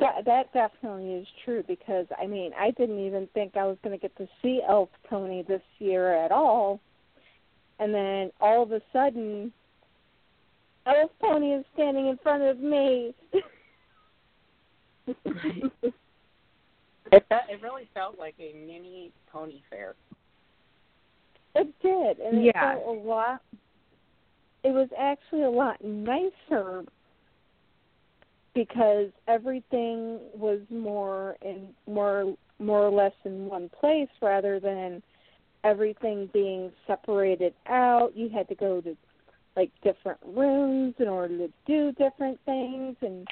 That 0.00 0.24
that 0.24 0.52
definitely 0.54 1.12
is 1.14 1.26
true 1.44 1.62
because 1.68 2.06
I 2.20 2.26
mean 2.26 2.52
I 2.58 2.70
didn't 2.72 2.98
even 3.04 3.28
think 3.34 3.56
I 3.56 3.66
was 3.66 3.76
going 3.84 3.98
to 3.98 4.00
get 4.00 4.16
to 4.16 4.26
see 4.40 4.62
Elf 4.66 4.88
Pony 5.08 5.42
this 5.46 5.62
year 5.78 6.14
at 6.24 6.32
all, 6.32 6.80
and 7.78 7.92
then 7.92 8.30
all 8.40 8.62
of 8.62 8.72
a 8.72 8.80
sudden, 8.92 9.52
Elf 10.86 11.10
Pony 11.20 11.52
is 11.52 11.64
standing 11.74 12.08
in 12.08 12.16
front 12.22 12.42
of 12.42 12.58
me. 12.58 13.14
it 15.06 15.22
fe- 17.28 17.50
it 17.50 17.62
really 17.62 17.88
felt 17.92 18.18
like 18.18 18.34
a 18.38 18.54
mini 18.54 19.12
pony 19.30 19.60
fair 19.68 19.94
It 21.54 21.68
did, 21.82 22.18
and 22.18 22.38
it 22.38 22.52
Yeah. 22.54 22.74
felt 22.76 22.86
a 22.86 23.00
lot. 23.08 23.42
It 24.64 24.70
was 24.70 24.88
actually 24.96 25.42
a 25.42 25.50
lot 25.50 25.82
nicer 25.84 26.84
because 28.54 29.08
everything 29.28 30.18
was 30.34 30.60
more 30.70 31.36
in 31.42 31.68
more 31.86 32.34
more 32.58 32.86
or 32.86 32.90
less 32.90 33.12
in 33.24 33.46
one 33.46 33.68
place 33.80 34.08
rather 34.20 34.60
than 34.60 35.02
everything 35.64 36.28
being 36.32 36.70
separated 36.86 37.54
out. 37.68 38.12
You 38.14 38.28
had 38.28 38.48
to 38.48 38.54
go 38.54 38.80
to 38.80 38.96
like 39.56 39.70
different 39.82 40.18
rooms 40.26 40.94
in 40.98 41.08
order 41.08 41.36
to 41.38 41.52
do 41.66 41.92
different 41.92 42.38
things 42.44 42.96
and 43.00 43.26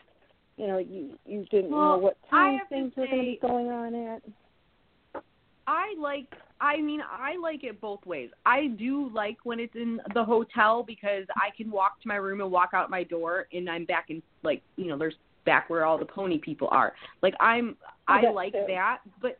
you 0.57 0.67
know, 0.67 0.79
you 0.79 1.19
you 1.25 1.47
didn't 1.51 1.71
Well, 1.71 1.93
know 1.93 1.99
what 1.99 2.17
time 2.29 2.61
things 2.69 2.93
were 2.97 3.07
going 3.07 3.19
to 3.19 3.25
be 3.25 3.39
going 3.41 3.69
on 3.69 3.95
at. 3.95 4.23
I 5.71 5.95
like 6.01 6.27
I 6.61 6.81
mean 6.81 7.01
I 7.01 7.37
like 7.41 7.63
it 7.63 7.81
both 7.81 8.05
ways. 8.05 8.31
I 8.45 8.67
do 8.77 9.09
like 9.15 9.37
when 9.45 9.61
it's 9.61 9.77
in 9.77 10.01
the 10.15 10.25
hotel 10.25 10.83
because 10.83 11.25
I 11.37 11.57
can 11.57 11.71
walk 11.71 12.03
to 12.03 12.09
my 12.09 12.17
room 12.17 12.41
and 12.41 12.51
walk 12.51 12.71
out 12.75 12.91
my 12.91 13.05
door 13.05 13.47
and 13.53 13.71
I'm 13.71 13.85
back 13.85 14.07
in 14.09 14.21
like 14.43 14.63
you 14.77 14.89
know 14.89 14.99
there's 14.99 15.15
back 15.47 15.71
where 15.71 15.85
all 15.85 15.97
the 15.97 16.05
pony 16.05 16.39
people 16.39 16.69
are. 16.73 16.93
Like 17.23 17.35
I'm 17.39 17.77
I 18.09 18.29
like 18.31 18.53
that, 18.53 18.99
but 19.23 19.39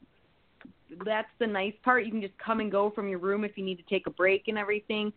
that's 1.05 1.29
the 1.41 1.49
nice 1.49 1.75
part. 1.85 2.05
You 2.05 2.13
can 2.13 2.23
just 2.23 2.39
come 2.39 2.61
and 2.61 2.71
go 2.71 2.91
from 2.91 3.09
your 3.09 3.19
room 3.19 3.45
if 3.45 3.59
you 3.59 3.65
need 3.65 3.77
to 3.79 3.85
take 3.91 4.07
a 4.07 4.11
break 4.11 4.45
and 4.47 4.57
everything. 4.57 5.13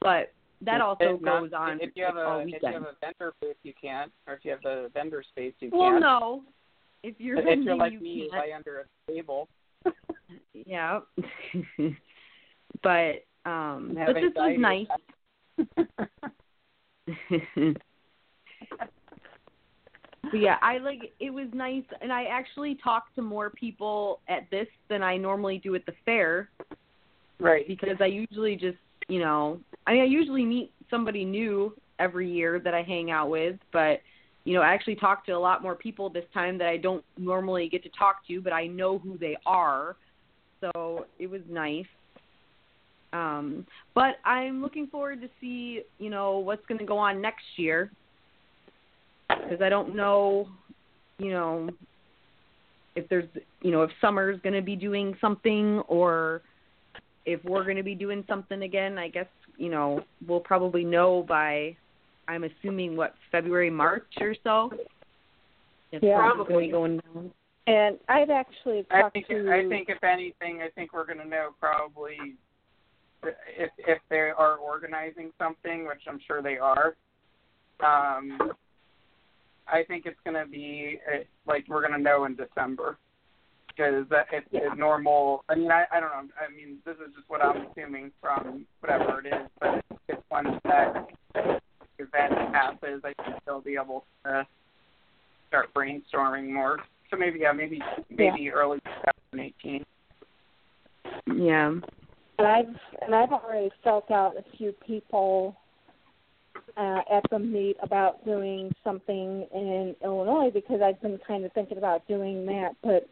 But 0.00 0.32
that 0.62 0.80
also 0.80 1.14
If 1.14 1.20
not- 1.22 1.42
goes 1.42 1.52
on 1.52 1.78
If 1.80 1.90
you 1.94 2.04
have 2.04 2.16
like, 2.16 2.26
all 2.26 2.40
a 2.40 2.42
if 2.42 2.48
you 2.48 2.72
have 2.72 2.82
a 2.82 2.96
vendor 3.00 3.32
booth, 3.40 3.56
you 3.62 3.74
can't, 3.80 4.10
or 4.26 4.34
if 4.34 4.44
you 4.44 4.50
have 4.50 4.62
the 4.62 4.90
vendor 4.92 5.22
space, 5.22 5.54
you 5.60 5.70
well, 5.72 5.90
can't. 5.90 6.02
Well 6.02 6.20
no. 6.20 6.42
If 7.04 7.14
you're 7.18 7.38
if 7.38 7.64
you're 7.64 7.76
like 7.76 7.92
you 7.92 8.00
me, 8.00 8.10
you 8.10 8.30
can't. 8.30 8.48
lie 8.48 8.56
under 8.56 8.80
a 8.80 9.12
table. 9.12 9.48
Yeah. 10.52 11.00
but 12.82 13.24
um 13.44 13.96
but 13.96 14.14
this 14.14 14.32
was 14.34 14.56
nice. 14.58 14.86
Yeah, 20.32 20.56
I 20.60 20.78
like 20.78 21.12
it 21.20 21.30
was 21.30 21.46
nice 21.54 21.84
and 22.02 22.12
I 22.12 22.24
actually 22.24 22.78
talked 22.82 23.14
to 23.14 23.22
more 23.22 23.50
people 23.50 24.20
at 24.28 24.48
this 24.50 24.66
than 24.88 25.02
I 25.02 25.16
normally 25.16 25.58
do 25.58 25.74
at 25.74 25.86
the 25.86 25.94
fair 26.04 26.50
right. 27.38 27.66
because 27.66 27.96
I 28.00 28.06
usually 28.06 28.56
just, 28.56 28.76
you 29.08 29.20
know, 29.20 29.58
I 29.86 29.92
mean 29.92 30.02
I 30.02 30.06
usually 30.06 30.44
meet 30.44 30.72
somebody 30.90 31.24
new 31.24 31.74
every 31.98 32.30
year 32.30 32.60
that 32.60 32.74
I 32.74 32.82
hang 32.82 33.10
out 33.10 33.30
with, 33.30 33.56
but 33.72 34.00
you 34.44 34.54
know, 34.54 34.62
I 34.62 34.72
actually 34.72 34.96
talked 34.96 35.26
to 35.26 35.32
a 35.32 35.38
lot 35.38 35.62
more 35.62 35.74
people 35.74 36.08
this 36.08 36.24
time 36.32 36.58
that 36.58 36.68
I 36.68 36.76
don't 36.76 37.04
normally 37.16 37.68
get 37.68 37.82
to 37.82 37.90
talk 37.90 38.26
to, 38.28 38.40
but 38.40 38.52
I 38.52 38.66
know 38.66 38.98
who 38.98 39.18
they 39.18 39.36
are. 39.44 39.96
So 40.60 41.06
it 41.18 41.28
was 41.28 41.40
nice. 41.48 41.86
Um, 43.12 43.66
but 43.94 44.16
I'm 44.24 44.60
looking 44.60 44.86
forward 44.86 45.20
to 45.22 45.28
see, 45.40 45.82
you 45.98 46.10
know, 46.10 46.38
what's 46.38 46.64
going 46.66 46.78
to 46.78 46.84
go 46.84 46.98
on 46.98 47.20
next 47.22 47.44
year 47.56 47.90
because 49.28 49.62
I 49.62 49.68
don't 49.68 49.94
know, 49.94 50.48
you 51.18 51.30
know, 51.30 51.70
if 52.96 53.08
there's, 53.08 53.28
you 53.62 53.70
know, 53.70 53.82
if 53.82 53.90
Summer's 54.00 54.38
going 54.42 54.54
to 54.54 54.62
be 54.62 54.76
doing 54.76 55.16
something 55.20 55.80
or 55.88 56.42
if 57.28 57.44
we're 57.44 57.64
going 57.64 57.76
to 57.76 57.82
be 57.82 57.94
doing 57.94 58.24
something 58.28 58.62
again. 58.62 58.98
I 58.98 59.08
guess, 59.08 59.26
you 59.58 59.68
know, 59.68 60.02
we'll 60.26 60.40
probably 60.40 60.82
know 60.82 61.24
by, 61.28 61.76
I'm 62.26 62.44
assuming, 62.44 62.96
what, 62.96 63.14
February, 63.30 63.70
March 63.70 64.06
or 64.20 64.34
so? 64.42 64.72
If 65.92 66.02
Yeah. 66.02 66.16
Probably. 66.16 66.70
going 66.70 67.00
down. 67.00 67.30
And 67.68 67.98
I've 68.08 68.30
actually 68.30 68.86
I 68.90 69.10
think 69.10 69.28
to 69.28 69.50
I 69.52 69.68
think 69.68 69.90
if 69.90 70.02
anything, 70.02 70.62
I 70.62 70.70
think 70.74 70.94
we're 70.94 71.04
going 71.04 71.18
to 71.18 71.28
know 71.28 71.50
probably 71.60 72.16
if 73.22 73.70
if 73.76 73.98
they 74.08 74.30
are 74.34 74.56
organizing 74.56 75.32
something, 75.38 75.86
which 75.86 76.00
I'm 76.08 76.18
sure 76.26 76.40
they 76.40 76.56
are. 76.56 76.96
Um, 77.80 78.52
I 79.70 79.84
think 79.86 80.06
it's 80.06 80.18
going 80.24 80.42
to 80.42 80.50
be 80.50 80.98
uh, 81.12 81.24
like 81.46 81.66
we're 81.68 81.86
going 81.86 81.92
to 81.92 82.02
know 82.02 82.24
in 82.24 82.36
December 82.36 82.96
because 83.66 84.06
it's 84.32 84.46
Yeah. 84.50 84.72
normal. 84.74 85.44
I 85.50 85.54
mean, 85.54 85.70
I 85.70 85.84
I 85.92 86.00
don't 86.00 86.08
know. 86.08 86.32
I 86.40 86.50
mean, 86.50 86.78
this 86.86 86.96
is 87.06 87.14
just 87.14 87.28
what 87.28 87.44
I'm 87.44 87.66
assuming 87.66 88.12
from 88.22 88.66
whatever 88.80 89.20
it 89.20 89.26
is, 89.26 89.46
but 89.60 89.84
it's 90.08 90.22
once 90.30 90.58
that 90.64 91.06
event 91.98 92.32
passes, 92.54 93.02
I 93.04 93.12
think 93.22 93.36
they'll 93.44 93.60
be 93.60 93.74
able 93.74 94.06
to 94.24 94.46
start 95.48 95.68
brainstorming 95.74 96.50
more. 96.50 96.78
So 97.10 97.16
maybe 97.16 97.40
yeah, 97.40 97.52
maybe 97.52 97.80
maybe 98.10 98.50
early 98.50 98.78
2018. 99.32 99.84
Yeah. 101.36 101.68
and 102.38 102.46
I've 102.46 102.66
and 103.02 103.14
I've 103.14 103.32
already 103.32 103.70
felt 103.82 104.10
out 104.10 104.34
a 104.36 104.56
few 104.56 104.72
people 104.86 105.56
uh, 106.76 107.00
at 107.12 107.22
the 107.30 107.38
meet 107.38 107.76
about 107.82 108.24
doing 108.24 108.72
something 108.84 109.46
in 109.52 109.96
Illinois 110.02 110.50
because 110.52 110.80
I've 110.82 111.00
been 111.00 111.18
kind 111.26 111.44
of 111.44 111.52
thinking 111.52 111.78
about 111.78 112.06
doing 112.06 112.46
that, 112.46 112.72
but 112.82 113.08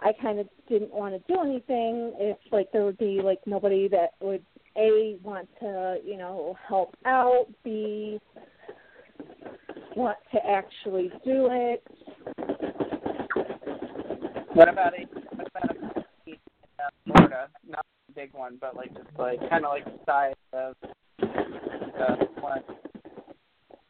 I 0.00 0.12
kind 0.20 0.38
of 0.38 0.48
didn't 0.68 0.92
want 0.92 1.14
to 1.14 1.32
do 1.32 1.40
anything 1.40 2.12
if 2.18 2.36
like 2.50 2.70
there 2.72 2.84
would 2.84 2.98
be 2.98 3.20
like 3.22 3.40
nobody 3.46 3.88
that 3.88 4.14
would 4.20 4.44
a 4.76 5.18
want 5.22 5.48
to 5.60 5.98
you 6.04 6.16
know 6.16 6.56
help 6.66 6.96
out, 7.04 7.46
b 7.64 8.20
want 9.96 10.18
to 10.32 10.38
actually 10.46 11.10
do 11.24 11.48
it. 11.50 11.82
What 14.54 14.68
about 14.68 14.92
a 14.94 15.06
what 15.34 15.48
about 15.48 15.76
a 15.76 16.30
in 16.30 16.36
uh, 16.78 16.88
Florida? 17.06 17.48
Not 17.68 17.84
a 18.10 18.12
big 18.12 18.34
one, 18.34 18.58
but 18.60 18.76
like 18.76 18.92
just 18.94 19.08
like 19.18 19.40
kind 19.48 19.64
of 19.64 19.70
like 19.70 19.84
the 19.84 19.98
size 20.06 20.34
of 20.52 20.74
the 21.18 22.28
one 22.40 22.62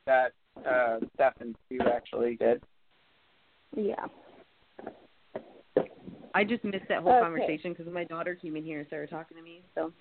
that 0.07 0.33
uh, 0.67 0.99
Steph 1.15 1.35
and 1.41 1.57
Sue 1.69 1.81
actually 1.93 2.37
did. 2.37 2.63
Yeah. 3.77 4.07
I 6.35 6.45
just 6.45 6.65
missed 6.65 6.89
that 6.89 7.03
whole 7.03 7.13
Okay. 7.13 7.23
conversation 7.23 7.73
because 7.73 7.93
my 7.93 8.05
daughter 8.05 8.35
came 8.35 8.57
in 8.57 8.65
here 8.65 8.79
and 8.79 8.87
started 8.87 9.11
talking 9.11 9.37
to 9.37 9.43
me. 9.43 9.63
So. 9.75 9.93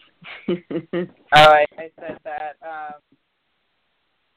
Uh, 0.93 1.05
I, 1.33 1.65
I 1.77 1.89
said 1.99 2.17
that 2.23 2.55
um, 2.61 3.01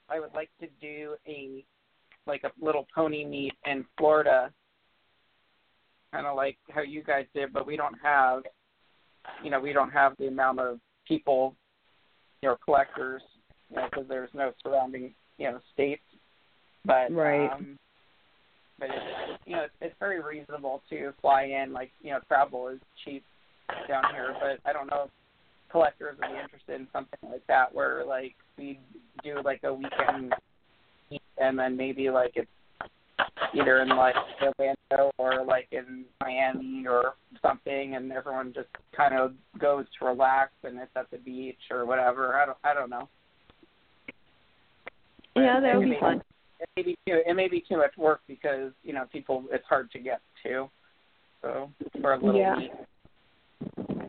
I 0.08 0.20
would 0.20 0.32
like 0.34 0.50
to 0.60 0.68
do 0.80 1.16
a 1.26 1.64
like 2.26 2.44
a 2.44 2.50
little 2.64 2.86
pony 2.94 3.24
meet 3.24 3.52
in 3.66 3.84
Florida, 3.98 4.50
kind 6.12 6.26
of 6.26 6.36
like 6.36 6.56
how 6.70 6.82
you 6.82 7.02
guys 7.02 7.26
did, 7.34 7.52
but 7.52 7.66
we 7.66 7.76
don't 7.76 7.96
have, 8.02 8.42
you 9.42 9.50
know, 9.50 9.60
we 9.60 9.72
don't 9.72 9.90
have 9.90 10.14
the 10.18 10.28
amount 10.28 10.60
of 10.60 10.78
people, 11.06 11.54
you 12.42 12.48
know, 12.48 12.56
collectors, 12.64 13.22
you 13.70 13.76
know, 13.76 13.86
because 13.90 14.06
there's 14.08 14.30
no 14.34 14.52
surrounding, 14.62 15.14
you 15.38 15.50
know, 15.50 15.60
states. 15.72 16.02
But 16.84 17.12
Right. 17.12 17.50
um, 17.50 17.78
but 18.78 18.88
it's 18.90 19.40
you 19.46 19.56
know 19.56 19.62
it's, 19.62 19.74
it's 19.80 19.94
very 20.00 20.20
reasonable 20.20 20.82
to 20.90 21.12
fly 21.20 21.44
in. 21.44 21.72
Like 21.72 21.90
you 22.02 22.10
know, 22.10 22.18
travel 22.26 22.68
is 22.68 22.80
cheap 23.04 23.24
down 23.88 24.04
here, 24.12 24.34
but 24.40 24.68
I 24.68 24.72
don't 24.72 24.88
know 24.88 25.04
if 25.04 25.10
collectors 25.70 26.16
would 26.20 26.28
be 26.30 26.40
interested 26.40 26.80
in 26.80 26.88
something 26.92 27.18
like 27.30 27.46
that 27.48 27.74
where 27.74 28.04
like 28.04 28.34
we 28.58 28.78
do 29.22 29.40
like 29.44 29.60
a 29.64 29.72
weekend 29.72 30.34
and 31.38 31.58
then 31.58 31.76
maybe 31.76 32.10
like 32.10 32.32
it's 32.34 32.50
either 33.54 33.80
in 33.80 33.88
like 33.88 34.14
Orlando 34.42 35.10
or 35.18 35.44
like 35.44 35.68
in 35.72 36.04
Miami 36.20 36.86
or 36.86 37.14
something 37.42 37.94
and 37.94 38.10
everyone 38.12 38.52
just 38.52 38.68
kind 38.96 39.14
of 39.14 39.32
goes 39.58 39.86
to 39.98 40.06
relax 40.06 40.52
and 40.64 40.78
it's 40.78 40.90
at 40.96 41.10
the 41.10 41.18
beach 41.18 41.58
or 41.70 41.86
whatever. 41.86 42.36
I 42.36 42.46
don't 42.46 42.58
I 42.64 42.74
don't 42.74 42.90
know. 42.90 43.08
yeah, 45.36 45.60
that 45.60 45.76
would 45.76 45.88
be 45.88 45.96
fun. 46.00 46.22
It 46.60 46.68
may 46.76 46.82
be 46.82 46.96
too 47.06 47.20
it 47.26 47.34
may 47.34 47.48
be 47.48 47.64
too 47.68 47.76
much 47.76 47.96
work 47.96 48.20
because, 48.26 48.72
you 48.82 48.92
know, 48.92 49.04
people 49.12 49.44
it's 49.50 49.66
hard 49.68 49.90
to 49.92 49.98
get 49.98 50.20
to. 50.44 50.68
So 51.42 51.70
for 52.00 52.14
a 52.14 52.16
little 52.24 52.40
Yeah. 52.40 52.56
meet. 52.56 52.72
Okay. 53.90 54.08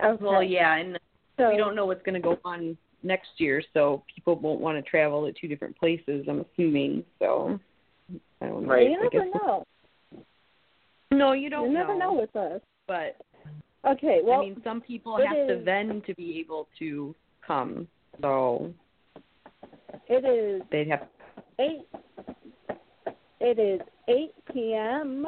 Oh, 0.00 0.16
well, 0.20 0.42
yeah, 0.42 0.76
and 0.76 0.98
so, 1.36 1.50
we 1.50 1.56
don't 1.56 1.74
know 1.74 1.86
what's 1.86 2.02
going 2.04 2.14
to 2.14 2.20
go 2.20 2.38
on 2.44 2.76
next 3.02 3.28
year, 3.38 3.62
so 3.74 4.02
people 4.14 4.36
won't 4.38 4.60
want 4.60 4.82
to 4.82 4.90
travel 4.90 5.26
to 5.26 5.32
two 5.38 5.48
different 5.48 5.76
places. 5.78 6.26
I'm 6.28 6.44
assuming. 6.52 7.04
So 7.18 7.58
I 8.40 8.46
don't 8.46 8.64
know. 8.64 8.68
Right. 8.68 8.90
You 8.90 9.08
never 9.12 9.26
know. 9.26 9.64
No, 11.10 11.32
you 11.32 11.48
don't 11.50 11.68
You 11.68 11.74
never 11.74 11.96
know 11.98 12.12
with 12.12 12.34
us. 12.36 12.60
But 12.86 13.16
Okay, 13.86 14.20
well, 14.24 14.40
I 14.40 14.44
mean, 14.44 14.60
some 14.64 14.80
people 14.80 15.16
it 15.18 15.26
have 15.26 15.46
to 15.48 15.58
is- 15.58 15.64
vend 15.64 16.04
to 16.06 16.14
be 16.14 16.40
able 16.40 16.66
to 16.80 17.14
come, 17.46 17.86
so 18.20 18.72
it 20.08 20.24
is 20.24 20.62
they'd 20.70 20.88
have. 20.88 21.06
eight. 21.60 21.86
It 23.40 23.58
is 23.58 23.80
eight 24.08 24.34
p.m. 24.52 25.26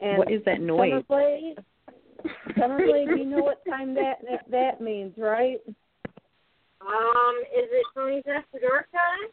And 0.00 0.18
what 0.18 0.30
is 0.30 0.42
that 0.44 0.60
noise? 0.60 1.02
Summerblade, 1.08 1.54
Summerblade, 2.56 3.18
you 3.18 3.24
know 3.24 3.42
what 3.42 3.64
time 3.68 3.94
that 3.94 4.18
that, 4.28 4.50
that 4.50 4.80
means, 4.80 5.12
right? 5.16 5.60
Um, 6.80 7.36
is 7.56 7.68
it 7.70 7.86
Tony's 7.94 8.24
After 8.26 8.58
Dark 8.58 8.88
time? 8.92 9.30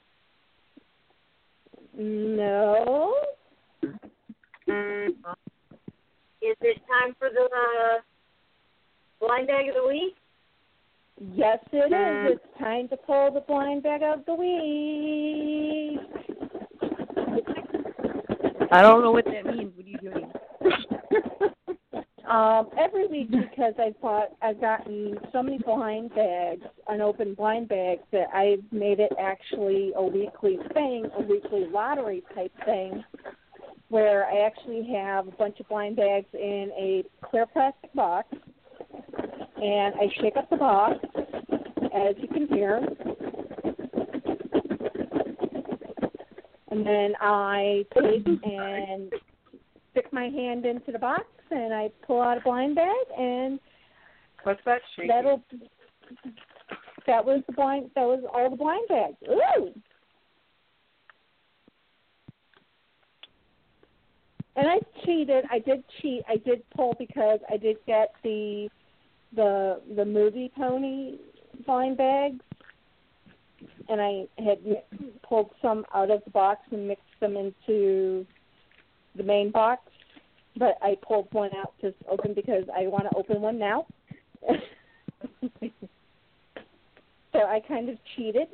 No. 1.97 3.15
Mm. 4.67 5.09
Is 6.41 6.57
it 6.61 6.77
time 6.87 7.15
for 7.19 7.29
the 7.29 7.43
uh, 7.43 8.01
blind 9.19 9.47
bag 9.47 9.67
of 9.69 9.75
the 9.75 9.87
week? 9.87 10.15
Yes, 11.33 11.59
it 11.71 11.91
Mm. 11.91 12.31
It's 12.31 12.57
time 12.57 12.87
to 12.87 12.97
pull 12.97 13.31
the 13.31 13.41
blind 13.41 13.83
bag 13.83 14.01
of 14.01 14.25
the 14.25 14.33
week. 14.33 15.99
I 18.71 18.81
don't 18.81 19.01
know 19.03 19.11
what 19.11 19.25
that 19.25 19.45
means. 19.45 19.73
What 19.75 19.85
are 19.85 19.89
you 19.89 19.97
doing? 19.97 20.30
Um, 22.31 22.69
every 22.79 23.07
week 23.07 23.29
because 23.31 23.73
I 23.77 23.93
thought 24.01 24.29
I've 24.41 24.61
gotten 24.61 25.19
so 25.31 25.43
many 25.43 25.57
blind 25.59 26.15
bags, 26.15 26.63
unopened 26.87 27.35
blind 27.35 27.67
bags, 27.67 28.01
that 28.11 28.27
I've 28.33 28.63
made 28.71 28.99
it 28.99 29.11
actually 29.19 29.91
a 29.95 30.03
weekly 30.03 30.57
thing, 30.73 31.07
a 31.17 31.21
weekly 31.21 31.67
lottery 31.71 32.23
type 32.33 32.53
thing, 32.65 33.03
where 33.89 34.25
I 34.27 34.45
actually 34.45 34.87
have 34.93 35.27
a 35.27 35.31
bunch 35.31 35.59
of 35.59 35.67
blind 35.67 35.97
bags 35.97 36.27
in 36.33 36.71
a 36.77 37.03
clear 37.21 37.45
plastic 37.45 37.93
box, 37.93 38.29
and 39.57 39.93
I 39.95 40.07
shake 40.21 40.37
up 40.37 40.49
the 40.49 40.55
box, 40.55 40.97
as 41.93 42.15
you 42.17 42.27
can 42.29 42.47
hear, 42.47 42.77
and 46.71 46.87
then 46.87 47.13
I 47.19 47.85
take 47.93 48.25
and 48.25 49.11
stick 49.91 50.05
my 50.13 50.29
hand 50.29 50.65
into 50.65 50.93
the 50.93 50.99
box 50.99 51.25
and 51.51 51.73
I 51.73 51.89
pull 52.05 52.21
out 52.21 52.37
a 52.37 52.41
blind 52.41 52.75
bag 52.75 53.05
and 53.17 53.59
What's 54.43 54.61
that 54.65 54.81
shaking? 54.95 55.09
that'll 55.09 55.43
that 57.07 57.25
was 57.25 57.41
the 57.47 57.53
blind 57.53 57.91
that 57.95 58.03
was 58.03 58.23
all 58.33 58.49
the 58.49 58.55
blind 58.55 58.87
bags. 58.87 59.15
Ooh. 59.29 59.71
And 64.55 64.67
I 64.67 64.79
cheated. 65.05 65.45
I 65.49 65.59
did 65.59 65.83
cheat. 66.01 66.23
I 66.27 66.35
did 66.37 66.61
pull 66.75 66.95
because 66.99 67.39
I 67.49 67.57
did 67.57 67.77
get 67.87 68.13
the 68.23 68.69
the 69.35 69.81
the 69.95 70.05
movie 70.05 70.51
pony 70.55 71.17
blind 71.65 71.97
bags 71.97 72.43
and 73.89 74.01
I 74.01 74.27
had 74.43 74.59
pulled 75.27 75.51
some 75.61 75.85
out 75.93 76.11
of 76.11 76.23
the 76.23 76.31
box 76.31 76.61
and 76.71 76.87
mixed 76.87 77.03
them 77.19 77.35
into 77.35 78.25
the 79.15 79.23
main 79.23 79.51
box, 79.51 79.81
but 80.57 80.77
I 80.81 80.97
pulled 81.01 81.27
one 81.31 81.51
out 81.55 81.73
just 81.81 81.95
open 82.09 82.33
because 82.33 82.63
I 82.75 82.87
want 82.87 83.09
to 83.09 83.15
open 83.15 83.41
one 83.41 83.57
now. 83.57 83.85
so 87.31 87.39
I 87.39 87.61
kind 87.67 87.89
of 87.89 87.97
cheated. 88.15 88.47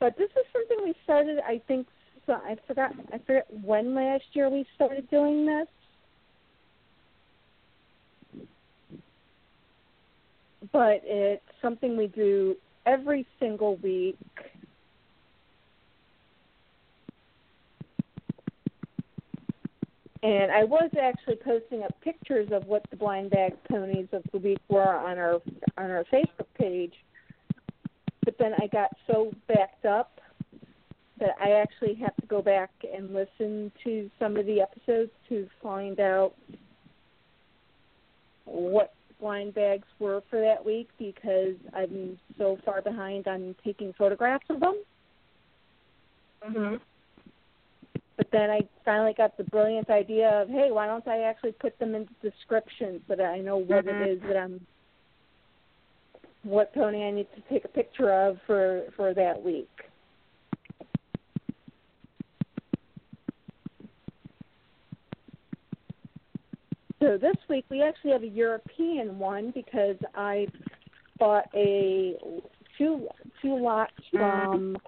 But 0.00 0.16
this 0.18 0.30
is 0.30 0.44
something 0.52 0.78
we 0.84 0.94
started. 1.04 1.38
I 1.46 1.60
think 1.68 1.86
so. 2.26 2.32
I 2.32 2.56
forgot. 2.66 2.92
I 3.12 3.18
forget 3.18 3.46
when 3.62 3.94
last 3.94 4.24
year 4.32 4.48
we 4.48 4.66
started 4.74 5.08
doing 5.10 5.46
this. 5.46 5.68
But 10.72 11.02
it's 11.04 11.42
something 11.60 11.96
we 11.96 12.08
do 12.08 12.56
every 12.86 13.26
single 13.38 13.76
week. 13.76 14.18
And 20.22 20.52
I 20.52 20.62
was 20.62 20.88
actually 21.00 21.36
posting 21.36 21.82
up 21.82 22.00
pictures 22.00 22.48
of 22.52 22.66
what 22.66 22.82
the 22.90 22.96
blind 22.96 23.30
bag 23.30 23.54
ponies 23.68 24.06
of 24.12 24.22
the 24.30 24.38
week 24.38 24.60
were 24.68 24.96
on 24.96 25.18
our 25.18 25.40
on 25.76 25.90
our 25.90 26.04
Facebook 26.12 26.46
page. 26.56 26.94
But 28.24 28.38
then 28.38 28.52
I 28.60 28.68
got 28.68 28.90
so 29.08 29.32
backed 29.48 29.84
up 29.84 30.20
that 31.18 31.34
I 31.40 31.52
actually 31.52 31.94
have 31.94 32.14
to 32.16 32.26
go 32.26 32.40
back 32.40 32.70
and 32.94 33.12
listen 33.12 33.72
to 33.82 34.10
some 34.18 34.36
of 34.36 34.46
the 34.46 34.60
episodes 34.60 35.10
to 35.28 35.48
find 35.60 35.98
out 35.98 36.34
what 38.44 38.94
blind 39.20 39.54
bags 39.54 39.86
were 39.98 40.22
for 40.28 40.40
that 40.40 40.64
week 40.64 40.88
because 40.98 41.54
I'm 41.74 42.18
so 42.38 42.58
far 42.64 42.82
behind 42.82 43.28
on 43.28 43.54
taking 43.64 43.92
photographs 43.92 44.46
of 44.50 44.60
them. 44.60 44.82
Mhm. 46.42 46.80
Then 48.32 48.50
I 48.50 48.66
finally 48.84 49.12
got 49.12 49.36
the 49.36 49.44
brilliant 49.44 49.90
idea 49.90 50.28
of, 50.42 50.48
hey, 50.48 50.70
why 50.70 50.86
don't 50.86 51.06
I 51.06 51.20
actually 51.20 51.52
put 51.52 51.78
them 51.78 51.94
in 51.94 52.08
the 52.22 52.30
description 52.30 53.02
so 53.06 53.14
that 53.14 53.26
I 53.26 53.38
know 53.38 53.58
what 53.58 53.84
Mhm. 53.84 54.00
it 54.00 54.08
is 54.08 54.22
that 54.22 54.38
I'm, 54.38 54.66
what 56.42 56.72
pony 56.72 57.04
I 57.04 57.10
need 57.10 57.30
to 57.34 57.40
take 57.42 57.66
a 57.66 57.68
picture 57.68 58.10
of 58.10 58.40
for 58.42 58.90
for 58.96 59.12
that 59.14 59.40
week. 59.42 59.68
So 67.00 67.18
this 67.18 67.36
week 67.48 67.66
we 67.68 67.82
actually 67.82 68.12
have 68.12 68.22
a 68.22 68.28
European 68.28 69.18
one 69.18 69.50
because 69.50 69.96
I 70.14 70.48
bought 71.18 71.48
a 71.54 72.16
two 72.78 73.08
two 73.42 73.56
lots 73.56 73.92
from 74.08 74.78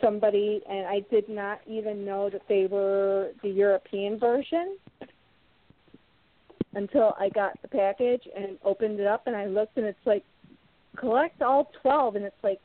somebody 0.00 0.60
and 0.68 0.86
I 0.86 1.00
did 1.10 1.28
not 1.28 1.60
even 1.66 2.04
know 2.04 2.30
that 2.30 2.42
they 2.48 2.66
were 2.66 3.30
the 3.42 3.48
European 3.48 4.18
version 4.18 4.78
until 6.74 7.14
I 7.18 7.28
got 7.30 7.60
the 7.62 7.68
package 7.68 8.22
and 8.36 8.58
opened 8.64 9.00
it 9.00 9.06
up 9.06 9.26
and 9.26 9.34
I 9.34 9.46
looked 9.46 9.76
and 9.76 9.86
it's 9.86 9.98
like 10.06 10.24
collect 10.96 11.42
all 11.42 11.70
twelve 11.82 12.16
and 12.16 12.24
it's 12.24 12.42
like 12.42 12.60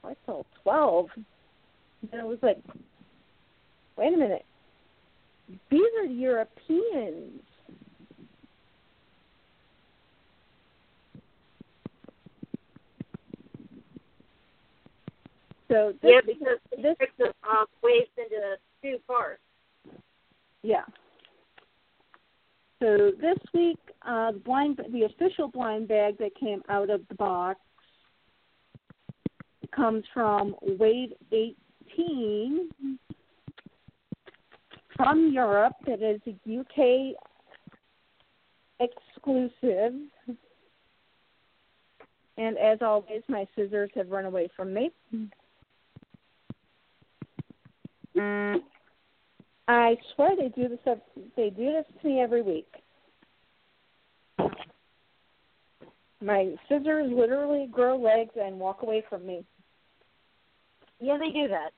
collect 0.00 0.20
all 0.28 0.46
twelve. 0.62 1.08
And 2.12 2.20
I 2.20 2.24
was 2.24 2.38
like 2.42 2.58
wait 3.96 4.14
a 4.14 4.16
minute. 4.16 4.44
These 5.70 5.90
are 5.98 6.04
Europeans. 6.04 7.42
So 15.70 15.94
this, 16.02 16.10
Yeah, 16.12 16.20
because 16.26 16.58
this 16.82 16.96
the 17.16 17.26
uh, 17.48 17.64
waves 17.80 18.10
into 18.16 18.56
two 18.82 18.98
parts. 19.06 19.40
Yeah. 20.62 20.82
So 22.80 23.12
this 23.20 23.38
week, 23.54 23.78
uh, 24.02 24.32
the 24.32 24.38
blind, 24.40 24.80
the 24.92 25.04
official 25.04 25.46
blind 25.46 25.86
bag 25.86 26.18
that 26.18 26.34
came 26.34 26.62
out 26.68 26.90
of 26.90 27.02
the 27.08 27.14
box 27.14 27.60
comes 29.74 30.02
from 30.12 30.56
Wave 30.60 31.12
18 31.30 32.70
from 34.96 35.32
Europe. 35.32 35.74
It 35.86 36.02
is 36.02 36.20
a 36.26 36.60
UK 36.60 37.14
exclusive. 38.80 39.94
And 42.36 42.58
as 42.58 42.78
always, 42.80 43.22
my 43.28 43.46
scissors 43.54 43.90
have 43.94 44.08
run 44.08 44.24
away 44.24 44.48
from 44.56 44.74
me. 44.74 44.90
Mm, 48.20 48.60
I 49.66 49.96
swear 50.14 50.36
they 50.36 50.48
do 50.48 50.68
this. 50.68 50.98
They 51.36 51.50
do 51.50 51.72
this 51.72 51.86
to 52.02 52.08
me 52.08 52.20
every 52.20 52.42
week. 52.42 52.68
My 56.22 56.54
scissors 56.68 57.10
literally 57.10 57.66
grow 57.70 57.96
legs 57.96 58.32
and 58.36 58.58
walk 58.58 58.82
away 58.82 59.02
from 59.08 59.26
me. 59.26 59.44
Yeah, 61.00 61.16
they 61.18 61.30
do 61.30 61.48
that. 61.48 61.70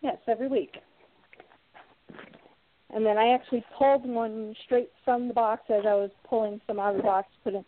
Yes, 0.00 0.16
every 0.26 0.48
week. 0.48 0.74
And 2.92 3.06
then 3.06 3.16
I 3.16 3.32
actually 3.32 3.64
pulled 3.78 4.04
one 4.04 4.54
straight 4.64 4.90
from 5.04 5.28
the 5.28 5.34
box 5.34 5.62
as 5.68 5.84
I 5.86 5.94
was 5.94 6.10
pulling 6.28 6.60
some 6.66 6.80
out 6.80 6.92
of 6.92 6.96
the 6.96 7.02
box, 7.04 7.28
put 7.44 7.54
it, 7.54 7.64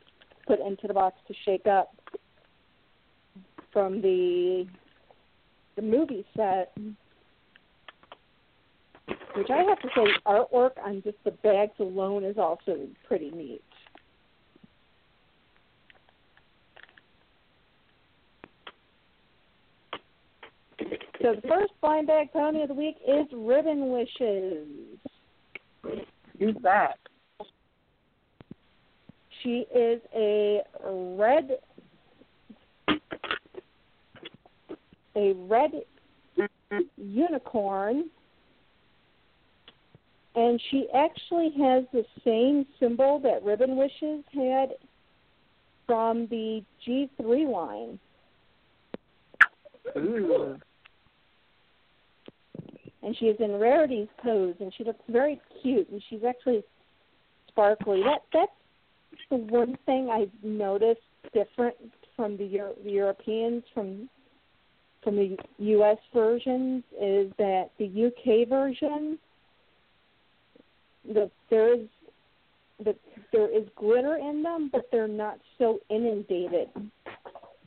put 0.46 0.60
into 0.60 0.88
the 0.88 0.94
box 0.94 1.16
to 1.28 1.34
shake 1.44 1.66
up 1.66 1.94
from 3.72 4.00
the 4.00 4.66
the 5.76 5.82
movie 5.82 6.26
set. 6.36 6.72
Which 9.36 9.50
I 9.50 9.62
have 9.62 9.78
to 9.80 9.88
say, 9.94 10.06
artwork 10.26 10.72
on 10.82 11.02
just 11.02 11.18
the 11.24 11.30
bags 11.30 11.78
alone 11.78 12.24
is 12.24 12.38
also 12.38 12.88
pretty 13.06 13.30
neat. 13.30 13.62
So 21.22 21.34
the 21.34 21.48
first 21.48 21.72
blind 21.80 22.06
bag 22.06 22.32
pony 22.32 22.62
of 22.62 22.68
the 22.68 22.74
week 22.74 22.96
is 23.06 23.26
Ribbon 23.32 23.90
Wishes. 23.90 24.66
Who's 26.38 26.56
that? 26.62 26.98
She 29.42 29.66
is 29.74 30.00
a 30.14 30.62
red 30.84 31.58
a 35.16 35.32
red 35.32 35.70
mm-hmm. 36.38 36.78
unicorn 36.98 38.10
and 40.36 40.60
she 40.70 40.86
actually 40.94 41.50
has 41.58 41.84
the 41.92 42.04
same 42.22 42.66
symbol 42.78 43.18
that 43.20 43.42
Ribbon 43.42 43.76
Wishes 43.76 44.22
had 44.32 44.74
from 45.86 46.26
the 46.26 46.62
G3 46.86 47.50
line. 47.50 47.98
Ooh. 49.96 50.58
and 53.02 53.16
she 53.16 53.26
is 53.26 53.36
in 53.38 53.52
rarities 53.52 54.08
pose 54.22 54.56
and 54.58 54.74
she 54.76 54.82
looks 54.82 55.00
very 55.08 55.40
cute 55.62 55.88
and 55.90 56.02
she's 56.10 56.24
actually 56.28 56.62
sparkly. 57.48 58.02
That 58.02 58.22
that's 58.32 58.50
the 59.30 59.36
one 59.36 59.78
thing 59.86 60.10
I've 60.12 60.32
noticed 60.42 61.00
different 61.32 61.76
from 62.16 62.36
the, 62.36 62.44
Euro- 62.46 62.74
the 62.82 62.90
Europeans 62.90 63.62
from 63.72 64.08
from 65.06 65.14
the 65.14 65.36
U.S. 65.58 65.98
versions 66.12 66.82
is 67.00 67.30
that 67.38 67.70
the 67.78 68.06
UK 68.06 68.48
version, 68.48 69.16
the 71.06 71.30
there 71.48 71.74
is 71.74 71.86
the 72.84 72.96
there 73.32 73.48
is 73.48 73.68
glitter 73.76 74.16
in 74.16 74.42
them, 74.42 74.68
but 74.72 74.88
they're 74.90 75.06
not 75.06 75.38
so 75.58 75.78
inundated 75.90 76.70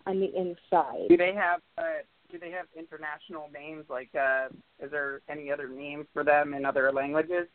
on 0.05 0.19
the 0.19 0.35
inside. 0.35 1.07
Do 1.07 1.15
they 1.15 1.33
have 1.33 1.61
uh, 1.77 2.03
do 2.29 2.37
they 2.37 2.51
have 2.51 2.65
international 2.77 3.49
names? 3.53 3.85
Like, 3.89 4.09
uh, 4.13 4.49
is 4.83 4.91
there 4.91 5.21
any 5.29 5.49
other 5.49 5.69
names 5.69 6.07
for 6.11 6.25
them 6.25 6.53
in 6.53 6.65
other 6.65 6.91
languages? 6.91 7.47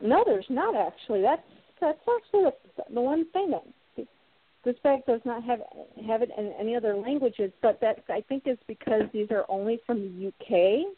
No, 0.00 0.22
there's 0.24 0.46
not 0.48 0.76
actually. 0.76 1.22
That's 1.22 1.42
that's 1.80 1.98
actually 1.98 2.52
the, 2.76 2.84
the 2.94 3.00
one 3.00 3.28
thing 3.32 3.50
that 3.50 3.64
this 4.68 4.76
bag 4.82 5.00
does 5.06 5.22
not 5.24 5.42
have 5.44 5.60
have 6.06 6.20
it 6.20 6.30
in 6.36 6.52
any 6.60 6.76
other 6.76 6.94
languages. 6.94 7.50
But 7.62 7.80
that 7.80 8.04
I 8.10 8.20
think 8.28 8.42
is 8.44 8.58
because 8.66 9.02
these 9.14 9.30
are 9.30 9.46
only 9.48 9.80
from 9.86 10.02
the 10.02 10.28
UK. 10.28 10.92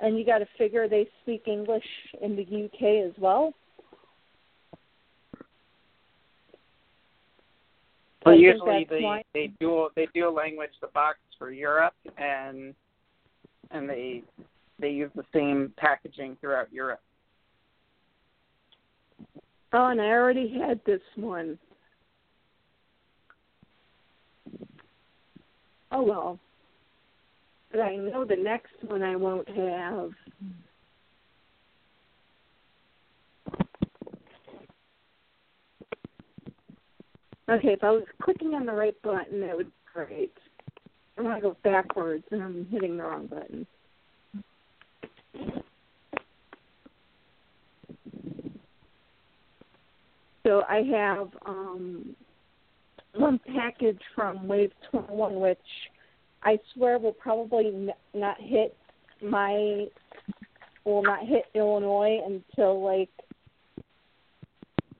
And 0.00 0.18
you 0.18 0.26
got 0.26 0.40
to 0.40 0.46
figure 0.58 0.86
they 0.86 1.08
speak 1.22 1.44
English 1.46 1.86
in 2.20 2.36
the 2.36 2.42
UK 2.42 3.08
as 3.08 3.18
well. 3.18 3.54
Well, 8.26 8.34
I 8.34 8.38
usually 8.38 8.86
they 8.90 9.00
why- 9.00 9.24
they 9.32 9.46
dual 9.58 9.88
they 9.96 10.08
dual 10.12 10.34
language 10.34 10.72
the 10.82 10.88
box 10.88 11.18
for 11.38 11.50
Europe 11.52 11.94
and 12.18 12.74
and 13.70 13.88
they 13.88 14.22
they 14.78 14.90
use 14.90 15.10
the 15.14 15.24
same 15.32 15.72
packaging 15.78 16.36
throughout 16.36 16.70
Europe. 16.70 17.00
Oh, 19.78 19.88
and 19.88 20.00
I 20.00 20.06
already 20.06 20.58
had 20.58 20.80
this 20.86 21.02
one. 21.16 21.58
Oh 25.92 26.02
well. 26.02 26.38
But 27.70 27.80
I 27.80 27.96
know 27.96 28.24
the 28.24 28.36
next 28.36 28.72
one 28.86 29.02
I 29.02 29.16
won't 29.16 29.46
have. 29.48 30.12
Okay, 37.50 37.74
if 37.74 37.84
I 37.84 37.90
was 37.90 38.04
clicking 38.22 38.54
on 38.54 38.64
the 38.64 38.72
right 38.72 38.96
button, 39.02 39.42
that 39.42 39.54
would 39.54 39.66
be 39.66 39.72
great. 39.92 40.32
I 41.18 41.20
want 41.20 41.36
to 41.36 41.50
go 41.50 41.56
backwards, 41.62 42.24
and 42.30 42.42
I'm 42.42 42.66
hitting 42.70 42.96
the 42.96 43.02
wrong 43.02 43.26
button. 43.26 43.66
So 50.46 50.62
I 50.68 50.82
have 50.96 51.28
um, 51.44 52.14
one 53.16 53.40
package 53.52 54.00
from 54.14 54.46
Wave 54.46 54.70
21, 54.92 55.40
which 55.40 55.58
I 56.44 56.56
swear 56.72 57.00
will 57.00 57.14
probably 57.14 57.66
n- 57.66 57.90
not 58.14 58.36
hit 58.40 58.76
my 59.20 59.86
will 60.84 61.02
not 61.02 61.26
hit 61.26 61.46
Illinois 61.54 62.20
until 62.24 62.80
like 62.84 63.10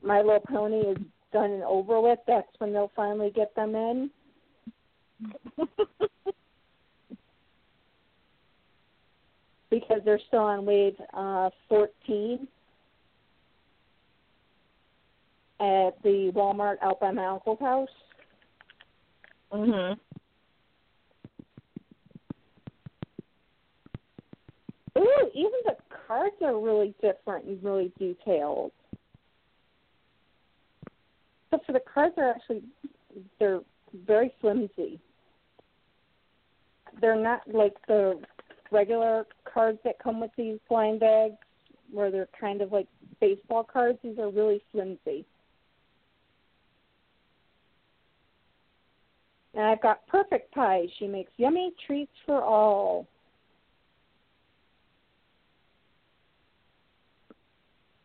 My 0.03 0.19
Little 0.21 0.41
Pony 0.41 0.79
is 0.79 0.97
done 1.33 1.53
and 1.53 1.63
over 1.63 2.01
with. 2.01 2.19
That's 2.27 2.49
when 2.59 2.73
they'll 2.73 2.91
finally 2.97 3.31
get 3.31 3.55
them 3.55 3.77
in. 3.77 4.11
because 9.71 10.01
they're 10.05 10.19
still 10.27 10.41
on 10.41 10.67
wave 10.67 10.97
uh, 11.15 11.51
14 11.69 12.49
at 15.61 16.03
the 16.03 16.31
Walmart 16.35 16.77
out 16.83 17.01
by 17.01 17.11
my 17.11 17.27
uncle's 17.27 17.61
house. 17.61 17.89
Mhm. 19.53 19.99
Ooh, 24.99 25.31
even 25.35 25.61
the 25.65 25.77
cards 26.07 26.37
are 26.43 26.59
really 26.59 26.95
different 27.01 27.45
and 27.47 27.63
really 27.63 27.93
detailed. 27.99 28.73
Except 31.45 31.67
for 31.67 31.73
the 31.73 31.81
cards 31.81 32.15
are 32.19 32.31
actually 32.31 32.63
they're 33.39 33.63
very 33.95 34.31
flimsy. 34.41 35.01
They're 37.01 37.17
not 37.17 37.43
like 37.47 37.75
the 37.87 38.21
regular 38.71 39.27
cards 39.45 39.79
that 39.85 39.99
come 39.99 40.21
with 40.21 40.31
these 40.37 40.59
blind 40.69 41.01
bags 41.01 41.37
where 41.91 42.11
they're 42.11 42.29
kind 42.39 42.61
of 42.63 42.73
like 42.73 42.89
baseball 43.21 43.65
cards. 43.65 43.99
These 44.03 44.19
are 44.19 44.29
really 44.29 44.63
flimsy. 44.73 45.25
And 49.57 49.65
I've 49.65 49.81
got 49.81 50.07
Perfect 50.07 50.53
Pie. 50.53 50.87
She 50.99 51.07
makes 51.07 51.33
yummy 51.39 51.73
treats 51.87 52.13
for 52.27 52.43
all. 52.43 53.07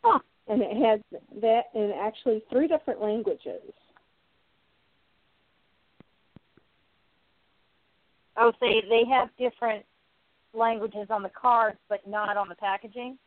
Huh. 0.01 0.19
And 0.47 0.61
it 0.61 0.77
has 0.77 1.01
that 1.41 1.63
in 1.75 1.91
actually 2.01 2.41
three 2.49 2.69
different 2.69 3.01
languages. 3.01 3.61
Oh, 8.37 8.53
so 8.59 8.65
they 8.65 9.03
have 9.11 9.27
different 9.37 9.85
languages 10.53 11.07
on 11.09 11.21
the 11.21 11.29
cards, 11.29 11.77
but 11.89 12.07
not 12.07 12.37
on 12.37 12.47
the 12.47 12.55
packaging. 12.55 13.17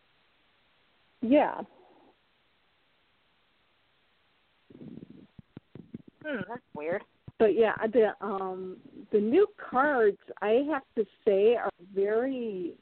Yeah. 1.20 1.60
Hmm, 6.24 6.40
that's 6.48 6.62
weird. 6.74 7.02
But 7.38 7.56
yeah, 7.56 7.74
the 7.92 8.14
um 8.20 8.76
the 9.12 9.20
new 9.20 9.46
cards 9.70 10.18
I 10.40 10.64
have 10.70 10.82
to 10.96 11.04
say 11.24 11.56
are 11.56 11.70
very 11.94 12.74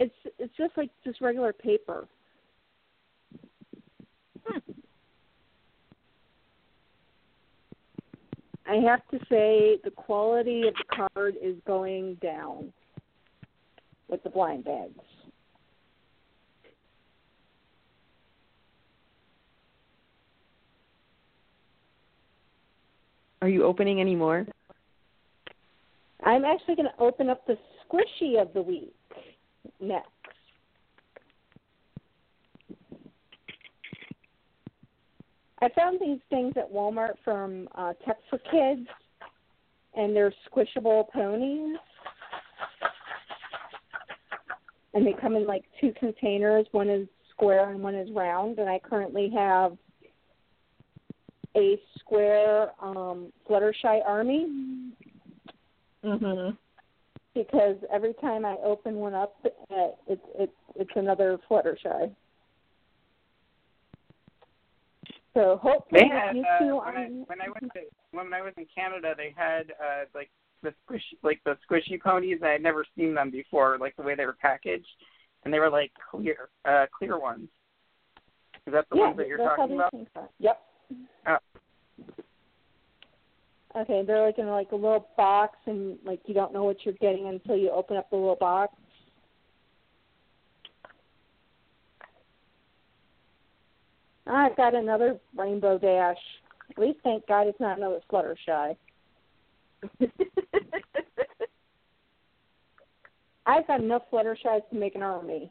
it's 0.00 0.14
it's 0.38 0.56
just 0.56 0.76
like 0.76 0.90
just 1.04 1.20
regular 1.20 1.52
paper. 1.52 2.06
I 8.66 8.76
have 8.76 9.06
to 9.10 9.18
say 9.28 9.78
the 9.84 9.90
quality 9.94 10.66
of 10.66 10.74
the 10.74 11.08
card 11.14 11.34
is 11.42 11.56
going 11.66 12.14
down 12.16 12.72
with 14.08 14.22
the 14.22 14.30
blind 14.30 14.64
bags. 14.64 14.98
Are 23.44 23.48
you 23.50 23.64
opening 23.64 24.00
any 24.00 24.16
more? 24.16 24.46
I'm 26.24 26.46
actually 26.46 26.76
going 26.76 26.88
to 26.88 26.98
open 26.98 27.28
up 27.28 27.46
the 27.46 27.58
squishy 27.84 28.40
of 28.40 28.54
the 28.54 28.62
week 28.62 28.94
next. 29.82 30.08
I 35.60 35.68
found 35.76 36.00
these 36.00 36.20
things 36.30 36.54
at 36.56 36.72
Walmart 36.72 37.16
from 37.22 37.68
uh, 37.74 37.92
Tech 38.06 38.16
for 38.30 38.38
Kids, 38.38 38.88
and 39.94 40.16
they're 40.16 40.32
squishable 40.50 41.10
ponies. 41.12 41.76
And 44.94 45.06
they 45.06 45.12
come 45.20 45.36
in 45.36 45.46
like 45.46 45.64
two 45.82 45.92
containers. 46.00 46.64
One 46.72 46.88
is 46.88 47.06
square 47.30 47.68
and 47.68 47.82
one 47.82 47.94
is 47.94 48.08
round. 48.10 48.58
And 48.58 48.70
I 48.70 48.78
currently 48.78 49.30
have 49.36 49.76
a 51.56 51.80
square 51.98 52.72
um, 52.80 53.32
Fluttershy 53.48 54.02
Army 54.04 54.92
Mhm. 56.04 56.56
because 57.34 57.76
every 57.90 58.14
time 58.14 58.44
I 58.44 58.56
open 58.62 58.96
one 58.96 59.14
up, 59.14 59.34
uh, 59.44 59.92
it's 60.06 60.22
it's 60.38 60.52
it's 60.76 60.90
another 60.96 61.38
Fluttershy. 61.48 62.14
So 65.34 65.56
hopefully, 65.56 66.02
They 66.02 66.08
had 66.08 66.36
you 66.36 66.44
uh, 66.44 66.58
two 66.58 66.76
when 66.76 66.96
I 66.96 67.08
when 67.26 67.40
I 67.40 67.48
went 67.48 67.72
to 67.72 67.80
when 68.12 68.32
I 68.32 68.42
was 68.42 68.52
in 68.56 68.66
Canada, 68.72 69.14
they 69.16 69.34
had 69.36 69.72
uh 69.80 70.04
like 70.14 70.30
the 70.62 70.72
squish 70.84 71.02
like 71.22 71.40
the 71.44 71.56
squishy 71.68 72.00
ponies. 72.00 72.40
I 72.42 72.50
had 72.50 72.62
never 72.62 72.84
seen 72.96 73.14
them 73.14 73.30
before, 73.30 73.78
like 73.78 73.96
the 73.96 74.02
way 74.02 74.14
they 74.14 74.26
were 74.26 74.36
packaged, 74.40 74.86
and 75.44 75.52
they 75.52 75.58
were 75.58 75.70
like 75.70 75.92
clear 76.10 76.50
uh 76.64 76.86
clear 76.96 77.18
ones. 77.18 77.48
Is 78.66 78.72
that 78.72 78.86
the 78.90 78.96
yeah, 78.96 79.06
ones 79.06 79.16
that 79.18 79.28
you're 79.28 79.38
talking 79.38 79.74
about? 79.74 79.92
Yep. 80.38 80.60
Oh. 81.26 81.36
Okay, 83.76 84.02
they're 84.06 84.24
like 84.24 84.38
in 84.38 84.46
like 84.46 84.72
a 84.72 84.76
little 84.76 85.08
box, 85.16 85.58
and 85.66 85.98
like 86.04 86.20
you 86.26 86.34
don't 86.34 86.52
know 86.52 86.64
what 86.64 86.84
you're 86.84 86.94
getting 86.94 87.26
until 87.28 87.56
you 87.56 87.70
open 87.70 87.96
up 87.96 88.08
the 88.10 88.16
little 88.16 88.36
box. 88.36 88.74
I've 94.26 94.56
got 94.56 94.74
another 94.74 95.18
Rainbow 95.36 95.78
Dash. 95.78 96.16
At 96.70 96.78
least 96.78 97.00
thank 97.02 97.26
God 97.26 97.46
it's 97.46 97.60
not 97.60 97.76
another 97.76 98.00
Fluttershy. 98.10 98.76
I've 103.46 103.66
got 103.66 103.80
enough 103.80 104.02
Fluttershy's 104.10 104.62
to 104.70 104.76
make 104.76 104.94
an 104.94 105.02
army. 105.02 105.50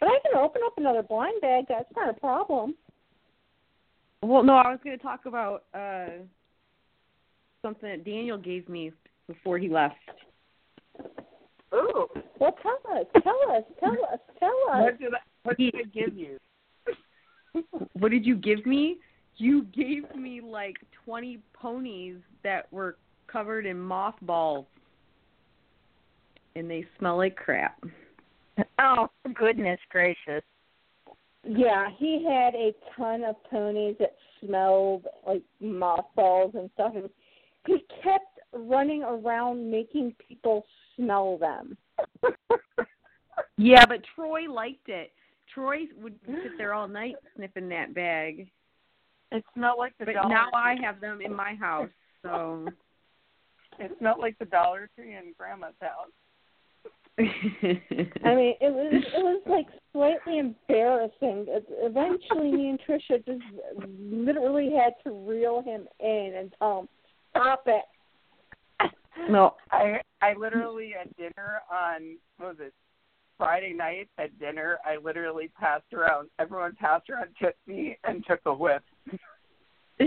But 0.00 0.08
I 0.08 0.18
can 0.22 0.36
open 0.36 0.62
up 0.64 0.74
another 0.76 1.02
blind 1.02 1.40
bag. 1.40 1.64
That's 1.68 1.90
not 1.96 2.10
a 2.10 2.20
problem. 2.20 2.74
Well, 4.22 4.42
no, 4.42 4.54
I 4.54 4.70
was 4.70 4.80
going 4.82 4.96
to 4.96 5.02
talk 5.02 5.26
about 5.26 5.64
uh 5.74 6.22
something 7.62 7.88
that 7.88 8.04
Daniel 8.04 8.38
gave 8.38 8.68
me 8.68 8.92
before 9.26 9.58
he 9.58 9.68
left. 9.68 9.96
Ooh. 11.74 12.06
Well, 12.38 12.56
tell 12.62 12.96
us, 12.96 13.06
tell 13.22 13.40
us, 13.50 13.64
tell 13.80 13.92
us, 14.12 14.20
tell 14.38 14.56
us. 14.72 14.82
What 14.82 14.98
did 14.98 15.14
I, 15.14 15.18
what 15.42 15.56
did 15.58 15.74
I 15.74 15.82
give 15.92 16.16
you? 16.16 16.38
What 17.94 18.10
did 18.10 18.26
you 18.26 18.36
give 18.36 18.66
me? 18.66 18.98
You 19.38 19.62
gave 19.74 20.14
me 20.14 20.42
like 20.42 20.76
20 21.06 21.38
ponies 21.54 22.16
that 22.44 22.70
were 22.70 22.98
covered 23.26 23.64
in 23.64 23.80
mothballs. 23.80 24.66
And 26.54 26.70
they 26.70 26.84
smell 26.98 27.16
like 27.16 27.34
crap. 27.34 27.82
Oh, 28.78 29.08
goodness 29.34 29.80
gracious. 29.90 30.42
Yeah, 31.44 31.88
he 31.98 32.24
had 32.24 32.54
a 32.54 32.74
ton 32.96 33.24
of 33.24 33.36
ponies 33.50 33.96
that 33.98 34.16
smelled 34.40 35.06
like 35.26 35.42
mothballs 35.60 36.52
and 36.54 36.70
stuff, 36.74 36.92
and 36.94 37.08
he 37.66 37.84
kept 38.02 38.38
running 38.52 39.02
around 39.02 39.70
making 39.70 40.14
people 40.28 40.64
smell 40.96 41.38
them. 41.38 41.76
Yeah, 43.58 43.86
but 43.86 44.00
Troy 44.14 44.50
liked 44.50 44.88
it. 44.88 45.12
Troy 45.52 45.84
would 46.02 46.18
sit 46.26 46.58
there 46.58 46.74
all 46.74 46.88
night 46.88 47.14
sniffing 47.34 47.68
that 47.70 47.94
bag. 47.94 48.48
It 49.32 49.44
smelled 49.54 49.78
like 49.78 49.94
the 49.98 50.04
But 50.04 50.14
Dollar 50.14 50.28
now 50.28 50.48
I 50.52 50.76
have 50.82 51.00
them 51.00 51.20
in 51.22 51.34
my 51.34 51.54
house, 51.54 51.88
so 52.22 52.66
It 53.78 53.92
smelled 53.98 54.20
like 54.20 54.38
the 54.38 54.46
Dollar 54.46 54.88
Tree 54.94 55.14
in 55.14 55.34
Grandma's 55.38 55.74
house. 55.80 56.10
I 57.18 58.34
mean, 58.34 58.54
it 58.60 58.72
was 58.72 58.92
it 58.92 59.22
was 59.22 59.42
like 59.46 59.66
slightly 59.92 60.38
embarrassing. 60.38 61.46
It- 61.48 61.66
Eventually, 61.80 62.52
me 62.52 62.68
and 62.70 62.80
Trisha 62.80 63.24
just 63.24 63.42
literally 64.10 64.70
had 64.70 64.92
to 65.04 65.26
reel 65.26 65.62
him 65.62 65.88
in 65.98 66.34
and 66.36 66.52
tell 66.58 66.80
him, 66.80 66.88
"Stop 67.30 67.66
it." 67.66 68.90
no. 69.30 69.54
I 69.70 70.00
I 70.20 70.34
literally 70.34 70.92
at 71.00 71.16
dinner 71.16 71.60
on 71.72 72.18
what 72.36 72.58
was 72.58 72.66
it 72.66 72.74
Friday 73.38 73.72
night 73.72 74.08
at 74.18 74.38
dinner 74.38 74.78
I 74.84 74.96
literally 74.96 75.50
passed 75.58 75.92
around 75.94 76.28
everyone 76.38 76.74
passed 76.74 77.08
around 77.08 77.28
Tootsie 77.40 77.98
and 78.04 78.24
took 78.26 78.40
a 78.46 78.52
whiff. 78.52 78.82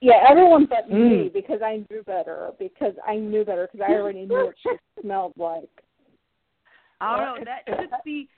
Yeah, 0.00 0.24
everyone 0.28 0.66
but 0.66 0.88
Mm. 0.90 1.24
me 1.24 1.30
because 1.32 1.62
I 1.62 1.84
knew 1.90 2.02
better. 2.04 2.50
Because 2.58 2.94
I 3.06 3.16
knew 3.16 3.44
better 3.44 3.68
because 3.70 3.84
I 3.88 3.94
already 3.94 4.26
knew 4.26 4.44
what 4.44 4.54
she 4.62 4.70
smelled 5.00 5.32
like. 5.36 5.68
I 7.00 7.16
don't 7.16 7.40
know 7.40 7.44
that 7.44 7.66
tootsie. 8.04 8.28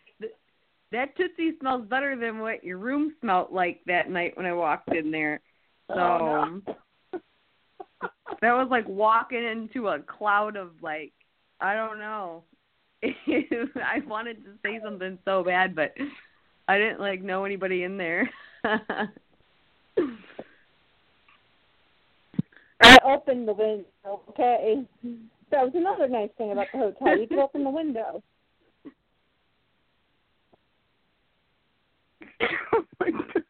That 0.90 1.14
tootsie 1.16 1.58
smells 1.60 1.86
better 1.88 2.16
than 2.16 2.38
what 2.38 2.64
your 2.64 2.78
room 2.78 3.14
smelled 3.20 3.52
like 3.52 3.80
that 3.86 4.08
night 4.08 4.36
when 4.36 4.46
I 4.46 4.54
walked 4.54 4.94
in 4.94 5.10
there. 5.10 5.40
So 5.88 5.98
Oh, 5.98 6.18
no. 6.18 7.20
that 8.40 8.52
was 8.52 8.68
like 8.70 8.88
walking 8.88 9.44
into 9.44 9.88
a 9.88 9.98
cloud 9.98 10.56
of 10.56 10.70
like 10.80 11.12
I 11.60 11.74
don't 11.74 11.98
know. 11.98 12.44
I 13.02 14.00
wanted 14.06 14.44
to 14.44 14.52
say 14.62 14.80
something 14.82 15.18
so 15.24 15.44
bad, 15.44 15.74
but 15.74 15.94
I 16.66 16.78
didn't 16.78 17.00
like 17.00 17.22
know 17.22 17.44
anybody 17.44 17.82
in 17.82 17.98
there. 17.98 18.30
I 22.80 22.98
opened 23.04 23.48
the 23.48 23.52
window. 23.52 24.22
Okay, 24.30 24.84
that 25.50 25.64
was 25.64 25.72
another 25.74 26.08
nice 26.08 26.30
thing 26.38 26.52
about 26.52 26.66
the 26.72 26.78
hotel. 26.78 27.18
You 27.18 27.26
could 27.26 27.38
open 27.38 27.64
the 27.64 27.70
window. 27.70 28.22
oh, 32.72 32.84
my 33.00 33.10
god. 33.10 33.44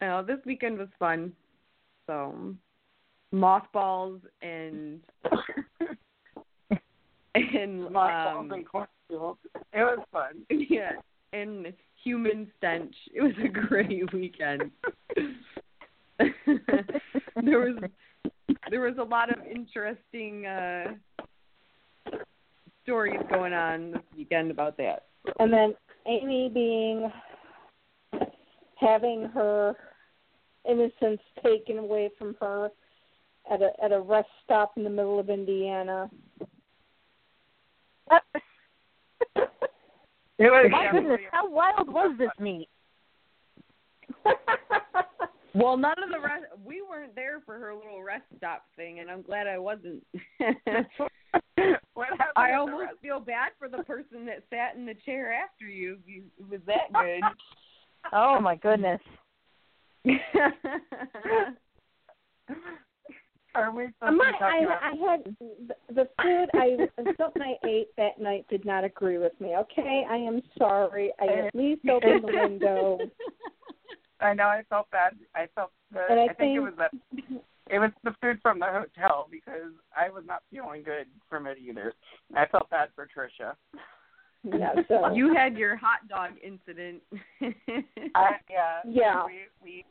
well, 0.00 0.24
this 0.24 0.38
weekend 0.46 0.78
was 0.78 0.88
fun. 0.98 1.32
So 2.06 2.54
mothballs 3.32 4.20
and 4.42 5.00
and 7.34 7.90
Mothballs 7.90 8.38
um 8.38 8.52
and 8.52 8.66
cornfields. 9.22 9.40
It 9.72 9.82
was 9.82 9.98
fun. 10.12 10.46
yeah, 10.68 10.92
and 11.32 11.72
human 12.02 12.50
stench. 12.58 12.94
It 13.14 13.22
was 13.22 13.32
a 13.44 13.48
great 13.48 14.12
weekend. 14.12 14.70
there 16.18 17.60
was 17.60 17.78
there 18.70 18.80
was 18.80 18.98
a 18.98 19.04
lot 19.04 19.30
of 19.30 19.38
interesting 19.46 20.46
uh 20.46 20.94
stories 22.82 23.20
going 23.30 23.52
on 23.52 23.92
this 23.92 24.02
weekend 24.16 24.50
about 24.50 24.76
that. 24.76 25.04
And 25.38 25.52
then 25.52 25.74
Amy 26.06 26.50
being 26.52 27.10
having 28.80 29.30
her 29.34 29.76
innocence 30.68 31.20
taken 31.44 31.78
away 31.78 32.10
from 32.18 32.36
her 32.40 32.70
at 33.52 33.62
a 33.62 33.70
at 33.82 33.92
a 33.92 34.00
rest 34.00 34.28
stop 34.44 34.72
in 34.76 34.84
the 34.84 34.90
middle 34.90 35.18
of 35.18 35.30
Indiana. 35.30 36.10
It 40.42 40.50
was 40.50 40.68
My 40.72 40.90
goodness, 40.90 41.20
how 41.30 41.48
wild 41.48 41.88
was 41.88 42.16
this 42.18 42.30
meet? 42.40 42.68
Well, 45.54 45.76
none 45.76 46.02
of 46.02 46.08
the 46.08 46.18
rest 46.18 46.44
we 46.64 46.80
weren't 46.80 47.14
there 47.14 47.42
for 47.44 47.58
her 47.58 47.74
little 47.74 48.02
rest 48.02 48.24
stop 48.38 48.64
thing, 48.74 49.00
and 49.00 49.10
I'm 49.10 49.20
glad 49.20 49.46
I 49.46 49.58
wasn't. 49.58 50.02
what 50.38 52.08
happened 52.08 52.32
I 52.36 52.54
almost 52.54 52.80
rest- 52.80 53.00
feel 53.02 53.20
bad 53.20 53.50
for 53.58 53.68
the 53.68 53.82
person 53.84 54.24
that 54.24 54.44
sat 54.48 54.76
in 54.76 54.86
the 54.86 54.94
chair 55.04 55.30
after 55.30 55.66
you. 55.66 55.98
You 56.06 56.22
it 56.38 56.48
was 56.48 56.60
that 56.66 56.90
good. 56.94 57.22
Oh 58.14 58.40
my 58.40 58.56
goodness. 58.56 59.02
Are 63.54 63.74
we 63.74 63.86
supposed 63.98 64.16
My, 64.16 64.26
to 64.26 64.32
be 64.32 64.38
talking 64.38 64.64
about 64.64 64.82
I, 64.82 64.88
I 64.88 65.10
had 65.10 65.36
the, 65.68 65.94
the 65.94 66.08
food 66.22 66.48
I 66.54 67.12
something 67.20 67.42
I 67.42 67.66
ate 67.66 67.88
that 67.96 68.20
night 68.20 68.46
did 68.48 68.64
not 68.64 68.84
agree 68.84 69.18
with 69.18 69.38
me. 69.40 69.54
Okay, 69.56 70.04
I 70.08 70.16
am 70.16 70.40
sorry. 70.56 71.12
I 71.20 71.46
at 71.46 71.54
least 71.54 71.82
opened 71.88 72.24
the 72.24 72.32
window. 72.48 72.98
I 74.20 74.34
know 74.34 74.44
I 74.44 74.62
felt 74.68 74.90
bad. 74.90 75.16
I 75.34 75.48
felt 75.54 75.70
the, 75.92 76.00
And 76.08 76.20
I 76.20 76.24
I, 76.24 76.34
think, 76.34 76.56
it 76.56 76.60
was 76.60 76.72
that 76.78 76.92
it 77.70 77.78
was 77.78 77.90
the 78.04 78.14
food 78.20 78.38
from 78.42 78.58
the 78.58 78.66
hotel 78.66 79.28
because 79.30 79.72
I 79.96 80.08
was 80.08 80.24
not 80.26 80.42
feeling 80.50 80.82
good 80.82 81.06
from 81.28 81.46
it 81.46 81.58
either. 81.58 81.94
I 82.34 82.46
felt 82.46 82.70
bad 82.70 82.88
for 82.94 83.06
Tricia. 83.06 83.54
Yeah, 84.44 84.74
so 84.88 85.12
you 85.14 85.34
had 85.34 85.56
your 85.56 85.76
hot 85.76 86.08
dog 86.08 86.32
incident. 86.42 87.02
I, 88.14 88.36
yeah. 88.50 88.80
Yeah. 88.88 89.26
We 89.26 89.40
we 89.62 89.84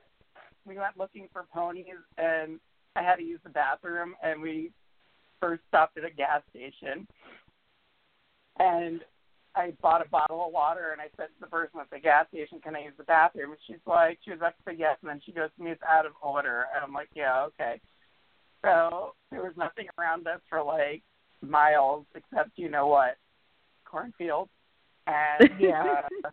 we 0.65 0.77
went 0.77 0.97
looking 0.97 1.27
for 1.31 1.45
ponies 1.53 1.85
and 2.17 2.59
I 2.95 3.03
had 3.03 3.17
to 3.17 3.23
use 3.23 3.39
the 3.43 3.49
bathroom 3.49 4.15
and 4.23 4.41
we 4.41 4.71
first 5.39 5.61
stopped 5.67 5.97
at 5.97 6.05
a 6.05 6.09
gas 6.09 6.41
station 6.49 7.07
and 8.59 9.01
I 9.55 9.73
bought 9.81 10.05
a 10.05 10.09
bottle 10.09 10.45
of 10.45 10.53
water 10.53 10.91
and 10.91 11.01
I 11.01 11.07
said 11.17 11.27
to 11.27 11.41
the 11.41 11.47
person 11.47 11.79
at 11.79 11.89
the 11.89 11.99
gas 11.99 12.27
station, 12.29 12.59
Can 12.61 12.75
I 12.75 12.83
use 12.83 12.93
the 12.97 13.03
bathroom? 13.03 13.51
And 13.51 13.59
she's 13.67 13.85
like 13.85 14.19
she 14.23 14.31
was 14.31 14.39
say 14.65 14.75
yes 14.77 14.97
and 15.01 15.09
then 15.09 15.21
she 15.25 15.31
goes 15.31 15.49
to 15.57 15.63
me, 15.63 15.71
It's 15.71 15.81
out 15.89 16.05
of 16.05 16.13
order 16.21 16.65
and 16.75 16.83
I'm 16.83 16.93
like, 16.93 17.09
Yeah, 17.15 17.43
okay. 17.43 17.79
So 18.61 19.15
there 19.31 19.41
was 19.41 19.53
nothing 19.57 19.87
around 19.97 20.27
us 20.27 20.39
for 20.49 20.61
like 20.63 21.01
miles 21.41 22.05
except 22.13 22.51
you 22.55 22.69
know 22.69 22.87
what, 22.87 23.17
cornfields, 23.85 24.51
and 25.07 25.49
Yeah. 25.59 26.01
uh, 26.23 26.29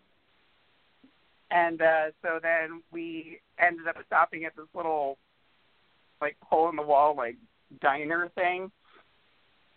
and 1.51 1.81
uh 1.81 2.11
so 2.23 2.39
then 2.43 2.83
we 2.93 3.41
ended 3.59 3.89
up 3.89 3.97
stopping 4.07 4.45
at 4.45 4.55
this 4.55 4.67
little 4.75 5.17
like 6.21 6.37
hole 6.43 6.69
in 6.69 6.77
the 6.77 6.83
wall 6.83 7.17
like 7.17 7.37
diner 7.81 8.31
thing. 8.35 8.71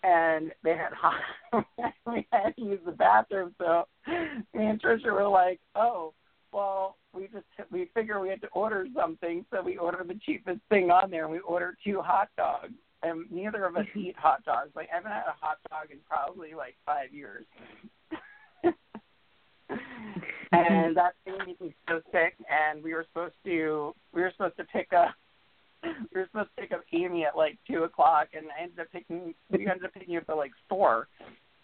And 0.03 0.51
they 0.63 0.75
had 0.75 0.93
hot 0.93 1.21
we 2.07 2.27
had 2.31 2.55
to 2.55 2.61
use 2.61 2.79
the 2.85 2.91
bathroom. 2.91 3.53
So 3.59 3.87
me 4.07 4.65
and 4.65 4.81
Trisha 4.81 5.11
were 5.11 5.27
like, 5.27 5.59
Oh, 5.75 6.13
well 6.51 6.97
we 7.13 7.27
just 7.27 7.45
we 7.71 7.89
figure 7.93 8.19
we 8.19 8.29
had 8.29 8.41
to 8.41 8.47
order 8.49 8.87
something. 8.95 9.45
So 9.51 9.61
we 9.61 9.77
ordered 9.77 10.07
the 10.07 10.19
cheapest 10.25 10.59
thing 10.69 10.89
on 10.89 11.11
there. 11.11 11.23
And 11.25 11.31
we 11.31 11.39
ordered 11.39 11.77
two 11.83 12.01
hot 12.01 12.29
dogs. 12.37 12.73
And 13.03 13.25
neither 13.31 13.65
of 13.65 13.75
us 13.75 13.85
eat 13.95 14.15
hot 14.17 14.43
dogs. 14.43 14.71
Like 14.75 14.89
I 14.91 14.95
haven't 14.95 15.11
had 15.11 15.27
a 15.27 15.35
hot 15.39 15.57
dog 15.69 15.91
in 15.91 15.97
probably 16.07 16.53
like 16.53 16.75
five 16.85 17.13
years. 17.13 17.45
and 20.51 20.95
that 20.97 21.13
thing 21.25 21.37
made 21.45 21.61
me 21.61 21.75
so 21.87 22.01
sick. 22.11 22.35
And 22.49 22.83
we 22.83 22.93
were 22.93 23.05
supposed 23.11 23.35
to 23.45 23.93
we 24.13 24.21
were 24.21 24.31
supposed 24.35 24.57
to 24.57 24.63
pick 24.65 24.93
up 24.93 25.13
we 26.13 26.21
were 26.21 26.27
supposed 26.31 26.49
to 26.55 26.61
pick 26.61 26.71
up 26.71 26.83
Amy 26.93 27.25
at 27.25 27.35
like 27.35 27.57
two 27.69 27.83
o'clock 27.83 28.29
and 28.33 28.45
I 28.57 28.63
ended 28.63 28.79
up 28.79 28.87
picking 28.91 29.35
we 29.49 29.67
ended 29.67 29.85
up 29.85 29.93
picking 29.93 30.13
you 30.13 30.19
up 30.19 30.29
at 30.29 30.37
like 30.37 30.53
four 30.69 31.07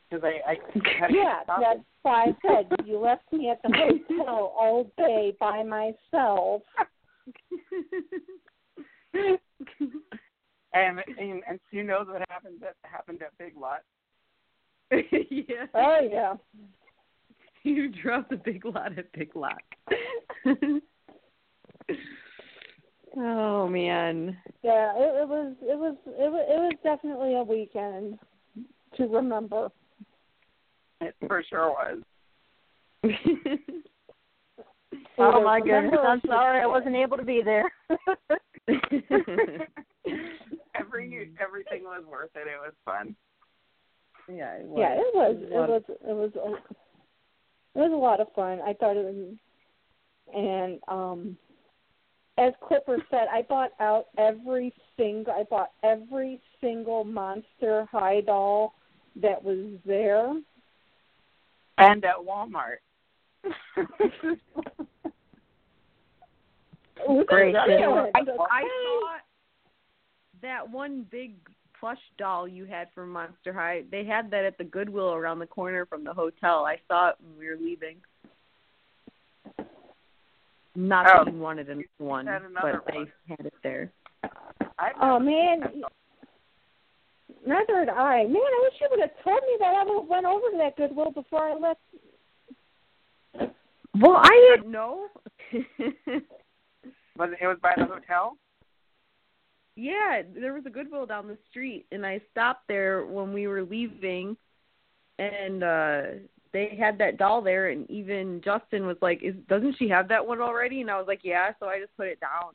because 0.10 0.24
I 0.24 0.42
I 0.52 0.58
had 1.00 1.08
to 1.08 1.14
yeah, 1.16 1.44
stop 1.44 1.60
that's 1.62 1.80
why 2.02 2.26
I 2.26 2.36
said 2.42 2.70
you 2.86 3.00
left 3.00 3.32
me 3.32 3.50
at 3.50 3.62
the 3.64 3.70
hotel 3.76 4.54
all 4.58 4.92
day 4.98 5.36
by 5.40 5.64
myself. 5.64 6.64
and, 9.14 9.40
and 11.20 11.44
and 11.48 11.60
Sue 11.72 11.84
knows 11.84 12.08
what 12.08 12.22
happened 12.30 12.58
that 12.62 12.76
happened 12.84 13.22
at 13.22 13.38
Big 13.38 13.56
Lot. 13.58 13.84
yeah. 14.92 15.66
Oh 15.74 16.00
yeah. 16.10 16.36
You 17.64 17.90
dropped 17.90 18.30
the 18.30 18.38
big 18.38 18.64
lot 18.64 18.98
at 18.98 19.12
Big 19.12 19.36
Lot. 19.36 19.62
Oh 23.16 23.68
man. 23.68 24.38
Yeah, 24.64 24.94
it, 24.96 25.22
it 25.24 25.28
was 25.30 25.54
it 25.62 25.78
was 25.78 25.96
it 26.06 26.32
was 26.32 26.46
it 26.50 26.60
was 26.60 26.74
definitely 26.84 27.36
a 27.36 27.44
weekend 27.44 28.20
to 28.98 29.08
remember. 29.08 29.70
It 31.02 31.16
for 31.28 31.44
sure 31.50 31.70
was. 31.70 32.00
Oh 35.20 35.44
my 35.44 35.60
goodness! 35.60 35.96
I'm 36.06 36.22
sorry 36.28 36.62
I 36.62 36.68
wasn't 36.68 36.96
able 36.96 37.18
to 37.18 37.24
be 37.24 37.42
there. 37.44 37.72
Every 40.76 41.32
everything 41.42 41.84
was 41.84 42.04
worth 42.10 42.30
it. 42.36 42.48
It 42.48 42.60
was 42.62 42.74
fun. 42.86 43.16
yeah, 44.30 44.54
it 44.54 44.66
was. 44.68 44.80
Yeah, 44.80 44.94
it 44.94 45.14
was 45.14 45.36
it 45.42 45.56
Lot 45.58 45.70
was 45.70 45.82
it 45.90 46.14
was 46.14 46.32
a- 46.36 47.80
it 47.80 47.82
was 47.82 47.92
a 47.92 47.96
lot 47.96 48.20
of 48.20 48.28
fun. 48.36 48.60
I 48.62 48.74
thought 48.74 48.96
it 48.96 49.06
was, 49.06 49.36
and 50.36 50.80
um, 50.88 51.38
as 52.38 52.54
Clipper 52.62 52.98
said, 53.10 53.28
I 53.32 53.42
bought 53.44 53.72
out 53.80 54.08
every 54.18 54.74
single 54.96 55.34
I 55.34 55.44
bought 55.44 55.72
every 55.84 56.40
single 56.62 57.04
Monster 57.04 57.88
High 57.92 58.22
doll 58.22 58.76
that 59.22 59.44
was 59.44 59.80
there. 59.86 60.34
And 61.80 62.06
at 62.06 62.16
Walmart. 62.18 62.78
Great. 67.28 67.56
I, 67.56 67.62
I 68.16 68.24
saw 68.24 69.18
that 70.42 70.70
one 70.70 71.06
big 71.10 71.36
plush 71.80 72.00
doll 72.18 72.48
you 72.48 72.66
had 72.66 72.88
from 72.94 73.12
Monster 73.12 73.54
High. 73.54 73.84
They 73.92 74.04
had 74.04 74.32
that 74.32 74.46
at 74.46 74.58
the 74.58 74.64
Goodwill 74.64 75.14
around 75.14 75.40
the 75.40 75.46
corner 75.46 75.86
from 75.86 76.04
the 76.04 76.14
hotel. 76.14 76.66
I 76.66 76.78
saw 76.88 77.10
it 77.10 77.16
when 77.22 77.38
we 77.38 77.48
were 77.48 77.58
leaving. 77.60 77.98
Not 80.78 81.08
Oh. 81.08 81.26
that 81.26 81.34
you 81.34 81.40
wanted 81.40 81.70
a 81.72 81.84
one, 81.98 82.28
had 82.28 82.44
but 82.44 82.52
another 82.52 82.84
they 82.86 83.06
had 83.28 83.48
it 83.48 83.54
there. 83.64 83.92
Oh 85.02 85.18
man, 85.18 85.84
neither 87.48 87.80
did 87.80 87.90
I. 87.90 88.24
Man, 88.26 88.36
I 88.36 88.60
wish 88.62 88.80
you 88.80 88.88
would 88.92 89.00
have 89.00 89.24
told 89.24 89.42
me 89.42 89.58
that. 89.60 89.74
I 89.74 89.84
would 89.84 90.02
have 90.02 90.08
went 90.08 90.28
over 90.28 90.52
to 90.52 90.58
that 90.58 90.76
Goodwill 90.78 91.10
before 91.10 91.50
I 91.50 91.56
left. 91.56 91.80
Well, 94.00 94.18
I 94.18 94.56
didn't 94.56 94.72
know. 94.72 95.08
was 95.52 97.32
it, 97.32 97.40
it 97.42 97.48
was 97.48 97.58
by 97.60 97.74
the 97.76 97.86
hotel. 97.86 98.38
yeah, 99.76 100.22
there 100.36 100.54
was 100.54 100.68
a 100.68 100.70
Goodwill 100.70 101.08
down 101.08 101.28
the 101.28 101.40
street, 101.50 101.88
and 101.92 102.06
I 102.06 102.22
stopped 102.30 102.68
there 102.68 103.04
when 103.04 103.34
we 103.34 103.48
were 103.48 103.64
leaving, 103.64 104.38
and 105.18 105.64
uh 105.64 106.02
they 106.54 106.76
had 106.80 106.98
that 107.00 107.18
doll 107.18 107.42
there, 107.42 107.70
and 107.70 107.90
even 107.90 108.42
Justin 108.44 108.86
was 108.88 108.98
like, 109.02 109.22
"Is 109.24 109.36
doesn't 109.48 109.76
she 109.78 109.88
have 109.90 110.08
that 110.10 110.26
one 110.26 110.42
already?" 110.42 110.82
And 110.82 110.90
I 110.92 110.98
was 110.98 111.08
like, 111.08 111.22
"Yeah," 111.24 111.52
so 111.60 111.68
I 111.68 111.80
just 111.80 111.96
put 111.98 112.08
it 112.08 112.20
down. 112.20 112.54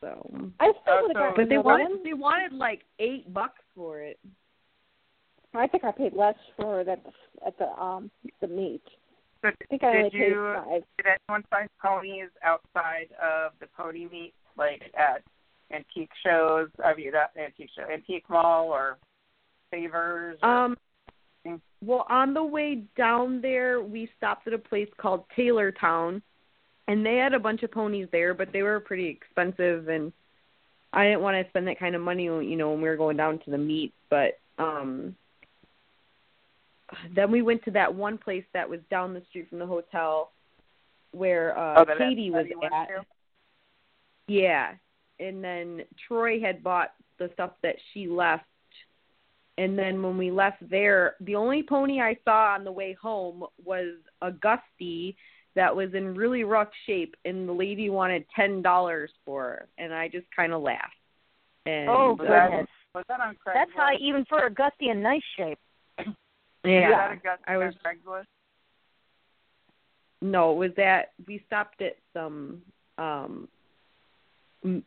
So, 0.00 0.30
I 0.58 0.72
still 0.82 1.02
would 1.06 1.16
have 1.16 1.32
so- 1.32 1.36
but 1.36 1.48
they 1.48 1.54
another 1.56 1.68
wanted 1.68 1.88
one. 1.90 2.02
they 2.02 2.12
wanted 2.14 2.52
like 2.52 2.82
eight 2.98 3.32
bucks 3.32 3.62
for 3.74 4.00
it. 4.00 4.18
I 5.54 5.66
think 5.66 5.84
I 5.84 5.92
paid 5.92 6.14
less 6.14 6.34
for 6.56 6.80
it 6.80 6.88
at 6.88 7.04
the 7.04 7.12
at 7.46 7.56
the 7.58 7.68
um 7.80 8.10
the 8.40 8.48
meet. 8.48 8.82
So 9.42 9.48
I 9.48 9.52
think 9.68 9.82
I 9.84 9.88
only 9.88 10.02
did 10.04 10.12
paid 10.12 10.28
you 10.28 10.54
five. 10.56 10.82
did 10.96 11.06
anyone 11.28 11.44
find 11.50 11.68
ponies 11.80 12.30
outside 12.42 13.08
of 13.22 13.52
the 13.60 13.66
pony 13.76 14.06
meet, 14.10 14.34
like 14.56 14.82
at 14.96 15.22
antique 15.70 16.10
shows? 16.24 16.68
I 16.84 16.94
mean, 16.94 17.12
not 17.12 17.30
antique 17.36 17.70
show, 17.76 17.82
antique 17.90 18.28
mall 18.28 18.68
or 18.68 18.98
favors. 19.70 20.38
Or, 20.42 20.48
Um, 20.48 20.78
well, 21.84 22.06
on 22.08 22.34
the 22.34 22.44
way 22.44 22.84
down 22.96 23.40
there, 23.40 23.82
we 23.82 24.08
stopped 24.16 24.46
at 24.46 24.52
a 24.52 24.58
place 24.58 24.88
called 24.98 25.24
Taylor 25.34 25.72
Town, 25.72 26.22
and 26.88 27.04
they 27.04 27.16
had 27.16 27.34
a 27.34 27.40
bunch 27.40 27.62
of 27.62 27.72
ponies 27.72 28.08
there, 28.12 28.34
but 28.34 28.52
they 28.52 28.62
were 28.62 28.80
pretty 28.80 29.08
expensive, 29.08 29.88
and 29.88 30.12
I 30.92 31.04
didn't 31.04 31.22
want 31.22 31.42
to 31.42 31.50
spend 31.50 31.66
that 31.68 31.78
kind 31.78 31.94
of 31.94 32.02
money, 32.02 32.24
you 32.24 32.56
know, 32.56 32.70
when 32.70 32.82
we 32.82 32.88
were 32.88 32.96
going 32.96 33.16
down 33.16 33.38
to 33.40 33.50
the 33.50 33.58
meet. 33.58 33.92
But 34.10 34.38
um, 34.58 35.16
then 37.14 37.30
we 37.30 37.42
went 37.42 37.64
to 37.64 37.70
that 37.72 37.94
one 37.94 38.18
place 38.18 38.44
that 38.52 38.68
was 38.68 38.80
down 38.90 39.14
the 39.14 39.22
street 39.30 39.48
from 39.48 39.58
the 39.58 39.66
hotel, 39.66 40.30
where 41.12 41.56
uh, 41.58 41.84
oh, 41.88 41.98
Katie 41.98 42.30
was 42.30 42.46
at. 42.72 42.88
to? 42.88 43.04
Yeah. 44.28 44.72
And 45.18 45.42
then 45.42 45.82
Troy 46.06 46.40
had 46.40 46.62
bought 46.62 46.92
the 47.18 47.30
stuff 47.34 47.52
that 47.62 47.76
she 47.92 48.06
left. 48.06 48.44
And 49.62 49.78
then 49.78 50.02
when 50.02 50.18
we 50.18 50.32
left 50.32 50.68
there, 50.68 51.14
the 51.20 51.36
only 51.36 51.62
pony 51.62 52.00
I 52.00 52.16
saw 52.24 52.52
on 52.54 52.64
the 52.64 52.72
way 52.72 52.96
home 53.00 53.44
was 53.64 53.94
a 54.20 54.32
Gusty 54.32 55.16
that 55.54 55.74
was 55.74 55.94
in 55.94 56.16
really 56.16 56.42
rough 56.42 56.70
shape 56.84 57.14
and 57.24 57.48
the 57.48 57.52
lady 57.52 57.88
wanted 57.88 58.24
ten 58.34 58.60
dollars 58.60 59.10
for 59.24 59.42
her 59.42 59.68
and 59.78 59.94
I 59.94 60.08
just 60.08 60.26
kinda 60.34 60.58
laughed. 60.58 60.96
And 61.64 61.88
Oh, 61.88 62.16
Was 62.18 62.26
that, 62.26 62.50
goodness. 62.50 62.68
was 62.92 63.04
that 63.06 63.20
on 63.20 63.34
Craigslist? 63.36 63.54
That's 63.54 63.70
high 63.76 63.94
even 64.00 64.24
for 64.24 64.46
a 64.46 64.50
gusty 64.50 64.88
in 64.88 65.00
nice 65.00 65.22
shape. 65.36 65.58
yeah. 66.64 66.88
Was 66.88 66.96
that 66.96 67.12
a 67.12 67.16
Gus- 67.16 67.44
I 67.46 67.56
was 67.56 67.74
Craigslist? 67.84 68.26
no, 70.22 70.52
it 70.52 70.56
was 70.56 70.70
that 70.76 71.12
we 71.28 71.40
stopped 71.46 71.82
at 71.82 71.98
some 72.12 72.62
um 72.98 73.46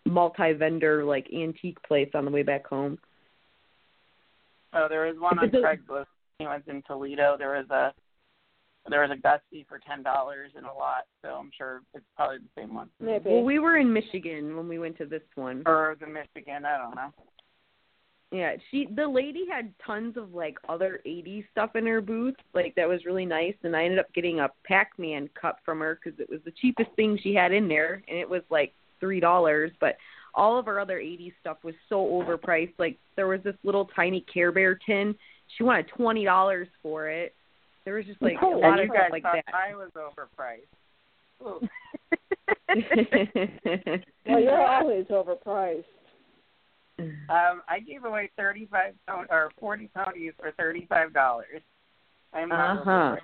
multi 0.05 0.51
vendor 0.51 1.05
like 1.05 1.27
antique 1.33 1.81
place 1.83 2.09
on 2.13 2.25
the 2.25 2.31
way 2.31 2.43
back 2.43 2.67
home. 2.67 2.99
Oh, 4.75 4.87
there 4.89 5.05
was 5.05 5.17
one 5.17 5.39
on 5.39 5.49
the- 5.51 5.57
Craigslist. 5.59 6.05
He 6.39 6.45
was 6.45 6.61
in 6.67 6.81
Toledo. 6.83 7.37
There 7.37 7.55
was 7.55 7.69
a 7.69 7.93
there 8.87 9.01
was 9.01 9.09
a 9.09 9.15
Gusty 9.19 9.65
for 9.67 9.79
ten 9.79 10.03
dollars 10.03 10.51
and 10.55 10.65
a 10.65 10.73
lot, 10.73 11.05
so 11.23 11.29
I'm 11.29 11.49
sure 11.57 11.81
it's 11.93 12.05
probably 12.15 12.37
the 12.37 12.61
same 12.61 12.75
one. 12.75 12.89
Maybe. 12.99 13.29
Well, 13.29 13.43
we 13.43 13.57
were 13.57 13.77
in 13.77 13.91
Michigan 13.91 14.55
when 14.55 14.67
we 14.67 14.77
went 14.77 14.97
to 14.97 15.05
this 15.05 15.23
one. 15.35 15.63
Or 15.65 15.95
the 15.99 16.05
Michigan, 16.05 16.65
I 16.65 16.77
don't 16.77 16.95
know. 16.95 17.11
Yeah, 18.31 18.55
she 18.69 18.87
the 18.93 19.07
lady 19.07 19.45
had 19.49 19.73
tons 19.83 20.17
of 20.17 20.33
like 20.33 20.57
other 20.67 20.99
80s 21.05 21.45
stuff 21.51 21.75
in 21.75 21.85
her 21.85 22.01
booth, 22.01 22.35
like 22.53 22.75
that 22.75 22.87
was 22.87 23.05
really 23.05 23.25
nice. 23.25 23.55
And 23.63 23.75
I 23.75 23.85
ended 23.85 23.99
up 23.99 24.13
getting 24.13 24.41
a 24.41 24.49
Pac-Man 24.65 25.29
cup 25.39 25.59
from 25.63 25.79
her 25.79 25.97
because 26.03 26.19
it 26.19 26.29
was 26.29 26.41
the 26.43 26.53
cheapest 26.59 26.89
thing 26.95 27.17
she 27.21 27.33
had 27.33 27.53
in 27.53 27.67
there, 27.67 28.03
and 28.07 28.17
it 28.17 28.29
was 28.29 28.41
like 28.49 28.73
three 28.99 29.19
dollars. 29.19 29.71
But 29.79 29.95
all 30.35 30.59
of 30.59 30.65
her 30.65 30.79
other 30.79 30.99
80s 30.99 31.33
stuff 31.41 31.57
was 31.63 31.75
so 31.89 31.97
overpriced. 32.05 32.73
Like 32.77 32.97
there 33.15 33.27
was 33.27 33.41
this 33.43 33.55
little 33.63 33.85
tiny 33.95 34.21
Care 34.31 34.51
Bear 34.51 34.75
tin, 34.85 35.15
she 35.57 35.63
wanted 35.63 35.87
twenty 35.89 36.23
dollars 36.25 36.67
for 36.83 37.07
it. 37.09 37.33
There 37.85 37.93
was 37.95 38.05
just 38.05 38.21
like 38.21 38.35
a 38.41 38.45
Oh, 38.45 38.59
lot 38.59 38.71
and 38.71 38.79
of 38.81 38.85
you 38.87 38.91
guys 38.93 39.01
stuff 39.03 39.11
like 39.11 39.23
thought 39.23 39.37
that. 39.45 39.53
I 39.55 39.75
was 39.75 39.91
overpriced. 39.95 40.67
Ooh. 41.45 41.67
Well, 44.27 44.39
you're 44.41 44.67
always 44.67 45.05
overpriced. 45.05 45.83
Um, 46.99 47.61
I 47.69 47.79
gave 47.85 48.05
away 48.05 48.31
thirty-five 48.37 48.93
pon- 49.07 49.27
or 49.29 49.51
forty 49.59 49.89
ponies 49.95 50.33
for 50.39 50.51
thirty-five 50.57 51.13
dollars. 51.13 51.61
I'm 52.33 52.49
not 52.49 52.79
Uh-huh. 52.79 52.91
overpriced. 52.91 53.19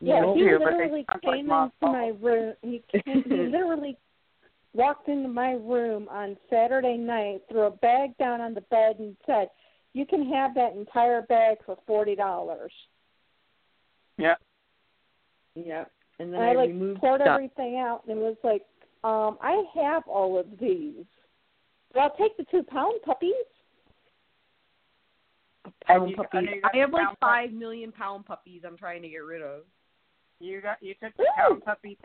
Yeah, 0.00 0.20
No, 0.20 0.34
he 0.34 0.40
too, 0.40 0.58
but 0.62 0.70
they 0.72 0.76
literally 0.76 1.04
sound 1.10 1.22
came 1.22 1.46
mothballs. 1.46 1.94
into 1.96 2.22
my 2.22 2.28
room. 2.30 2.54
He, 2.62 2.82
came, 2.92 3.22
he 3.24 3.30
literally 3.50 3.96
walked 4.76 5.08
into 5.08 5.28
my 5.28 5.52
room 5.52 6.06
on 6.10 6.36
Saturday 6.50 6.96
night, 6.96 7.42
threw 7.50 7.62
a 7.62 7.70
bag 7.70 8.16
down 8.18 8.40
on 8.40 8.54
the 8.54 8.60
bed, 8.62 8.96
and 8.98 9.16
said, 9.26 9.48
"You 9.94 10.04
can 10.06 10.30
have 10.32 10.54
that 10.54 10.74
entire 10.74 11.22
bag 11.22 11.58
for 11.64 11.76
forty 11.86 12.14
dollars." 12.14 12.72
Yeah. 14.18 14.36
yeah, 15.54 15.84
and 16.18 16.32
then 16.32 16.40
And 16.40 16.48
I, 16.48 16.52
I 16.52 16.54
like 16.54 16.68
removed 16.68 17.00
poured 17.00 17.20
stuff. 17.20 17.34
everything 17.34 17.76
out, 17.78 18.02
and 18.08 18.18
it 18.18 18.22
was 18.22 18.36
like, 18.44 18.62
um, 19.04 19.38
"I 19.42 19.64
have 19.74 20.02
all 20.06 20.38
of 20.38 20.46
these. 20.58 21.04
But 21.92 22.00
I'll 22.00 22.16
take 22.16 22.36
the 22.36 22.44
two 22.50 22.62
pound 22.62 23.00
puppies." 23.04 23.32
And 25.64 25.74
Pound 25.86 26.10
you- 26.10 26.16
puppies. 26.16 26.30
I 26.34 26.40
know 26.42 26.52
you 26.52 26.60
got 26.62 26.74
I 26.74 26.78
have 26.78 26.92
like 26.92 27.04
pound 27.04 27.18
pup- 27.20 27.28
five 27.28 27.52
million 27.52 27.92
pound 27.92 28.24
puppies. 28.26 28.62
I'm 28.66 28.76
trying 28.76 29.02
to 29.02 29.08
get 29.08 29.18
rid 29.18 29.42
of. 29.42 29.62
You 30.40 30.60
got 30.60 30.82
you 30.82 30.94
took 31.02 31.16
the 31.16 31.22
Ooh. 31.24 31.26
pound 31.36 31.64
puppy 31.64 31.98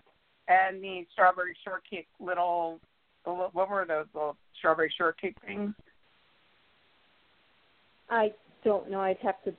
and 0.52 0.84
the 0.84 1.06
strawberry 1.14 1.56
shortcake 1.64 2.08
little. 2.20 2.80
What 3.24 3.70
were 3.70 3.86
those 3.88 4.08
little 4.14 4.36
strawberry 4.58 4.92
shortcake 4.98 5.36
things? 5.46 5.74
I 8.10 8.34
don't 8.64 8.90
know. 8.90 9.00
I'd 9.00 9.18
have 9.22 9.42
to 9.44 9.54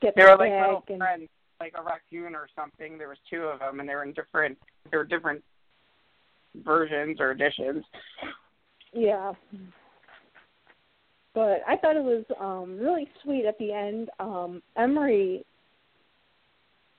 get 0.00 0.14
They 0.16 0.22
the 0.22 0.30
were 0.30 0.36
like 0.36 0.50
little 0.50 0.82
and 0.88 0.98
friends, 0.98 1.28
like 1.60 1.74
a 1.78 1.82
raccoon 1.82 2.34
or 2.34 2.48
something. 2.56 2.98
There 2.98 3.08
was 3.08 3.18
two 3.30 3.42
of 3.42 3.60
them, 3.60 3.80
and 3.80 3.88
they 3.88 3.94
were 3.94 4.04
in 4.04 4.12
different. 4.12 4.58
They 4.90 4.96
were 4.96 5.04
different 5.04 5.42
versions 6.64 7.20
or 7.20 7.32
editions. 7.32 7.84
Yeah. 8.92 9.32
But 11.34 11.62
I 11.66 11.76
thought 11.76 11.96
it 11.96 12.04
was 12.04 12.24
um 12.40 12.78
really 12.78 13.08
sweet 13.22 13.44
at 13.44 13.58
the 13.58 13.72
end. 13.72 14.08
Um 14.20 14.62
Emery 14.76 15.44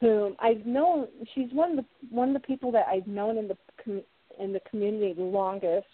whom 0.05 0.35
I've 0.37 0.67
known. 0.67 1.07
She's 1.33 1.51
one 1.51 1.71
of 1.71 1.77
the 1.77 1.85
one 2.11 2.27
of 2.29 2.35
the 2.35 2.47
people 2.47 2.71
that 2.73 2.85
I've 2.87 3.07
known 3.07 3.37
in 3.37 3.47
the 3.47 4.03
in 4.39 4.53
the 4.53 4.59
community 4.69 5.13
the 5.13 5.23
longest. 5.23 5.87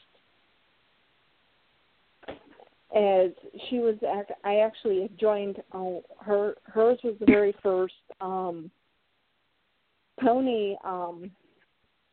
As 2.94 3.32
she 3.70 3.80
was, 3.80 3.96
act- 4.06 4.34
I 4.44 4.58
actually 4.58 5.10
joined 5.18 5.60
uh, 5.72 6.02
her. 6.20 6.56
Hers 6.64 7.00
was 7.06 7.16
the 7.22 7.26
very 7.26 7.56
first 7.64 7.94
um, 8.20 8.70
pony 10.20 10.76
um, 10.84 11.32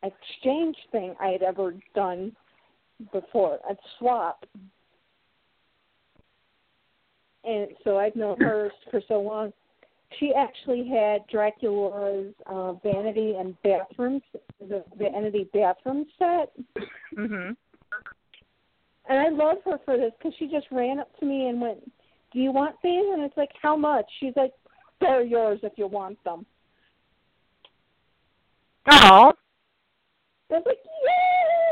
exchange 0.01 0.77
thing 0.93 1.15
I 1.19 1.27
had 1.27 1.41
ever 1.41 1.73
done 1.95 2.33
before. 3.11 3.59
A 3.69 3.75
swap, 3.97 4.45
and 7.43 7.67
so 7.83 7.97
I've 7.97 8.15
known 8.15 8.39
her 8.39 8.71
for 8.89 9.01
so 9.09 9.19
long. 9.19 9.51
She 10.17 10.33
actually 10.33 10.87
had 10.87 11.25
Draculaura's 11.27 12.33
uh, 12.47 12.73
vanity 12.73 13.35
and 13.37 13.55
bathroom, 13.61 14.21
the 14.59 14.83
vanity 14.97 15.49
bathroom 15.53 16.05
set, 16.17 16.51
Mhm. 17.13 17.55
and 19.05 19.19
I 19.19 19.29
love 19.29 19.63
her 19.63 19.77
for 19.79 19.97
this 19.97 20.13
because 20.17 20.33
she 20.35 20.47
just 20.47 20.69
ran 20.71 20.99
up 20.99 21.15
to 21.19 21.25
me 21.25 21.47
and 21.47 21.61
went, 21.61 21.91
"Do 22.31 22.39
you 22.39 22.51
want 22.51 22.75
these?" 22.81 23.05
And 23.13 23.21
it's 23.21 23.37
like, 23.37 23.51
"How 23.61 23.75
much?" 23.75 24.11
She's 24.19 24.35
like, 24.35 24.53
"They're 24.99 25.21
yours 25.21 25.59
if 25.63 25.77
you 25.77 25.87
want 25.87 26.21
them." 26.23 26.45
Oh. 28.87 29.33
I 30.51 30.55
was 30.55 30.65
like, 30.65 30.83
"Yay!" 31.03 31.68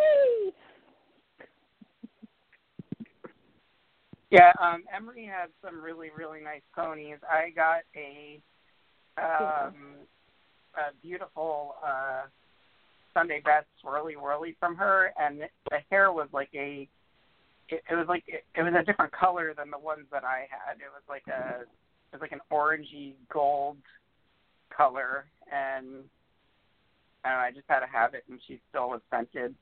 Yeah, 4.30 4.52
um, 4.62 4.84
Emery 4.94 5.26
had 5.26 5.50
some 5.64 5.82
really, 5.82 6.10
really 6.16 6.42
nice 6.42 6.62
ponies. 6.76 7.18
I 7.30 7.50
got 7.52 7.84
a 7.96 8.42
um 9.18 9.96
a 10.76 10.94
beautiful 11.02 11.76
uh 11.84 12.24
Sundae 13.14 13.42
Best 13.42 13.66
swirly 13.84 14.16
whirly 14.16 14.56
from 14.60 14.76
her 14.76 15.12
and 15.18 15.40
the 15.72 15.78
hair 15.90 16.12
was 16.12 16.28
like 16.32 16.50
a 16.54 16.88
it, 17.70 17.84
it 17.90 17.96
was 17.96 18.06
like 18.08 18.24
it, 18.28 18.44
it 18.56 18.62
was 18.62 18.74
a 18.80 18.86
different 18.86 19.12
color 19.12 19.54
than 19.58 19.72
the 19.72 19.80
ones 19.80 20.06
that 20.12 20.24
I 20.24 20.46
had. 20.50 20.76
It 20.76 20.92
was 20.94 21.02
like 21.10 21.24
a 21.28 21.62
it 21.62 22.14
was 22.14 22.22
like 22.22 22.32
an 22.32 22.42
orangey 22.52 23.14
gold 23.32 23.78
color 24.76 25.26
and 25.52 26.04
I 27.26 27.30
don't 27.30 27.38
know, 27.38 27.44
I 27.44 27.52
just 27.52 27.66
had 27.68 27.80
to 27.80 27.88
have 27.88 28.14
it 28.14 28.24
and 28.30 28.40
she 28.48 28.60
still 28.70 28.90
was 28.90 29.02
scented 29.10 29.56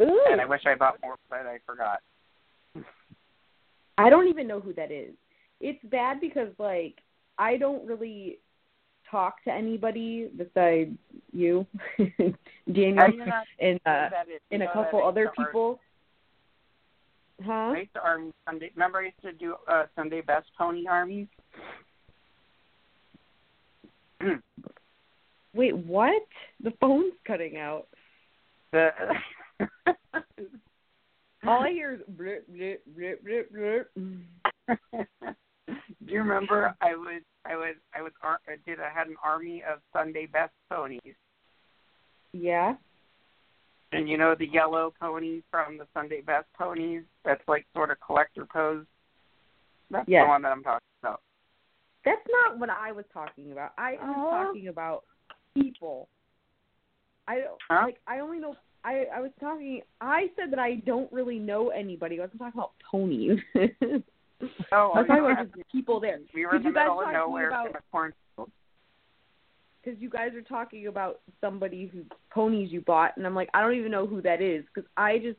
Ooh. 0.00 0.24
and 0.30 0.40
I 0.40 0.44
wish 0.44 0.62
I 0.66 0.76
bought 0.76 0.98
more 1.02 1.16
but 1.28 1.46
I 1.46 1.58
forgot. 1.66 2.00
I 3.98 4.08
don't 4.08 4.28
even 4.28 4.46
know 4.46 4.60
who 4.60 4.72
that 4.74 4.90
is. 4.92 5.12
It's 5.60 5.82
bad 5.84 6.20
because 6.20 6.48
like 6.58 6.98
I 7.36 7.56
don't 7.56 7.84
really 7.86 8.38
talk 9.10 9.42
to 9.44 9.50
anybody 9.50 10.30
besides 10.36 10.96
you, 11.32 11.66
Daniel, 12.72 12.96
How 12.96 13.06
do 13.08 13.16
you 13.16 13.26
not 13.26 13.44
and 13.60 13.80
uh, 13.84 13.90
and 13.90 14.10
a 14.10 14.38
you 14.50 14.58
know 14.58 14.64
that 14.66 14.72
couple 14.72 15.04
other 15.04 15.32
people. 15.36 15.80
Huh? 17.44 17.52
I 17.52 17.78
used 17.78 17.94
to 17.94 18.02
arm 18.02 18.32
Sunday. 18.46 18.70
Remember, 18.74 18.98
I 18.98 19.06
used 19.06 19.22
to 19.22 19.32
do 19.32 19.54
uh, 19.68 19.84
Sundae 19.94 20.22
Best 20.22 20.46
pony 20.56 20.86
armies. 20.88 21.28
Wait, 25.54 25.76
what? 25.76 26.22
The 26.62 26.72
phone's 26.80 27.14
cutting 27.26 27.56
out. 27.56 27.86
the 28.72 28.90
All 31.46 31.62
I 31.62 31.70
hear 31.72 31.92
is 31.94 32.00
blip, 32.08 32.46
blip, 32.48 32.82
blip, 32.94 33.24
blip, 33.24 33.52
blip. 33.52 33.90
do 35.68 36.12
you 36.12 36.18
remember? 36.20 36.74
I 36.80 36.94
was 36.94 37.22
I 37.44 37.54
was 37.56 37.74
I 37.94 38.02
was 38.02 38.12
I 38.22 38.36
did 38.66 38.80
I 38.80 38.90
had 38.92 39.06
an 39.08 39.16
army 39.24 39.62
of 39.70 39.80
Sundae 39.92 40.26
Best 40.26 40.52
ponies, 40.70 41.14
Yeah. 42.32 42.74
and 43.92 44.08
you 44.08 44.18
know 44.18 44.34
the 44.38 44.46
yellow 44.48 44.92
ponies 45.00 45.42
from 45.50 45.78
the 45.78 45.86
Sundae 45.94 46.22
Best 46.22 46.46
ponies. 46.58 47.02
That's 47.24 47.42
like 47.48 47.66
sort 47.74 47.90
of 47.90 47.98
collector 48.04 48.46
pose. 48.52 48.84
That's 49.90 50.08
Yes. 50.08 50.24
the 50.24 50.28
one 50.28 50.42
that 50.42 50.52
I'm 50.52 50.62
talking 50.62 50.80
about. 51.02 51.22
That's 52.04 52.26
not 52.44 52.58
what 52.58 52.70
I 52.70 52.92
was 52.92 53.04
talking 53.12 53.52
about. 53.52 53.72
I 53.78 53.92
was 53.92 54.00
Aw. 54.02 54.40
Oh. 54.40 54.44
talking 54.46 54.68
about 54.68 55.04
people. 55.54 56.08
I 57.26 57.36
don't 57.40 57.58
Huh? 57.68 57.82
like. 57.84 57.98
I 58.06 58.20
only 58.20 58.38
know. 58.38 58.54
I 58.84 59.06
I 59.14 59.20
was 59.20 59.30
talking. 59.40 59.82
I 60.00 60.26
said 60.36 60.50
that 60.52 60.58
I 60.58 60.76
don't 60.86 61.10
really 61.12 61.38
know 61.38 61.68
anybody. 61.70 62.18
I 62.18 62.22
wasn't 62.22 62.40
talking 62.40 62.58
about 62.60 62.72
ponies. 62.90 63.38
Oh, 64.70 64.92
I 64.94 64.98
was 65.00 65.06
talking 65.08 65.24
about 65.24 65.52
just 65.56 65.68
people 65.72 65.98
there. 65.98 66.20
we 66.32 66.46
were 66.46 66.54
in 66.54 66.62
the 66.62 66.68
you 66.68 66.74
guys 66.74 66.84
middle 66.84 67.00
of 67.02 67.12
nowhere 67.12 67.48
about- 67.48 67.70
in 67.70 67.74
a 67.74 67.80
cornfield. 67.90 68.50
Because 69.82 70.00
you 70.00 70.08
guys 70.08 70.32
are 70.34 70.42
talking 70.42 70.86
about 70.86 71.20
somebody 71.40 71.86
who 71.86 72.02
ponies 72.30 72.70
you 72.70 72.80
bought, 72.80 73.16
and 73.16 73.26
I'm 73.26 73.34
like, 73.34 73.48
I 73.54 73.60
don't 73.62 73.74
even 73.74 73.90
know 73.90 74.06
who 74.06 74.20
that 74.22 74.40
is. 74.40 74.64
Because 74.72 74.88
I 74.96 75.18
just, 75.18 75.38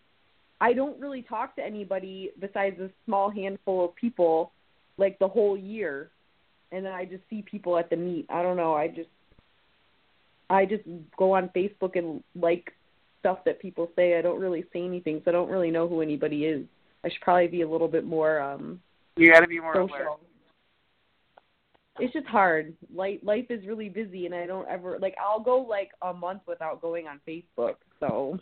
I 0.59 0.73
don't 0.73 0.99
really 0.99 1.21
talk 1.21 1.55
to 1.55 1.63
anybody 1.63 2.31
besides 2.39 2.77
a 2.81 2.89
small 3.05 3.29
handful 3.29 3.85
of 3.85 3.95
people, 3.95 4.51
like 4.97 5.17
the 5.19 5.27
whole 5.27 5.57
year, 5.57 6.09
and 6.71 6.85
then 6.85 6.91
I 6.91 7.05
just 7.05 7.23
see 7.29 7.41
people 7.41 7.77
at 7.77 7.89
the 7.89 7.95
meet. 7.95 8.25
I 8.29 8.41
don't 8.41 8.57
know. 8.57 8.73
I 8.73 8.87
just, 8.89 9.09
I 10.49 10.65
just 10.65 10.83
go 11.17 11.33
on 11.33 11.49
Facebook 11.55 11.97
and 11.97 12.21
like 12.35 12.73
stuff 13.19 13.39
that 13.45 13.59
people 13.59 13.89
say. 13.95 14.17
I 14.17 14.21
don't 14.21 14.39
really 14.39 14.63
say 14.73 14.83
anything, 14.83 15.21
so 15.23 15.31
I 15.31 15.33
don't 15.33 15.49
really 15.49 15.71
know 15.71 15.87
who 15.87 16.01
anybody 16.01 16.45
is. 16.45 16.65
I 17.03 17.09
should 17.09 17.21
probably 17.21 17.47
be 17.47 17.61
a 17.61 17.69
little 17.69 17.87
bit 17.87 18.05
more 18.05 18.39
um 18.41 18.81
You 19.15 19.31
got 19.31 19.41
to 19.41 19.47
be 19.47 19.59
more 19.59 19.73
social. 19.75 19.95
aware. 19.95 20.07
It's 22.01 22.13
just 22.13 22.27
hard. 22.27 22.73
Life 22.93 23.19
life 23.23 23.47
is 23.49 23.65
really 23.67 23.89
busy, 23.89 24.25
and 24.25 24.33
I 24.33 24.45
don't 24.45 24.67
ever 24.69 24.97
like. 24.99 25.15
I'll 25.21 25.41
go 25.41 25.59
like 25.59 25.91
a 26.01 26.13
month 26.13 26.41
without 26.47 26.81
going 26.81 27.07
on 27.07 27.19
Facebook. 27.27 27.75
So, 27.99 28.39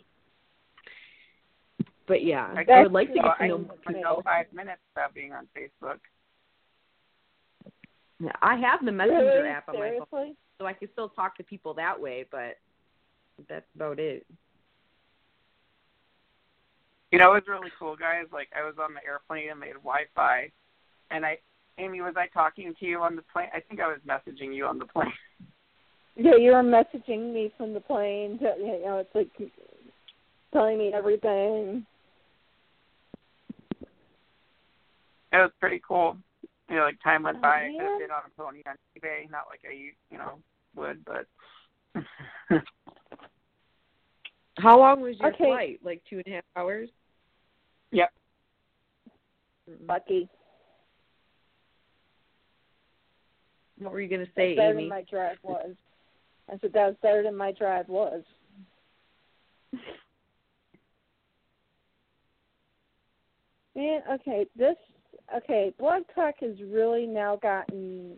but 2.06 2.24
yeah, 2.24 2.54
I 2.56 2.64
I 2.72 2.82
would 2.84 2.92
like 2.92 3.08
to 3.08 3.14
get 3.14 3.24
I 3.24 3.48
to 3.48 3.48
know 3.48 3.56
can 3.58 3.66
more 3.66 3.76
go 3.76 3.92
people. 4.16 4.22
five 4.24 4.46
minutes 4.52 4.80
without 4.94 5.12
being 5.12 5.32
on 5.32 5.48
Facebook. 5.56 5.98
I 8.42 8.56
have 8.56 8.84
the 8.84 8.92
Messenger 8.92 9.24
Really? 9.24 9.48
app 9.48 9.68
on 9.68 9.78
my 9.78 9.98
phone, 10.10 10.36
so 10.58 10.66
I 10.66 10.72
can 10.72 10.88
still 10.92 11.08
talk 11.08 11.36
to 11.38 11.42
people 11.44 11.74
that 11.74 12.00
way. 12.00 12.26
But 12.30 12.58
that's 13.48 13.66
about 13.74 13.98
it. 13.98 14.24
You 17.10 17.18
know, 17.18 17.32
it 17.32 17.44
was 17.46 17.48
really 17.48 17.72
cool, 17.78 17.96
guys. 17.96 18.26
Like, 18.32 18.48
I 18.56 18.64
was 18.64 18.74
on 18.78 18.94
the 18.94 19.04
airplane 19.06 19.50
and 19.50 19.62
they 19.62 19.68
had 19.68 19.76
Wi-Fi, 19.76 20.50
and 21.10 21.24
I, 21.24 21.38
Amy, 21.78 22.00
was 22.00 22.14
I 22.16 22.26
talking 22.26 22.74
to 22.78 22.84
you 22.84 23.00
on 23.00 23.16
the 23.16 23.22
plane? 23.22 23.48
I 23.54 23.60
think 23.60 23.80
I 23.80 23.88
was 23.88 23.98
messaging 24.06 24.54
you 24.54 24.66
on 24.66 24.78
the 24.78 24.86
plane. 24.86 25.12
Yeah, 26.20 26.34
you 26.34 26.50
were 26.50 26.64
messaging 26.64 27.32
me 27.32 27.52
from 27.56 27.74
the 27.74 27.80
plane. 27.80 28.40
To, 28.40 28.52
you 28.58 28.82
know, 28.84 28.98
it's 28.98 29.14
like 29.14 29.30
telling 30.52 30.76
me 30.76 30.92
everything. 30.92 31.86
It 35.32 35.36
was 35.36 35.52
pretty 35.60 35.80
cool. 35.86 36.16
You 36.68 36.74
know, 36.74 36.82
like 36.82 37.00
time 37.04 37.22
went 37.22 37.36
Oh, 37.36 37.42
by. 37.42 37.66
I 37.66 37.70
could 37.70 37.86
have 37.88 38.00
been 38.00 38.10
on 38.10 38.22
a 38.26 38.30
pony 38.36 38.62
on 38.66 38.74
eBay, 38.98 39.30
not 39.30 39.44
like 39.48 39.60
I, 39.64 39.74
you 40.10 40.18
know, 40.18 40.40
would, 40.74 41.04
but. 41.04 41.26
How 44.58 44.78
long 44.78 45.00
was 45.00 45.16
your 45.18 45.32
Okay. 45.32 45.44
flight? 45.44 45.80
Like 45.82 46.02
two 46.08 46.16
and 46.16 46.26
a 46.26 46.30
half 46.36 46.44
hours. 46.56 46.88
yep. 47.92 48.10
Mm-hmm. 49.70 49.86
Lucky. 49.88 50.28
What 53.78 53.92
were 53.92 54.00
you 54.00 54.08
gonna 54.08 54.26
say, 54.34 54.56
That's 54.56 54.56
better 54.56 54.72
Amy? 54.72 54.82
than 54.82 54.88
my 54.88 55.02
drive 55.08 55.38
was. 55.42 55.74
I 56.50 56.58
said 56.58 56.72
that 56.72 56.86
was 56.86 56.96
better 57.02 57.22
than 57.22 57.36
my 57.36 57.52
drive 57.52 57.88
was. 57.88 58.22
Man, 63.76 64.00
okay, 64.12 64.46
this 64.56 64.76
okay, 65.36 65.72
Blog 65.78 66.02
Talk 66.14 66.34
has 66.40 66.56
really 66.66 67.06
now 67.06 67.36
gotten 67.36 68.16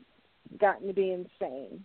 gotten 0.58 0.86
to 0.86 0.94
be 0.94 1.10
insane. 1.10 1.84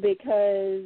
Because 0.00 0.84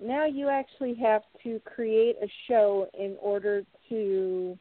now 0.00 0.26
you 0.26 0.48
actually 0.48 0.94
have 0.94 1.22
to 1.44 1.60
create 1.64 2.16
a 2.22 2.28
show 2.46 2.88
in 2.98 3.16
order 3.20 3.62
to 3.88 4.58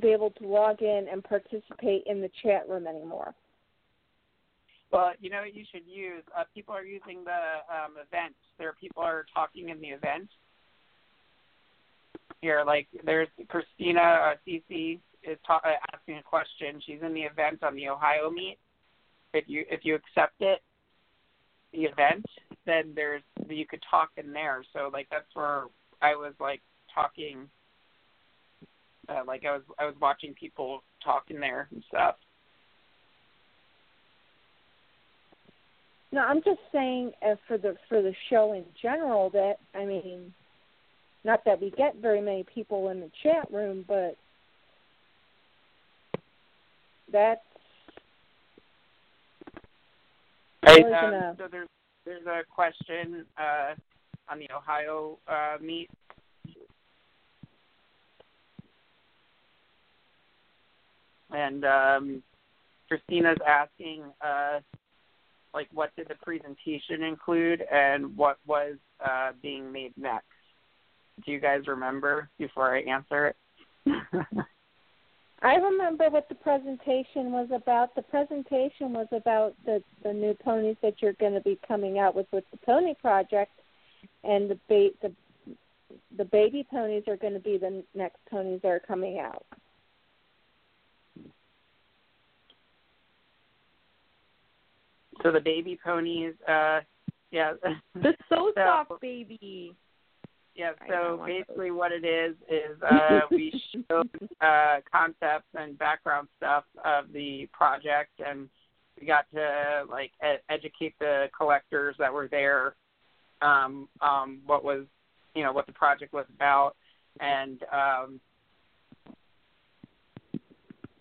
be 0.00 0.08
able 0.08 0.30
to 0.30 0.46
log 0.46 0.82
in 0.82 1.06
and 1.10 1.22
participate 1.22 2.04
in 2.06 2.20
the 2.20 2.30
chat 2.42 2.68
room 2.68 2.86
anymore. 2.86 3.34
Well, 4.92 5.12
you 5.20 5.30
know 5.30 5.42
you 5.44 5.64
should 5.70 5.86
use? 5.86 6.24
Uh, 6.36 6.44
people 6.54 6.74
are 6.74 6.84
using 6.84 7.24
the 7.24 7.30
um, 7.30 7.92
event. 7.92 8.34
There 8.58 8.68
are 8.68 8.76
people 8.80 9.02
are 9.02 9.24
talking 9.32 9.68
in 9.68 9.80
the 9.80 9.88
event. 9.88 10.28
Here, 12.40 12.64
like 12.66 12.88
there's 13.04 13.28
Christina 13.48 14.00
uh, 14.00 14.34
CC 14.46 14.98
is 15.22 15.38
ta- 15.46 15.60
uh, 15.64 15.74
asking 15.94 16.16
a 16.16 16.22
question. 16.22 16.80
She's 16.84 17.02
in 17.02 17.14
the 17.14 17.22
event 17.22 17.62
on 17.62 17.76
the 17.76 17.88
Ohio 17.88 18.30
meet. 18.30 18.58
If 19.34 19.44
you 19.48 19.64
if 19.70 19.84
you 19.84 19.94
accept 19.94 20.34
it, 20.40 20.60
the 21.72 21.84
event, 21.84 22.26
then 22.66 22.92
there's 22.94 23.22
you 23.48 23.66
could 23.66 23.82
talk 23.90 24.10
in 24.16 24.32
there. 24.32 24.64
So 24.72 24.90
like 24.92 25.08
that's 25.10 25.34
where 25.34 25.64
I 26.02 26.14
was 26.14 26.34
like 26.40 26.62
talking 26.94 27.48
Uh, 29.08 29.22
like 29.26 29.44
I 29.44 29.52
was 29.52 29.62
I 29.78 29.86
was 29.86 29.94
watching 30.00 30.34
people 30.34 30.82
talking 31.02 31.40
there 31.40 31.68
and 31.72 31.82
stuff. 31.88 32.16
No, 36.12 36.20
I'm 36.20 36.42
just 36.42 36.60
saying 36.70 37.12
uh, 37.22 37.36
for 37.48 37.58
the 37.58 37.76
for 37.88 38.02
the 38.02 38.14
show 38.28 38.52
in 38.52 38.64
general 38.80 39.30
that 39.30 39.56
I 39.74 39.84
mean, 39.84 40.32
not 41.24 41.44
that 41.44 41.60
we 41.60 41.70
get 41.70 41.96
very 41.96 42.20
many 42.20 42.44
people 42.54 42.90
in 42.90 43.00
the 43.00 43.10
chat 43.22 43.50
room, 43.50 43.84
but 43.88 44.16
that's 47.10 47.40
Um, 50.66 51.36
so 51.38 51.48
there's 51.50 51.68
there's 52.04 52.26
a 52.26 52.42
question 52.48 53.24
uh, 53.38 53.74
on 54.28 54.38
the 54.38 54.48
Ohio 54.54 55.18
uh, 55.28 55.56
meet. 55.60 55.88
And 61.32 61.64
um, 61.64 62.22
Christina's 62.88 63.38
asking, 63.46 64.02
uh, 64.20 64.60
like, 65.54 65.68
what 65.72 65.94
did 65.96 66.08
the 66.08 66.16
presentation 66.16 67.04
include, 67.04 67.62
and 67.70 68.16
what 68.16 68.38
was 68.46 68.74
uh, 69.04 69.30
being 69.40 69.70
made 69.70 69.92
next? 69.96 70.26
Do 71.24 71.32
you 71.32 71.38
guys 71.38 71.68
remember 71.68 72.28
before 72.38 72.74
I 72.74 72.80
answer 72.80 73.28
it? 73.28 73.36
I 75.42 75.54
remember 75.54 76.10
what 76.10 76.28
the 76.28 76.34
presentation 76.34 77.32
was 77.32 77.48
about. 77.54 77.94
The 77.94 78.02
presentation 78.02 78.92
was 78.92 79.06
about 79.12 79.54
the 79.64 79.82
the 80.02 80.12
new 80.12 80.34
ponies 80.34 80.76
that 80.82 81.00
you're 81.00 81.14
going 81.14 81.32
to 81.32 81.40
be 81.40 81.58
coming 81.66 81.98
out 81.98 82.14
with 82.14 82.26
with 82.32 82.44
the 82.50 82.58
Pony 82.58 82.94
Project, 83.00 83.52
and 84.22 84.50
the 84.50 84.58
ba- 84.68 84.90
the 85.00 85.12
the 86.18 86.24
baby 86.26 86.66
ponies 86.70 87.04
are 87.08 87.16
going 87.16 87.32
to 87.32 87.40
be 87.40 87.56
the 87.56 87.82
next 87.94 88.18
ponies 88.30 88.60
that 88.62 88.68
are 88.68 88.80
coming 88.80 89.18
out. 89.18 89.44
so 95.22 95.30
the 95.30 95.40
baby 95.40 95.78
ponies, 95.82 96.34
uh, 96.48 96.80
yeah. 97.30 97.52
The 97.94 98.14
so 98.28 98.52
So- 98.54 98.84
soft 98.88 99.00
baby. 99.00 99.74
Yeah, 100.54 100.72
so 100.88 101.22
basically 101.24 101.70
what 101.70 101.92
it 101.92 102.04
is 102.04 102.34
is 102.48 102.82
uh, 102.82 103.20
we 103.30 103.62
showed 103.72 104.10
uh, 104.40 104.80
concepts 104.92 105.48
and 105.54 105.78
background 105.78 106.28
stuff 106.36 106.64
of 106.84 107.12
the 107.12 107.48
project, 107.52 108.10
and 108.24 108.48
we 109.00 109.06
got 109.06 109.24
to 109.32 109.84
like 109.88 110.12
ed- 110.22 110.42
educate 110.50 110.94
the 110.98 111.28
collectors 111.36 111.96
that 111.98 112.12
were 112.12 112.28
there 112.28 112.74
um, 113.42 113.88
um, 114.00 114.40
what 114.46 114.64
was 114.64 114.84
you 115.34 115.42
know 115.42 115.52
what 115.52 115.66
the 115.66 115.72
project 115.72 116.12
was 116.12 116.26
about, 116.34 116.76
and 117.20 117.62
um, 117.72 118.20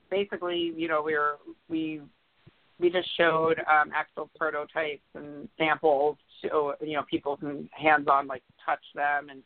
basically 0.10 0.74
you 0.76 0.88
know 0.88 1.02
we 1.02 1.14
were 1.14 1.38
we 1.68 2.02
we 2.80 2.90
just 2.90 3.10
showed 3.18 3.60
um, 3.60 3.92
actual 3.94 4.30
prototypes 4.38 5.04
and 5.16 5.50
samples 5.58 6.18
so 6.42 6.74
you 6.82 6.94
know 6.94 7.04
people 7.10 7.38
can 7.38 7.70
hands 7.72 8.08
on 8.10 8.28
like 8.28 8.44
touch 8.66 8.84
them 8.96 9.30
and 9.30 9.44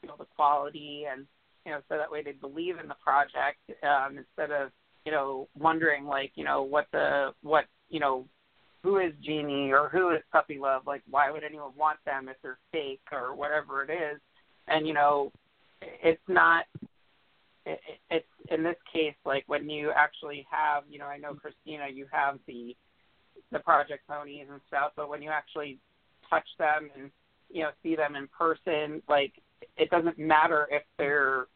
feel 0.00 0.16
the 0.18 0.26
quality 0.36 1.04
and 1.10 1.26
you 1.64 1.72
know 1.72 1.80
so 1.88 1.96
that 1.96 2.10
way 2.10 2.22
they 2.22 2.32
believe 2.32 2.78
in 2.78 2.88
the 2.88 2.96
project 3.02 3.58
um, 3.82 4.18
instead 4.18 4.50
of 4.50 4.70
you 5.04 5.12
know 5.12 5.48
wondering 5.58 6.04
like 6.06 6.32
you 6.34 6.44
know 6.44 6.62
what 6.62 6.86
the 6.92 7.32
what 7.42 7.64
you 7.88 8.00
know 8.00 8.24
who 8.82 8.98
is 8.98 9.12
Genie 9.20 9.72
or 9.72 9.88
who 9.88 10.10
is 10.10 10.22
Puppy 10.30 10.58
Love? 10.60 10.82
Like 10.86 11.02
why 11.10 11.28
would 11.28 11.42
anyone 11.42 11.72
want 11.76 11.98
them 12.06 12.28
if 12.28 12.36
they're 12.40 12.58
fake 12.70 13.00
or 13.10 13.34
whatever 13.34 13.82
it 13.82 13.90
is? 13.90 14.20
And 14.68 14.86
you 14.86 14.94
know 14.94 15.32
it's 15.82 16.22
not 16.28 16.66
it, 17.66 18.24
in 18.50 18.62
this 18.62 18.76
case 18.92 19.14
like 19.24 19.44
when 19.46 19.68
you 19.68 19.90
actually 19.94 20.46
have 20.50 20.84
you 20.88 20.98
know 20.98 21.06
I 21.06 21.18
know 21.18 21.34
Christina 21.34 21.86
you 21.92 22.06
have 22.10 22.38
the 22.46 22.76
the 23.52 23.58
project 23.58 24.06
ponies 24.08 24.46
and 24.50 24.60
stuff 24.68 24.92
but 24.96 25.08
when 25.08 25.22
you 25.22 25.30
actually 25.30 25.78
touch 26.30 26.46
them 26.58 26.90
and 26.96 27.10
you 27.50 27.62
know 27.62 27.70
see 27.82 27.96
them 27.96 28.16
in 28.16 28.28
person 28.28 29.02
like 29.08 29.32
it 29.76 29.90
doesn't 29.90 30.18
matter 30.18 30.68
if 30.70 30.82
they're 30.98 31.46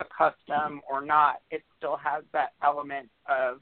a 0.00 0.04
custom 0.16 0.80
or 0.90 1.04
not 1.04 1.36
it 1.50 1.62
still 1.78 1.96
has 1.96 2.24
that 2.32 2.50
element 2.64 3.08
of 3.28 3.60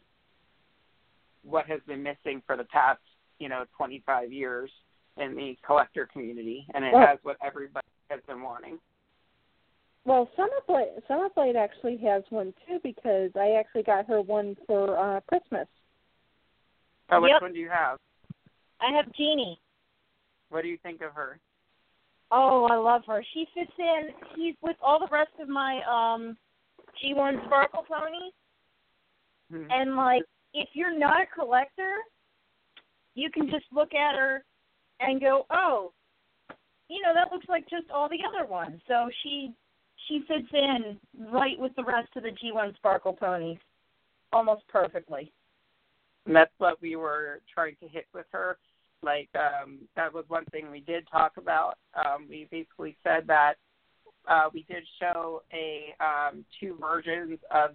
what 1.43 1.67
has 1.67 1.81
been 1.87 2.03
missing 2.03 2.43
for 2.47 2.57
the 2.57 2.65
past 2.65 3.01
you 3.39 3.49
know 3.49 3.65
25 3.77 4.33
years 4.33 4.71
in 5.17 5.35
the 5.35 5.57
collector 5.67 6.09
community 6.13 6.67
and 6.75 6.85
it 6.85 6.93
Well- 6.93 7.07
has 7.07 7.19
what 7.23 7.37
everybody 7.45 7.87
has 8.09 8.21
been 8.27 8.43
wanting 8.43 8.79
Well, 10.05 10.29
Summerblade 10.39 11.03
Summerblade 11.09 11.57
actually 11.57 11.99
has 11.99 12.23
one 12.31 12.55
too 12.67 12.79
because 12.83 13.31
I 13.37 13.53
actually 13.59 13.83
got 13.83 14.07
her 14.07 14.21
one 14.23 14.57
for 14.67 14.97
uh 14.99 15.21
Christmas. 15.29 15.67
oh 17.11 17.21
which 17.21 17.31
Yep. 17.33 17.43
one 17.43 17.53
do 17.53 17.59
you 17.61 17.69
have 17.69 17.99
I 18.81 18.93
have 18.97 19.13
Genie. 19.13 19.61
what 20.51 20.63
do 20.63 20.69
you 20.69 20.79
think 20.83 21.03
of 21.03 21.13
her 21.15 21.39
Oh, 22.31 22.67
I 22.71 22.77
love 22.77 23.03
her. 23.07 23.25
She 23.33 23.47
fits 23.55 23.73
in. 23.79 24.09
She's 24.37 24.55
with 24.61 24.77
all 24.83 24.99
the 24.99 25.09
rest 25.11 25.31
of 25.41 25.49
my 25.49 25.81
um 25.89 26.37
G1 27.03 27.45
Sparkle 27.47 27.85
ponies. 27.89 28.33
Hmm. 29.51 29.65
And 29.71 29.97
like, 29.97 30.23
if 30.53 30.69
you're 30.75 30.97
not 30.99 31.23
a 31.23 31.27
collector, 31.27 31.91
you 33.15 33.31
can 33.31 33.47
just 33.51 33.65
look 33.73 33.95
at 33.95 34.15
her 34.15 34.45
and 35.01 35.21
go, 35.21 35.47
"Oh, 35.51 35.93
you 36.89 37.01
know, 37.03 37.15
that 37.15 37.33
looks 37.33 37.49
like 37.49 37.69
just 37.71 37.91
all 37.91 38.09
the 38.11 38.21
other 38.29 38.47
ones." 38.47 38.81
So 38.87 39.09
she 39.23 39.53
she 40.09 40.25
fits 40.27 40.49
in 40.53 40.99
right 41.31 41.59
with 41.59 41.75
the 41.77 41.85
rest 41.85 42.09
of 42.17 42.23
the 42.23 42.31
G1 42.31 42.75
Sparkle 42.77 43.13
ponies, 43.13 43.59
almost 44.33 44.63
perfectly. 44.69 45.33
and 46.27 46.35
that's 46.35 46.53
what 46.59 46.81
we 46.81 46.97
were 46.97 47.41
trying 47.53 47.77
to 47.83 47.89
hit 47.89 48.07
with 48.13 48.27
her. 48.33 48.59
Like 49.03 49.29
um, 49.37 49.79
that 49.95 50.13
was 50.13 50.25
one 50.29 50.45
thing 50.47 50.71
we 50.71 50.81
did 50.81 51.07
talk 51.11 51.37
about. 51.37 51.75
Um, 51.95 52.27
we 52.29 52.49
basically 52.51 52.97
said 53.05 53.27
that 53.29 53.55
uh, 54.29 54.49
we 54.53 54.65
did 54.69 54.83
show 55.01 55.43
a 55.53 55.95
um, 56.01 56.45
two 56.59 56.77
versions 56.81 57.39
of 57.51 57.71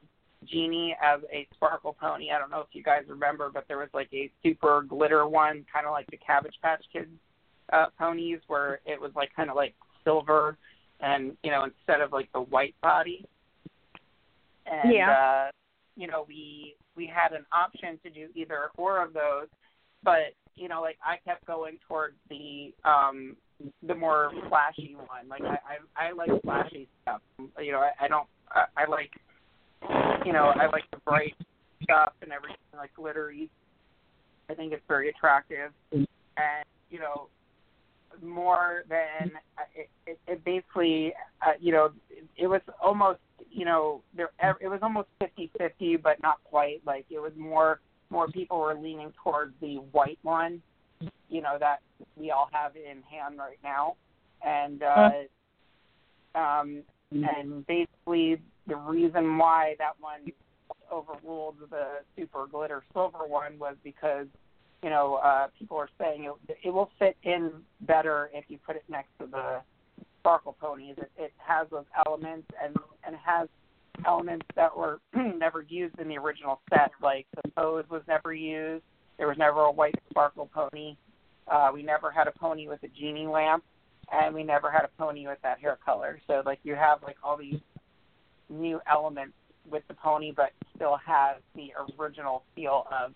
Genie 0.46 0.96
as 1.02 1.22
a 1.32 1.48
sparkle 1.54 1.96
pony. 2.00 2.30
I 2.32 2.38
don't 2.38 2.52
know 2.52 2.60
if 2.60 2.68
you 2.74 2.84
guys 2.84 3.04
remember, 3.08 3.50
but 3.54 3.66
there 3.68 3.78
was 3.78 3.90
like 3.94 4.10
a 4.14 4.30
super 4.44 4.84
glitter 4.88 5.28
one, 5.28 5.66
kind 5.72 5.86
of 5.86 5.92
like 5.92 6.08
the 6.12 6.18
Cabbage 6.18 6.56
Patch 6.62 6.84
Kids 6.92 7.10
uh, 7.72 7.86
ponies, 7.98 8.40
where 8.48 8.82
it 8.86 9.00
was 9.00 9.12
like 9.16 9.34
kind 9.36 9.50
of 9.50 9.56
like 9.56 9.74
silver, 10.04 10.58
and 11.04 11.36
you 11.44 11.52
know 11.52 11.66
instead 11.66 12.02
of 12.02 12.12
like 12.12 12.32
the 12.34 12.42
white 12.42 12.76
body. 12.82 13.26
And 14.66 14.94
Yeah. 14.94 15.12
uh, 15.12 15.52
you 15.96 16.08
know 16.08 16.26
we 16.28 16.76
we 16.96 17.06
had 17.06 17.34
an 17.34 17.46
option 17.52 18.00
to 18.04 18.10
do 18.10 18.30
either 18.34 18.70
or 18.78 19.04
of 19.04 19.14
those, 19.14 19.48
but 20.04 20.34
you 20.56 20.68
know 20.70 20.82
like 20.82 20.98
I 21.06 21.18
kept 21.18 21.46
going 21.46 21.78
towards 21.88 22.16
the 22.30 22.74
um 22.86 23.36
the 23.84 23.96
more 23.96 24.32
flashy 24.50 24.96
one. 24.96 25.28
Like 25.28 25.44
I 25.44 25.60
I, 25.98 26.08
I 26.08 26.12
like 26.14 26.42
flashy 26.42 26.88
stuff. 27.02 27.22
You 27.60 27.74
know 27.74 27.80
I, 27.80 28.06
I 28.06 28.08
don't 28.08 28.28
I, 28.50 28.66
I 28.78 28.86
like 28.90 29.12
you 30.26 30.34
know 30.34 30.54
I 30.56 30.68
like 30.68 30.90
the 30.92 30.98
bright 31.06 31.36
stuff 31.84 32.14
and 32.22 32.32
everything 32.32 32.58
like 32.76 32.94
glittery. 32.96 33.50
I 34.50 34.54
think 34.54 34.74
it's 34.74 34.84
very 34.88 35.10
attractive, 35.10 35.72
and 35.92 36.66
you 36.90 37.00
know 37.00 37.28
more 38.22 38.84
than 38.90 39.32
it, 39.76 39.90
it, 40.06 40.20
it 40.28 40.46
basically 40.46 41.14
uh, 41.46 41.52
you 41.60 41.72
know 41.72 41.92
it, 42.38 42.48
was 42.48 42.62
almost 42.82 43.20
you 43.52 43.66
know 43.66 44.02
there 44.16 44.30
it 44.62 44.68
was 44.68 44.80
almost 44.82 45.08
fifty 45.20 45.50
fifty 45.58 45.96
but 45.96 46.22
not 46.22 46.44
quite. 46.44 46.82
Like 46.86 47.06
it 47.10 47.20
was 47.20 47.32
more 47.38 47.80
more 48.10 48.28
people 48.28 48.60
were 48.60 48.76
leaning 48.76 49.12
towards 49.24 49.54
the 49.62 49.76
white 49.92 50.20
one 50.22 50.62
you 51.30 51.42
know 51.42 51.58
that 51.60 51.80
we 52.16 52.32
all 52.32 52.50
have 52.52 52.76
in 52.76 53.02
hand 53.04 53.38
right 53.38 53.60
now. 53.64 53.96
And 54.46 54.84
uh 54.84 55.10
um 56.36 56.84
and 57.12 57.66
basically 57.68 58.42
the 58.68 58.76
reason 58.76 59.38
why 59.38 59.76
that 59.78 59.94
one 60.00 60.22
overruled 60.92 61.56
the 61.70 62.02
super 62.18 62.48
glitter 62.48 62.84
silver 62.94 63.26
one 63.28 63.58
was 63.60 63.76
because 63.84 64.28
you 64.84 64.90
know 64.90 65.16
uh 65.16 65.48
people 65.58 65.78
are 65.78 65.90
saying 66.00 66.26
it, 66.26 66.58
it 66.64 66.70
will 66.70 66.92
fit 67.00 67.16
in 67.24 67.52
better 67.82 68.30
if 68.34 68.46
you 68.50 68.60
put 68.66 68.76
it 68.76 68.84
next 68.90 69.10
to 69.20 69.26
the 69.26 69.62
sparkle 70.20 70.56
ponies. 70.60 70.96
It, 70.98 71.12
it 71.18 71.34
has 71.38 71.68
those 71.72 71.86
elements 72.06 72.48
and 72.64 72.76
and 73.06 73.16
has 73.16 73.48
elements 74.06 74.46
that 74.56 74.76
were 74.76 75.00
never 75.16 75.62
used 75.62 75.98
in 76.00 76.08
the 76.08 76.18
original 76.18 76.62
set 76.70 76.92
like 77.02 77.26
the 77.36 77.50
pose 77.52 77.86
was 77.90 78.02
never 78.08 78.34
used. 78.34 78.84
There 79.18 79.28
was 79.28 79.38
never 79.38 79.62
a 79.62 79.72
white 79.72 79.96
sparkle 80.10 80.50
pony. 80.54 80.98
Uh 81.48 81.72
we 81.74 81.82
never 81.82 82.12
had 82.12 82.28
a 82.28 82.32
pony 82.32 82.68
with 82.68 82.84
a 82.84 82.90
genie 82.90 83.28
lamp 83.28 83.64
and 84.12 84.36
we 84.36 84.44
never 84.44 84.70
had 84.70 84.84
a 84.84 84.90
pony 84.98 85.28
with 85.28 85.40
that 85.44 85.60
hair 85.60 85.78
color. 85.84 86.20
So 86.28 86.44
like 86.46 86.60
you 86.64 86.76
have 86.76 87.02
like 87.04 87.18
all 87.24 87.38
these 87.38 87.60
new 88.50 88.82
elements 88.92 89.34
with 89.70 89.84
the 89.88 89.94
pony 89.94 90.34
but 90.36 90.52
still 90.76 90.98
has 91.06 91.38
the 91.56 91.72
original 91.98 92.44
feel 92.54 92.86
of 92.92 93.14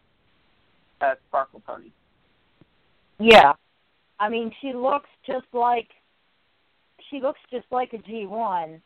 a 1.01 1.13
sparkle 1.27 1.61
pony 1.65 1.91
Yeah. 3.19 3.53
I 4.19 4.29
mean, 4.29 4.51
she 4.61 4.73
looks 4.73 5.09
just 5.25 5.45
like 5.53 5.89
she 7.09 7.19
looks 7.21 7.39
just 7.51 7.65
like 7.71 7.93
a 7.93 7.97
G1. 7.97 8.81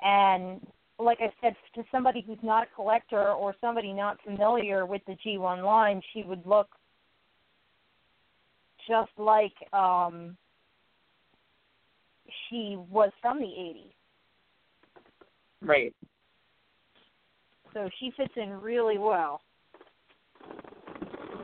And 0.00 0.66
like 0.98 1.18
I 1.20 1.32
said, 1.40 1.56
to 1.74 1.84
somebody 1.90 2.22
who's 2.26 2.38
not 2.42 2.64
a 2.64 2.74
collector 2.74 3.32
or 3.32 3.54
somebody 3.60 3.92
not 3.92 4.18
familiar 4.22 4.86
with 4.86 5.02
the 5.06 5.16
G1 5.26 5.64
line, 5.64 6.00
she 6.12 6.22
would 6.22 6.46
look 6.46 6.68
just 8.88 9.10
like 9.18 9.54
um 9.72 10.36
she 12.48 12.76
was 12.90 13.10
from 13.20 13.38
the 13.38 13.46
80s. 13.46 13.92
Right. 15.60 15.94
So 17.74 17.88
she 17.98 18.12
fits 18.16 18.32
in 18.36 18.50
really 18.60 18.98
well. 18.98 19.40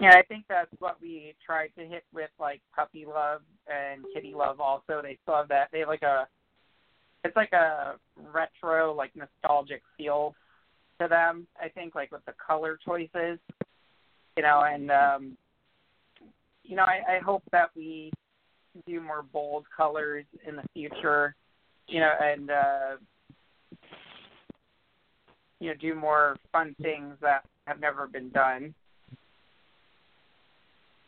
Yeah, 0.04 0.18
I 0.18 0.22
think 0.22 0.44
that's 0.50 0.70
what 0.80 1.00
we 1.00 1.34
tried 1.44 1.70
to 1.78 1.86
hit 1.86 2.04
with 2.12 2.28
like 2.38 2.60
Puppy 2.76 3.06
Love 3.06 3.40
and 3.66 4.04
Kitty 4.12 4.34
Love 4.36 4.60
also. 4.60 5.00
They 5.02 5.16
still 5.22 5.36
have 5.36 5.48
that 5.48 5.68
they 5.72 5.78
have 5.78 5.88
like 5.88 6.02
a 6.02 6.28
it's 7.24 7.34
like 7.34 7.54
a 7.54 7.94
retro, 8.34 8.92
like 8.92 9.12
nostalgic 9.16 9.80
feel 9.96 10.34
to 11.00 11.08
them, 11.08 11.46
I 11.58 11.70
think, 11.70 11.94
like 11.94 12.12
with 12.12 12.22
the 12.26 12.34
color 12.46 12.78
choices. 12.84 13.38
You 14.36 14.42
know, 14.42 14.62
and 14.70 14.90
um 14.90 15.38
you 16.64 16.76
know, 16.76 16.82
I, 16.84 17.16
I 17.16 17.18
hope 17.24 17.42
that 17.52 17.70
we 17.74 18.12
do 18.86 19.00
more 19.00 19.22
bold 19.22 19.64
colors 19.74 20.26
in 20.46 20.56
the 20.56 20.64
future, 20.74 21.34
you 21.88 22.00
know, 22.00 22.12
and 22.20 22.50
uh 22.50 22.96
you 25.60 25.70
know, 25.70 25.74
do 25.80 25.94
more 25.94 26.36
fun 26.52 26.76
things 26.82 27.14
that 27.22 27.46
have 27.66 27.80
never 27.80 28.06
been 28.06 28.28
done. 28.28 28.74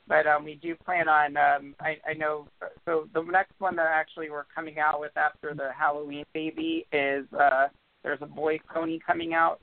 But 0.08 0.26
um, 0.26 0.44
we 0.44 0.54
do 0.54 0.76
plan 0.76 1.08
on. 1.08 1.36
Um, 1.36 1.74
I, 1.80 1.96
I 2.08 2.14
know. 2.14 2.46
So 2.84 3.08
the 3.12 3.22
next 3.22 3.54
one 3.58 3.76
that 3.76 3.88
actually 3.92 4.30
we're 4.30 4.46
coming 4.54 4.78
out 4.78 5.00
with 5.00 5.16
after 5.16 5.52
the 5.54 5.70
Halloween 5.76 6.24
baby 6.32 6.86
is 6.92 7.26
uh, 7.32 7.68
there's 8.04 8.22
a 8.22 8.26
boy 8.26 8.60
pony 8.72 9.00
coming 9.04 9.34
out 9.34 9.60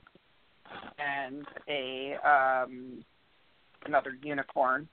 and 0.98 1.46
a 1.68 2.16
um, 2.24 3.04
another 3.86 4.18
unicorn. 4.22 4.88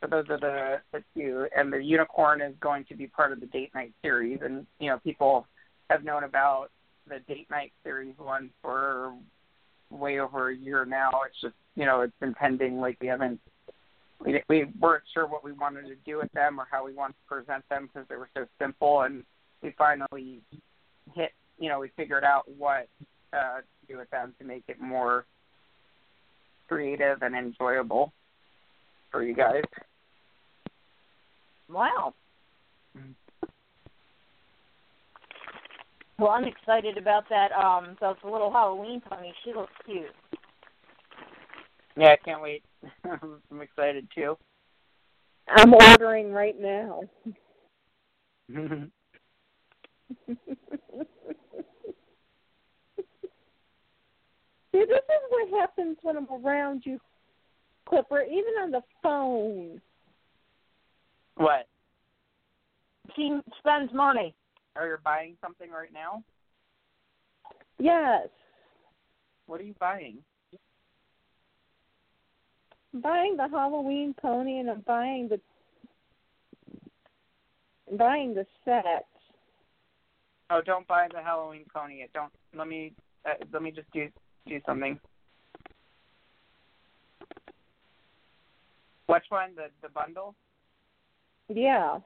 So 0.00 0.08
those 0.08 0.24
are 0.28 0.38
the, 0.38 0.80
the 0.92 1.04
two, 1.14 1.46
and 1.56 1.72
the 1.72 1.82
unicorn 1.82 2.40
is 2.40 2.54
going 2.60 2.84
to 2.86 2.94
be 2.94 3.06
part 3.06 3.32
of 3.32 3.40
the 3.40 3.46
date 3.46 3.74
night 3.74 3.92
series. 4.02 4.40
And 4.42 4.66
you 4.78 4.90
know, 4.90 4.98
people 4.98 5.46
have 5.90 6.04
known 6.04 6.24
about 6.24 6.68
the 7.08 7.20
date 7.28 7.48
night 7.50 7.72
series 7.82 8.14
one 8.18 8.50
for 8.62 9.14
way 9.90 10.18
over 10.18 10.50
a 10.50 10.56
year 10.56 10.84
now. 10.84 11.10
It's 11.26 11.40
just 11.40 11.54
you 11.76 11.84
know, 11.84 12.00
it's 12.00 12.18
been 12.20 12.34
pending. 12.34 12.80
Like 12.80 12.96
we 13.00 13.06
haven't 13.06 13.40
we 14.24 14.42
we 14.48 14.66
weren't 14.80 15.04
sure 15.12 15.26
what 15.26 15.44
we 15.44 15.52
wanted 15.52 15.86
to 15.86 15.96
do 16.06 16.18
with 16.18 16.32
them 16.32 16.58
or 16.58 16.66
how 16.70 16.84
we 16.84 16.94
wanted 16.94 17.14
to 17.14 17.34
present 17.34 17.64
them 17.68 17.88
because 17.92 18.08
they 18.08 18.16
were 18.16 18.30
so 18.36 18.46
simple, 18.60 19.02
and 19.02 19.22
we 19.62 19.74
finally 19.76 20.40
hit. 21.14 21.32
You 21.58 21.68
know, 21.68 21.78
we 21.78 21.90
figured 21.96 22.24
out 22.24 22.44
what 22.58 22.88
uh, 23.32 23.58
to 23.58 23.86
do 23.88 23.98
with 23.98 24.10
them 24.10 24.34
to 24.38 24.44
make 24.44 24.64
it 24.68 24.80
more 24.80 25.26
creative 26.68 27.22
and 27.22 27.34
enjoyable 27.34 28.12
for 29.10 29.22
you 29.22 29.34
guys. 29.34 29.62
Wow. 31.68 32.14
Well, 36.18 36.30
I'm 36.30 36.44
excited 36.44 36.96
about 36.96 37.24
that. 37.28 37.50
Um, 37.52 37.96
so 37.98 38.10
it's 38.10 38.20
a 38.24 38.30
little 38.30 38.52
Halloween 38.52 39.00
pony. 39.00 39.32
She 39.44 39.52
looks 39.52 39.72
cute. 39.84 40.06
Yeah, 41.96 42.08
I 42.12 42.16
can't 42.24 42.42
wait. 42.42 42.64
I'm 43.04 43.60
excited 43.60 44.08
too. 44.14 44.36
I'm 45.48 45.72
ordering 45.74 46.32
right 46.32 46.58
now. 46.58 47.02
See, 54.72 54.84
this 54.86 54.98
is 54.98 55.30
what 55.30 55.60
happens 55.60 55.96
when 56.02 56.16
I'm 56.16 56.26
around 56.44 56.82
you, 56.84 56.98
Clipper, 57.88 58.22
even 58.22 58.54
on 58.62 58.70
the 58.72 58.82
phone. 59.02 59.80
what? 61.36 61.68
She 63.14 63.38
spends 63.58 63.92
money. 63.92 64.34
Are 64.74 64.88
you 64.88 64.96
buying 65.04 65.36
something 65.40 65.70
right 65.70 65.92
now? 65.92 66.24
Yes. 67.78 68.28
What 69.46 69.60
are 69.60 69.64
you 69.64 69.74
buying? 69.78 70.18
I'm 72.94 73.00
buying 73.00 73.36
the 73.36 73.48
Halloween 73.48 74.14
pony 74.20 74.60
and 74.60 74.70
I'm 74.70 74.80
buying 74.86 75.28
the 75.28 75.40
buying 77.96 78.34
the 78.34 78.46
set. 78.64 79.06
Oh, 80.50 80.60
don't 80.64 80.86
buy 80.86 81.08
the 81.12 81.20
Halloween 81.20 81.64
pony 81.74 81.98
yet. 81.98 82.10
Don't. 82.14 82.32
Let 82.56 82.68
me. 82.68 82.92
Uh, 83.26 83.32
let 83.52 83.62
me 83.62 83.72
just 83.72 83.90
do 83.92 84.08
do 84.46 84.60
something. 84.64 85.00
Which 89.06 89.24
one? 89.28 89.50
The 89.56 89.66
the 89.82 89.88
bundle? 89.88 90.36
Yeah. 91.48 91.98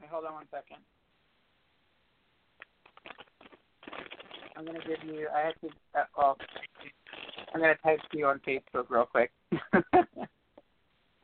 Wait, 0.00 0.10
hold 0.10 0.26
on 0.26 0.34
one 0.34 0.46
second. 0.50 0.82
I'm 4.54 4.66
gonna 4.66 4.80
give 4.80 5.02
you. 5.08 5.28
I 5.34 5.46
have 5.46 5.60
to. 5.60 5.68
Uh, 5.98 6.04
well, 6.16 6.38
I'm 7.54 7.60
gonna 7.60 7.74
type 7.82 8.00
to 8.12 8.18
you 8.18 8.26
on 8.26 8.40
Facebook 8.46 8.86
real 8.88 9.06
quick. 9.06 9.30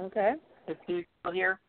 Okay. 0.01 0.34
Is 0.68 0.76
he 0.86 1.06
still 1.20 1.32
here? 1.32 1.60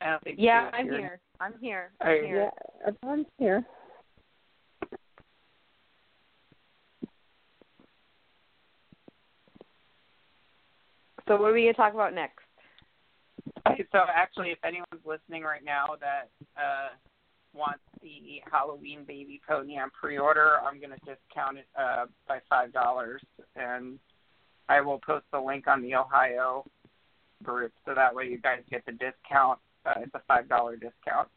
I 0.00 0.10
don't 0.10 0.24
think. 0.24 0.36
Yeah, 0.40 0.70
I'm 0.72 0.86
here. 0.86 1.20
I'm 1.40 1.54
here. 1.60 1.92
I'm 2.00 2.16
you- 2.16 2.22
here. 2.24 2.50
Yeah, 2.54 2.88
everyone's 2.88 3.26
here. 3.38 3.64
So 11.28 11.36
what 11.36 11.50
are 11.50 11.52
we 11.52 11.62
gonna 11.62 11.74
talk 11.74 11.94
about 11.94 12.12
next? 12.12 12.44
Okay, 13.68 13.84
so 13.92 14.00
actually, 14.12 14.50
if 14.50 14.58
anyone's 14.64 15.06
listening 15.06 15.44
right 15.44 15.64
now 15.64 15.94
that 16.00 16.30
uh, 16.56 16.88
wants 17.54 17.82
the 18.00 18.40
Halloween 18.50 19.04
baby 19.06 19.40
pony 19.46 19.78
on 19.78 19.90
pre-order, 19.90 20.54
I'm 20.66 20.78
going 20.78 20.90
to 20.90 20.98
discount 20.98 21.58
it 21.58 21.66
uh, 21.78 22.06
by 22.26 22.38
five 22.48 22.72
dollars, 22.72 23.22
and 23.56 23.98
I 24.68 24.80
will 24.80 25.00
post 25.04 25.24
the 25.32 25.40
link 25.40 25.66
on 25.66 25.82
the 25.82 25.94
Ohio 25.94 26.64
group, 27.42 27.72
so 27.84 27.94
that 27.94 28.14
way 28.14 28.26
you 28.28 28.38
guys 28.38 28.60
get 28.70 28.84
the 28.86 28.92
discount. 28.92 29.58
Uh, 29.84 29.94
it's 29.98 30.14
a 30.14 30.22
five 30.28 30.48
dollar 30.48 30.76
discount. 30.76 31.28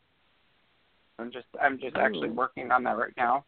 I'm 1.18 1.32
just 1.32 1.48
I'm 1.62 1.80
just 1.80 1.96
actually 1.96 2.30
working 2.30 2.72
on 2.72 2.84
that 2.84 2.98
right 2.98 3.14
now. 3.18 3.46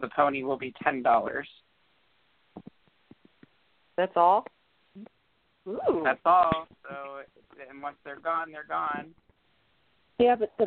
The 0.00 0.08
pony 0.16 0.42
will 0.42 0.58
be 0.58 0.74
ten 0.82 1.02
dollars. 1.02 1.48
That's 3.96 4.12
all. 4.16 4.46
Ooh. 5.68 6.02
That's 6.02 6.20
all. 6.24 6.66
So, 6.82 7.20
and 7.70 7.82
once 7.82 7.96
they're 8.04 8.18
gone, 8.18 8.50
they're 8.50 8.66
gone. 8.68 9.14
Yeah, 10.22 10.36
but 10.36 10.52
the 10.56 10.66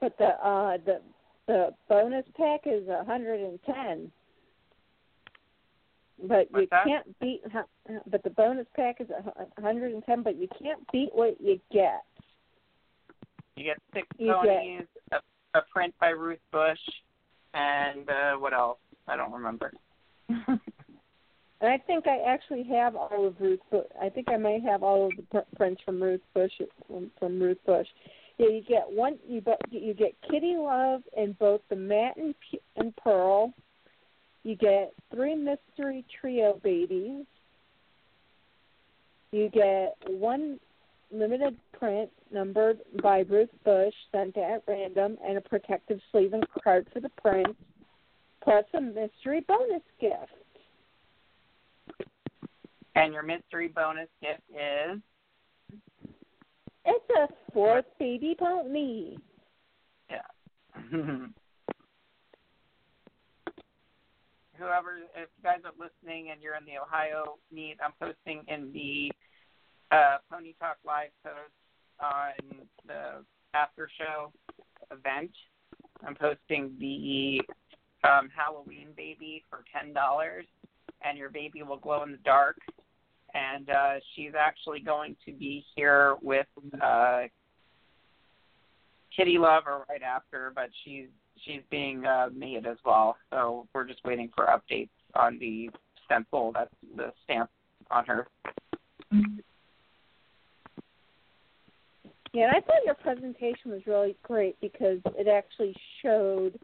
but 0.00 0.16
the 0.16 0.24
uh 0.24 0.78
the 0.86 1.00
the 1.46 1.74
bonus 1.90 2.24
pack 2.38 2.60
is 2.64 2.88
a 2.88 3.04
hundred 3.04 3.40
and 3.40 3.58
ten. 3.66 4.10
But 6.26 6.48
you 6.54 6.66
that? 6.70 6.86
can't 6.86 7.20
beat. 7.20 7.42
But 8.06 8.22
the 8.22 8.30
bonus 8.30 8.66
pack 8.74 9.00
is 9.00 9.08
a 9.10 9.60
hundred 9.60 9.92
and 9.92 10.02
ten. 10.04 10.22
But 10.22 10.36
you 10.36 10.48
can't 10.58 10.80
beat 10.90 11.10
what 11.12 11.38
you 11.38 11.60
get. 11.70 12.02
You 13.56 13.64
get 13.64 13.78
six 13.92 14.06
You 14.16 14.34
get- 14.42 14.88
a, 15.12 15.58
a 15.58 15.62
print 15.70 15.94
by 16.00 16.08
Ruth 16.08 16.38
Bush, 16.50 16.78
and 17.52 18.08
uh, 18.08 18.32
what 18.38 18.54
else? 18.54 18.78
I 19.06 19.16
don't 19.16 19.32
remember. 19.32 19.70
And 20.30 20.58
I 21.60 21.76
think 21.86 22.06
I 22.06 22.20
actually 22.26 22.64
have 22.72 22.96
all 22.96 23.26
of 23.26 23.34
Ruth. 23.38 23.60
I 24.00 24.08
think 24.08 24.30
I 24.30 24.38
may 24.38 24.60
have 24.60 24.82
all 24.82 25.08
of 25.08 25.12
the 25.30 25.44
prints 25.56 25.82
from 25.84 26.02
Ruth 26.02 26.22
Bush 26.32 26.52
from, 26.86 27.10
from 27.18 27.38
Ruth 27.38 27.58
Bush. 27.66 27.86
Yeah, 28.38 28.48
you 28.48 28.62
get 28.62 28.90
one. 28.90 29.18
You 29.28 29.42
you 29.70 29.94
get 29.94 30.14
Kitty 30.28 30.56
Love 30.56 31.02
in 31.16 31.36
both 31.38 31.60
the 31.70 31.76
matte 31.76 32.16
and, 32.16 32.34
and 32.76 32.94
pearl. 32.96 33.52
You 34.42 34.56
get 34.56 34.92
three 35.14 35.34
mystery 35.34 36.04
trio 36.20 36.60
babies. 36.62 37.24
You 39.30 39.48
get 39.48 39.96
one 40.08 40.58
limited 41.12 41.56
print 41.78 42.10
numbered 42.32 42.78
by 43.02 43.20
Ruth 43.20 43.50
Bush 43.64 43.94
sent 44.12 44.36
at 44.36 44.62
random 44.66 45.16
and 45.26 45.38
a 45.38 45.40
protective 45.40 46.00
sleeve 46.10 46.32
and 46.32 46.44
card 46.62 46.86
for 46.92 47.00
the 47.00 47.10
print, 47.20 47.56
plus 48.42 48.64
a 48.74 48.80
mystery 48.80 49.44
bonus 49.46 49.82
gift. 50.00 50.32
And 52.96 53.12
your 53.12 53.22
mystery 53.22 53.68
bonus 53.68 54.08
gift 54.20 54.42
is 54.50 55.00
It's 56.84 57.04
a 57.10 57.28
fourth 57.52 57.86
baby 57.98 58.36
pony. 58.38 59.16
yeah. 60.10 60.18
Whoever, 64.56 64.98
if 65.16 65.28
you 65.36 65.42
guys 65.42 65.58
are 65.64 65.72
listening 65.78 66.30
and 66.30 66.40
you're 66.40 66.54
in 66.54 66.64
the 66.64 66.78
Ohio 66.80 67.38
meet, 67.52 67.76
I'm 67.84 67.92
posting 68.00 68.44
in 68.46 68.72
the 68.72 69.10
uh, 69.90 70.18
Pony 70.30 70.54
Talk 70.60 70.76
Live 70.86 71.10
post 71.24 71.52
on 72.00 72.66
the 72.86 73.24
after 73.54 73.88
show 73.98 74.32
event. 74.92 75.32
I'm 76.06 76.14
posting 76.14 76.72
the 76.78 77.40
um, 78.08 78.28
Halloween 78.34 78.88
baby 78.96 79.42
for 79.50 79.64
ten 79.72 79.92
dollars, 79.92 80.46
and 81.02 81.18
your 81.18 81.30
baby 81.30 81.62
will 81.62 81.78
glow 81.78 82.02
in 82.04 82.12
the 82.12 82.18
dark. 82.18 82.58
And 83.34 83.68
uh, 83.68 83.94
she's 84.14 84.32
actually 84.38 84.80
going 84.80 85.16
to 85.26 85.32
be 85.32 85.64
here 85.74 86.16
with 86.22 86.46
uh, 86.80 87.22
Kitty 89.16 89.38
Lover 89.38 89.84
right 89.88 90.02
after, 90.02 90.52
but 90.54 90.70
she's 90.84 91.08
she's 91.44 91.62
being 91.70 92.06
uh, 92.06 92.28
made 92.34 92.66
as 92.66 92.76
well. 92.84 93.16
So 93.30 93.66
we're 93.74 93.86
just 93.86 94.04
waiting 94.04 94.30
for 94.34 94.46
updates 94.46 94.90
on 95.14 95.38
the 95.38 95.68
stencil. 96.04 96.52
That's 96.54 96.70
the 96.96 97.12
stamp 97.24 97.50
on 97.90 98.04
her. 98.06 98.28
Yeah, 102.32 102.48
and 102.48 102.56
I 102.56 102.60
thought 102.60 102.84
your 102.84 102.94
presentation 102.94 103.70
was 103.70 103.82
really 103.86 104.16
great 104.22 104.60
because 104.60 104.98
it 105.16 105.28
actually 105.28 105.74
showed 106.02 106.58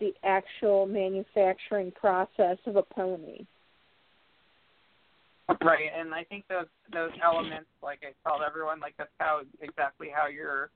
the 0.00 0.12
actual 0.24 0.86
manufacturing 0.86 1.92
process 1.92 2.58
of 2.66 2.76
a 2.76 2.82
pony. 2.82 3.46
Right, 5.62 5.90
and 5.98 6.14
I 6.14 6.24
think 6.24 6.44
those 6.48 6.66
those 6.92 7.10
elements, 7.24 7.68
like 7.82 8.00
I 8.02 8.28
told 8.28 8.42
everyone, 8.46 8.80
like 8.80 8.94
that's 8.98 9.10
how 9.18 9.40
exactly 9.62 10.08
how 10.14 10.28
your, 10.28 10.70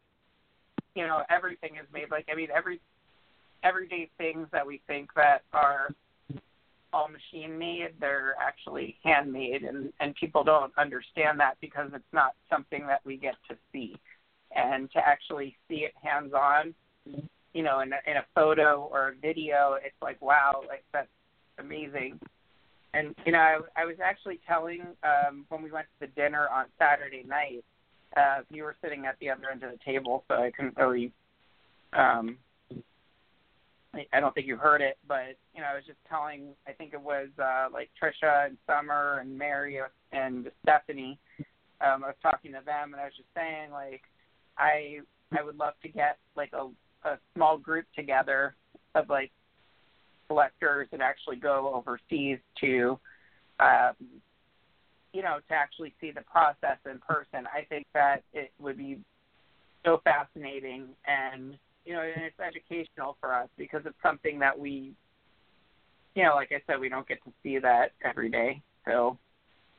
you 0.95 1.07
know, 1.07 1.23
everything 1.31 1.73
is 1.77 1.87
made. 1.93 2.11
Like 2.11 2.27
I 2.33 2.35
mean, 2.35 2.49
every 2.55 2.81
everyday 3.63 4.09
things 4.17 4.49
that 4.51 4.67
we 4.67 4.81
think 4.87 5.11
that 5.15 5.43
are 5.53 5.91
all 6.93 7.09
machine 7.09 7.59
made, 7.59 7.91
they're 8.01 8.35
actually 8.41 8.97
handmade, 9.05 9.63
and 9.63 9.93
and 10.01 10.15
people 10.15 10.43
don't 10.43 10.73
understand 10.79 11.39
that 11.41 11.59
because 11.61 11.91
it's 11.95 12.05
not 12.13 12.35
something 12.49 12.87
that 12.87 13.01
we 13.05 13.19
get 13.19 13.35
to 13.51 13.57
see, 13.73 13.95
and 14.57 14.91
to 14.93 14.99
actually 14.99 15.55
see 15.69 15.85
it 15.85 15.93
hands 16.03 16.33
on, 16.33 16.75
you 17.53 17.63
know, 17.63 17.81
in 17.81 17.93
a, 17.93 18.11
in 18.11 18.17
a 18.17 18.25
photo 18.35 18.89
or 18.91 19.09
a 19.09 19.15
video, 19.21 19.77
it's 19.85 20.01
like 20.01 20.21
wow, 20.23 20.63
like 20.67 20.85
that's 20.95 21.09
amazing. 21.59 22.19
And 22.95 23.15
you 23.25 23.33
know, 23.33 23.39
I, 23.39 23.59
I 23.77 23.85
was 23.85 23.97
actually 24.03 24.41
telling 24.47 24.83
um, 25.03 25.47
when 25.49 25.63
we 25.63 25.71
went 25.71 25.87
to 26.01 26.07
the 26.07 26.13
dinner 26.21 26.49
on 26.49 26.67
Saturday 26.79 27.25
night. 27.27 27.65
Uh, 28.15 28.43
you 28.51 28.63
were 28.63 28.77
sitting 28.83 29.07
at 29.07 29.19
the 29.21 29.31
other 29.31 29.49
end 29.51 29.63
of 29.63 29.71
the 29.71 29.79
table, 29.83 30.25
so 30.29 30.35
I 30.35 30.51
couldn't 30.51 30.77
really. 30.77 31.13
Um, 31.95 32.37
I- 33.95 34.07
I 34.13 34.21
don't 34.21 34.35
think 34.35 34.47
you 34.47 34.57
heard 34.57 34.81
it, 34.83 34.99
but 35.07 35.37
you 35.55 35.61
know, 35.61 35.69
I 35.69 35.75
was 35.75 35.85
just 35.87 35.99
telling. 36.09 36.55
I 36.67 36.73
think 36.73 36.93
it 36.93 37.01
was 37.01 37.29
uh, 37.39 37.69
like 37.73 37.91
Trisha 38.01 38.47
and 38.47 38.59
Summer 38.67 39.19
and 39.21 39.37
Mary 39.39 39.81
and 40.13 40.51
Stephanie. 40.63 41.19
Um, 41.81 42.05
I 42.05 42.09
was 42.09 42.17
talking 42.23 42.53
to 42.53 42.61
them, 42.65 42.93
and 42.93 43.01
I 43.01 43.05
was 43.05 43.15
just 43.17 43.29
saying 43.35 43.71
like, 43.71 44.03
I 44.59 45.01
I 45.37 45.43
would 45.43 45.57
love 45.57 45.75
to 45.83 45.89
get 45.89 46.19
like 46.37 46.53
a 46.53 46.69
a 47.09 47.19
small 47.35 47.57
group 47.57 47.87
together 47.97 48.55
of 48.95 49.09
like 49.09 49.33
collectors 50.33 50.89
that 50.91 51.01
actually 51.01 51.37
go 51.37 51.73
overseas 51.75 52.39
to, 52.59 52.99
um, 53.61 53.95
you 55.13 55.23
know, 55.23 55.39
to 55.49 55.55
actually 55.55 55.95
see 56.01 56.11
the 56.11 56.23
process 56.23 56.79
in 56.91 56.99
person. 56.99 57.47
I 57.55 57.65
think 57.69 57.87
that 57.93 58.23
it 58.33 58.51
would 58.59 58.79
be 58.79 58.99
so 59.85 60.01
fascinating 60.05 60.89
and 61.07 61.59
you 61.85 61.95
know, 61.95 62.03
and 62.03 62.23
it's 62.23 62.39
educational 62.39 63.17
for 63.21 63.35
us 63.35 63.49
because 63.59 63.83
it's 63.85 63.97
something 64.03 64.39
that 64.39 64.57
we, 64.57 64.93
you 66.15 66.23
know, 66.23 66.35
like 66.37 66.53
I 66.53 66.63
said, 66.67 66.79
we 66.79 66.89
don't 66.89 67.09
get 67.09 67.23
to 67.25 67.33
see 67.43 67.59
that 67.59 67.91
every 68.05 68.29
day. 68.29 68.63
So, 68.85 69.19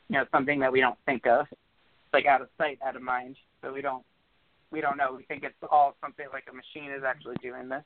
you 0.09 0.17
know, 0.17 0.25
something 0.29 0.59
that 0.59 0.71
we 0.71 0.81
don't 0.81 0.97
think 1.05 1.25
of, 1.25 1.45
it's 1.49 2.13
like 2.13 2.25
out 2.25 2.41
of 2.41 2.49
sight, 2.57 2.77
out 2.85 2.97
of 2.97 3.01
mind. 3.01 3.37
So 3.61 3.71
we 3.71 3.81
don't, 3.81 4.03
we 4.69 4.81
don't 4.81 4.97
know. 4.97 5.15
We 5.15 5.23
think 5.23 5.43
it's 5.43 5.55
all 5.71 5.95
something 6.01 6.25
like 6.33 6.43
a 6.51 6.53
machine 6.53 6.91
is 6.91 7.03
actually 7.07 7.37
doing 7.41 7.69
this. 7.69 7.83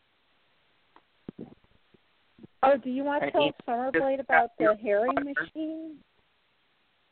Oh, 2.68 2.78
do 2.78 2.90
you 2.90 3.04
want 3.04 3.24
to 3.24 3.32
tell 3.32 3.52
Summerblade 3.68 4.20
about 4.20 4.52
the 4.60 4.76
herring 4.82 5.16
machine? 5.24 5.96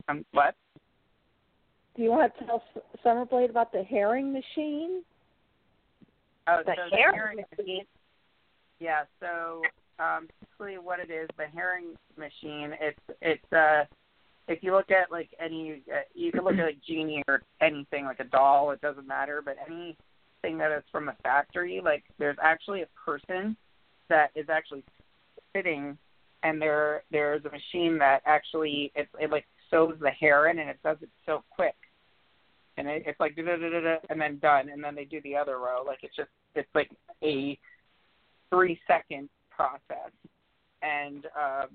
Um, 0.09 0.25
what? 0.31 0.53
Do 1.95 2.03
you 2.03 2.09
want 2.09 2.33
to 2.37 2.45
tell 2.45 2.61
S- 2.75 2.83
Summerblade 3.05 3.49
about 3.49 3.71
the 3.71 3.83
herring 3.83 4.33
machine? 4.33 5.01
Oh, 6.47 6.61
The 6.65 6.73
so 6.75 6.95
herring 6.95 7.13
the 7.13 7.17
herring 7.17 7.45
machine. 7.57 7.85
Yeah. 8.79 9.03
So 9.21 9.61
um, 9.97 10.27
basically, 10.41 10.77
what 10.77 10.99
it 10.99 11.09
is, 11.09 11.29
the 11.37 11.45
herring 11.45 11.95
machine. 12.17 12.75
It's 12.81 12.99
it's 13.21 13.53
uh, 13.53 13.85
if 14.49 14.61
you 14.61 14.73
look 14.73 14.91
at 14.91 15.09
like 15.09 15.29
any, 15.39 15.83
uh, 15.91 16.01
you 16.13 16.33
can 16.33 16.43
look 16.43 16.55
at 16.55 16.65
like 16.65 16.83
genie 16.85 17.23
or 17.29 17.41
anything 17.61 18.03
like 18.03 18.19
a 18.19 18.25
doll. 18.25 18.71
It 18.71 18.81
doesn't 18.81 19.07
matter, 19.07 19.41
but 19.43 19.55
anything 19.65 20.57
that 20.57 20.71
is 20.77 20.83
from 20.91 21.07
a 21.07 21.15
factory, 21.23 21.81
like 21.83 22.03
there's 22.19 22.37
actually 22.43 22.81
a 22.81 22.87
person 23.05 23.55
that 24.09 24.31
is 24.35 24.49
actually 24.49 24.83
sitting, 25.55 25.97
and 26.43 26.61
there 26.61 27.03
there's 27.11 27.45
a 27.45 27.49
machine 27.49 27.97
that 27.99 28.21
actually 28.25 28.91
it 28.95 29.07
it 29.19 29.31
like 29.31 29.45
sews 29.71 29.97
the 30.01 30.11
hair 30.11 30.47
in, 30.49 30.59
and 30.59 30.69
it 30.69 30.79
does 30.83 30.97
it 31.01 31.09
so 31.25 31.43
quick 31.49 31.75
and 32.77 32.87
it, 32.87 33.03
it's 33.05 33.19
like 33.19 33.35
da 33.35 33.43
da 33.43 33.57
da 33.57 33.81
da 33.81 33.95
and 34.09 34.19
then 34.19 34.37
done, 34.39 34.69
and 34.69 34.83
then 34.83 34.95
they 34.95 35.05
do 35.05 35.21
the 35.21 35.35
other 35.35 35.57
row. 35.57 35.83
Like 35.85 35.99
it's 36.03 36.15
just 36.15 36.29
it's 36.55 36.69
like 36.75 36.89
a 37.23 37.57
three 38.49 38.79
second 38.87 39.29
process, 39.49 40.11
and 40.81 41.25
um, 41.25 41.67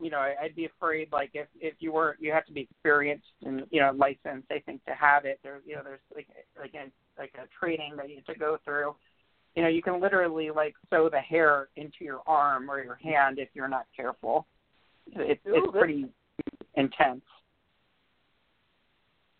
you 0.00 0.10
know 0.10 0.18
I, 0.18 0.34
I'd 0.42 0.56
be 0.56 0.66
afraid 0.66 1.08
like 1.12 1.30
if 1.34 1.48
if 1.60 1.74
you 1.80 1.92
were 1.92 2.16
you 2.20 2.32
have 2.32 2.46
to 2.46 2.52
be 2.52 2.62
experienced 2.62 3.26
and 3.44 3.64
you 3.70 3.80
know 3.80 3.92
licensed 3.96 4.50
I 4.50 4.60
think 4.60 4.84
to 4.86 4.94
have 4.94 5.24
it. 5.24 5.40
There 5.42 5.60
you 5.66 5.76
know 5.76 5.82
there's 5.84 6.00
like 6.14 6.28
like 6.58 6.74
a 6.74 6.90
like 7.20 7.34
a 7.36 7.46
training 7.58 7.94
that 7.96 8.08
you 8.08 8.16
have 8.16 8.34
to 8.34 8.38
go 8.38 8.58
through. 8.64 8.94
You 9.54 9.62
know 9.62 9.68
you 9.68 9.82
can 9.82 10.00
literally 10.00 10.50
like 10.50 10.74
sew 10.90 11.08
the 11.08 11.20
hair 11.20 11.68
into 11.76 11.98
your 12.02 12.20
arm 12.26 12.70
or 12.70 12.82
your 12.82 12.96
hand 12.96 13.38
if 13.38 13.48
you're 13.54 13.68
not 13.68 13.86
careful. 13.94 14.46
It's 15.12 15.40
it's 15.44 15.70
pretty 15.70 16.06
intense. 16.74 17.22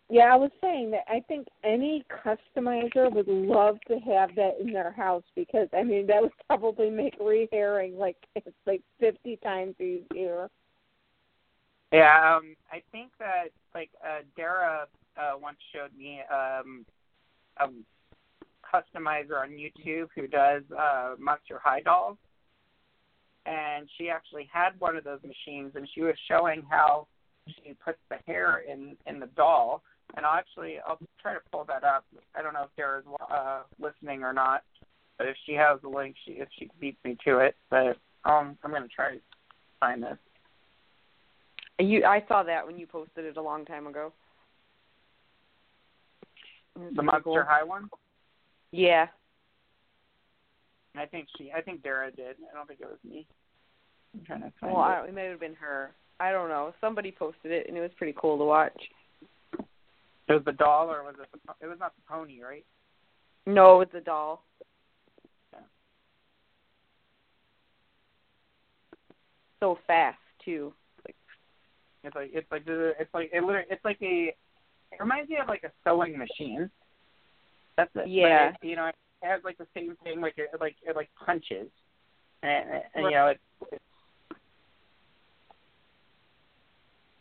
Yeah, 0.07 0.33
I 0.33 0.35
was 0.35 0.51
saying 0.61 0.91
that 0.91 1.03
I 1.07 1.21
think 1.27 1.47
any 1.63 2.05
customizer 2.23 3.11
would 3.11 3.27
love 3.27 3.77
to 3.87 3.97
have 3.99 4.35
that 4.35 4.57
in 4.61 4.71
their 4.71 4.91
house 4.91 5.23
because 5.35 5.67
I 5.73 5.83
mean 5.83 6.05
that 6.07 6.21
would 6.21 6.31
probably 6.47 6.89
make 6.89 7.19
rehairing 7.19 7.97
like 7.97 8.17
it's 8.35 8.55
like 8.65 8.81
fifty 8.99 9.37
times 9.37 9.75
easier. 9.79 10.49
Yeah, 11.91 12.37
um, 12.37 12.55
I 12.71 12.81
think 12.91 13.11
that 13.19 13.47
like 13.73 13.89
uh, 14.03 14.21
Dara 14.37 14.85
uh, 15.17 15.37
once 15.41 15.57
showed 15.73 15.95
me 15.97 16.21
um, 16.31 16.85
a 17.57 17.67
customizer 18.73 19.41
on 19.41 19.51
YouTube 19.51 20.07
who 20.15 20.27
does 20.27 20.63
uh, 20.77 21.15
Monster 21.19 21.59
High 21.63 21.81
dolls, 21.81 22.17
and 23.45 23.87
she 23.97 24.09
actually 24.09 24.49
had 24.51 24.71
one 24.79 24.95
of 24.95 25.03
those 25.03 25.19
machines, 25.23 25.73
and 25.75 25.87
she 25.93 26.01
was 26.01 26.15
showing 26.27 26.63
how 26.69 27.07
she 27.47 27.73
puts 27.83 27.99
the 28.09 28.17
hair 28.25 28.63
in 28.69 28.95
in 29.05 29.19
the 29.19 29.29
doll. 29.35 29.83
And 30.15 30.25
I'll 30.25 30.37
actually 30.37 30.77
I'll 30.87 30.99
try 31.21 31.33
to 31.33 31.39
pull 31.51 31.65
that 31.65 31.83
up. 31.83 32.05
I 32.35 32.41
don't 32.41 32.53
know 32.53 32.63
if 32.63 32.75
Dara's 32.75 33.05
uh, 33.31 33.61
listening 33.79 34.23
or 34.23 34.33
not, 34.33 34.63
but 35.17 35.27
if 35.27 35.35
she 35.45 35.53
has 35.53 35.79
the 35.81 35.89
link, 35.89 36.15
she 36.25 36.33
if 36.33 36.47
she 36.57 36.69
beats 36.79 36.97
me 37.03 37.17
to 37.25 37.39
it. 37.39 37.55
But 37.69 37.97
um, 38.23 38.57
I'm 38.63 38.71
gonna 38.71 38.87
try 38.87 39.15
to 39.15 39.21
find 39.79 40.03
this. 40.03 40.17
You, 41.79 42.05
I 42.05 42.23
saw 42.27 42.43
that 42.43 42.65
when 42.65 42.77
you 42.77 42.87
posted 42.87 43.25
it 43.25 43.37
a 43.37 43.41
long 43.41 43.65
time 43.65 43.87
ago. 43.87 44.13
The 46.95 47.03
Monster 47.03 47.45
High 47.47 47.63
one. 47.63 47.89
Yeah. 48.75 49.07
I 50.97 51.05
think 51.05 51.27
she. 51.37 51.51
I 51.55 51.61
think 51.61 51.81
Dara 51.81 52.11
did. 52.11 52.35
I 52.51 52.55
don't 52.55 52.67
think 52.67 52.81
it 52.81 52.87
was 52.87 52.97
me. 53.09 53.25
I'm 54.13 54.25
trying 54.25 54.41
to 54.41 54.51
find 54.59 54.73
Well, 54.73 54.83
it. 54.83 54.87
I, 54.87 55.05
it 55.07 55.13
may 55.13 55.25
have 55.25 55.39
been 55.39 55.55
her. 55.55 55.91
I 56.19 56.31
don't 56.31 56.49
know. 56.49 56.73
Somebody 56.81 57.11
posted 57.11 57.51
it, 57.51 57.67
and 57.67 57.77
it 57.77 57.81
was 57.81 57.91
pretty 57.97 58.13
cool 58.19 58.37
to 58.37 58.43
watch. 58.43 58.81
It 60.27 60.33
was 60.33 60.43
the 60.45 60.51
doll, 60.51 60.89
or 60.89 61.03
was 61.03 61.15
it? 61.21 61.27
The, 61.31 61.65
it 61.65 61.69
was 61.69 61.79
not 61.79 61.93
the 61.95 62.01
pony, 62.09 62.41
right? 62.41 62.65
No, 63.45 63.75
it 63.75 63.77
was 63.77 63.87
the 63.93 64.01
doll. 64.01 64.43
Yeah. 65.53 65.59
So 69.61 69.77
fast 69.87 70.17
too. 70.43 70.73
It's 72.03 72.15
like 72.15 72.31
it's 72.33 72.51
like 72.51 72.63
it's 72.67 73.13
like 73.13 73.29
it 73.31 73.41
literally, 73.41 73.67
it's 73.69 73.85
like 73.85 74.01
a. 74.01 74.35
It 74.91 74.99
reminds 74.99 75.29
me 75.29 75.37
of 75.41 75.47
like 75.47 75.63
a 75.63 75.71
sewing 75.83 76.17
machine. 76.17 76.69
That's 77.77 77.91
it. 77.95 78.07
Yeah. 78.07 78.49
it, 78.49 78.55
you 78.67 78.75
know, 78.75 78.87
it 78.87 78.95
has 79.21 79.41
like 79.43 79.57
the 79.57 79.67
same 79.73 79.95
thing, 80.03 80.21
like 80.21 80.35
it 80.37 80.49
like 80.59 80.75
it 80.87 80.95
like 80.95 81.09
punches, 81.23 81.67
and, 82.43 82.81
and 82.93 83.05
you 83.05 83.11
know 83.11 83.27
it. 83.27 83.39
It's, 83.71 83.83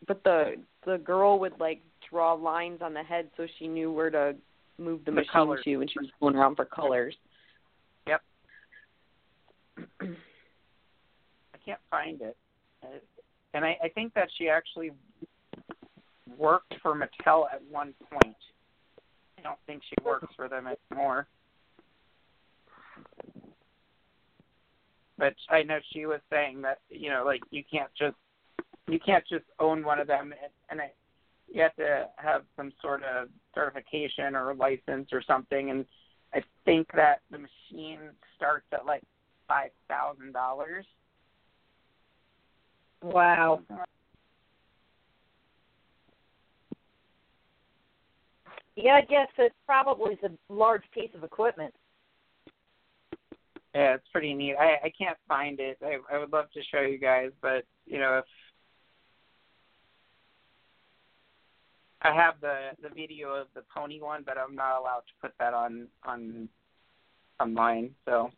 But 0.07 0.23
the 0.23 0.57
the 0.85 0.99
girl 0.99 1.39
would 1.41 1.59
like 1.59 1.81
draw 2.11 2.35
lines 2.35 2.81
on 2.83 2.93
the 2.93 3.03
head 3.03 3.31
so 3.37 3.47
she 3.59 3.67
knew 3.67 3.91
where 3.91 4.11
to 4.11 4.35
move 4.79 5.01
the, 5.05 5.11
The 5.11 5.15
machine 5.17 5.31
colors. 5.33 5.61
to 5.65 5.77
when 5.79 5.89
she 5.89 5.99
was 5.99 6.11
going 6.21 6.37
around 6.37 6.57
for 6.57 6.67
colors. 6.67 7.15
Yep. 8.07 8.21
I 10.03 10.07
can't 11.65 11.81
find 11.91 12.21
it, 12.21 12.37
and 13.55 13.65
I, 13.65 13.79
I 13.83 13.89
think 13.89 14.13
that 14.15 14.29
she 14.37 14.49
actually 14.49 14.91
worked 16.37 16.75
for 16.83 16.95
Mattel 16.95 17.47
at 17.53 17.63
one 17.71 17.95
point. 18.11 18.37
Don't 19.45 19.59
think 19.67 19.83
she 19.89 19.95
works 20.05 20.27
for 20.35 20.49
them 20.49 20.67
anymore. 20.67 21.29
But 25.17 25.35
I 25.49 25.63
know 25.63 25.79
she 25.93 26.07
was 26.07 26.21
saying 26.31 26.63
that 26.63 26.79
you 26.91 27.11
know 27.11 27.23
like 27.25 27.41
you 27.51 27.63
can't 27.71 27.91
just 27.97 28.17
you 28.89 28.99
can't 28.99 29.25
just 29.29 29.45
own 29.61 29.85
one 29.85 30.01
of 30.01 30.07
them 30.07 30.33
and, 30.33 30.53
and 30.71 30.81
I, 30.81 30.91
you 31.53 31.63
have 31.63 31.77
to 31.77 32.09
have 32.17 32.43
some 32.57 32.73
sort 32.83 33.03
of 33.05 33.29
certification 33.55 34.35
or 34.35 34.55
license 34.55 35.11
or 35.13 35.23
something 35.23 35.71
and 35.71 35.85
I 36.35 36.43
think 36.65 36.89
that 36.95 37.21
the 37.31 37.39
machine 37.39 38.01
starts 38.37 38.67
at 38.73 38.85
like 38.85 39.03
five 39.47 39.71
thousand 39.89 40.33
dollars. 40.33 40.85
Wow. 43.03 43.61
Yeah, 48.77 48.95
I 48.95 49.03
guess 49.03 49.29
it 49.39 49.53
probably 49.67 50.15
is 50.15 50.19
a 50.25 50.53
large 50.53 50.83
piece 50.93 51.11
of 51.15 51.23
equipment. 51.23 51.73
Yeah, 53.75 53.95
it's 53.95 54.09
pretty 54.13 54.35
neat. 54.35 54.55
I 54.59 54.87
I 54.87 54.93
can't 54.97 55.19
find 55.27 55.59
it. 55.61 55.79
I 55.83 55.99
I 56.13 56.19
would 56.19 56.33
love 56.33 56.51
to 56.53 56.63
show 56.73 56.81
you 56.81 56.99
guys, 56.99 57.31
but 57.41 57.65
you 57.87 57.99
know 57.99 58.19
if 58.19 58.25
I 62.03 62.15
have 62.15 62.35
the 62.41 62.71
the 62.83 62.89
video 62.89 63.31
of 63.35 63.49
the 63.55 63.63
pony 63.75 64.01
one, 64.01 64.23
but 64.25 64.37
I'm 64.39 64.55
not 64.55 64.79
allowed 64.79 65.03
to 65.07 65.13
put 65.23 65.33
that 65.39 65.55
on 65.55 65.89
on 66.05 66.49
online. 67.41 67.95
So 68.05 68.31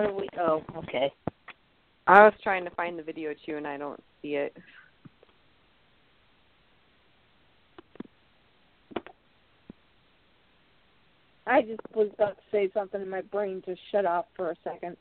What 0.00 0.08
are 0.08 0.14
we? 0.14 0.28
Oh, 0.40 0.62
okay. 0.78 1.12
I 2.06 2.22
was 2.24 2.32
trying 2.42 2.64
to 2.64 2.70
find 2.70 2.98
the 2.98 3.02
video 3.02 3.34
too, 3.44 3.58
and 3.58 3.66
I 3.66 3.76
don't 3.76 4.02
see 4.22 4.28
it. 4.28 4.56
I 11.46 11.60
just 11.60 11.80
was 11.94 12.08
about 12.14 12.36
to 12.36 12.42
say 12.50 12.70
something 12.72 13.02
and 13.02 13.10
my 13.10 13.20
brain 13.20 13.62
just 13.66 13.80
shut 13.92 14.06
off 14.06 14.24
for 14.36 14.52
a 14.52 14.56
second. 14.64 14.96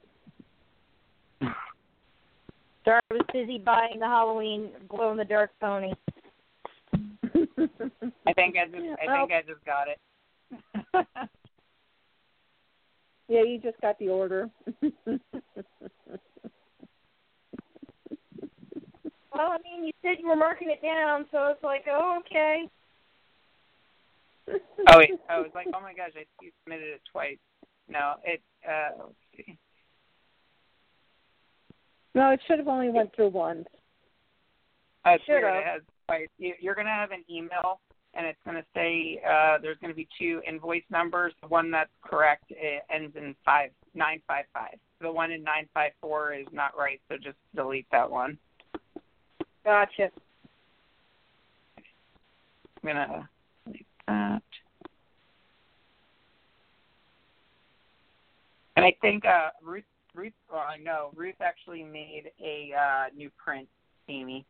Sorry, 2.84 2.99
I 3.09 3.13
was 3.13 3.21
busy 3.31 3.57
buying 3.57 3.99
the 3.99 4.05
Halloween 4.05 4.71
glow 4.89 5.11
in 5.11 5.17
the 5.17 5.23
dark 5.23 5.51
pony. 5.61 5.93
I 6.93 8.34
think 8.34 8.57
I 8.57 8.65
just 8.65 8.84
I 9.01 9.17
think 9.17 9.31
I 9.31 9.43
just 9.47 9.63
got 9.63 9.88
it. 9.88 11.30
yeah, 13.30 13.43
you 13.43 13.60
just 13.61 13.80
got 13.81 13.97
the 13.99 14.10
order. 14.10 14.49
Well, 19.39 19.51
I 19.51 19.57
mean, 19.64 19.85
you 19.85 19.93
said 20.01 20.18
you 20.19 20.27
were 20.27 20.35
marking 20.35 20.69
it 20.69 20.81
down, 20.81 21.26
so 21.31 21.47
it's 21.47 21.64
like, 21.64 21.85
oh, 21.89 22.19
okay. 22.26 22.64
oh 24.89 24.97
wait, 24.97 25.11
I 25.30 25.39
was 25.39 25.51
like, 25.56 25.68
oh 25.68 25.80
my 25.80 25.93
gosh, 25.93 26.11
I 26.18 26.26
you 26.41 26.51
submitted 26.64 26.89
it 26.89 27.01
twice. 27.10 27.38
No, 27.88 28.15
it 28.26 28.41
uh 28.68 28.97
let's 28.97 29.14
see. 29.38 29.57
no, 32.15 32.31
it 32.31 32.41
should 32.47 32.60
have 32.60 32.68
only 32.68 32.89
went 32.89 33.15
through 33.15 33.30
once. 33.30 33.65
Uh, 35.06 35.11
it's 35.11 35.23
Should've. 35.23 35.43
weird. 35.43 35.56
It 35.56 35.68
has 35.68 35.81
twice. 36.07 36.27
You, 36.38 36.53
you're 36.60 36.76
gonna 36.76 36.89
have 36.89 37.11
an 37.11 37.23
email, 37.30 37.80
and 38.14 38.26
it's 38.26 38.40
gonna 38.45 38.65
say 38.73 39.22
uh, 39.27 39.57
there's 39.61 39.77
gonna 39.81 39.94
be 39.94 40.07
two 40.18 40.41
invoice 40.48 40.84
numbers. 40.90 41.34
The 41.41 41.48
one 41.48 41.72
that's 41.72 41.90
correct 42.03 42.52
ends 42.94 43.15
in 43.15 43.36
five 43.45 43.72
nine 43.94 44.22
five 44.27 44.45
five. 44.53 44.77
The 45.02 45.11
one 45.11 45.31
in 45.31 45.44
nine 45.44 45.68
five 45.73 45.91
four 46.02 46.34
is 46.34 46.48
not 46.52 46.77
right, 46.77 46.99
so 47.10 47.15
just 47.15 47.38
delete 47.56 47.88
that 47.91 48.10
one. 48.10 48.38
Gotcha. 49.64 50.10
I'm 51.77 52.88
gonna 52.88 53.30
delete 53.65 53.86
that. 54.07 54.41
And 58.76 58.86
I 58.86 58.95
think 59.02 59.26
uh, 59.26 59.49
Ruth 59.61 59.84
Ruth 60.15 60.34
well, 60.52 60.64
no 60.81 61.11
Ruth 61.15 61.36
actually 61.41 61.84
made 61.84 62.31
a 62.44 62.73
uh, 62.73 63.15
new 63.15 63.30
print, 63.38 63.68
Amy. 64.07 64.45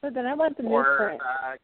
So 0.00 0.10
then 0.10 0.26
I 0.26 0.34
want 0.34 0.56
the 0.56 0.62
new 0.62 0.70
or 0.70 0.96
print. 0.96 1.20
uh, 1.22 1.56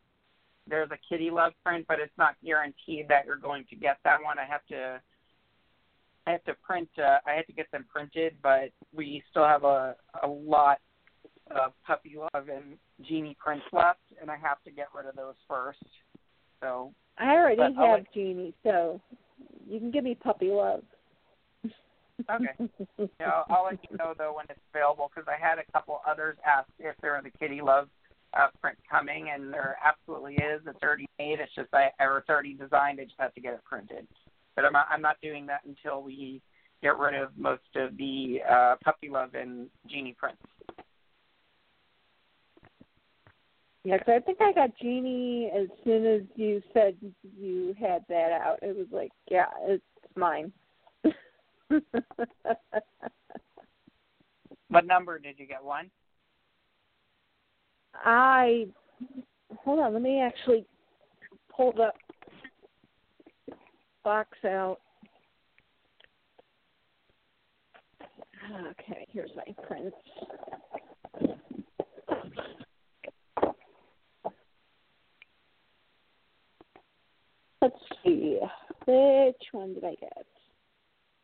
there's 0.69 0.91
a 0.91 0.99
Kitty 1.09 1.31
Love 1.31 1.53
print, 1.65 1.85
but 1.87 2.01
it's 2.01 2.17
not 2.19 2.35
guaranteed 2.45 3.07
that 3.09 3.27
you're 3.27 3.37
going 3.37 3.65
to 3.71 3.77
get 3.77 3.99
that 4.05 4.23
one. 4.23 4.39
I 4.39 4.45
have 4.45 4.65
to 4.71 5.01
I 6.27 6.31
have 6.33 6.45
to 6.45 6.55
print 6.55 6.89
uh, 6.99 7.19
I 7.27 7.33
have 7.33 7.47
to 7.47 7.53
get 7.53 7.71
them 7.71 7.85
printed, 7.93 8.35
but 8.43 8.71
we 8.95 9.23
still 9.31 9.45
have 9.45 9.65
a 9.65 9.95
a 10.23 10.27
lot 10.27 10.79
of 11.51 11.73
Puppy 11.87 12.17
Love 12.19 12.49
and 12.49 12.79
Genie 13.07 13.37
prints 13.39 13.67
left, 13.73 14.01
and 14.21 14.31
I 14.31 14.37
have 14.37 14.63
to 14.65 14.71
get 14.71 14.89
rid 14.95 15.07
of 15.07 15.15
those 15.15 15.35
first. 15.47 15.85
So 16.61 16.93
I 17.19 17.35
already 17.35 17.57
but 17.57 17.75
have 17.75 17.99
let- 17.99 18.13
Genie, 18.15 18.55
so 18.63 19.01
you 19.69 19.79
can 19.79 19.91
give 19.91 20.05
me 20.05 20.15
puppy 20.15 20.49
love. 20.49 20.83
okay, 22.31 22.47
you 22.99 23.09
know, 23.21 23.43
I'll 23.51 23.65
let 23.65 23.79
you 23.91 23.97
know 23.99 24.15
though 24.17 24.35
when 24.35 24.47
it's 24.49 24.61
available 24.75 25.11
because 25.15 25.29
I 25.29 25.39
had 25.39 25.59
a 25.59 25.73
couple 25.73 26.01
others 26.09 26.37
ask 26.45 26.69
if 26.79 26.97
there 27.03 27.13
was 27.13 27.25
a 27.27 27.39
Kitty 27.39 27.61
Love 27.61 27.89
print 28.61 28.79
coming, 28.91 29.31
and 29.31 29.53
there 29.53 29.77
absolutely 29.85 30.35
is. 30.37 30.61
a 30.67 30.85
already 30.85 31.07
made. 31.19 31.41
It's 31.41 31.55
just 31.55 31.69
I 31.73 31.91
or 32.01 32.19
it's 32.19 32.29
already 32.29 32.55
designed. 32.55 33.01
I 33.01 33.05
just 33.05 33.17
have 33.19 33.35
to 33.35 33.41
get 33.41 33.55
it 33.55 33.65
printed. 33.65 34.07
But 34.57 34.65
I'm 34.65 34.73
not, 34.73 34.87
I'm 34.91 35.03
not 35.03 35.17
doing 35.23 35.47
that 35.47 35.61
until 35.67 36.03
we 36.03 36.41
get 36.83 36.99
rid 36.99 37.15
of 37.15 37.37
most 37.37 37.63
of 37.77 37.97
the 37.97 38.41
uh, 38.49 38.77
Puppy 38.85 39.09
Love 39.09 39.35
and 39.35 39.69
Genie 39.89 40.15
prints. 40.17 40.41
Yeah, 43.85 43.99
'cause 43.99 44.15
I 44.17 44.21
think 44.21 44.41
I 44.41 44.53
got 44.53 44.75
Genie 44.81 45.51
as 45.55 45.69
soon 45.85 46.07
as 46.07 46.23
you 46.37 46.63
said 46.73 46.97
you 47.39 47.75
had 47.79 48.05
that 48.09 48.33
out. 48.33 48.59
It 48.63 48.77
was 48.77 48.87
like, 48.91 49.11
yeah, 49.31 49.47
it's 49.63 49.83
mine. 50.17 50.53
What 54.69 54.87
number 54.87 55.19
did 55.21 55.39
you 55.39 55.47
get? 55.47 55.63
One. 55.63 55.89
I 58.05 58.67
hold 59.59 59.81
on. 59.81 59.93
Let 59.93 60.03
me 60.03 60.21
actually 60.21 60.65
pull 61.55 61.73
the 61.73 61.91
box 64.03 64.31
out. 64.45 64.79
Okay, 68.71 69.07
here's 69.11 69.31
my 69.37 69.45
prints. 69.67 69.97
Let's 77.63 77.75
see. 78.05 78.39
Which 78.87 79.43
one 79.53 79.73
did 79.73 79.85
I 79.85 79.95
get? 79.99 80.27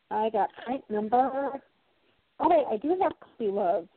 I 0.09 0.29
got 0.31 0.49
print 0.65 0.83
number. 0.89 1.51
Oh 2.39 2.49
wait, 2.49 2.65
I 2.71 2.77
do 2.77 2.97
have 3.01 3.11
Puppy 3.19 3.51
Love. 3.51 3.87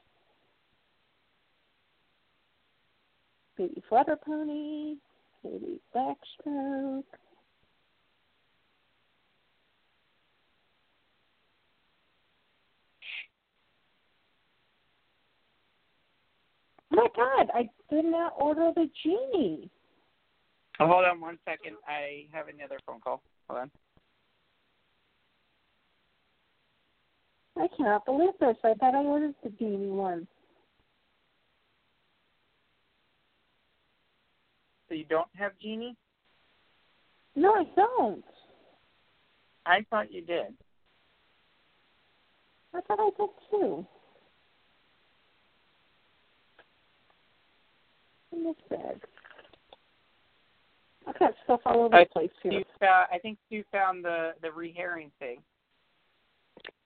Baby 3.56 3.82
Flutter 3.88 4.16
Pony, 4.16 4.96
Baby 5.42 5.80
Backstroke. 5.94 7.04
Oh 16.92 16.96
my 16.96 17.08
god, 17.16 17.50
I 17.54 17.68
did 17.90 18.04
not 18.04 18.34
order 18.38 18.70
the 18.74 18.88
genie. 19.02 19.70
Oh, 20.80 20.86
hold 20.86 21.04
on 21.04 21.20
one 21.20 21.38
second. 21.44 21.76
I 21.86 22.26
have 22.32 22.46
another 22.48 22.78
phone 22.86 23.00
call. 23.00 23.22
Hold 23.48 23.60
on. 23.60 23.70
I 27.56 27.68
cannot 27.76 28.04
believe 28.04 28.34
this. 28.40 28.56
I 28.64 28.74
thought 28.74 28.94
I 28.94 28.98
ordered 28.98 29.34
the 29.42 29.50
genie 29.50 29.90
one. 29.90 30.26
So 34.94 34.98
you 34.98 35.04
don't 35.06 35.26
have 35.34 35.50
Genie? 35.60 35.96
No, 37.34 37.52
I 37.52 37.64
don't. 37.74 38.24
I 39.66 39.84
thought 39.90 40.12
you 40.12 40.20
did. 40.20 40.54
I 42.72 42.80
thought 42.82 43.00
I 43.00 43.10
did 43.18 43.30
too. 43.50 43.84
In 48.32 48.44
this 48.44 48.54
bag. 48.70 49.02
I've 51.08 51.18
got 51.18 51.34
stuff 51.42 51.60
all 51.66 51.86
over 51.86 51.96
I 51.96 52.04
the 52.04 52.10
place 52.10 52.30
here. 52.40 52.52
You, 52.52 52.64
uh, 52.80 53.06
I 53.12 53.18
think 53.20 53.38
you 53.50 53.64
found 53.72 54.04
the 54.04 54.34
the 54.42 54.48
rehairing 54.48 55.10
thing. 55.18 55.38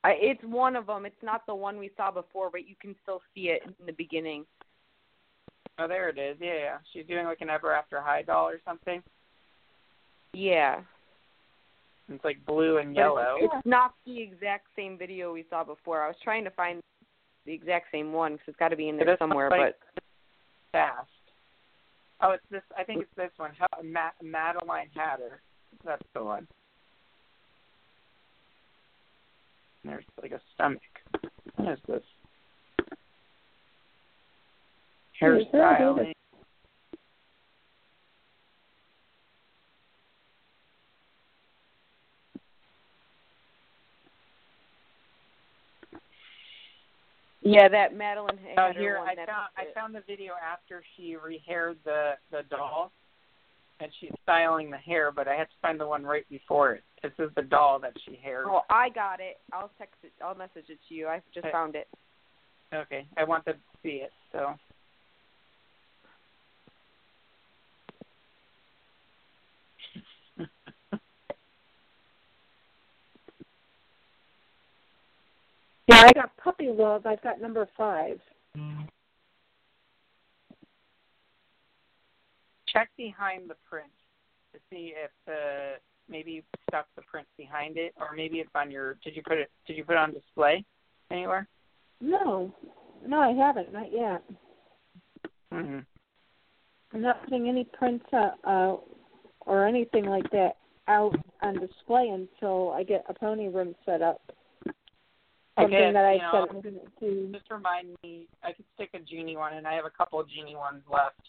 I, 0.03 0.15
it's 0.19 0.43
one 0.45 0.77
of 0.77 0.87
them. 0.87 1.05
It's 1.05 1.23
not 1.23 1.45
the 1.47 1.55
one 1.55 1.77
we 1.79 1.91
saw 1.95 2.11
before, 2.11 2.49
but 2.51 2.67
you 2.67 2.75
can 2.81 2.97
still 3.03 3.21
see 3.35 3.51
it 3.51 3.63
in 3.67 3.85
the 3.85 3.93
beginning. 3.93 4.47
Oh, 5.79 5.87
there 5.87 6.09
it 6.09 6.19
is. 6.19 6.37
Yeah, 6.41 6.55
yeah. 6.59 6.77
She's 6.93 7.07
doing 7.07 7.25
like 7.25 7.41
an 7.41 7.51
ever 7.51 7.73
after 7.73 8.01
high 8.01 8.23
doll 8.23 8.49
or 8.49 8.61
something. 8.65 9.03
Yeah. 10.33 10.81
It's 12.09 12.25
like 12.25 12.45
blue 12.47 12.79
and 12.79 12.95
But 12.95 13.01
yellow. 13.01 13.37
It's, 13.39 13.53
it's 13.57 13.67
not 13.67 13.95
the 14.07 14.21
exact 14.21 14.67
same 14.75 14.97
video 14.99 15.33
we 15.33 15.45
saw 15.51 15.63
before. 15.63 16.03
I 16.03 16.09
was 16.09 16.17
trying 16.25 16.45
to 16.45 16.51
find 16.51 16.81
the 17.47 17.53
exact 17.53 17.87
same 17.93 18.13
one 18.13 18.33
because 18.33 18.49
it's 18.49 18.57
got 18.59 18.69
to 18.69 18.77
be 18.77 18.89
in 18.89 19.01
It 19.01 19.19
somewhere. 19.19 19.51
like- 19.51 19.77
but 19.95 20.03
fast. 20.73 21.09
Oh, 22.21 22.31
it's 22.33 22.43
this. 22.51 22.63
I 22.77 22.83
think 22.83 23.03
it's 23.03 23.15
this 23.17 23.31
one. 23.37 23.53
Ma- 23.85 24.11
Madeline 24.23 24.89
Hatter. 24.95 25.41
That's 25.85 26.03
the 26.15 26.25
one. 26.25 26.49
And 29.85 29.93
There's 29.93 30.05
like 30.21 30.33
a 30.33 30.41
stomach. 30.55 30.81
What 31.57 31.73
is 31.75 31.79
this? 31.87 32.03
Hmm, 32.81 32.83
is 32.83 32.89
there 34.97 35.08
a 35.08 35.08
Hairstyling. 35.21 36.13
yeah, 47.43 47.69
that 47.69 47.95
Madeline 47.95 48.39
Oh, 48.57 48.67
Hatter 48.67 48.79
here 48.79 48.99
one. 48.99 49.09
I 49.09 49.15
that's 49.15 49.29
found 49.31 49.49
I 49.57 49.65
found 49.75 49.95
the 49.95 50.03
video 50.07 50.35
after 50.35 50.83
she 50.97 51.17
rehaired 51.17 51.77
the 51.85 52.13
the 52.31 52.43
doll, 52.51 52.93
and 53.81 53.91
she's 54.01 54.11
styling 54.23 54.71
the 54.71 54.77
hair. 54.77 55.13
But 55.13 55.29
I 55.29 55.35
had 55.35 55.45
to 55.45 55.55
find 55.63 55.79
the 55.79 55.87
one 55.87 56.03
right 56.05 56.29
before 56.29 56.73
it. 56.75 56.83
This 57.03 57.13
is 57.19 57.31
the 57.37 57.43
doll 57.43 57.79
that 57.81 57.93
she 58.05 58.17
haired. 58.23 58.47
Oh, 58.49 58.63
I 58.69 58.89
got 58.89 59.21
it. 59.21 59.39
I'll 59.53 59.71
text 59.79 59.97
it. 60.03 60.13
I'll 60.23 60.35
message 60.35 60.69
it 60.69 60.79
to 60.89 60.95
you. 60.95 61.07
I 61.07 61.23
just 61.33 61.47
Okay. 61.47 61.53
found 61.53 61.77
it. 61.77 61.89
Okay, 62.75 63.07
I 63.17 63.25
want 63.25 63.45
to 63.47 63.55
see 63.83 64.03
it. 64.03 64.13
So 64.33 64.55
Yeah, 75.88 75.88
I 76.07 76.13
got 76.13 76.37
puppy 76.37 76.69
love. 76.69 77.07
I've 77.07 77.23
got 77.23 77.41
number 77.41 77.69
five. 77.77 78.21
check 82.73 82.91
behind 82.97 83.49
the 83.49 83.57
print 83.69 83.91
to 84.53 84.61
see 84.71 84.93
if 84.97 85.11
the 85.27 85.75
maybe 86.09 86.33
you 86.33 86.43
stuck 86.69 86.87
the 86.97 87.03
print 87.03 87.27
behind 87.37 87.77
it, 87.77 87.95
or 87.97 88.15
maybe 88.15 88.39
it's 88.39 88.51
on 88.55 88.71
your. 88.71 88.97
Did 89.05 89.17
you 89.17 89.23
put 89.23 89.39
it? 89.39 89.51
Did 89.67 89.77
you 89.77 89.85
put 89.85 89.93
it 89.93 89.99
on 89.99 90.13
display 90.13 90.65
anywhere? 91.11 91.47
No, 92.01 92.55
no, 93.07 93.19
I 93.21 93.33
haven't. 93.33 93.73
Not 93.73 93.93
yet. 93.93 94.23
Mm-hmm. 95.53 95.79
I'm 96.95 97.03
not 97.03 97.23
putting 97.25 97.49
any 97.49 97.65
prints 97.65 98.07
uh, 98.13 98.31
uh, 98.45 98.77
or 99.41 99.67
anything 99.67 100.07
like 100.07 100.31
that 100.31 100.57
out 100.87 101.15
on 101.43 101.59
display 101.59 102.09
until 102.09 102.71
I 102.71 102.83
get 102.83 103.05
a 103.09 103.15
pony 103.15 103.49
room 103.49 103.75
set 103.85 104.01
up. 104.01 104.21
Something 105.59 105.75
Okay, 105.75 105.93
that 105.93 106.05
I 106.05 106.13
you 106.15 106.19
know, 106.19 106.47
said 106.47 106.57
I'm 106.57 106.63
to 106.63 106.71
do. 107.01 107.33
Just 107.33 107.51
remind 107.51 107.89
me. 108.05 108.29
I 108.45 108.53
could 108.53 108.65
stick 108.75 108.91
a 108.95 109.01
genie 109.01 109.37
one, 109.37 109.55
and 109.55 109.67
I 109.67 109.75
have 109.75 109.87
a 109.87 109.91
couple 109.91 110.21
of 110.21 110.29
genie 110.29 110.55
ones 110.55 110.83
left, 110.91 111.21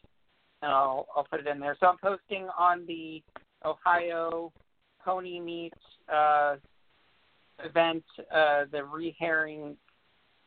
and 0.62 0.72
I'll 0.72 1.08
I'll 1.16 1.24
put 1.24 1.40
it 1.40 1.48
in 1.48 1.60
there. 1.60 1.76
So 1.80 1.88
I'm 1.88 1.98
posting 1.98 2.48
on 2.58 2.86
the 2.86 3.24
Ohio 3.66 4.54
Pony 5.04 5.40
Meet 5.40 5.74
uh, 6.14 6.58
event 7.64 8.04
uh, 8.32 8.66
the 8.72 8.80
rehairing 8.80 9.76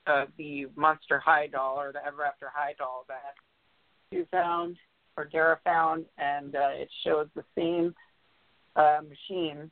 uh, 0.07 0.27
the 0.39 0.67
Monster 0.77 1.19
High 1.19 1.49
doll 1.49 1.81
or 1.81 1.93
the 1.93 2.05
Ever 2.07 2.25
After 2.25 2.51
High 2.55 2.75
doll 2.79 3.05
that 3.09 3.35
you 4.11 4.27
found 4.31 4.77
or 5.17 5.25
Dara 5.25 5.59
found, 5.65 6.07
and 6.19 6.55
uh, 6.55 6.71
it 6.73 6.89
shows 7.05 7.27
the 7.35 7.45
same 7.57 7.95
uh, 8.77 9.01
machine 9.09 9.71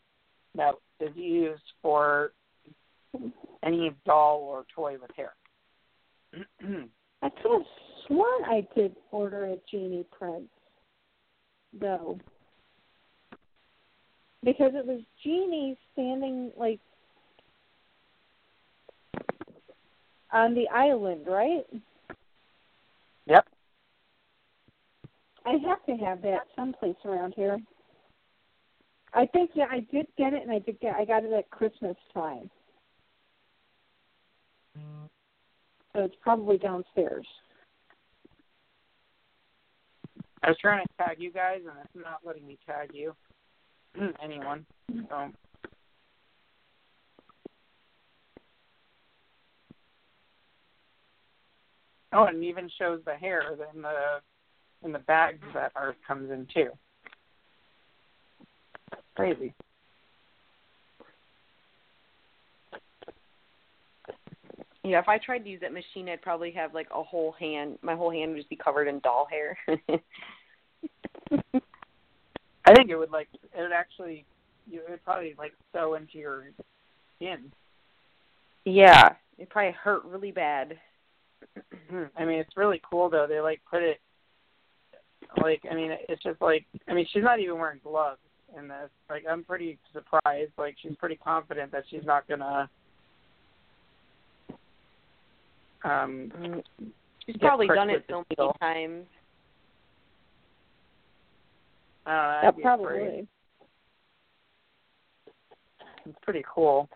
that 0.56 0.74
is 1.00 1.14
used 1.14 1.62
for 1.80 2.32
any 3.62 3.92
doll 4.06 4.40
or 4.40 4.64
toy 4.74 4.96
with 5.00 5.10
hair. 5.16 5.32
I 7.22 7.28
could 7.28 7.52
have 7.52 7.62
sworn 8.06 8.44
I 8.44 8.66
did 8.74 8.96
order 9.10 9.46
a 9.46 9.56
genie 9.70 10.06
prince, 10.16 10.48
though, 11.78 12.18
because 14.42 14.72
it 14.74 14.86
was 14.86 15.00
genie 15.22 15.76
standing 15.92 16.50
like 16.56 16.80
on 20.32 20.54
the 20.54 20.68
island, 20.68 21.26
right? 21.26 21.66
yep. 23.26 23.46
I 25.44 25.56
have 25.66 25.84
to 25.86 26.04
have 26.04 26.22
that 26.22 26.46
someplace 26.54 26.96
around 27.04 27.34
here. 27.36 27.58
I 29.12 29.26
think 29.26 29.50
yeah, 29.54 29.66
I 29.70 29.80
did 29.92 30.06
get 30.16 30.32
it, 30.32 30.42
and 30.42 30.52
I 30.52 30.60
did 30.60 30.78
get 30.80 30.94
I 30.94 31.04
got 31.04 31.24
it 31.24 31.32
at 31.32 31.50
Christmas 31.50 31.96
time, 32.14 32.48
so 35.94 36.04
it's 36.04 36.14
probably 36.22 36.58
downstairs. 36.58 37.26
I 40.42 40.48
was 40.48 40.58
trying 40.58 40.84
to 40.86 41.04
tag 41.04 41.16
you 41.20 41.30
guys, 41.30 41.60
and 41.60 41.74
it's 41.84 42.04
not 42.04 42.20
letting 42.24 42.46
me 42.46 42.58
tag 42.66 42.90
you. 42.94 43.14
Anyone. 44.22 44.64
So. 45.08 45.30
Oh, 52.12 52.24
and 52.24 52.42
even 52.42 52.68
shows 52.78 53.00
the 53.04 53.14
hair 53.14 53.42
in 53.74 53.82
the 53.82 54.20
in 54.82 54.92
the 54.92 54.98
bags 55.00 55.42
that 55.54 55.72
ours 55.76 55.96
comes 56.06 56.30
in 56.30 56.46
too. 56.52 56.70
Crazy. 59.14 59.54
Yeah, 64.90 64.98
if 64.98 65.08
I 65.08 65.18
tried 65.18 65.44
to 65.44 65.48
use 65.48 65.60
that 65.60 65.72
machine, 65.72 66.08
I'd 66.08 66.20
probably 66.20 66.50
have 66.50 66.74
like 66.74 66.88
a 66.92 67.00
whole 67.00 67.30
hand. 67.38 67.78
My 67.80 67.94
whole 67.94 68.10
hand 68.10 68.32
would 68.32 68.38
just 68.38 68.50
be 68.50 68.56
covered 68.56 68.88
in 68.88 68.98
doll 68.98 69.28
hair. 69.30 69.56
I 72.64 72.74
think 72.74 72.90
it 72.90 72.96
would 72.96 73.12
like 73.12 73.28
it 73.32 73.60
would 73.60 73.70
actually 73.70 74.24
you 74.68 74.80
it 74.80 74.90
would 74.90 75.04
probably 75.04 75.36
like 75.38 75.52
sew 75.72 75.94
into 75.94 76.18
your 76.18 76.46
skin. 77.16 77.52
yeah, 78.64 79.10
it 79.38 79.48
probably 79.48 79.76
hurt 79.80 80.04
really 80.06 80.32
bad. 80.32 80.76
I 82.16 82.24
mean, 82.24 82.40
it's 82.40 82.56
really 82.56 82.82
cool 82.90 83.08
though. 83.10 83.26
They 83.28 83.38
like 83.38 83.60
put 83.70 83.84
it 83.84 84.00
like 85.40 85.62
I 85.70 85.74
mean, 85.76 85.92
it's 86.08 86.24
just 86.24 86.42
like 86.42 86.66
I 86.88 86.94
mean, 86.94 87.06
she's 87.12 87.22
not 87.22 87.38
even 87.38 87.60
wearing 87.60 87.78
gloves 87.84 88.18
in 88.58 88.66
this. 88.66 88.90
Like 89.08 89.22
I'm 89.30 89.44
pretty 89.44 89.78
surprised. 89.92 90.50
Like 90.58 90.74
she's 90.82 90.96
pretty 90.96 91.14
confident 91.14 91.70
that 91.70 91.84
she's 91.88 92.04
not 92.04 92.26
gonna 92.26 92.68
um 95.84 96.30
Mm, 96.38 96.62
She's 97.26 97.36
probably 97.36 97.68
done 97.68 97.90
it 97.90 98.04
so 98.08 98.16
many 98.16 98.26
needle. 98.30 98.56
times. 98.60 99.06
I 102.06 102.10
Yeah, 102.12 102.40
that'd 102.42 102.62
probably. 102.62 102.86
pretty- 102.86 103.28
It's 106.06 106.18
pretty 106.22 106.44
cool. 106.52 106.88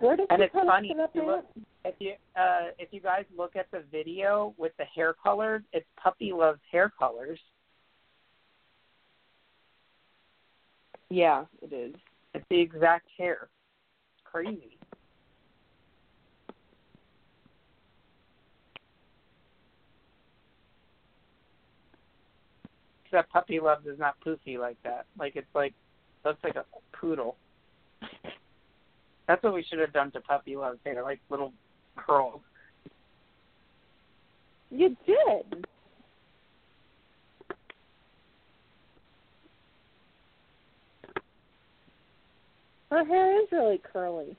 Where 0.00 0.16
did 0.16 0.26
And 0.30 0.40
you 0.40 0.44
it's 0.46 0.52
post 0.52 0.66
funny, 0.66 0.90
it 0.90 1.00
up 1.00 1.10
if 1.10 1.14
you 1.16 1.26
look- 1.26 1.46
If 1.84 1.94
you 2.00 2.14
uh 2.34 2.72
if 2.78 2.92
you 2.92 3.00
guys 3.00 3.24
look 3.36 3.54
at 3.56 3.70
the 3.70 3.80
video 3.92 4.54
with 4.58 4.76
the 4.76 4.84
hair 4.86 5.14
colors, 5.14 5.62
it's 5.72 5.86
Puppy 5.96 6.32
Love's 6.32 6.60
hair 6.70 6.90
colors. 6.98 7.38
Yeah, 11.08 11.44
it 11.62 11.72
is. 11.72 11.94
It's 12.34 12.44
the 12.50 12.58
exact 12.60 13.08
hair. 13.16 13.48
Crazy. 14.24 14.75
Except 23.06 23.32
Puppy 23.32 23.60
Love 23.60 23.86
is 23.86 23.98
not 23.98 24.16
poofy 24.24 24.58
like 24.58 24.76
that. 24.82 25.06
Like 25.18 25.36
it's 25.36 25.46
like 25.54 25.74
looks 26.24 26.42
like 26.42 26.56
a 26.56 26.64
poodle. 26.92 27.36
That's 29.28 29.42
what 29.42 29.54
we 29.54 29.62
should 29.62 29.78
have 29.78 29.92
done 29.92 30.10
to 30.12 30.20
Puppy 30.20 30.56
Love's 30.56 30.78
hair, 30.84 31.02
like 31.02 31.20
little 31.30 31.52
curls. 31.96 32.40
You 34.70 34.96
did. 35.06 35.66
Her 42.90 43.04
hair 43.04 43.42
is 43.42 43.48
really 43.52 43.80
curly. 43.92 44.36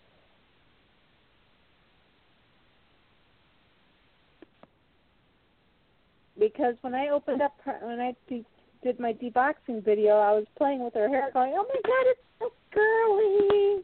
Because 6.40 6.76
when 6.82 6.94
I 6.94 7.10
opened 7.10 7.42
up 7.42 7.54
her, 7.66 7.80
when 7.82 8.00
I 8.00 8.16
did 8.84 9.00
my 9.00 9.14
deboxing 9.14 9.84
video, 9.84 10.18
I 10.18 10.32
was 10.32 10.46
playing 10.58 10.84
with 10.84 10.94
her 10.94 11.08
hair, 11.10 11.30
going, 11.34 11.54
"Oh 11.56 11.66
my 11.68 11.82
god, 11.84 12.06
it's 12.08 12.22
so 12.40 12.52
curly." 12.72 13.84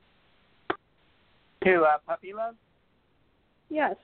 Who, 1.63 1.83
uh, 1.83 1.97
Puppy 2.05 2.33
Love? 2.33 2.55
Yes. 3.69 3.95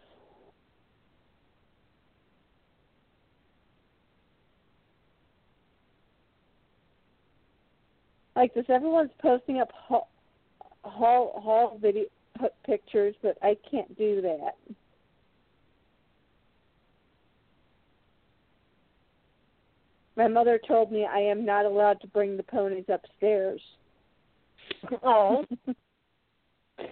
Like 8.36 8.54
this, 8.54 8.66
everyone's 8.70 9.12
posting 9.22 9.60
up 9.60 9.72
haul 9.74 10.08
haul, 10.86 11.42
haul 11.44 11.78
video 11.82 12.06
pictures, 12.66 13.14
but 13.22 13.38
I 13.42 13.58
can't 13.70 13.98
do 13.98 14.22
that. 14.22 14.56
My 20.20 20.28
mother 20.28 20.60
told 20.68 20.92
me 20.92 21.06
I 21.06 21.20
am 21.20 21.46
not 21.46 21.64
allowed 21.64 22.02
to 22.02 22.08
bring 22.08 22.36
the 22.36 22.44
ponies 22.44 22.84
upstairs. 22.90 23.62
Oh. 25.02 25.46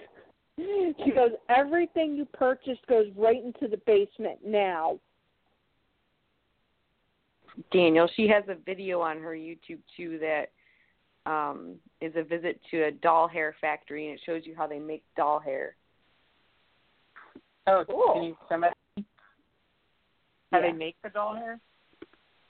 she 0.58 1.12
goes, 1.14 1.32
everything 1.50 2.16
you 2.16 2.24
purchased 2.24 2.88
goes 2.88 3.08
right 3.18 3.44
into 3.44 3.68
the 3.68 3.82
basement 3.86 4.40
now. 4.46 4.98
Daniel, 7.74 8.10
she 8.16 8.30
has 8.30 8.46
a 8.48 8.56
video 8.66 9.02
on 9.02 9.20
her 9.20 9.34
YouTube 9.34 9.80
too 9.98 10.20
that 10.20 10.52
um 11.30 11.76
is 12.00 12.14
a 12.16 12.24
visit 12.24 12.62
to 12.72 12.84
a 12.84 12.92
doll 12.92 13.28
hair 13.28 13.54
factory 13.60 14.06
and 14.06 14.16
it 14.16 14.22
shows 14.26 14.44
you 14.46 14.56
how 14.56 14.68
they 14.68 14.80
make 14.80 15.04
doll 15.18 15.42
hair. 15.42 15.76
Oh, 17.68 17.84
Cool. 17.90 18.14
can 18.14 18.24
you 18.24 18.38
send 18.48 18.64
that? 18.64 18.78
How 20.54 20.60
Yeah. 20.60 20.62
they 20.62 20.72
make 20.72 20.96
the 21.04 21.10
doll 21.10 21.36
hair? 21.36 21.60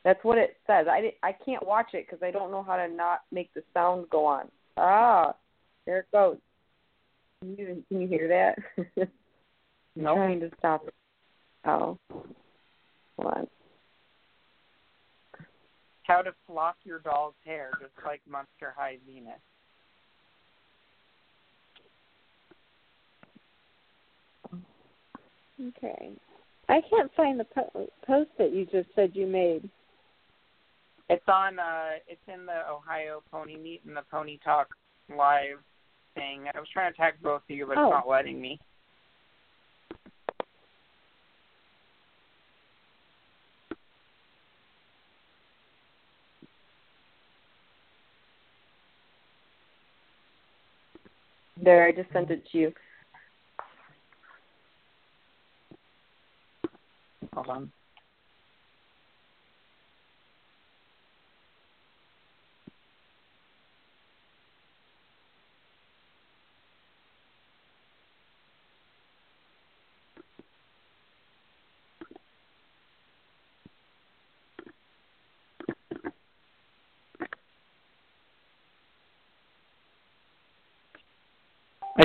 That's 0.07 0.23
what 0.23 0.37
it 0.37 0.55
says. 0.65 0.87
I 0.89 1.11
I 1.21 1.33
can't 1.33 1.67
watch 1.67 1.87
it 1.91 2.05
because 2.07 2.23
I 2.23 2.31
don't 2.31 2.49
know 2.49 2.63
how 2.63 2.77
to 2.77 2.87
not 2.87 3.23
make 3.29 3.53
the 3.53 3.61
sound 3.73 4.09
go 4.09 4.25
on. 4.25 4.47
Ah, 4.77 5.35
there 5.85 5.99
it 5.99 6.05
goes. 6.13 6.37
Can 7.41 7.57
you, 7.57 7.83
can 7.89 7.99
you 7.99 8.07
hear 8.07 8.29
that? 8.29 8.57
I'm 8.77 9.09
Nope. 9.97 10.15
trying 10.15 10.39
to 10.39 10.49
stop 10.59 10.87
it. 10.87 10.93
Oh, 11.65 11.97
hold 12.09 13.33
on. 13.33 13.47
How 16.03 16.21
to 16.21 16.31
flock 16.47 16.77
your 16.85 16.99
doll's 16.99 17.35
hair, 17.43 17.71
just 17.81 17.91
like 18.05 18.21
Monster 18.29 18.73
High 18.77 18.99
Venus. 19.05 19.41
Okay. 25.67 26.11
I 26.69 26.79
can't 26.89 27.11
find 27.13 27.37
the 27.37 27.43
po- 27.43 27.89
post 28.05 28.29
that 28.37 28.53
you 28.53 28.65
just 28.67 28.87
said 28.95 29.11
you 29.13 29.27
made. 29.27 29.69
It's 31.09 31.23
on. 31.27 31.59
uh 31.59 31.91
It's 32.07 32.21
in 32.27 32.45
the 32.45 32.69
Ohio 32.69 33.23
Pony 33.31 33.57
Meet 33.57 33.83
and 33.85 33.95
the 33.95 34.03
Pony 34.11 34.39
Talk 34.43 34.67
live 35.09 35.59
thing. 36.15 36.45
I 36.53 36.59
was 36.59 36.67
trying 36.73 36.91
to 36.91 36.97
tag 36.97 37.13
both 37.21 37.43
of 37.49 37.55
you, 37.55 37.65
but 37.65 37.77
Oh. 37.77 37.85
it's 37.87 37.91
not 37.91 38.07
letting 38.07 38.39
me. 38.41 38.59
There, 51.61 51.85
I 51.87 51.91
just 51.91 52.11
sent 52.13 52.29
it 52.29 52.45
to 52.51 52.57
you. 52.57 52.73
Hold 57.33 57.47
on. 57.49 57.71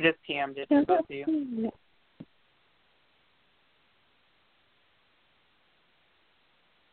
Just 0.02 0.18
PM'd 0.28 0.58
it 0.58 0.68
to 0.68 0.84
both 0.86 1.00
of 1.00 1.06
you. 1.10 1.70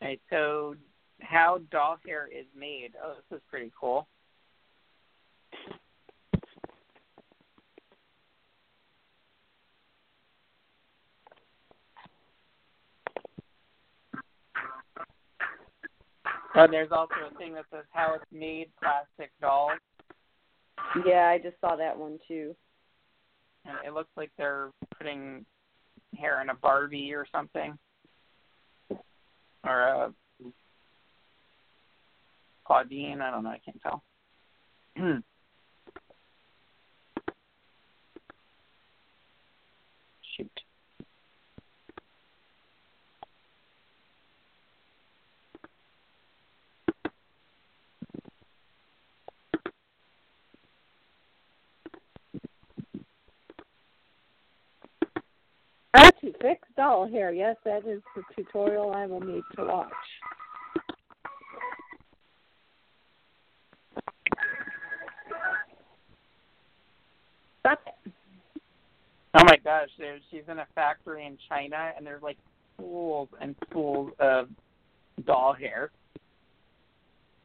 Alright, 0.02 0.22
so 0.30 0.76
how 1.22 1.60
doll 1.72 1.98
hair 2.06 2.28
is 2.28 2.46
made. 2.58 2.94
Oh, 3.04 3.16
this 3.30 3.38
is 3.38 3.44
pretty 3.50 3.72
cool. 3.80 4.08
Oh, 16.56 16.64
and 16.64 16.74
there's 16.74 16.92
also 16.92 17.14
a 17.32 17.38
thing 17.38 17.54
that 17.54 17.66
says 17.72 17.86
how 17.92 18.16
it's 18.16 18.26
made 18.32 18.70
plastic 18.82 19.32
dolls. 19.40 19.80
Yeah, 21.06 21.28
I 21.28 21.38
just 21.38 21.56
saw 21.62 21.76
that 21.76 21.98
one 21.98 22.18
too. 22.28 22.56
And 23.66 23.76
it 23.86 23.94
looks 23.94 24.10
like 24.16 24.32
they're 24.38 24.72
putting 24.98 25.46
hair 26.18 26.42
in 26.42 26.50
a 26.50 26.56
Barbie 26.56 27.14
or 27.14 27.26
something. 27.32 27.78
Or 29.64 29.82
a 29.82 30.14
Clawdeen, 32.68 33.22
I 33.22 33.32
don't 33.32 33.44
know, 33.44 33.50
I 33.50 33.60
can't 33.64 33.82
tell. 33.82 34.04
Shoot. 40.38 40.62
How 55.94 56.10
to 56.10 56.34
fix 56.42 56.68
doll 56.78 57.10
hair. 57.10 57.32
Yes, 57.32 57.56
that 57.66 57.86
is 57.86 58.02
the 58.16 58.24
tutorial 58.36 58.94
I 58.94 59.08
will 59.08 59.22
need 59.22 59.44
to 59.56 59.66
watch. 59.66 59.92
Stop 67.62 67.82
it. 67.88 68.12
Oh 69.34 69.44
my 69.46 69.58
gosh, 69.64 69.90
there's 69.98 70.22
she's 70.32 70.44
in 70.48 70.60
a 70.60 70.68
factory 70.76 71.26
in 71.26 71.38
China 71.48 71.92
and 71.96 72.06
there's 72.06 72.24
like 72.24 72.38
pools 72.78 73.30
and 73.42 73.56
pools 73.72 74.12
of 74.20 74.50
doll 75.26 75.54
hair. 75.54 75.92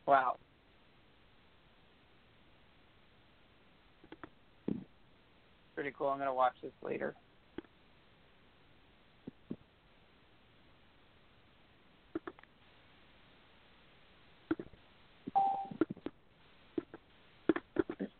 Wow. 0.06 0.36
Pretty 5.74 5.92
cool. 5.96 6.08
I'm 6.08 6.18
gonna 6.18 6.32
watch 6.32 6.54
this 6.62 6.72
later. 6.82 7.14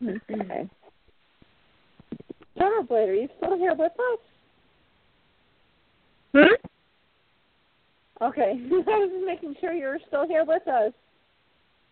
Okay. 0.07 0.69
Summerblade, 2.57 3.09
are 3.09 3.13
you 3.13 3.29
still 3.37 3.57
here 3.57 3.73
with 3.73 3.91
us? 3.91 4.19
Hmm? 6.33 8.23
Okay. 8.23 8.53
I 8.71 8.97
was 8.97 9.09
just 9.11 9.25
making 9.25 9.55
sure 9.59 9.73
you 9.73 9.87
were 9.87 9.99
still 10.07 10.27
here 10.27 10.45
with 10.45 10.67
us. 10.67 10.93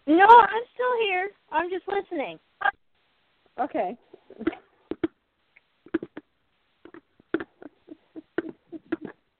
No, 0.05 0.25
I'm 0.25 0.63
still 0.73 0.99
here. 1.01 1.29
I'm 1.51 1.69
just 1.69 1.87
listening. 1.87 2.39
Okay. 3.59 3.97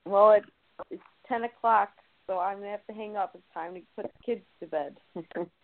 Well, 0.06 0.32
it's 0.32 0.46
it's 0.92 1.02
ten 1.28 1.44
o'clock, 1.44 1.90
so 2.28 2.40
I'm 2.40 2.60
gonna 2.60 2.72
have 2.72 2.86
to 2.88 2.94
hang 2.94 3.18
up. 3.18 3.32
It's 3.34 3.44
time 3.54 3.74
to 3.74 3.82
put 3.96 4.06
the 4.06 4.24
kids 4.24 4.46
to 4.60 4.68
bed. 4.68 4.98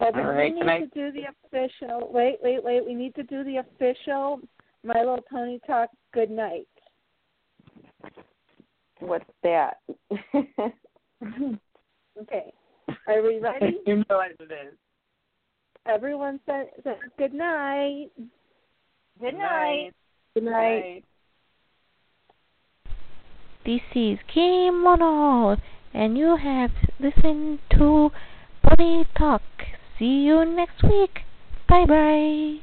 Well, 0.00 0.10
then 0.12 0.26
All 0.26 0.32
right, 0.32 0.52
we 0.52 0.58
can 0.58 0.66
need 0.66 0.72
I- 0.72 0.80
to 0.80 0.86
do 0.86 1.12
the 1.12 1.26
official. 1.28 2.08
Wait, 2.12 2.36
wait, 2.42 2.62
wait. 2.62 2.84
We 2.84 2.94
need 2.94 3.14
to 3.14 3.22
do 3.22 3.44
the 3.44 3.58
official 3.58 4.40
My 4.82 4.98
Little 4.98 5.24
Pony 5.30 5.58
Talk 5.66 5.90
good 6.12 6.30
night. 6.30 6.66
What's 9.00 9.24
that? 9.42 9.78
Okay. 12.20 12.52
Are 13.08 13.22
we 13.22 13.40
ready? 13.40 13.78
you 13.86 13.96
know 13.96 14.04
what 14.18 14.30
it 14.38 14.52
is. 14.52 14.74
Everyone 15.86 16.38
says, 16.46 16.66
says 16.84 16.94
good 17.18 17.34
night. 17.34 18.10
Good 19.20 19.34
night. 19.34 19.90
Good 20.34 20.44
night. 20.44 21.02
This 23.66 23.80
is 23.94 24.18
Kim 24.32 24.82
Mono, 24.82 25.56
and 25.92 26.16
you 26.16 26.36
have 26.36 26.70
listened 27.00 27.58
to 27.72 28.10
Pony 28.62 29.04
Talk. 29.18 29.42
See 29.98 30.22
you 30.24 30.44
next 30.44 30.82
week. 30.82 31.20
Bye 31.68 31.86
bye. 31.86 32.58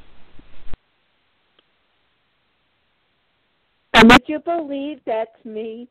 Would 4.04 4.22
you 4.26 4.40
believe 4.40 5.00
that's 5.06 5.44
me? 5.44 5.88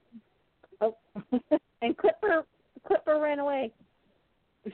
Oh, 0.82 0.96
and 1.82 1.98
Clipper 1.98 2.46
Clipper 2.86 3.20
ran 3.20 3.40
away. 3.40 3.72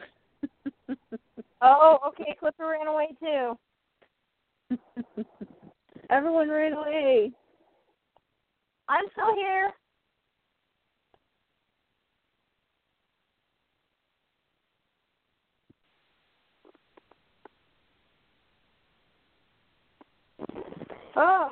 Oh, 1.60 1.98
okay. 2.10 2.35
Clipper 2.39 2.68
ran 2.68 2.85
away 2.88 3.07
too. 3.19 3.57
Everyone 6.11 6.49
ran 6.49 6.73
away. 6.73 7.31
I'm 8.88 9.06
still 9.11 9.34
here. 9.35 9.72
Oh, 21.15 21.49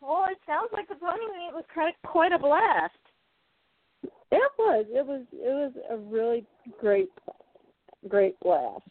well, 0.00 0.26
it 0.30 0.38
sounds 0.46 0.68
like 0.72 0.88
the 0.88 0.94
pony 0.96 1.20
meet 1.20 1.54
was 1.54 1.64
quite 1.72 1.94
quite 2.04 2.32
a 2.32 2.38
blast. 2.38 2.92
It 4.30 4.52
was. 4.58 4.86
It 4.90 5.06
was. 5.06 5.22
It 5.32 5.38
was 5.54 5.72
a 5.90 5.96
really 5.96 6.44
great, 6.80 7.08
great 8.08 8.38
blast. 8.40 8.82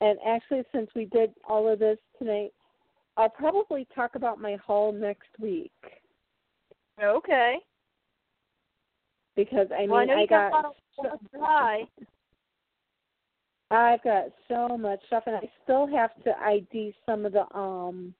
And 0.00 0.18
actually, 0.26 0.62
since 0.72 0.90
we 0.94 1.06
did 1.06 1.32
all 1.48 1.68
of 1.70 1.78
this 1.78 1.98
tonight, 2.18 2.52
I'll 3.16 3.28
probably 3.28 3.86
talk 3.94 4.16
about 4.16 4.40
my 4.40 4.56
haul 4.56 4.92
next 4.92 5.28
week 5.38 5.72
Okay. 7.02 7.56
because 9.36 9.68
I 9.72 9.80
mean 9.82 9.90
well, 9.90 10.10
I 10.10 10.20
you 10.20 10.26
got. 10.26 10.52
got 10.52 10.52
a 10.52 10.52
lot 10.56 10.64
of 10.66 10.72
stuff 10.98 11.20
to 11.32 11.38
buy. 11.38 11.82
I've 13.74 14.02
got 14.04 14.24
so 14.48 14.76
much 14.78 15.00
stuff, 15.06 15.24
and 15.26 15.36
I 15.36 15.50
still 15.64 15.86
have 15.86 16.10
to 16.24 16.32
ID 16.42 16.94
some 17.06 17.26
of 17.26 17.32
the 17.32 17.44
um 17.56 18.14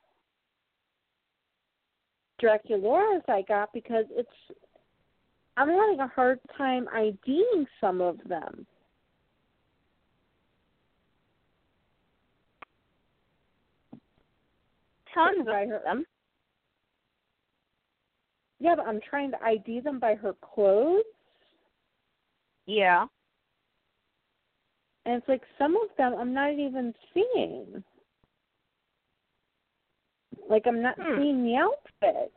Draculaura's 2.41 3.23
I 3.29 3.43
got 3.47 3.73
because 3.73 4.05
it's 4.11 4.29
I'm 5.57 5.69
having 5.69 6.01
a 6.01 6.09
hard 6.09 6.41
time 6.57 6.89
IDing 6.95 7.67
some 7.81 8.01
of 8.01 8.19
them. 8.29 8.67
Tons 15.15 15.47
by 15.47 15.63
of 15.63 15.69
her. 15.71 15.83
them. 15.85 16.05
Yeah, 18.61 18.75
but 18.77 18.87
I'm 18.87 19.01
trying 19.09 19.31
to 19.33 19.43
ID 19.43 19.81
them 19.81 19.99
by 20.01 20.15
her 20.17 20.35
clothes, 20.43 21.05
Yeah. 22.67 23.07
And 25.07 25.17
it's 25.17 25.29
like 25.29 25.43
some 25.59 25.77
of 25.77 25.89
them 25.97 26.15
I'm 26.19 26.33
not 26.33 26.53
even 26.53 26.95
seeing. 27.13 27.83
Like 30.49 30.67
I'm 30.67 30.83
not 30.83 30.97
Hmm. 30.99 31.17
seeing 31.17 31.45
the 31.45 31.57
outfit. 31.57 32.33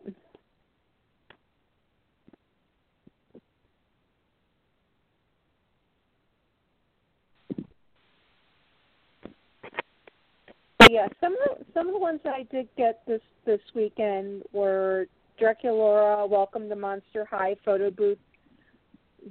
But 10.79 10.91
yeah, 10.91 11.07
some 11.19 11.33
of 11.33 11.57
the, 11.57 11.65
some 11.73 11.87
of 11.87 11.93
the 11.93 11.99
ones 11.99 12.21
that 12.23 12.33
I 12.33 12.43
did 12.43 12.69
get 12.77 13.05
this 13.05 13.21
this 13.45 13.59
weekend 13.75 14.43
were 14.53 15.07
Draculaura, 15.39 16.27
Welcome 16.27 16.69
to 16.69 16.75
Monster 16.75 17.25
High 17.25 17.55
photo 17.65 17.91
booth, 17.91 18.17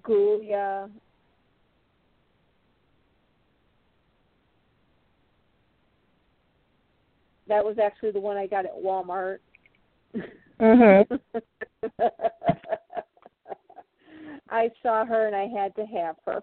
Ghoulia. 0.02 0.90
That 7.48 7.64
was 7.64 7.78
actually 7.78 8.10
the 8.10 8.20
one 8.20 8.36
I 8.36 8.46
got 8.46 8.64
at 8.64 8.74
Walmart. 8.74 9.38
Mhm. 10.60 11.20
I 14.48 14.70
saw 14.82 15.04
her 15.04 15.26
and 15.26 15.36
I 15.36 15.46
had 15.46 15.74
to 15.76 15.84
have 15.86 16.16
her. 16.24 16.42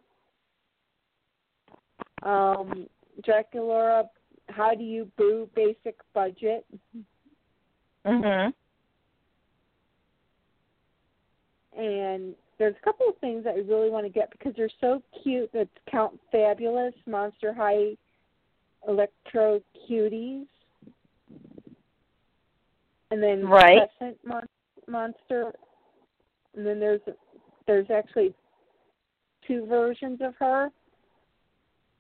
Um, 2.22 2.88
Draculaura, 3.22 4.10
how 4.50 4.76
do 4.76 4.84
you 4.84 5.12
boo 5.18 5.50
basic 5.56 5.98
budget? 6.14 6.66
Mhm. 8.06 8.54
And 11.76 12.36
there's 12.60 12.76
a 12.80 12.86
couple 12.86 13.10
of 13.10 13.18
things 13.18 13.44
that 13.46 13.56
I 13.56 13.60
really 13.60 13.90
want 13.90 14.06
to 14.06 14.12
get 14.12 14.30
because 14.32 14.54
they're 14.56 14.70
so 14.80 15.02
cute. 15.24 15.50
That's 15.54 15.70
Count 15.90 16.20
Fabulous, 16.32 16.94
Monster 17.08 17.54
High, 17.54 17.98
Electro 18.88 19.62
Cuties, 19.90 20.46
and 23.14 23.22
then 23.22 23.48
Right. 23.48 23.88
Crescent 24.00 24.18
Mon- 24.26 24.50
Monster. 24.88 25.54
And 26.56 26.66
then 26.66 26.80
there's 26.80 27.02
there's 27.68 27.90
actually 27.92 28.34
two 29.48 29.66
versions 29.68 30.20
of 30.22 30.36
her. 30.38 30.72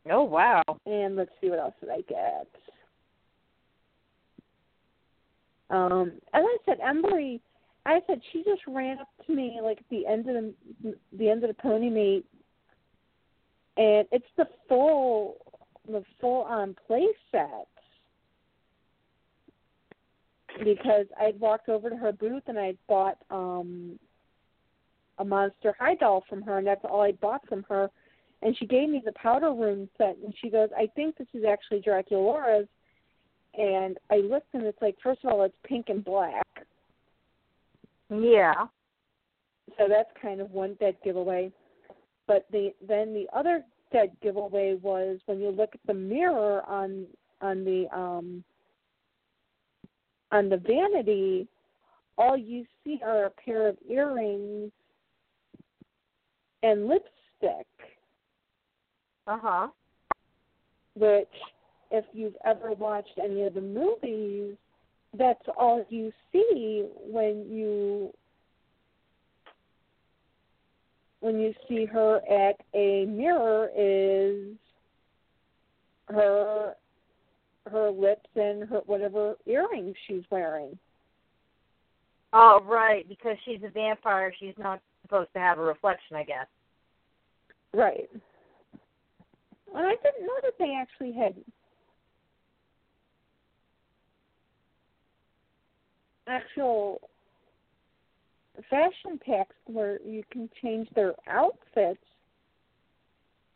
Oh 0.09 0.23
wow. 0.23 0.63
And 0.85 1.15
let's 1.15 1.31
see 1.39 1.49
what 1.49 1.59
else 1.59 1.75
did 1.79 1.89
I 1.89 2.01
get. 2.01 2.47
Um, 5.69 6.13
as 6.33 6.43
I 6.43 6.57
said, 6.65 6.79
Embry, 6.79 7.39
I 7.85 8.01
said 8.07 8.19
she 8.31 8.43
just 8.43 8.61
ran 8.67 8.99
up 8.99 9.07
to 9.27 9.35
me 9.35 9.59
like 9.61 9.79
at 9.79 9.89
the 9.91 10.07
end 10.07 10.27
of 10.27 10.35
the 10.83 10.95
the 11.13 11.29
end 11.29 11.43
of 11.43 11.49
the 11.49 11.61
pony 11.61 11.89
meet, 11.91 12.25
and 13.77 14.07
it's 14.11 14.25
the 14.35 14.47
full 14.67 15.37
the 15.87 16.03
full 16.19 16.41
on 16.43 16.75
play 16.87 17.07
set 17.31 17.67
because 20.63 21.05
I'd 21.19 21.39
walked 21.39 21.69
over 21.69 21.89
to 21.89 21.95
her 21.95 22.11
booth 22.11 22.43
and 22.47 22.59
I'd 22.59 22.77
bought 22.87 23.17
um 23.29 23.99
a 25.19 25.25
Monster 25.25 25.75
High 25.79 25.95
doll 25.95 26.23
from 26.27 26.41
her, 26.41 26.57
and 26.57 26.65
that's 26.65 26.83
all 26.83 27.01
I 27.01 27.11
bought 27.11 27.47
from 27.47 27.63
her. 27.69 27.89
And 28.41 28.57
she 28.57 28.65
gave 28.65 28.89
me 28.89 29.01
the 29.03 29.11
powder 29.13 29.53
room 29.53 29.87
set, 29.97 30.17
and 30.17 30.33
she 30.41 30.49
goes, 30.49 30.69
"I 30.75 30.87
think 30.95 31.17
this 31.17 31.27
is 31.33 31.45
actually 31.45 31.81
Draculaura's." 31.81 32.67
And 33.53 33.97
I 34.09 34.17
looked, 34.17 34.53
and 34.53 34.63
it's 34.63 34.81
like, 34.81 34.97
first 35.01 35.23
of 35.23 35.31
all, 35.31 35.43
it's 35.43 35.55
pink 35.63 35.89
and 35.89 36.03
black, 36.03 36.47
Yeah. 38.09 38.67
so 39.77 39.87
that's 39.87 40.09
kind 40.19 40.41
of 40.41 40.51
one 40.51 40.73
dead 40.79 40.97
giveaway. 41.03 41.51
But 42.25 42.49
the 42.51 42.73
then 42.81 43.13
the 43.13 43.29
other 43.31 43.63
dead 43.91 44.17
giveaway 44.21 44.73
was 44.75 45.19
when 45.27 45.39
you 45.39 45.49
look 45.49 45.75
at 45.75 45.81
the 45.85 45.93
mirror 45.93 46.63
on 46.67 47.05
on 47.41 47.63
the 47.63 47.87
um 47.95 48.43
on 50.33 50.49
the 50.49 50.57
vanity, 50.57 51.47
all 52.17 52.35
you 52.35 52.65
see 52.83 52.99
are 53.05 53.25
a 53.25 53.29
pair 53.29 53.67
of 53.67 53.77
earrings 53.89 54.71
and 56.63 56.87
lipstick. 56.87 57.67
Uh 59.27 59.37
huh. 59.41 59.67
which 60.95 61.27
if 61.91 62.03
you've 62.11 62.35
ever 62.45 62.73
watched 62.73 63.17
any 63.23 63.43
of 63.43 63.53
the 63.53 63.61
movies, 63.61 64.57
that's 65.17 65.47
all 65.57 65.85
you 65.89 66.11
see 66.31 66.85
when 67.05 67.45
you 67.49 68.11
when 71.21 71.39
you 71.39 71.53
see 71.69 71.85
her 71.85 72.17
at 72.29 72.57
a 72.73 73.05
mirror 73.05 73.69
is 73.77 74.57
her 76.09 76.73
her 77.71 77.89
lips 77.89 78.29
and 78.35 78.67
her 78.69 78.81
whatever 78.85 79.35
earrings 79.45 79.95
she's 80.07 80.23
wearing. 80.29 80.77
Oh 82.33 82.61
right, 82.65 83.07
because 83.07 83.37
she's 83.45 83.61
a 83.63 83.69
vampire, 83.69 84.33
she's 84.39 84.55
not 84.57 84.81
supposed 85.03 85.31
to 85.33 85.39
have 85.39 85.59
a 85.59 85.61
reflection, 85.61 86.15
I 86.15 86.23
guess. 86.23 86.47
Right. 87.73 88.09
And 89.75 89.87
I 89.87 89.95
didn't 90.03 90.25
know 90.25 90.39
that 90.43 90.53
they 90.59 90.75
actually 90.79 91.13
had 91.13 91.35
actual 96.27 97.01
fashion 98.69 99.19
packs 99.25 99.55
where 99.65 99.99
you 100.05 100.23
can 100.31 100.49
change 100.61 100.87
their 100.95 101.13
outfits. 101.27 101.99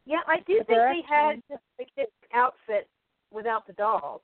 Yeah, 0.05 0.21
I 0.27 0.37
do 0.47 0.55
think 0.55 0.67
they're 0.67 0.93
had 1.07 1.41
the 1.49 1.85
kid's 1.95 2.11
outfit 2.33 2.87
without 3.31 3.67
the 3.67 3.73
dolls. 3.73 4.21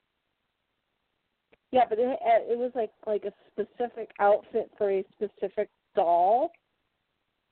Yeah, 1.70 1.84
but 1.88 1.98
it 1.98 2.18
it 2.22 2.58
was 2.58 2.70
like 2.74 2.92
like 3.06 3.24
a 3.24 3.32
specific 3.52 4.10
outfit 4.20 4.70
for 4.78 4.90
a 4.90 5.04
specific 5.16 5.68
doll. 5.96 6.52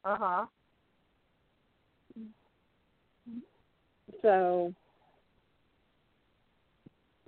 Uh 0.04 0.16
huh. 0.18 0.46
So, 4.20 4.72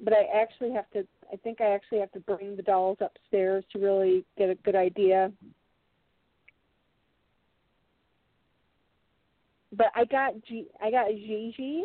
but 0.05 0.13
I 0.13 0.25
actually 0.41 0.73
have 0.73 0.89
to. 0.91 1.07
I 1.33 1.37
think 1.37 1.61
I 1.61 1.75
actually 1.75 1.99
have 2.01 2.13
to 2.13 2.21
bring 2.21 2.57
the 2.57 2.63
dolls 2.63 2.99
upstairs 3.01 3.65
to 3.73 3.79
really 3.79 4.25
get 4.39 4.51
a 4.51 4.55
good 4.57 4.77
idea. 4.77 5.33
But 9.73 9.87
I 9.97 10.05
got 10.05 10.35
G. 10.45 10.67
I 10.81 10.91
got 10.91 11.09
Gigi, 11.09 11.85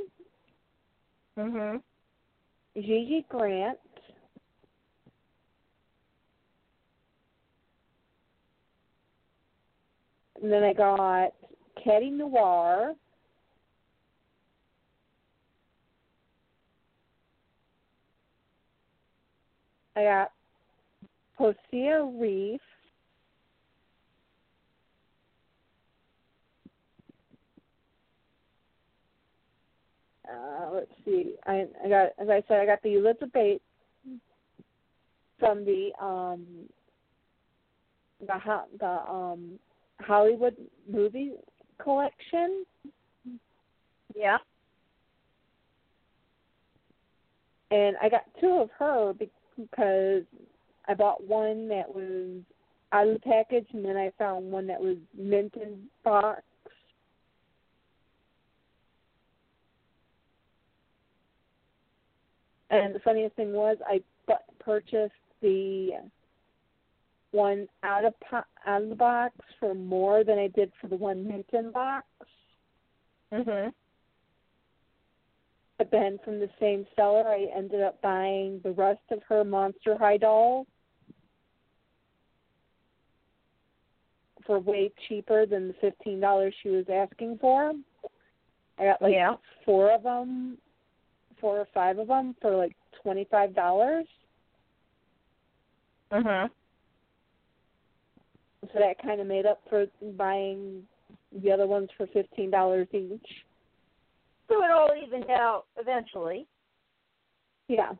Mhm. 1.38 1.82
Gigi 2.82 3.26
Grant, 3.30 3.78
and 10.42 10.52
then 10.52 10.64
I 10.64 10.74
got 10.74 11.34
Teddy 11.84 12.10
Noir. 12.10 12.96
I 19.96 20.04
got 20.04 20.32
Posea 21.40 22.20
Reef. 22.20 22.62
Uh, 30.30 30.70
let's 30.74 30.92
see. 31.06 31.36
I 31.46 31.66
I 31.84 31.90
got 31.90 32.10
as 32.20 32.30
I 32.30 32.44
said 32.48 32.60
I 32.60 32.66
got 32.66 32.82
the 32.84 32.90
Elissabat 32.90 33.60
from 35.40 35.66
the 35.66 35.92
um 36.02 36.46
the 38.20 38.64
the 38.80 39.12
um 39.12 39.60
Hollywood 40.02 40.56
movie 40.92 41.34
collection. 41.82 42.66
Yeah. 44.16 44.38
And 47.72 47.96
I 48.02 48.10
got 48.10 48.24
two 48.40 48.60
of 48.62 48.70
her 48.78 49.14
because 49.14 50.24
I 50.88 50.94
bought 50.96 51.26
one 51.26 51.68
that 51.70 51.88
was 51.88 52.42
out 52.92 53.08
of 53.08 53.14
the 53.14 53.20
package, 53.20 53.68
and 53.74 53.86
then 53.86 53.96
I 53.96 54.12
found 54.18 54.52
one 54.52 54.66
that 54.68 54.80
was 54.82 54.98
mint 55.16 55.54
in 55.56 55.84
box. 56.04 56.42
And 62.70 62.94
the 62.94 63.00
funniest 63.00 63.36
thing 63.36 63.54
was, 63.54 63.78
I 63.88 64.02
purchased 64.60 65.14
the 65.42 65.92
one 67.32 67.68
out 67.84 68.06
of 68.06 68.20
po- 68.20 68.44
out 68.66 68.82
of 68.82 68.90
the 68.90 68.96
box 68.96 69.36
for 69.60 69.74
more 69.74 70.24
than 70.24 70.38
I 70.40 70.48
did 70.48 70.72
for 70.80 70.88
the 70.88 70.96
one 70.96 71.28
mint 71.28 71.48
in 71.54 71.72
box. 71.72 72.06
Mhm. 73.32 73.74
But 75.78 75.92
then 75.92 76.20
from 76.20 76.40
the 76.40 76.50
same 76.60 76.86
seller, 76.96 77.28
I 77.28 77.46
ended 77.56 77.82
up 77.82 78.02
buying 78.02 78.60
the 78.62 78.72
rest 78.72 79.04
of 79.12 79.24
her 79.24 79.44
Monster 79.44 79.98
High 79.98 80.18
dolls 80.18 80.68
for 84.46 84.60
way 84.60 84.92
cheaper 85.08 85.46
than 85.46 85.68
the 85.68 85.74
fifteen 85.76 86.20
dollars 86.20 86.54
she 86.62 86.70
was 86.70 86.90
asking 86.90 87.38
for. 87.38 87.74
I 88.78 88.86
got 88.86 89.02
like 89.02 89.14
Yeah. 89.14 89.38
four 89.64 89.92
of 89.92 90.04
them, 90.04 90.60
four 91.40 91.58
or 91.60 91.68
five 91.74 92.00
of 92.00 92.08
them 92.08 92.36
for 92.42 92.56
like 92.56 92.76
twenty 93.02 93.28
five 93.30 93.56
dollars. 93.56 94.06
Mhm. 96.12 96.50
So 98.62 98.80
that 98.80 99.02
kind 99.02 99.22
of 99.22 99.28
made 99.28 99.46
up 99.46 99.62
for 99.70 99.86
buying 100.18 100.84
the 101.32 101.52
other 101.52 101.68
ones 101.68 101.90
for 101.98 102.08
fifteen 102.08 102.52
dollars 102.52 102.88
each. 102.92 103.46
So 104.48 104.64
it 104.64 104.72
all 104.72 104.90
evened 104.96 105.30
out 105.30 105.66
eventually. 105.78 106.48
Yeah. 107.68 107.92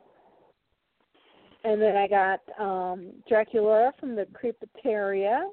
And 1.62 1.80
then 1.80 1.96
I 1.96 2.08
got 2.08 2.40
um 2.58 3.12
Dracula 3.28 3.92
from 4.00 4.16
the 4.16 4.26
Creepateria. 4.32 5.48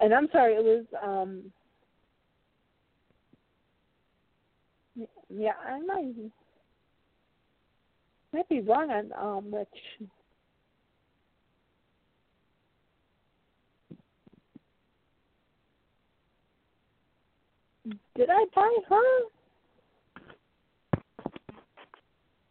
And 0.00 0.14
I'm 0.14 0.28
sorry, 0.32 0.54
it 0.54 0.64
was 0.64 0.84
um 1.04 1.52
yeah, 5.30 5.52
I 5.66 5.80
might 5.80 6.14
might 8.32 8.48
be 8.48 8.60
wrong 8.60 8.90
on 8.90 9.12
um 9.18 9.50
which 9.50 9.68
Did 18.16 18.30
I 18.30 18.44
buy 18.54 18.76
her? 18.88 19.20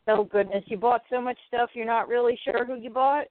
Oh 0.07 0.23
goodness, 0.26 0.63
you 0.67 0.77
bought 0.77 1.03
so 1.09 1.22
much 1.22 1.38
stuff 1.47 1.72
you're 1.73 1.85
not 1.85 2.07
really 2.07 2.39
sure 2.43 2.65
who 2.65 2.76
you 2.76 2.89
bought? 2.89 3.26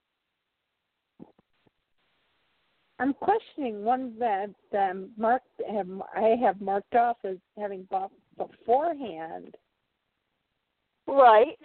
I'm 2.98 3.14
questioning 3.14 3.84
one 3.84 4.14
that 4.18 4.54
um, 4.78 5.10
marked 5.16 5.48
have 5.70 5.88
I 6.14 6.36
have 6.42 6.60
marked 6.60 6.94
off 6.94 7.16
as 7.24 7.36
having 7.58 7.86
bought 7.90 8.12
beforehand. 8.36 9.56
Right. 11.06 11.58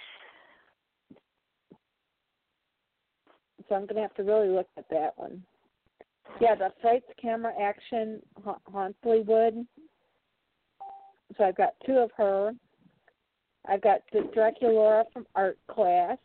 So 3.68 3.76
I'm 3.76 3.85
gonna 3.85 4.01
have 4.01 4.15
to 4.15 4.23
really 4.23 4.49
look 4.49 4.68
at 4.77 4.89
that 4.89 5.14
one. 5.18 5.43
Yeah, 6.41 6.56
the 6.56 6.72
Frights 6.81 7.06
Camera 7.22 7.53
Action 7.61 8.22
Ha- 8.43 8.57
Hauntlywood. 8.72 9.65
So 11.38 11.43
I've 11.43 11.57
got 11.57 11.73
two 11.85 11.97
of 11.97 12.10
her. 12.18 12.53
I've 13.68 13.81
got 13.81 13.99
the 14.11 14.22
Dracula 14.34 15.03
from 15.14 15.27
art 15.35 15.60
class. 15.69 16.18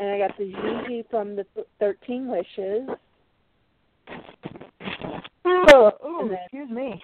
And 0.00 0.10
I 0.10 0.18
got 0.18 0.36
the 0.38 0.44
Gigi 0.44 1.04
from 1.10 1.34
the 1.36 1.44
Thirteen 1.80 2.28
Wishes. 2.28 2.88
Oh, 5.44 5.92
And 6.20 6.30
then- 6.30 6.38
excuse 6.44 6.70
me. 6.70 7.02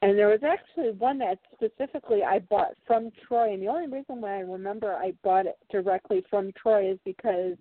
And 0.00 0.16
there 0.16 0.28
was 0.28 0.40
actually 0.44 0.92
one 0.92 1.18
that 1.18 1.38
specifically 1.52 2.22
I 2.22 2.38
bought 2.38 2.74
from 2.86 3.10
Troy, 3.26 3.52
and 3.52 3.60
the 3.60 3.66
only 3.66 3.88
reason 3.88 4.20
why 4.20 4.36
I 4.36 4.40
remember 4.40 4.94
I 4.94 5.12
bought 5.24 5.46
it 5.46 5.58
directly 5.70 6.24
from 6.30 6.52
Troy 6.52 6.92
is 6.92 6.98
because 7.04 7.56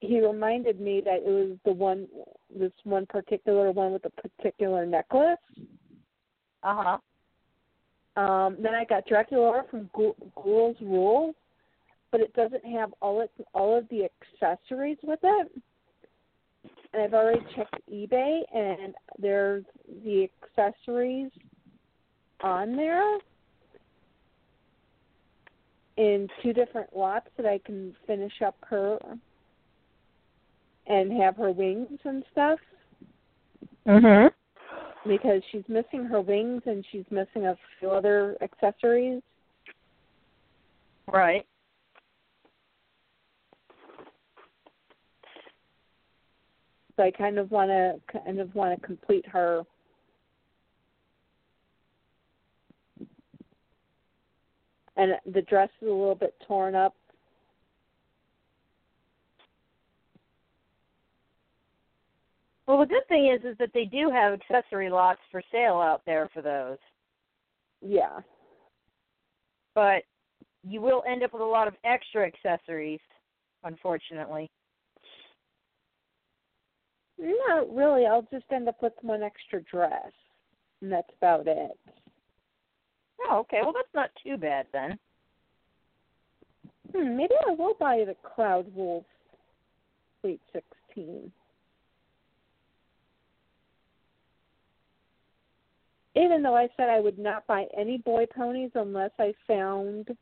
he 0.00 0.20
reminded 0.20 0.78
me 0.78 1.00
that 1.00 1.22
it 1.26 1.28
was 1.28 1.56
the 1.64 1.72
one, 1.72 2.06
this 2.54 2.72
one 2.84 3.06
particular 3.06 3.70
one 3.72 3.92
with 3.92 4.04
a 4.04 4.10
particular 4.10 4.84
necklace. 4.84 5.38
Uh 6.62 6.98
huh. 8.16 8.20
Um, 8.20 8.56
then 8.60 8.74
I 8.74 8.84
got 8.84 9.06
Dracula 9.06 9.64
from 9.70 9.88
Ghoul- 9.94 10.16
Ghoul's 10.34 10.76
Rule, 10.80 11.34
but 12.10 12.20
it 12.20 12.34
doesn't 12.34 12.64
have 12.64 12.92
all 13.00 13.20
it 13.22 13.30
all 13.54 13.76
of 13.76 13.88
the 13.88 14.04
accessories 14.04 14.98
with 15.02 15.20
it. 15.22 15.52
And 16.92 17.02
I've 17.02 17.14
already 17.14 17.44
checked 17.56 17.80
eBay, 17.90 18.42
and 18.54 18.94
there's 19.18 19.64
the 20.04 20.28
accessories 20.56 21.30
on 22.42 22.76
there 22.76 23.18
in 25.96 26.28
two 26.42 26.52
different 26.52 26.94
lots 26.94 27.28
that 27.36 27.46
I 27.46 27.58
can 27.58 27.94
finish 28.06 28.42
up 28.44 28.56
her 28.68 28.98
and 30.86 31.12
have 31.12 31.36
her 31.36 31.50
wings 31.50 31.98
and 32.04 32.24
stuff 32.32 32.58
Mhm. 33.86 34.32
Because 35.06 35.42
she's 35.50 35.64
missing 35.68 36.04
her 36.04 36.20
wings 36.20 36.62
and 36.66 36.84
she's 36.90 37.04
missing 37.10 37.46
a 37.46 37.56
few 37.78 37.90
other 37.90 38.36
accessories. 38.42 39.22
Right. 41.12 41.44
So 46.96 47.02
I 47.02 47.10
kind 47.10 47.38
of 47.38 47.50
want 47.50 47.70
to 47.70 48.00
kind 48.12 48.38
of 48.38 48.54
want 48.54 48.78
to 48.78 48.86
complete 48.86 49.26
her. 49.26 49.62
And 54.96 55.14
the 55.32 55.42
dress 55.42 55.70
is 55.80 55.88
a 55.88 55.90
little 55.90 56.14
bit 56.14 56.34
torn 56.46 56.74
up. 56.74 56.94
Well, 62.66 62.78
the 62.78 62.86
good 62.86 63.06
thing 63.08 63.26
is, 63.26 63.44
is 63.44 63.56
that 63.58 63.70
they 63.74 63.84
do 63.84 64.10
have 64.10 64.32
accessory 64.32 64.88
lots 64.88 65.20
for 65.30 65.42
sale 65.50 65.80
out 65.80 66.02
there 66.06 66.28
for 66.32 66.42
those. 66.42 66.78
Yeah. 67.80 68.20
But 69.74 70.04
you 70.62 70.80
will 70.80 71.02
end 71.08 71.22
up 71.22 71.32
with 71.32 71.42
a 71.42 71.44
lot 71.44 71.66
of 71.66 71.74
extra 71.84 72.26
accessories, 72.26 73.00
unfortunately. 73.64 74.50
Not 77.18 77.74
really. 77.74 78.06
I'll 78.06 78.26
just 78.32 78.46
end 78.52 78.68
up 78.68 78.80
with 78.82 78.92
one 79.02 79.22
extra 79.22 79.60
dress. 79.62 80.12
And 80.80 80.90
that's 80.90 81.10
about 81.20 81.46
it. 81.46 81.78
Oh, 83.28 83.38
okay. 83.40 83.60
Well, 83.62 83.72
that's 83.72 83.94
not 83.94 84.10
too 84.24 84.36
bad 84.36 84.66
then. 84.72 84.98
Hmm, 86.94 87.16
maybe 87.16 87.34
I 87.46 87.52
will 87.52 87.74
buy 87.78 88.04
the 88.04 88.16
Clawd 88.28 88.72
Wolf 88.74 89.04
Fleet 90.20 90.40
16. 90.52 91.32
Even 96.14 96.42
though 96.42 96.56
I 96.56 96.68
said 96.76 96.88
I 96.88 97.00
would 97.00 97.18
not 97.18 97.46
buy 97.46 97.66
any 97.76 97.98
boy 97.98 98.26
ponies 98.26 98.70
unless 98.74 99.10
I 99.18 99.32
found 99.46 100.16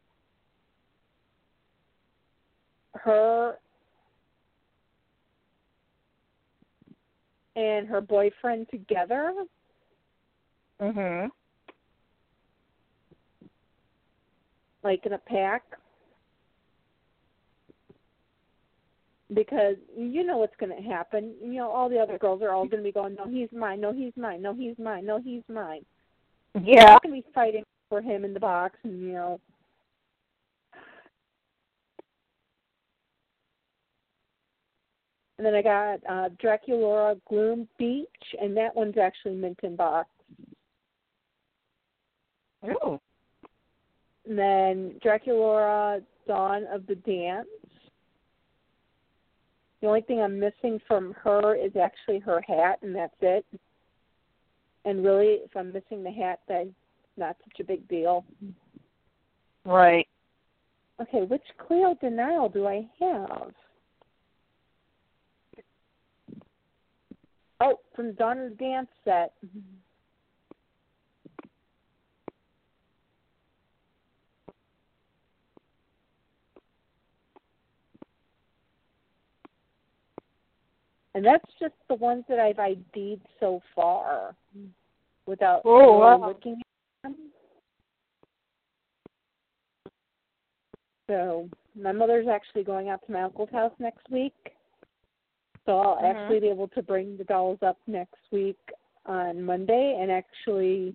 her 2.95 3.59
and 7.57 7.87
her 7.89 8.01
boyfriend 8.01 8.69
together. 8.71 9.35
Mhm. 10.81 11.31
like 14.83 15.05
in 15.05 15.13
a 15.13 15.19
pack 15.19 15.63
because 19.35 19.77
you 19.97 20.25
know 20.25 20.39
what's 20.39 20.57
going 20.59 20.75
to 20.75 20.83
happen. 20.89 21.35
You 21.43 21.55
know 21.55 21.71
all 21.71 21.89
the 21.89 21.99
other 21.99 22.19
girls 22.19 22.43
are 22.43 22.51
all 22.51 22.67
going 22.67 22.83
to 22.83 22.89
be 22.89 22.93
going 22.93 23.15
no 23.15 23.27
he's 23.29 23.49
mine. 23.53 23.81
No 23.81 23.93
he's 23.93 24.13
mine. 24.17 24.43
No 24.43 24.55
he's 24.55 24.79
mine. 24.79 25.07
No 25.07 25.21
he's 25.21 25.43
mine. 25.49 25.85
Yeah. 26.63 26.99
going 27.03 27.23
to 27.23 27.23
be 27.23 27.33
fighting 27.35 27.65
for 27.89 28.01
him 28.01 28.25
in 28.25 28.35
the 28.35 28.41
box 28.41 28.77
and 28.83 29.01
you 29.01 29.13
know. 29.13 29.41
And 35.39 35.47
then 35.47 35.55
I 35.55 35.63
got 35.63 36.01
uh 36.09 36.29
Draculaura 36.43 37.21
Gloom 37.29 37.69
Beach 37.79 38.07
and 38.41 38.57
that 38.57 38.75
one's 38.75 38.99
actually 38.99 39.35
mint 39.35 39.61
in 39.63 39.77
box. 39.77 40.09
Oh. 42.83 43.01
And 44.29 44.39
then 44.39 44.95
Draculaura 45.05 46.03
Dawn 46.27 46.67
of 46.73 46.87
the 46.87 46.97
Dance. 46.97 47.49
The 49.81 49.87
only 49.89 50.03
thing 50.03 50.21
I'm 50.21 50.39
missing 50.39 50.81
from 50.87 51.15
her 51.23 51.55
is 51.55 51.73
actually 51.77 52.19
her 52.21 52.41
hat, 52.43 52.81
and 52.83 52.95
that's 52.95 53.15
it. 53.23 53.47
And 54.85 55.05
really, 55.05 55.39
if 55.45 55.57
I'm 55.57 55.73
missing 55.73 56.03
the 56.03 56.11
hat, 56.11 56.41
that's 56.49 56.69
not 57.17 57.37
such 57.45 57.61
a 57.61 57.65
big 57.65 57.87
deal. 57.89 58.25
Right. 59.65 60.07
Okay, 61.01 61.23
which 61.23 61.43
Cleo 61.59 61.95
de 62.01 62.11
Nile 62.11 62.49
do 62.51 62.67
I 62.67 62.87
have? 63.01 63.53
Oh, 67.61 67.79
from 67.95 68.13
Dawn 68.15 68.39
of 68.39 68.51
the 68.51 68.57
Dance 68.57 68.89
set. 69.05 69.33
And 81.15 81.25
that's 81.25 81.45
just 81.59 81.75
the 81.89 81.97
ones 81.97 82.25
that 82.29 82.39
I've 82.39 82.59
ID'd 82.59 83.21
so 83.41 83.61
far 83.75 84.35
without 85.27 85.63
Oh, 85.65 85.99
wow. 85.99 86.29
looking 86.29 86.61
at 87.05 87.11
them. 87.11 87.17
So 91.09 91.49
my 91.75 91.91
mother's 91.91 92.29
actually 92.29 92.63
going 92.63 92.89
out 92.89 93.05
to 93.07 93.13
my 93.13 93.23
uncle's 93.23 93.51
house 93.51 93.73
next 93.81 94.09
week. 94.11 94.55
So 95.67 95.79
I'll 95.79 95.97
Mhm. 95.97 96.05
actually 96.05 96.41
be 96.41 96.49
able 96.49 96.69
to 96.69 96.83
bring 96.83 97.17
the 97.17 97.25
dolls 97.25 97.63
up 97.63 97.79
next 97.87 98.31
week 98.31 98.59
on 99.07 99.43
Monday 99.43 99.97
and 100.01 100.11
actually 100.11 100.95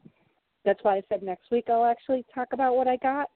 that's 0.63 0.83
why 0.83 0.95
I 0.95 1.01
said 1.09 1.21
next 1.21 1.51
week 1.51 1.69
I'll 1.69 1.85
actually 1.85 2.23
talk 2.33 2.53
about 2.53 2.75
what 2.75 2.87
I 2.87 2.95
got. 2.97 3.29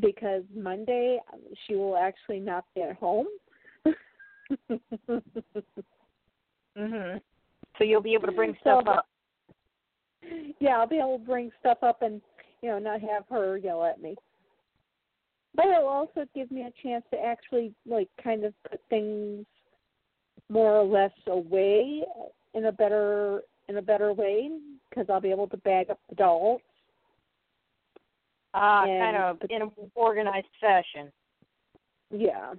Because 0.00 0.44
Monday 0.54 1.20
she 1.64 1.76
will 1.76 1.96
actually 1.96 2.40
not 2.40 2.64
be 2.74 2.82
at 2.82 2.96
home. 2.96 3.28
Mhm. 6.78 7.20
So 7.78 7.84
you'll 7.84 8.00
be 8.02 8.14
able 8.14 8.26
to 8.28 8.32
bring 8.32 8.54
So- 8.64 8.80
stuff 8.80 8.88
up. 8.88 9.06
yeah, 10.60 10.78
I'll 10.78 10.86
be 10.86 10.98
able 10.98 11.18
to 11.18 11.24
bring 11.24 11.50
stuff 11.60 11.78
up 11.82 12.02
and 12.02 12.20
you 12.62 12.70
know 12.70 12.78
not 12.78 13.00
have 13.00 13.24
her 13.28 13.56
yell 13.58 13.84
at 13.84 14.00
me. 14.00 14.16
But 15.54 15.66
it'll 15.66 15.88
also 15.88 16.24
give 16.34 16.50
me 16.50 16.62
a 16.62 16.72
chance 16.82 17.04
to 17.10 17.18
actually 17.18 17.74
like 17.86 18.08
kind 18.22 18.44
of 18.44 18.54
put 18.70 18.80
things 18.88 19.44
more 20.48 20.74
or 20.76 20.84
less 20.84 21.12
away 21.26 22.04
in 22.54 22.66
a 22.66 22.72
better 22.72 23.42
in 23.68 23.76
a 23.76 23.82
better 23.82 24.12
way 24.12 24.50
because 24.88 25.06
I'll 25.10 25.20
be 25.20 25.30
able 25.30 25.48
to 25.48 25.56
bag 25.58 25.90
up 25.90 26.00
the 26.08 26.14
dolls. 26.14 26.60
Ah, 28.54 28.84
And- 28.84 29.00
kind 29.00 29.16
of 29.16 29.38
in 29.50 29.62
an 29.62 29.70
organized 29.94 30.48
fashion. 30.60 31.12
Yeah. 32.10 32.54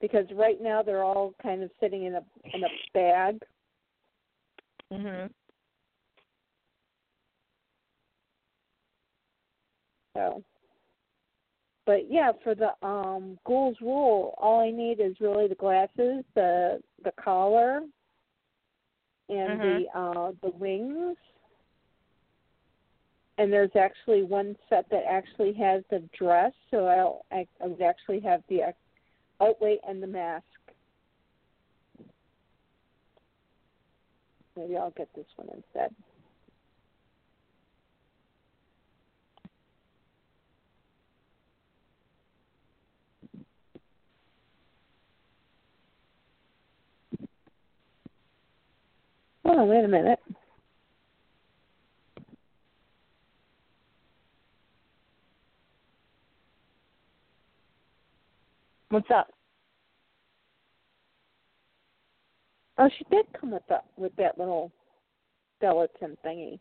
Because 0.00 0.26
right 0.32 0.60
now 0.60 0.82
they're 0.82 1.04
all 1.04 1.34
kind 1.42 1.62
of 1.62 1.70
sitting 1.78 2.04
in 2.04 2.14
a 2.14 2.24
in 2.54 2.64
a 2.64 2.68
bag. 2.94 3.42
Mhm. 4.92 5.30
So, 10.14 10.42
but 11.86 12.10
yeah, 12.10 12.32
for 12.42 12.54
the 12.54 12.72
um 12.86 13.38
Ghouls 13.44 13.76
Rule, 13.80 14.34
all 14.38 14.60
I 14.60 14.70
need 14.70 15.00
is 15.00 15.20
really 15.20 15.48
the 15.48 15.54
glasses, 15.54 16.24
the 16.34 16.82
the 17.04 17.12
collar, 17.12 17.82
and 19.28 19.60
the 19.60 19.86
uh 19.94 20.32
the 20.42 20.50
wings. 20.50 21.16
And 23.38 23.50
there's 23.50 23.74
actually 23.74 24.22
one 24.22 24.54
set 24.68 24.88
that 24.90 25.04
actually 25.08 25.54
has 25.54 25.82
the 25.90 26.00
dress, 26.18 26.52
so 26.70 26.86
I'll 26.86 27.24
I, 27.30 27.46
I 27.62 27.68
would 27.68 27.82
actually 27.82 28.20
have 28.20 28.42
the 28.48 28.62
oh 29.40 29.56
and 29.88 30.02
the 30.02 30.08
mask. 30.08 30.44
Maybe 34.56 34.76
I'll 34.76 34.92
get 34.92 35.08
this 35.16 35.26
one 35.36 35.48
instead. 35.54 35.94
Oh, 49.46 49.64
wait 49.64 49.84
a 49.84 49.88
minute. 49.88 50.20
What's 58.90 59.10
up? 59.14 59.28
Oh, 62.78 62.88
she 62.98 63.04
did 63.10 63.26
come 63.38 63.52
with 63.52 63.62
that 63.68 63.84
with 63.96 64.14
that 64.16 64.38
little 64.38 64.72
skeleton 65.58 66.16
thingy. 66.24 66.58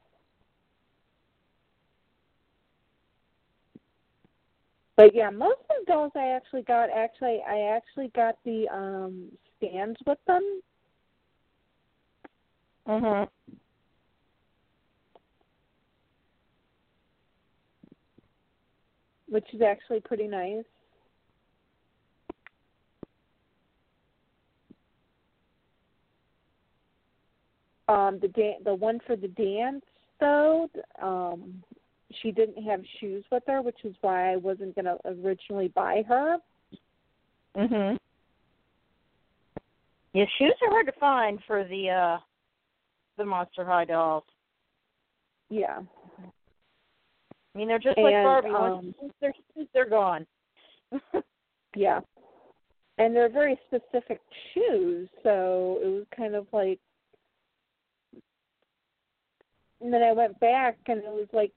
But 4.96 5.16
yeah, 5.16 5.30
most 5.30 5.60
of 5.70 5.86
the 5.86 5.92
dolls 5.92 6.12
I 6.16 6.28
actually 6.28 6.64
got 6.64 6.90
actually 6.96 7.42
I 7.48 7.76
actually 7.76 8.10
got 8.16 8.36
the 8.46 8.68
um 8.70 9.32
stands 9.58 9.98
with 10.06 10.20
them. 10.28 10.62
Mhm. 12.88 13.30
which 19.30 19.46
is 19.54 19.62
actually 19.62 20.00
pretty 20.02 20.28
nice. 20.28 20.66
Um, 27.90 28.20
the 28.20 28.28
dan- 28.28 28.64
the 28.64 28.76
one 28.76 29.00
for 29.08 29.16
the 29.16 29.28
dance 29.30 29.84
though, 30.20 30.70
um, 31.02 31.64
she 32.22 32.32
didn't 32.32 32.64
have 32.64 32.82
shoes 33.00 33.26
with 33.32 33.44
her, 33.48 33.62
which 33.62 33.84
is 33.84 33.96
why 34.02 34.32
I 34.32 34.36
wasn't 34.36 34.76
gonna 34.76 34.98
originally 35.06 35.70
buy 35.70 36.04
her. 36.08 36.38
Mhm. 37.56 37.98
Yeah, 40.14 40.26
shoes 40.38 40.54
are 40.62 40.70
hard 40.70 40.86
to 40.86 40.92
find 40.94 41.44
for 41.46 41.64
the 41.64 41.90
uh 41.90 42.20
the 43.18 43.26
Monster 43.26 43.66
High 43.66 43.86
dolls. 43.86 44.24
Yeah, 45.50 45.82
I 46.20 47.58
mean, 47.58 47.68
they're 47.68 47.80
just 47.80 47.98
like 47.98 48.14
And, 48.14 48.24
Barbie. 48.24 48.50
um, 48.50 48.96
once 49.02 49.14
they're 49.20 49.34
they're 49.74 49.90
gone. 49.90 50.28
yeah, 51.76 52.02
and 53.00 53.16
they're 53.16 53.30
very 53.30 53.60
specific 53.68 54.22
shoes, 54.54 55.10
so 55.24 55.80
it 55.82 55.88
was 55.88 56.06
kind 56.16 56.36
of 56.36 56.46
like. 56.54 56.80
And 59.82 59.94
then 59.94 60.04
I 60.04 60.12
went 60.12 60.40
back, 60.40 60.78
and 60.88 61.00
it 61.00 61.06
was 61.06 61.28
like 61.32 61.54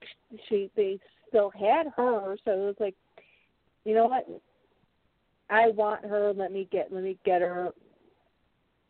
she 0.48 0.70
they 0.76 0.98
still 1.28 1.50
had 1.50 1.86
her, 1.96 2.36
so 2.44 2.52
it 2.52 2.58
was 2.58 2.76
like, 2.78 2.94
you 3.84 3.94
know 3.94 4.06
what? 4.06 4.26
I 5.50 5.68
want 5.68 6.04
her. 6.04 6.32
Let 6.32 6.52
me 6.52 6.68
get 6.70 6.92
let 6.92 7.02
me 7.02 7.18
get 7.24 7.42
her. 7.42 7.70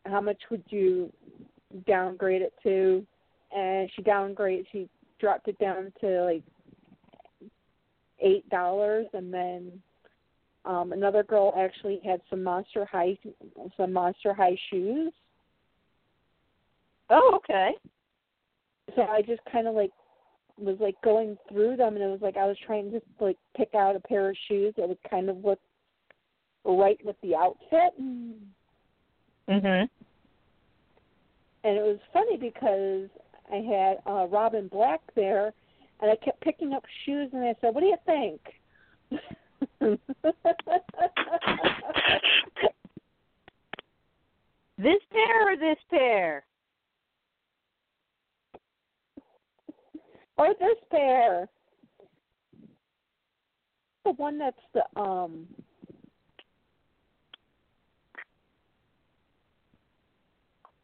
How 0.05 0.21
much 0.21 0.39
would 0.51 0.65
you 0.69 1.13
downgrade 1.87 2.43
it 2.43 2.53
to? 2.63 3.07
And 3.57 3.91
she 3.95 4.03
downgraded. 4.03 4.67
She 4.73 4.89
dropped 5.19 5.49
it 5.49 5.59
down 5.59 5.93
to 6.01 6.25
like 6.25 6.43
eight 8.21 8.49
dollars, 8.51 9.07
and 9.15 9.33
then 9.33 9.73
um, 10.65 10.93
another 10.93 11.23
girl 11.23 11.53
actually 11.59 12.01
had 12.05 12.21
some 12.31 12.43
Monster 12.43 12.85
High 12.85 13.19
some 13.77 13.93
Monster 13.93 14.35
High 14.35 14.57
shoes. 14.71 15.13
Oh, 17.11 17.33
okay. 17.37 17.73
So 18.97 19.03
I 19.03 19.23
just 19.23 19.41
kind 19.51 19.67
of 19.67 19.75
like 19.75 19.91
was 20.59 20.77
like 20.81 21.01
going 21.03 21.37
through 21.49 21.77
them, 21.77 21.95
and 21.95 22.05
it 22.05 22.09
was 22.09 22.21
like 22.21 22.37
I 22.37 22.47
was 22.47 22.57
trying 22.67 22.91
to 22.91 22.99
just 23.01 23.11
like 23.21 23.39
pick 23.57 23.75
out 23.75 23.97
a 23.97 24.01
pair 24.01 24.29
of 24.31 24.37
shoes 24.49 24.75
that 24.77 24.89
would 24.89 25.03
kind 25.09 25.29
of 25.31 25.45
look 25.45 25.61
right 26.65 26.99
with 27.05 27.17
the 27.23 27.35
outfit. 27.35 27.93
Mhm. 29.49 29.89
and 31.65 31.77
it 31.77 31.83
was 31.83 31.99
funny 32.13 32.37
because 32.37 33.09
I 33.51 33.57
had 33.57 33.99
uh 34.07 34.27
Robin 34.27 34.69
Black 34.69 35.01
there 35.15 35.53
and 36.01 36.11
I 36.11 36.17
kept 36.17 36.41
picking 36.41 36.73
up 36.73 36.85
shoes 37.05 37.31
and 37.33 37.45
I 37.45 37.55
said, 37.61 37.75
What 37.75 37.81
do 37.81 37.87
you 37.87 37.97
think? 38.07 38.41
This 44.79 44.99
pair 45.13 45.53
or 45.53 45.57
this 45.57 45.79
pair? 45.91 46.45
Or 50.43 50.49
this 50.59 50.77
pair. 50.91 51.49
The 54.05 54.11
one 54.11 54.39
that's 54.39 54.57
the 54.75 54.83
um 55.01 55.47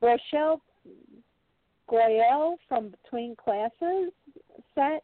Rochelle 0.01 0.63
Goyle 1.91 2.57
from 2.69 2.95
Between 3.03 3.35
Classes 3.35 4.13
set 4.77 5.03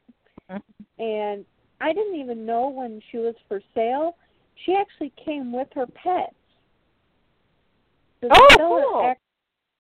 and 1.01 1.45
I 1.81 1.93
didn't 1.93 2.15
even 2.21 2.47
know 2.47 2.69
when 2.69 3.03
she 3.11 3.19
was 3.19 3.35
for 3.49 3.61
sale. 3.75 4.17
She 4.65 4.77
actually 4.77 5.13
came 5.25 5.53
with 5.53 5.67
her 5.75 5.87
pets. 5.87 6.33
The 8.21 8.29
Oh, 8.31 8.47
seller 8.57 8.83
cool. 8.85 9.11
ac- 9.11 9.21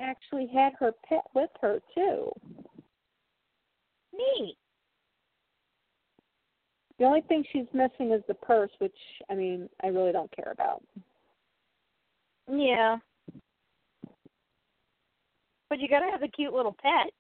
actually 0.00 0.48
had 0.52 0.72
her 0.80 0.90
pet 1.08 1.22
with 1.32 1.50
her 1.60 1.80
too. 1.94 2.32
Neat. 4.12 4.56
The 6.98 7.04
only 7.04 7.22
thing 7.22 7.44
she's 7.52 7.66
missing 7.72 8.12
is 8.12 8.22
the 8.28 8.34
purse, 8.34 8.70
which 8.78 8.96
I 9.30 9.34
mean, 9.34 9.68
I 9.82 9.88
really 9.88 10.12
don't 10.12 10.30
care 10.34 10.52
about. 10.52 10.82
Yeah. 12.50 12.98
But 15.68 15.80
you 15.80 15.88
gotta 15.88 16.10
have 16.10 16.22
a 16.22 16.28
cute 16.28 16.52
little 16.52 16.76
pet. 16.80 17.12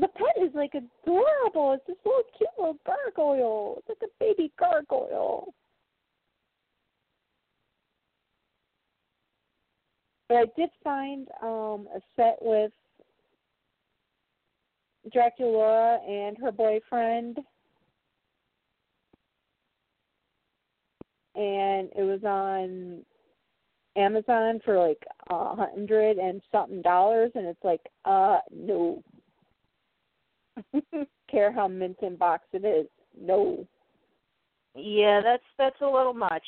The 0.00 0.08
pet 0.08 0.42
is 0.42 0.50
like 0.54 0.72
adorable. 0.74 1.72
It's 1.74 1.86
this 1.86 1.96
little 2.04 2.22
cute 2.36 2.50
little 2.58 2.78
gargoyle. 2.84 3.76
It's 3.78 3.88
like 3.88 4.10
a 4.10 4.24
baby 4.24 4.52
gargoyle. 4.58 5.54
But 10.28 10.36
I 10.36 10.44
did 10.56 10.70
find 10.82 11.28
um 11.42 11.86
a 11.94 12.00
set 12.16 12.38
with 12.40 12.72
Dracula 15.12 16.00
and 16.06 16.36
her 16.38 16.50
boyfriend. 16.50 17.38
And 21.38 21.88
it 21.96 22.02
was 22.02 22.24
on 22.24 23.04
Amazon 23.96 24.60
for 24.64 24.76
like 24.88 25.02
a 25.30 25.54
hundred 25.54 26.18
and 26.18 26.42
something 26.50 26.82
dollars 26.82 27.30
and 27.36 27.46
it's 27.46 27.62
like, 27.62 27.80
uh 28.04 28.38
no. 28.52 29.02
Care 31.30 31.52
how 31.52 31.68
mint 31.68 31.98
in 32.02 32.16
box 32.16 32.44
it 32.52 32.64
is. 32.64 32.88
No. 33.16 33.64
Yeah, 34.74 35.20
that's 35.22 35.44
that's 35.58 35.80
a 35.80 35.86
little 35.86 36.12
much. 36.12 36.42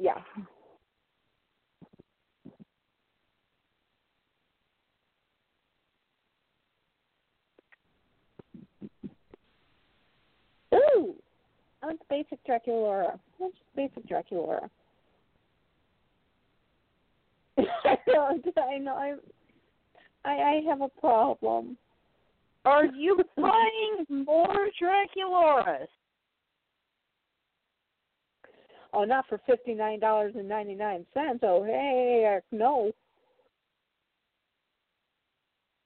Yeah. 0.00 0.20
Ooh, 10.74 11.14
Oh, 11.86 11.90
I 11.90 11.92
want 11.92 12.00
the 12.00 12.04
basic 12.08 12.44
Draculaura. 12.46 13.12
I 13.14 13.18
want 13.38 13.54
the 13.74 13.88
basic 13.88 14.08
Draculaura. 14.08 14.68
I 17.58 17.96
know. 18.06 18.40
I 18.56 18.78
know. 18.78 18.94
I, 18.94 19.14
I 20.24 20.32
I 20.32 20.60
have 20.68 20.80
a 20.80 20.88
problem. 21.00 21.76
Are 22.64 22.86
you 22.86 23.18
buying 23.36 24.24
more 24.26 24.68
Draculauras? 24.80 25.86
Oh, 28.92 29.04
not 29.04 29.26
for 29.28 29.40
fifty 29.46 29.74
nine 29.74 30.00
dollars 30.00 30.34
and 30.36 30.48
ninety 30.48 30.74
nine 30.74 31.06
cents. 31.14 31.40
Oh, 31.42 31.64
hey, 31.64 32.38
no. 32.52 32.92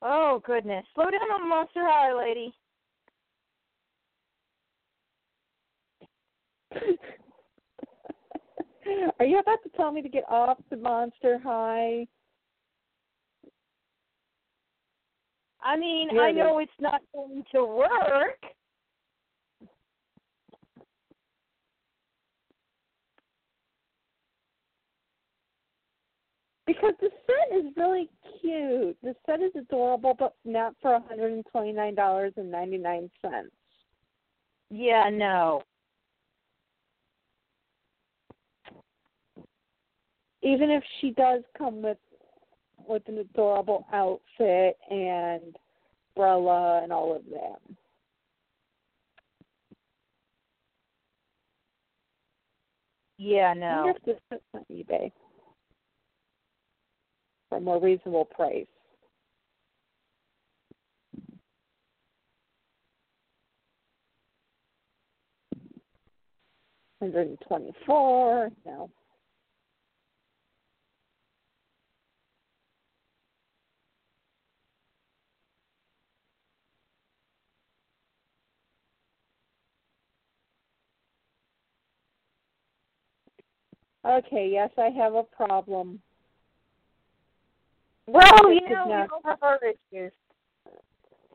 Oh 0.02 0.40
goodness. 0.44 0.84
Slow 0.94 1.04
down 1.04 1.30
on 1.42 1.48
Monster 1.48 1.82
High, 1.82 2.16
lady. 2.16 2.54
Are 9.18 9.24
you 9.26 9.38
about 9.38 9.62
to 9.62 9.68
tell 9.76 9.92
me 9.92 10.02
to 10.02 10.08
get 10.08 10.24
off 10.28 10.58
the 10.70 10.76
Monster 10.76 11.38
High? 11.42 12.06
I 15.62 15.76
mean, 15.76 16.08
Yeah, 16.12 16.22
I 16.22 16.32
know 16.32 16.58
it's 16.58 16.72
not 16.80 17.02
going 17.14 17.44
to 17.52 17.64
work. 17.64 18.40
Because 26.66 26.94
the 27.00 27.10
set 27.26 27.58
is 27.58 27.64
really 27.76 28.08
cute. 28.40 28.96
The 29.02 29.14
set 29.26 29.40
is 29.42 29.50
adorable, 29.56 30.14
but 30.18 30.34
not 30.44 30.74
for 30.80 30.92
one 30.92 31.02
hundred 31.02 31.32
and 31.32 31.44
twenty 31.50 31.72
nine 31.72 31.96
dollars 31.96 32.32
and 32.36 32.50
ninety 32.50 32.78
nine 32.78 33.10
cents. 33.20 33.50
Yeah, 34.70 35.10
no. 35.12 35.62
Even 40.42 40.70
if 40.70 40.82
she 41.00 41.10
does 41.10 41.42
come 41.56 41.82
with 41.82 41.98
with 42.86 43.02
an 43.08 43.18
adorable 43.18 43.86
outfit 43.92 44.76
and 44.90 45.54
umbrella 46.16 46.80
and 46.82 46.92
all 46.92 47.14
of 47.14 47.22
that. 47.30 47.60
Yeah, 53.18 53.48
I 53.50 53.54
no. 53.54 53.94
wonder 54.06 54.18
if 54.30 54.40
on 54.54 54.64
eBay 54.72 55.12
for 57.48 57.58
a 57.58 57.60
more 57.60 57.80
reasonable 57.80 58.24
price. 58.24 58.66
Hundred 67.00 67.28
and 67.28 67.38
twenty-four. 67.46 68.50
No. 68.64 68.90
Okay. 84.04 84.48
Yes, 84.52 84.70
I 84.78 84.88
have 84.90 85.14
a 85.14 85.22
problem. 85.22 86.00
Well, 88.06 88.52
you 88.52 88.68
know, 88.68 88.86
we 88.86 88.92
all 88.92 89.20
have 89.24 89.42
our 89.42 89.58
issues. 89.62 90.12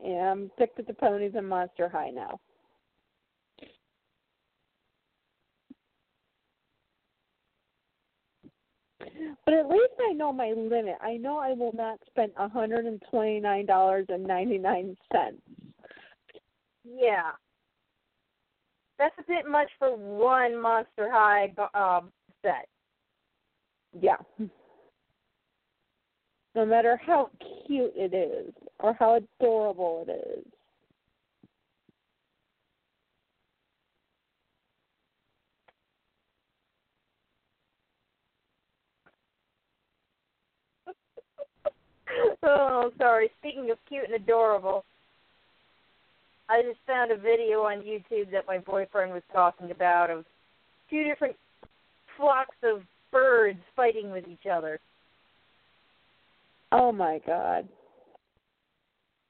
Yeah, 0.04 0.32
I'm 0.32 0.50
addicted 0.56 0.86
the 0.86 0.94
ponies 0.94 1.32
and 1.34 1.48
Monster 1.48 1.88
High 1.88 2.10
now. 2.10 2.38
But 9.44 9.54
at 9.54 9.68
least 9.68 9.94
I 10.00 10.12
know 10.12 10.32
my 10.32 10.50
limit. 10.50 10.96
I 11.00 11.16
know 11.16 11.38
I 11.38 11.52
will 11.52 11.72
not 11.72 11.98
spend 12.06 12.32
a 12.36 12.48
hundred 12.48 12.84
and 12.84 13.02
twenty 13.10 13.40
nine 13.40 13.64
dollars 13.64 14.06
and 14.08 14.24
ninety 14.24 14.58
nine 14.58 14.96
cents. 15.12 15.40
Yeah. 16.84 17.30
That's 18.98 19.14
a 19.18 19.22
bit 19.26 19.46
much 19.48 19.68
for 19.78 19.96
one 19.96 20.60
Monster 20.60 21.10
High 21.10 21.52
um, 21.74 22.10
set. 22.46 22.68
Yeah. 24.00 24.16
No 26.54 26.64
matter 26.64 26.98
how 27.04 27.30
cute 27.66 27.92
it 27.96 28.14
is 28.14 28.54
or 28.80 28.94
how 28.94 29.16
adorable 29.16 30.06
it 30.08 30.12
is. 30.12 30.44
oh, 42.42 42.90
sorry. 42.98 43.30
Speaking 43.40 43.70
of 43.70 43.78
cute 43.88 44.04
and 44.04 44.14
adorable, 44.14 44.84
I 46.48 46.62
just 46.62 46.78
found 46.86 47.10
a 47.10 47.16
video 47.16 47.62
on 47.62 47.82
YouTube 47.82 48.30
that 48.30 48.46
my 48.46 48.58
boyfriend 48.58 49.12
was 49.12 49.22
talking 49.32 49.70
about 49.72 50.10
of 50.10 50.24
two 50.88 51.02
different 51.04 51.36
flocks 52.16 52.56
of 52.62 52.82
birds 53.12 53.60
fighting 53.74 54.10
with 54.10 54.26
each 54.28 54.46
other. 54.50 54.80
Oh 56.72 56.92
my 56.92 57.20
god. 57.26 57.68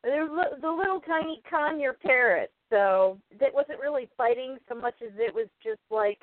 They're 0.02 0.28
li- 0.28 0.60
the 0.60 0.70
little 0.70 1.00
tiny 1.00 1.42
conure 1.50 1.98
parrots, 2.00 2.52
so 2.70 3.18
that 3.40 3.52
wasn't 3.52 3.80
really 3.80 4.08
fighting 4.16 4.56
so 4.68 4.74
much 4.74 4.94
as 5.04 5.12
it 5.18 5.34
was 5.34 5.48
just 5.62 5.80
like 5.90 6.18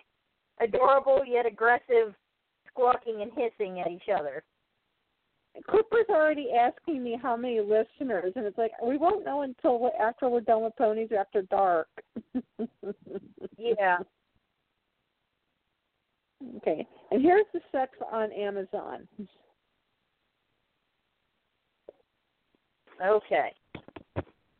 adorable 0.61 1.21
yet 1.25 1.45
aggressive 1.45 2.13
squawking 2.69 3.21
and 3.21 3.31
hissing 3.35 3.79
at 3.79 3.91
each 3.91 4.09
other. 4.13 4.43
Cooper's 5.69 6.07
already 6.09 6.47
asking 6.51 7.03
me 7.03 7.19
how 7.21 7.35
many 7.35 7.59
listeners, 7.59 8.33
and 8.35 8.45
it's 8.45 8.57
like 8.57 8.71
we 8.83 8.97
won't 8.97 9.23
know 9.23 9.41
until 9.41 9.91
after 10.01 10.27
we're 10.27 10.41
done 10.41 10.63
with 10.63 10.75
ponies 10.77 11.09
after 11.17 11.43
dark. 11.43 11.87
Yeah. 13.57 13.99
Okay, 16.57 16.85
and 17.11 17.21
here's 17.21 17.45
the 17.53 17.61
sex 17.71 17.91
on 18.11 18.31
Amazon. 18.31 19.07
Okay. 23.03 23.51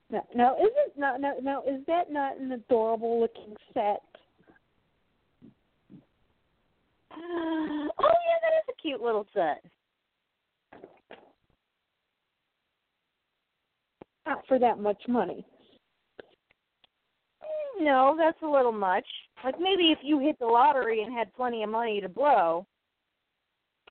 Now, 0.10 0.24
now 0.36 0.56
isn't 0.58 0.98
now, 0.98 1.18
now 1.18 1.34
now 1.42 1.64
is 1.64 1.82
that 1.88 2.12
not 2.12 2.38
an 2.38 2.52
adorable 2.52 3.20
looking 3.20 3.56
set? 3.74 4.04
Uh, 7.12 7.18
oh 7.18 7.90
yeah, 8.00 8.40
that 8.42 8.54
is 8.58 8.70
a 8.70 8.82
cute 8.82 9.02
little 9.02 9.26
set. 9.34 9.64
Not 14.26 14.46
for 14.48 14.60
that 14.60 14.80
much 14.80 15.02
money. 15.08 15.46
No, 17.80 18.16
that's 18.18 18.42
a 18.42 18.48
little 18.48 18.72
much. 18.72 19.06
Like 19.44 19.60
maybe 19.60 19.92
if 19.92 20.00
you 20.02 20.20
hit 20.20 20.38
the 20.40 20.46
lottery 20.46 21.02
and 21.04 21.14
had 21.14 21.34
plenty 21.34 21.64
of 21.64 21.70
money 21.70 22.00
to 22.02 22.10
blow. 22.10 22.66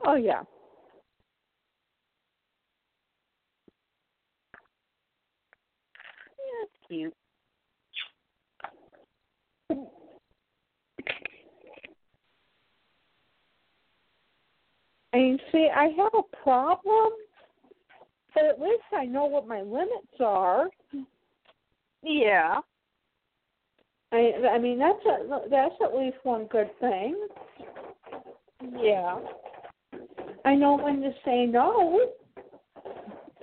Oh 0.06 0.14
yeah. 0.14 0.42
Yeah, 6.38 6.58
that's 6.60 6.88
cute. 6.88 7.14
I 15.14 15.18
mean, 15.18 15.38
see, 15.50 15.68
I 15.74 15.88
have 15.96 16.12
a 16.14 16.36
problem, 16.42 17.12
but 18.34 18.44
at 18.46 18.58
least 18.60 18.82
I 18.96 19.04
know 19.04 19.26
what 19.26 19.46
my 19.46 19.60
limits 19.60 20.20
are. 20.20 20.68
Yeah. 22.02 22.60
I 24.12 24.32
I 24.54 24.58
mean 24.58 24.78
that's 24.78 25.04
a, 25.06 25.48
that's 25.50 25.74
at 25.82 25.96
least 25.96 26.18
one 26.22 26.46
good 26.46 26.70
thing. 26.80 27.16
Yeah. 28.78 29.18
I 30.44 30.54
know 30.54 30.76
when 30.76 31.00
to 31.00 31.12
say 31.24 31.46
no. 31.46 32.00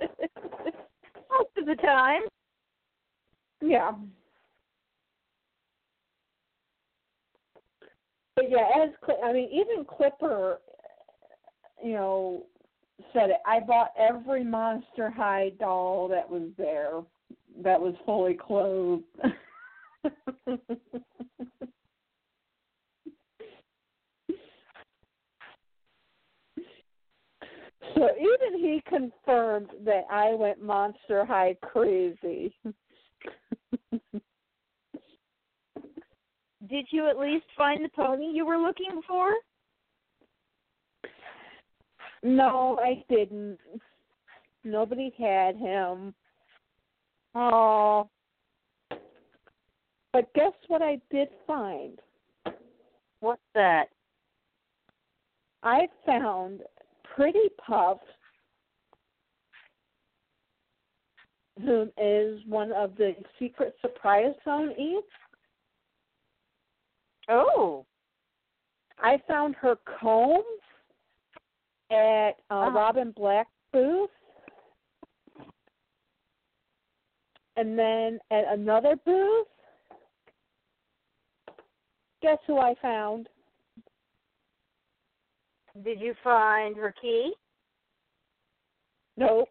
Most 0.00 1.50
of 1.58 1.66
the 1.66 1.76
time. 1.76 2.22
Yeah. 3.60 3.92
But 8.36 8.50
yeah, 8.50 8.66
as 8.82 8.90
I 9.22 9.32
mean, 9.32 9.50
even 9.52 9.84
Clipper, 9.84 10.58
you 11.82 11.92
know, 11.92 12.44
said 13.12 13.30
it. 13.30 13.36
I 13.46 13.60
bought 13.60 13.92
every 13.98 14.44
Monster 14.44 15.10
High 15.10 15.52
doll 15.58 16.08
that 16.08 16.28
was 16.28 16.48
there, 16.56 17.00
that 17.62 17.80
was 17.80 17.94
fully 18.06 18.34
clothed. 18.34 19.04
so 27.94 28.08
even 28.18 28.58
he 28.58 28.82
confirmed 28.86 29.70
that 29.84 30.04
I 30.10 30.34
went 30.34 30.62
Monster 30.62 31.24
High 31.24 31.56
crazy. 31.62 32.52
Did 36.68 36.86
you 36.90 37.08
at 37.08 37.18
least 37.18 37.46
find 37.56 37.84
the 37.84 37.88
pony 37.88 38.26
you 38.32 38.46
were 38.46 38.58
looking 38.58 39.00
for? 39.06 39.32
No, 42.22 42.78
I 42.82 43.02
didn't. 43.08 43.58
Nobody 44.62 45.12
had 45.18 45.56
him. 45.56 46.14
Oh. 47.34 48.08
But 50.12 50.32
guess 50.34 50.52
what 50.68 50.82
I 50.82 51.00
did 51.10 51.28
find? 51.46 51.98
What's 53.20 53.40
that? 53.54 53.86
I 55.62 55.86
found 56.06 56.60
Pretty 57.14 57.48
Puff, 57.64 57.98
who 61.62 61.82
is 62.00 62.40
one 62.46 62.72
of 62.72 62.96
the 62.96 63.14
secret 63.38 63.74
surprise 63.80 64.34
zone 64.44 64.72
eats. 64.78 65.06
Oh. 67.28 67.84
I 68.98 69.20
found 69.28 69.54
her 69.56 69.76
comb 70.00 70.42
at 71.90 72.30
uh, 72.50 72.54
Uh-huh. 72.54 72.70
Robin 72.70 73.12
Black 73.12 73.46
booth. 73.72 74.10
And 77.56 77.78
then 77.78 78.18
at 78.30 78.44
another 78.48 78.96
booth, 79.04 79.46
guess 82.22 82.38
who 82.46 82.58
I 82.58 82.74
found? 82.80 83.28
Did 85.84 86.00
you 86.00 86.14
find 86.22 86.76
her 86.76 86.94
key? 87.00 87.32
Nope. 89.16 89.48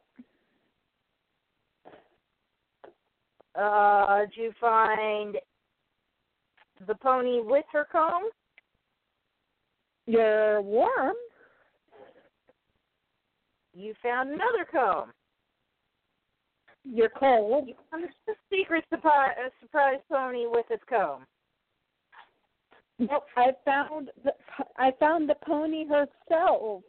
Uh, 3.55 4.19
did 4.21 4.31
you 4.35 4.51
find 4.59 5.37
the 6.87 6.95
pony 6.95 7.41
with 7.41 7.65
her 7.71 7.85
comb? 7.91 8.29
You're 10.05 10.61
warm. 10.61 11.15
You 13.75 13.93
found 14.01 14.29
another 14.29 14.65
comb. 14.69 15.11
You're 16.83 17.09
cold. 17.09 17.67
You 17.67 17.75
found 17.91 18.05
the 18.25 18.33
secret 18.51 18.83
surprise, 18.89 19.35
uh, 19.43 19.49
surprise 19.61 19.99
pony 20.11 20.45
with 20.47 20.65
its 20.69 20.83
comb. 20.89 21.25
Nope. 22.99 23.23
I 23.37 23.51
found 23.63 24.09
the 24.23 24.33
I 24.77 24.91
found 24.99 25.29
the 25.29 25.35
pony 25.45 25.85
herself. 25.87 26.83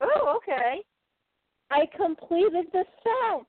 Oh, 0.00 0.36
okay. 0.36 0.82
I 1.70 1.86
completed 1.96 2.66
the 2.72 2.84
set. 3.02 3.46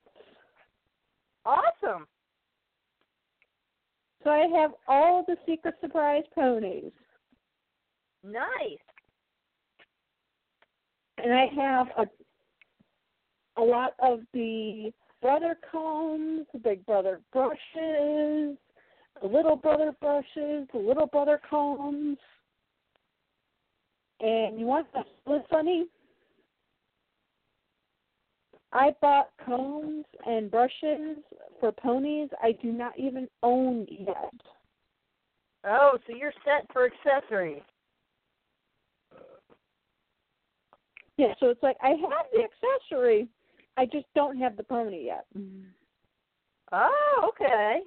Awesome. 1.44 2.06
So 4.22 4.30
I 4.30 4.46
have 4.60 4.72
all 4.88 5.24
the 5.26 5.36
secret 5.46 5.74
surprise 5.80 6.24
ponies. 6.34 6.92
Nice. 8.24 8.78
And 11.18 11.32
I 11.32 11.46
have 11.56 11.86
a 11.98 13.60
a 13.60 13.62
lot 13.62 13.92
of 14.02 14.20
the 14.32 14.92
brother 15.20 15.56
combs, 15.70 16.46
the 16.52 16.58
big 16.58 16.84
brother 16.86 17.20
brushes, 17.32 18.56
the 19.22 19.28
little 19.28 19.56
brother 19.56 19.94
brushes, 20.00 20.66
the 20.72 20.78
little 20.78 21.06
brother 21.06 21.40
combs. 21.48 22.18
And 24.20 24.58
you 24.58 24.66
want 24.66 24.86
to 24.92 25.02
split 25.20 25.44
funny? 25.50 25.86
I 28.72 28.94
bought 29.00 29.30
combs 29.44 30.04
and 30.26 30.50
brushes 30.50 31.18
for 31.60 31.72
ponies 31.72 32.30
I 32.42 32.52
do 32.52 32.72
not 32.72 32.98
even 32.98 33.28
own 33.42 33.86
yet. 33.88 34.34
Oh, 35.64 35.98
so 36.06 36.16
you're 36.16 36.32
set 36.44 36.66
for 36.72 36.86
accessories. 36.86 37.62
Yeah, 41.18 41.34
so 41.38 41.50
it's 41.50 41.62
like 41.62 41.76
I 41.82 41.90
have 41.90 42.26
the 42.32 42.42
accessory, 42.42 43.28
I 43.76 43.84
just 43.86 44.06
don't 44.14 44.38
have 44.38 44.56
the 44.56 44.64
pony 44.64 45.06
yet. 45.06 45.26
Oh, 46.72 47.28
okay. 47.28 47.80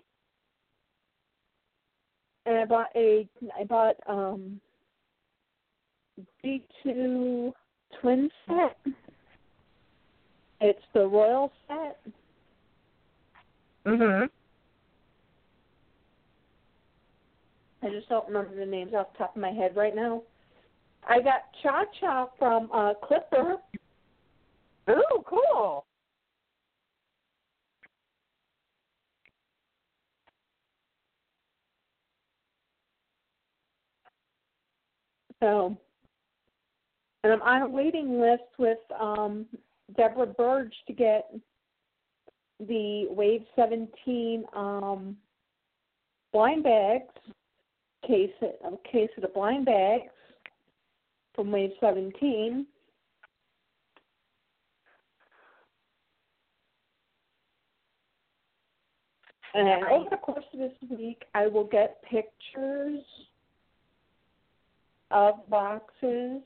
And 2.45 2.57
I 2.57 2.65
bought 2.65 2.89
a 2.95 3.27
I 3.59 3.63
bought 3.63 3.95
um 4.07 4.59
B 6.43 6.65
two 6.83 7.53
twin 8.01 8.29
set. 8.47 8.77
It's 10.61 10.81
the 10.93 11.07
royal 11.07 11.51
set. 11.67 11.99
Mhm. 13.85 14.29
I 17.83 17.89
just 17.89 18.09
don't 18.09 18.27
remember 18.27 18.55
the 18.55 18.65
names 18.65 18.93
off 18.93 19.11
the 19.13 19.17
top 19.19 19.35
of 19.35 19.41
my 19.41 19.51
head 19.51 19.75
right 19.75 19.95
now. 19.95 20.23
I 21.07 21.21
got 21.21 21.41
Cha 21.61 21.83
Cha 21.99 22.29
from 22.39 22.69
uh 22.73 22.93
Clipper. 23.03 23.57
Ooh, 24.89 25.23
cool. 25.25 25.85
So 35.45 35.77
and 37.23 37.31
I'm 37.31 37.41
on 37.43 37.61
a 37.61 37.69
waiting 37.69 38.19
list 38.19 38.49
with 38.57 38.79
um 38.99 39.45
Deborah 39.95 40.25
Burge 40.25 40.73
to 40.87 40.93
get 40.93 41.29
the 42.59 43.05
Wave 43.11 43.43
17 43.55 44.43
um, 44.55 45.15
blind 46.33 46.63
bags, 46.63 47.13
case 48.07 48.31
a 48.41 48.89
case 48.91 49.09
of 49.17 49.21
the 49.21 49.27
blind 49.27 49.67
bags 49.67 50.09
from 51.35 51.51
Wave 51.51 51.73
17. 51.79 52.65
And 59.53 59.85
over 59.85 60.09
the 60.09 60.17
course 60.17 60.43
of 60.53 60.59
this 60.59 60.71
week, 60.89 61.21
I 61.35 61.45
will 61.45 61.65
get 61.65 62.01
pictures 62.01 63.03
of 65.15 65.49
boxes 65.49 66.41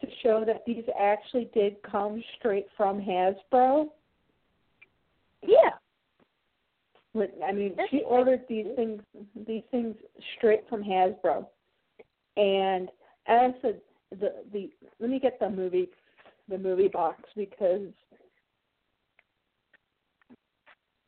to 0.00 0.06
show 0.22 0.44
that 0.44 0.64
these 0.66 0.82
actually 0.98 1.48
did 1.54 1.76
come 1.82 2.22
straight 2.38 2.66
from 2.76 3.00
Hasbro. 3.00 3.86
Yeah. 5.42 5.70
But, 7.14 7.32
I 7.46 7.52
mean, 7.52 7.76
she 7.90 8.02
ordered 8.02 8.42
these 8.48 8.66
things 8.76 9.00
these 9.46 9.62
things 9.70 9.94
straight 10.36 10.64
from 10.68 10.82
Hasbro, 10.82 11.46
and 12.36 12.88
as 13.26 13.52
I 13.52 13.54
said, 13.62 13.80
the 14.12 14.32
the 14.52 14.70
let 15.00 15.10
me 15.10 15.18
get 15.18 15.38
the 15.40 15.50
movie 15.50 15.88
the 16.48 16.58
movie 16.58 16.86
box 16.86 17.22
because 17.36 17.88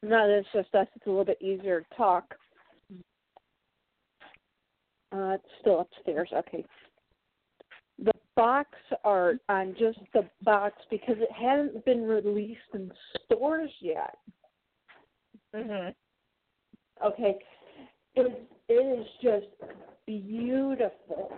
now 0.03 0.27
that 0.27 0.39
it's 0.39 0.49
just 0.53 0.75
us, 0.75 0.89
it's 0.97 1.07
a 1.07 1.09
little 1.09 1.25
bit 1.25 1.41
easier 1.41 1.83
to 1.83 1.97
talk. 1.97 2.35
Uh, 5.13 5.35
it's 5.35 5.45
still 5.61 5.81
upstairs. 5.81 6.31
Okay. 6.33 6.65
The 7.99 8.13
box 8.35 8.71
art 9.05 9.39
on 9.49 9.75
just 9.79 9.99
the 10.15 10.29
box 10.43 10.77
because 10.91 11.17
it 11.19 11.31
hasn't 11.31 11.85
been 11.85 12.03
released 12.03 12.61
in 12.75 12.91
stores 13.27 13.71
yet. 13.81 14.17
Mhm. 15.55 15.95
Okay. 17.05 17.39
It, 18.15 18.49
it 18.69 18.73
is 18.73 19.07
just 19.23 19.47
beautiful. 20.07 21.33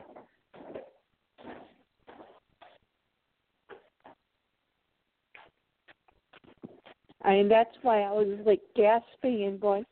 I 7.23 7.31
mean, 7.31 7.49
that's 7.49 7.75
why 7.83 8.03
I 8.03 8.13
was 8.13 8.39
like 8.45 8.61
gasping 8.77 9.45
and 9.45 9.59
going, 9.61 9.87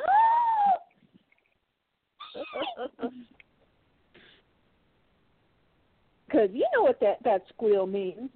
because 6.33 6.49
you 6.53 6.67
know 6.75 6.83
what 6.83 6.99
that 7.01 7.19
that 7.25 7.43
squeal 7.49 7.87
means. 7.87 8.31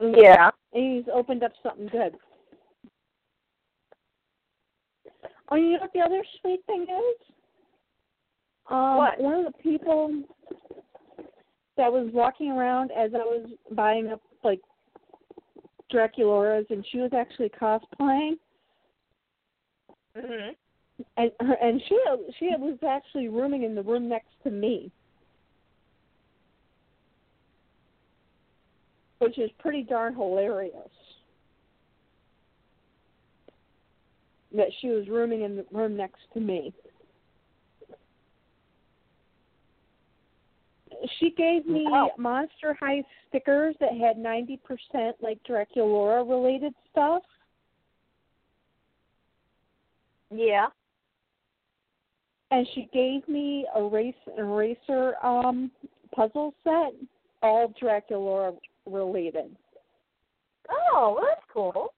Yeah. 0.00 0.50
And 0.72 0.96
he's 0.96 1.12
opened 1.12 1.42
up 1.42 1.52
something 1.62 1.88
good. 1.88 2.14
Oh, 5.50 5.56
you 5.56 5.72
know 5.72 5.80
what 5.80 5.92
the 5.92 6.00
other 6.00 6.22
sweet 6.40 6.60
thing 6.66 6.82
is? 6.82 7.26
Um, 8.70 8.96
What? 8.96 9.18
One 9.20 9.34
of 9.34 9.52
the 9.52 9.58
people 9.58 10.22
that 11.76 11.92
was 11.92 12.08
walking 12.12 12.50
around 12.50 12.90
as 12.92 13.12
I 13.14 13.18
was 13.18 13.48
buying 13.72 14.08
up 14.08 14.20
like 14.44 14.60
Draculaura's, 15.90 16.66
and 16.70 16.84
she 16.90 16.98
was 16.98 17.12
actually 17.12 17.50
cosplaying, 17.50 18.38
Mhm. 20.16 20.56
and 21.16 21.32
her 21.40 21.54
and 21.54 21.82
she 21.82 21.98
she 22.38 22.46
was 22.56 22.78
actually 22.82 23.28
rooming 23.28 23.62
in 23.62 23.74
the 23.74 23.82
room 23.82 24.08
next 24.08 24.40
to 24.42 24.50
me, 24.50 24.90
which 29.22 29.38
is 29.38 29.50
pretty 29.58 29.82
darn 29.82 30.14
hilarious. 30.14 30.74
That 34.54 34.68
she 34.80 34.88
was 34.88 35.08
rooming 35.08 35.42
in 35.42 35.56
the 35.56 35.64
room 35.72 35.96
next 35.96 36.20
to 36.34 36.40
me. 36.40 36.74
She 41.18 41.30
gave 41.30 41.66
me. 41.66 41.86
Monster 42.18 42.76
High 42.78 43.02
stickers 43.28 43.74
that 43.80 43.92
had 43.98 44.18
ninety 44.18 44.58
percent 44.58 45.16
like 45.20 45.38
Draculaura 45.48 46.28
related 46.28 46.74
stuff. 46.90 47.22
Yeah. 50.30 50.66
and 52.52 52.66
she 52.74 52.88
gave 52.92 53.26
me 53.28 53.66
a 53.74 53.82
race 53.82 54.14
eraser 54.38 55.14
um 55.24 55.70
puzzle 56.14 56.54
set, 56.62 56.92
all 57.42 57.72
Dracula 57.80 58.52
related. 58.86 59.56
Oh, 60.70 61.14
well, 61.16 61.26
that's 61.28 61.42
cool. 61.52 61.94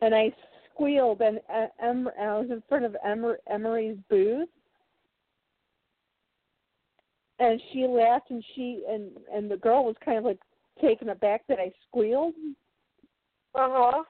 And 0.00 0.14
I 0.14 0.32
squealed, 0.72 1.20
and 1.20 1.40
uh, 1.52 1.66
em- 1.82 2.10
I 2.20 2.38
was 2.38 2.48
in 2.50 2.62
front 2.68 2.84
of 2.84 2.96
Emer- 3.06 3.40
Emery's 3.48 3.96
booth, 4.10 4.48
and 7.38 7.60
she 7.72 7.86
laughed, 7.86 8.30
and 8.30 8.44
she 8.54 8.84
and 8.88 9.10
and 9.32 9.50
the 9.50 9.56
girl 9.56 9.84
was 9.84 9.96
kind 10.04 10.18
of 10.18 10.24
like 10.24 10.40
taken 10.80 11.10
aback 11.10 11.46
that 11.48 11.58
I 11.58 11.70
squealed, 11.88 12.34
Uh 13.54 13.68
huh. 13.70 14.02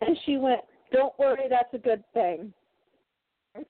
and 0.00 0.16
she 0.24 0.36
went, 0.38 0.60
"Don't 0.92 1.18
worry, 1.18 1.48
that's 1.48 1.74
a 1.74 1.78
good 1.78 2.04
thing." 2.14 2.52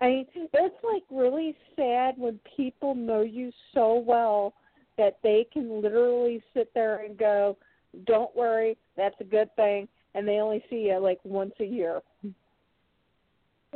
I 0.00 0.08
mean, 0.08 0.26
it's 0.34 0.84
like 0.84 1.04
really 1.10 1.56
sad 1.76 2.14
when 2.18 2.40
people 2.56 2.94
know 2.94 3.22
you 3.22 3.52
so 3.72 3.94
well 3.94 4.54
that 4.98 5.18
they 5.22 5.46
can 5.52 5.80
literally 5.80 6.42
sit 6.52 6.72
there 6.74 7.04
and 7.04 7.16
go, 7.16 7.56
"Don't 8.04 8.34
worry, 8.34 8.76
that's 8.96 9.20
a 9.20 9.24
good 9.24 9.54
thing," 9.56 9.88
and 10.14 10.26
they 10.26 10.40
only 10.40 10.64
see 10.68 10.88
you 10.88 10.98
like 10.98 11.20
once 11.24 11.54
a 11.60 11.64
year. 11.64 12.02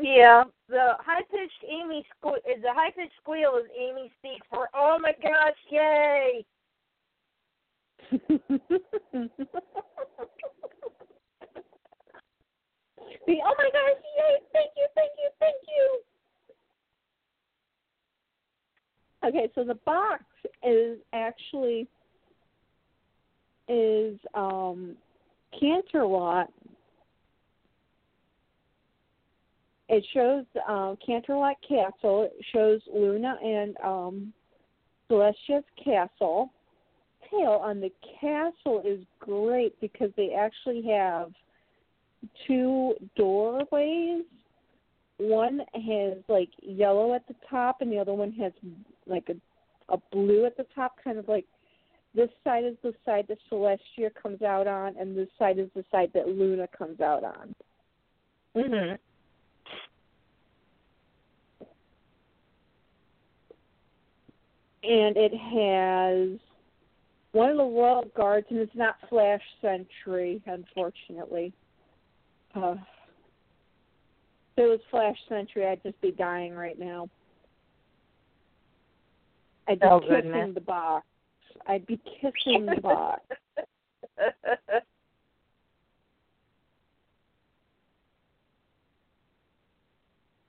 Yeah, 0.01 0.45
the 0.69 0.97
high 1.01 1.23
pitched 1.23 1.65
Amy 1.69 2.07
sque- 2.23 2.37
is 2.39 2.63
the 2.63 2.73
high 2.73 2.91
pitched 2.91 3.15
squeal 3.21 3.57
is 3.57 3.69
Amy 3.77 4.13
speaks 4.19 4.47
for 4.51 4.69
oh 4.75 4.99
my 5.01 5.15
gosh, 5.23 5.57
yay! 5.71 6.45
oh 13.29 13.55
my 13.59 13.71
gosh, 13.73 14.03
yay! 14.17 14.39
Thank 14.53 14.71
you, 14.77 14.87
thank 14.95 15.11
you, 15.19 15.31
thank 15.39 15.57
you. 15.69 16.01
Okay, 19.25 19.53
so 19.55 19.65
the 19.65 19.75
box 19.85 20.25
is 20.67 20.99
actually 21.13 21.87
is 23.69 24.19
um 24.35 24.97
Canterlot. 25.61 26.47
It 29.89 30.05
shows 30.15 30.45
um 30.67 30.97
Canterlot 31.07 31.55
Castle. 31.69 32.31
It 32.31 32.45
shows 32.53 32.81
Luna 32.93 33.37
and 33.43 33.77
um 33.85 34.33
Celestia's 35.11 35.65
castle. 35.83 36.51
Tail 37.31 37.61
on 37.63 37.81
the 37.81 37.93
castle 38.21 38.83
is 38.87 39.01
great 39.19 39.79
because 39.81 40.11
they 40.17 40.33
actually 40.33 40.83
have 40.91 41.33
two 42.47 42.95
doorways. 43.17 44.25
One 45.19 45.61
has 45.75 46.19
like 46.29 46.51
yellow 46.63 47.15
at 47.15 47.27
the 47.27 47.35
top, 47.51 47.81
and 47.81 47.91
the 47.91 47.99
other 47.99 48.15
one 48.15 48.33
has 48.33 48.53
like 49.07 49.29
a 49.29 49.37
a 49.91 49.99
blue 50.13 50.45
at 50.45 50.57
the 50.57 50.67
top, 50.75 50.97
kind 51.03 51.19
of 51.19 51.29
like 51.29 51.47
this 52.15 52.29
side 52.45 52.65
is 52.65 52.77
the 52.83 52.95
side 53.05 53.27
that 53.29 53.39
Celestia 53.51 54.15
comes 54.15 54.43
out 54.43 54.67
on, 54.67 54.97
and 54.99 55.17
this 55.17 55.29
side 55.39 55.59
is 55.59 55.69
the 55.75 55.85
side 55.91 56.11
that 56.15 56.29
Luna 56.29 56.69
comes 56.69 57.01
out 57.01 57.25
on. 57.25 57.55
Mhm. 58.55 58.99
And 64.83 65.17
it 65.17 65.35
has 65.35 66.39
one 67.33 67.51
of 67.51 67.57
the 67.57 67.65
royal 67.65 68.05
guards, 68.17 68.47
and 68.51 68.59
it's 68.59 68.75
not 68.75 68.97
Flash 69.09 69.43
Sentry, 69.61 70.43
unfortunately. 70.47 71.53
Uh, 72.55 72.75
if 74.57 74.65
it 74.65 74.69
was 74.69 74.81
Flash 74.91 75.17
Sentry, 75.29 75.67
I'd 75.67 75.83
just 75.83 76.01
be 76.01 76.11
dying 76.11 76.55
right 76.55 76.79
now. 76.79 77.09
I'd 79.69 79.81
be 79.81 79.87
Oh, 79.87 80.01
kissing 80.01 80.33
goodness. 80.33 80.55
the 80.55 80.61
box. 80.61 81.07
I'd 81.67 81.87
be 81.87 82.01
kissing 82.21 82.67
the 82.67 82.81
box. 82.81 83.23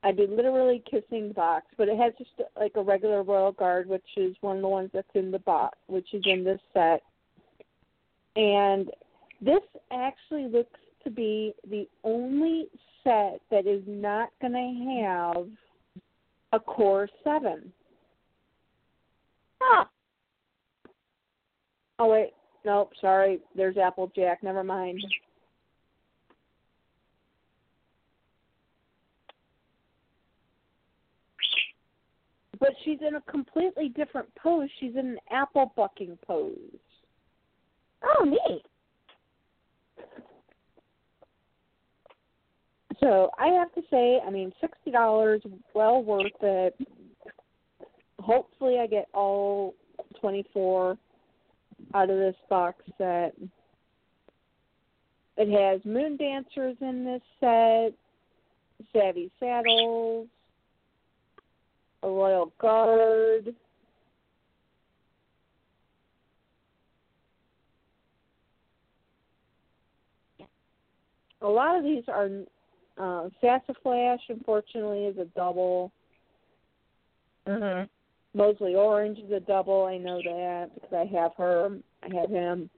I'd 0.01 0.15
be 0.15 0.27
literally 0.27 0.81
kissing 0.89 1.27
the 1.29 1.33
box, 1.33 1.65
but 1.77 1.89
it 1.89 1.97
has 1.97 2.13
just 2.17 2.31
like 2.57 2.71
a 2.75 2.81
regular 2.81 3.21
royal 3.21 3.51
guard, 3.51 3.87
which 3.89 4.05
is 4.15 4.35
one 4.39 4.55
of 4.55 4.61
the 4.61 4.67
ones 4.67 4.89
that's 4.93 5.07
in 5.13 5.29
the 5.29 5.39
box, 5.39 5.77
which 5.87 6.13
is 6.13 6.23
in 6.25 6.43
this 6.43 6.61
set. 6.73 7.03
And 8.37 8.89
this 9.41 9.59
actually 9.91 10.47
looks 10.47 10.79
to 11.03 11.09
be 11.09 11.53
the 11.69 11.87
only 12.03 12.67
set 13.03 13.41
that 13.51 13.65
is 13.65 13.83
not 13.87 14.29
going 14.41 14.53
to 14.53 15.03
have 15.03 15.47
a 16.53 16.59
core 16.59 17.07
seven. 17.23 17.71
Huh. 19.61 19.85
Oh 21.99 22.09
wait, 22.09 22.31
nope, 22.65 22.91
sorry. 23.01 23.39
There's 23.55 23.77
Applejack. 23.77 24.41
Never 24.41 24.63
mind. 24.63 25.03
But 32.59 32.71
she's 32.83 32.99
in 33.07 33.15
a 33.15 33.21
completely 33.31 33.89
different 33.89 34.27
pose. 34.35 34.69
She's 34.79 34.95
in 34.95 35.07
an 35.07 35.17
apple 35.31 35.71
bucking 35.75 36.17
pose. 36.25 36.55
Oh, 38.03 38.25
neat. 38.25 38.63
So 42.99 43.29
I 43.39 43.47
have 43.47 43.73
to 43.75 43.81
say, 43.89 44.19
I 44.25 44.29
mean, 44.29 44.51
sixty 44.59 44.91
dollars, 44.91 45.41
well 45.73 46.03
worth 46.03 46.31
it. 46.41 46.75
Hopefully, 48.19 48.79
I 48.79 48.87
get 48.87 49.07
all 49.13 49.73
twenty-four 50.19 50.97
out 51.93 52.09
of 52.09 52.17
this 52.17 52.35
box 52.49 52.83
set. 52.97 53.33
It 55.37 55.49
has 55.49 55.79
Moon 55.85 56.17
Dancers 56.17 56.75
in 56.81 57.05
this 57.05 57.21
set, 57.39 57.93
Savvy 58.91 59.31
Saddles, 59.39 60.27
a 62.03 62.07
Royal 62.09 62.51
Guard. 62.59 63.55
A 71.41 71.47
lot 71.47 71.77
of 71.77 71.85
these 71.85 72.03
are 72.09 72.29
uh, 72.99 73.29
Sassaflash, 73.41 74.19
unfortunately, 74.29 75.05
is 75.05 75.17
a 75.17 75.25
double. 75.35 75.91
Mhm. 77.47 77.89
Mosely 78.33 78.75
Orange 78.75 79.17
is 79.17 79.31
a 79.31 79.39
double. 79.39 79.85
I 79.85 79.97
know 79.97 80.21
that 80.21 80.69
because 80.75 80.93
I 80.93 81.05
have 81.05 81.33
her. 81.35 81.79
I 82.03 82.15
have 82.15 82.29
him. 82.29 82.69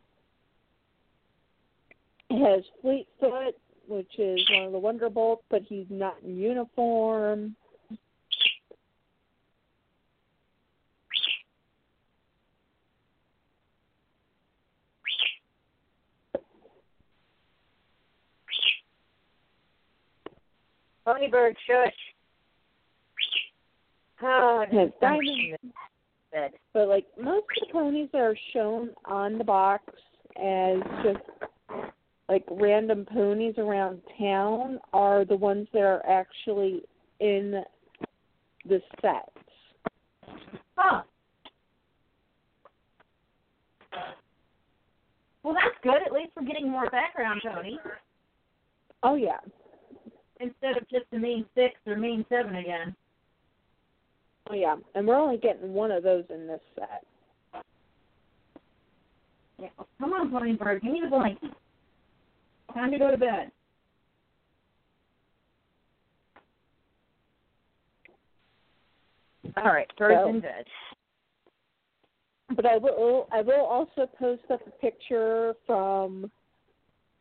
It 2.30 2.40
has 2.40 2.64
Fleetfoot, 2.82 3.56
which 3.88 4.18
is 4.18 4.40
one 4.52 4.64
of 4.64 4.72
the 4.72 4.80
Wonderbolts, 4.80 5.44
but 5.50 5.64
he's 5.64 5.88
not 5.90 6.16
in 6.24 6.38
uniform. 6.38 7.56
Ponybird, 21.12 21.56
shush. 21.68 21.94
Oh, 24.24 24.66
diamond. 25.02 25.58
Good. 26.32 26.52
But 26.74 26.88
like 26.88 27.06
most 27.22 27.46
of 27.62 27.68
the 27.68 27.74
ponies 27.74 28.10
that 28.14 28.22
are 28.22 28.38
shown 28.54 28.92
on 29.06 29.38
the 29.38 29.44
box 29.44 29.84
as 30.38 30.78
just 31.04 31.20
like 32.30 32.46
random 32.50 33.06
ponies 33.12 33.56
around 33.58 34.00
town 34.18 34.80
are 34.94 35.26
the 35.26 35.36
ones 35.36 35.68
that 35.74 35.82
are 35.82 36.06
actually 36.08 36.84
in 37.20 37.62
the 38.70 38.80
sets. 39.02 40.38
Huh. 40.78 41.02
Well, 45.44 45.56
that's 45.56 45.76
good. 45.84 46.02
At 46.06 46.14
least 46.14 46.32
we're 46.38 46.46
getting 46.46 46.70
more 46.70 46.90
background, 46.90 47.42
Tony, 47.44 47.80
Oh 49.04 49.16
yeah. 49.16 49.40
Instead 50.42 50.78
of 50.78 50.90
just 50.90 51.06
the 51.12 51.20
mean 51.20 51.46
six 51.56 51.76
or 51.86 51.98
mean 51.98 52.26
seven 52.30 52.56
again. 52.56 52.96
Oh 54.50 54.56
yeah. 54.56 54.76
And 54.96 55.08
we're 55.08 55.16
only 55.16 55.38
getting 55.38 55.74
one 55.74 55.92
of 55.92 56.04
those 56.04 56.24
in 56.30 56.48
this 56.48 56.62
set. 56.76 57.04
Yeah. 59.60 59.70
Come 60.00 60.14
on, 60.14 60.32
Ponybird. 60.32 60.82
Give 60.82 60.92
me 60.92 61.02
the 61.04 61.10
blanket. 61.10 61.52
Time 62.74 62.92
to 62.92 62.98
go 62.98 63.12
to 63.12 63.18
bed. 63.18 63.52
All 69.58 69.72
right, 69.72 69.88
birds 69.98 70.20
So- 70.24 70.30
in 70.30 70.40
bed. 70.40 70.66
But 72.56 72.66
I 72.66 72.78
will 72.78 73.28
I 73.32 73.42
will 73.42 73.66
also 73.66 74.08
post 74.20 74.44
up 74.52 74.60
a 74.68 74.72
picture 74.72 75.56
from 75.66 76.30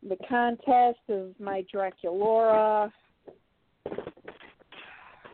the 0.03 0.17
contest 0.27 0.99
of 1.07 1.39
my 1.39 1.63
Draculaura 1.73 2.91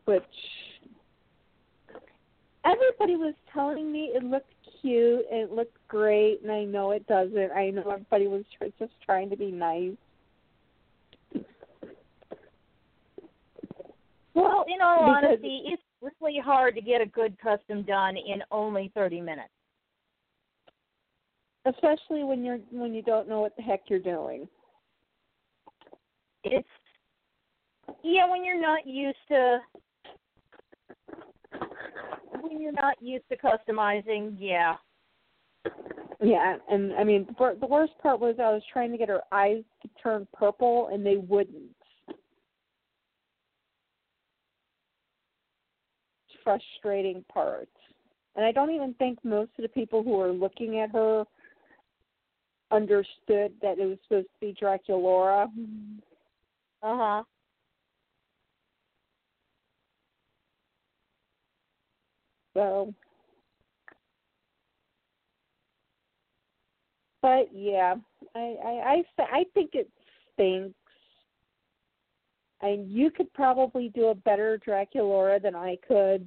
which 0.07 0.23
everybody 2.63 3.17
was 3.17 3.33
telling 3.53 3.91
me 3.91 4.11
it 4.13 4.23
looked 4.23 4.53
cute 4.81 5.25
and 5.29 5.41
it 5.41 5.51
looked 5.51 5.77
great 5.89 6.41
and 6.41 6.51
I 6.51 6.63
know 6.63 6.91
it 6.91 7.05
doesn't. 7.07 7.51
I 7.51 7.69
know 7.71 7.89
everybody 7.91 8.27
was 8.27 8.43
tr- 8.57 8.65
just 8.79 8.93
trying 9.05 9.29
to 9.29 9.35
be 9.35 9.51
nice. 9.51 9.97
Well, 14.33 14.65
in 14.67 14.81
all 14.81 14.99
Because- 14.99 15.25
honesty, 15.25 15.63
it's 15.65 15.83
really 16.21 16.39
hard 16.39 16.75
to 16.75 16.81
get 16.81 17.01
a 17.01 17.05
good 17.05 17.37
custom 17.39 17.83
done 17.83 18.15
in 18.15 18.43
only 18.51 18.91
30 18.95 19.19
minutes. 19.19 19.49
Especially 21.65 22.23
when 22.23 22.45
you're 22.45 22.59
when 22.71 22.93
you 22.93 23.01
don't 23.01 23.27
know 23.27 23.41
what 23.41 23.53
the 23.57 23.61
heck 23.61 23.89
you're 23.89 23.99
doing. 23.99 24.47
It's 26.45 26.67
yeah, 28.03 28.29
when 28.29 28.45
you're 28.45 28.61
not 28.61 28.87
used 28.87 29.17
to 29.29 29.59
when 32.42 32.61
you're 32.61 32.72
not 32.72 33.01
used 33.01 33.26
to 33.30 33.38
customizing, 33.38 34.35
yeah. 34.38 34.76
Yeah, 36.22 36.58
and 36.69 36.93
I 36.93 37.03
mean 37.03 37.27
the 37.38 37.67
worst 37.67 37.93
part 38.01 38.19
was 38.19 38.35
I 38.40 38.51
was 38.51 38.64
trying 38.72 38.92
to 38.92 38.98
get 38.98 39.09
her 39.09 39.22
eyes 39.32 39.64
to 39.84 39.90
turn 40.01 40.27
purple 40.34 40.90
and 40.92 41.06
they 41.06 41.17
wouldn't. 41.17 41.76
Frustrating 46.43 47.24
part. 47.32 47.69
And 48.35 48.45
I 48.45 48.51
don't 48.51 48.72
even 48.72 48.93
think 48.95 49.19
most 49.24 49.51
of 49.58 49.64
the 49.64 49.69
people 49.69 50.01
who 50.01 50.11
were 50.11 50.32
looking 50.32 50.80
at 50.80 50.92
her 50.92 51.26
understood 52.72 53.51
that 53.61 53.80
it 53.80 53.85
was 53.85 53.98
supposed 54.08 54.27
to 54.27 54.40
be 54.40 54.56
Draculaura. 54.59 55.48
Uh 56.84 56.98
huh. 56.98 57.24
So, 62.57 62.91
but 67.21 67.49
yeah, 67.53 67.93
I 68.33 68.39
I 68.39 69.03
I, 69.19 69.23
I 69.31 69.43
think 69.53 69.71
it 69.75 69.87
stinks. 70.33 70.73
And 72.61 72.89
you 72.91 73.11
could 73.11 73.31
probably 73.33 73.89
do 73.93 74.07
a 74.07 74.15
better 74.15 74.59
Draculaura 74.67 75.39
than 75.39 75.55
I 75.55 75.77
could. 75.87 76.25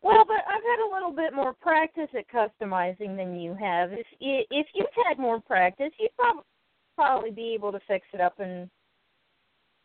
Well, 0.00 0.24
but 0.26 0.36
I've 0.48 0.62
had 0.62 0.88
a 0.88 0.94
little 0.94 1.12
bit 1.12 1.34
more 1.34 1.52
practice 1.52 2.08
at 2.16 2.26
customizing 2.28 3.14
than 3.14 3.38
you 3.38 3.54
have. 3.60 3.92
If 3.92 4.06
if 4.20 4.66
you've 4.74 4.86
had 5.06 5.18
more 5.18 5.38
practice, 5.38 5.92
you'd 6.00 6.16
probably 6.16 6.44
probably 6.96 7.30
be 7.30 7.52
able 7.52 7.72
to 7.72 7.80
fix 7.86 8.06
it 8.14 8.22
up. 8.22 8.40
And 8.40 8.70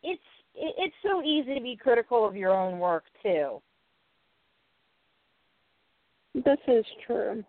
it's 0.02 0.22
it's 0.56 0.96
so 1.04 1.22
easy 1.22 1.56
to 1.56 1.62
be 1.62 1.76
critical 1.76 2.26
of 2.26 2.38
your 2.38 2.54
own 2.54 2.80
work 2.80 3.04
too. 3.22 3.62
This 6.34 6.60
is 6.68 6.86
true. 7.06 7.44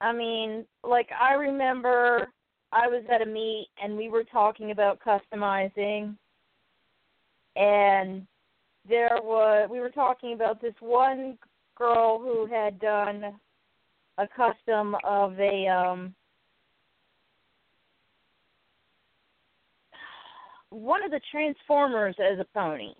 I 0.00 0.12
mean, 0.12 0.64
like 0.84 1.08
I 1.18 1.34
remember 1.34 2.28
I 2.72 2.88
was 2.88 3.04
at 3.12 3.22
a 3.22 3.26
meet 3.26 3.68
and 3.82 3.96
we 3.96 4.08
were 4.08 4.24
talking 4.24 4.70
about 4.70 4.98
customizing 5.00 6.16
and 7.56 8.26
there 8.88 9.18
was 9.22 9.68
we 9.70 9.80
were 9.80 9.90
talking 9.90 10.32
about 10.32 10.60
this 10.60 10.74
one 10.80 11.38
girl 11.76 12.18
who 12.18 12.46
had 12.46 12.80
done 12.80 13.34
a 14.18 14.28
custom 14.28 14.96
of 15.04 15.38
a 15.38 15.68
um 15.68 16.14
one 20.70 21.04
of 21.04 21.10
the 21.10 21.20
transformers 21.30 22.16
as 22.18 22.38
a 22.38 22.46
pony 22.54 22.94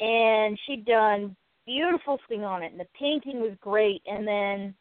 and 0.00 0.58
she'd 0.66 0.84
done 0.84 1.34
beautiful 1.66 2.18
thing 2.28 2.44
on 2.44 2.62
it 2.62 2.72
and 2.72 2.80
the 2.80 2.86
painting 2.98 3.40
was 3.40 3.52
great. 3.60 4.02
And 4.06 4.26
then 4.26 4.74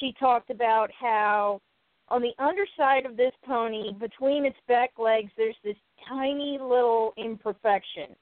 she 0.00 0.14
talked 0.18 0.50
about 0.50 0.90
how 0.98 1.60
on 2.08 2.22
the 2.22 2.32
underside 2.38 3.06
of 3.06 3.16
this 3.16 3.32
pony 3.44 3.92
between 3.92 4.44
its 4.44 4.58
back 4.68 4.90
legs 4.98 5.30
there's 5.36 5.56
this 5.64 5.76
tiny 6.08 6.58
little 6.60 7.12
imperfection. 7.16 8.16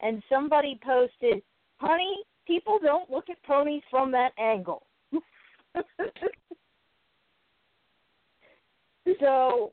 And 0.00 0.22
somebody 0.28 0.78
posted 0.84 1.42
honey 1.76 2.18
people 2.46 2.78
don't 2.82 3.10
look 3.10 3.30
at 3.30 3.42
ponies 3.44 3.82
from 3.90 4.10
that 4.12 4.32
angle. 4.38 4.86
So 9.20 9.72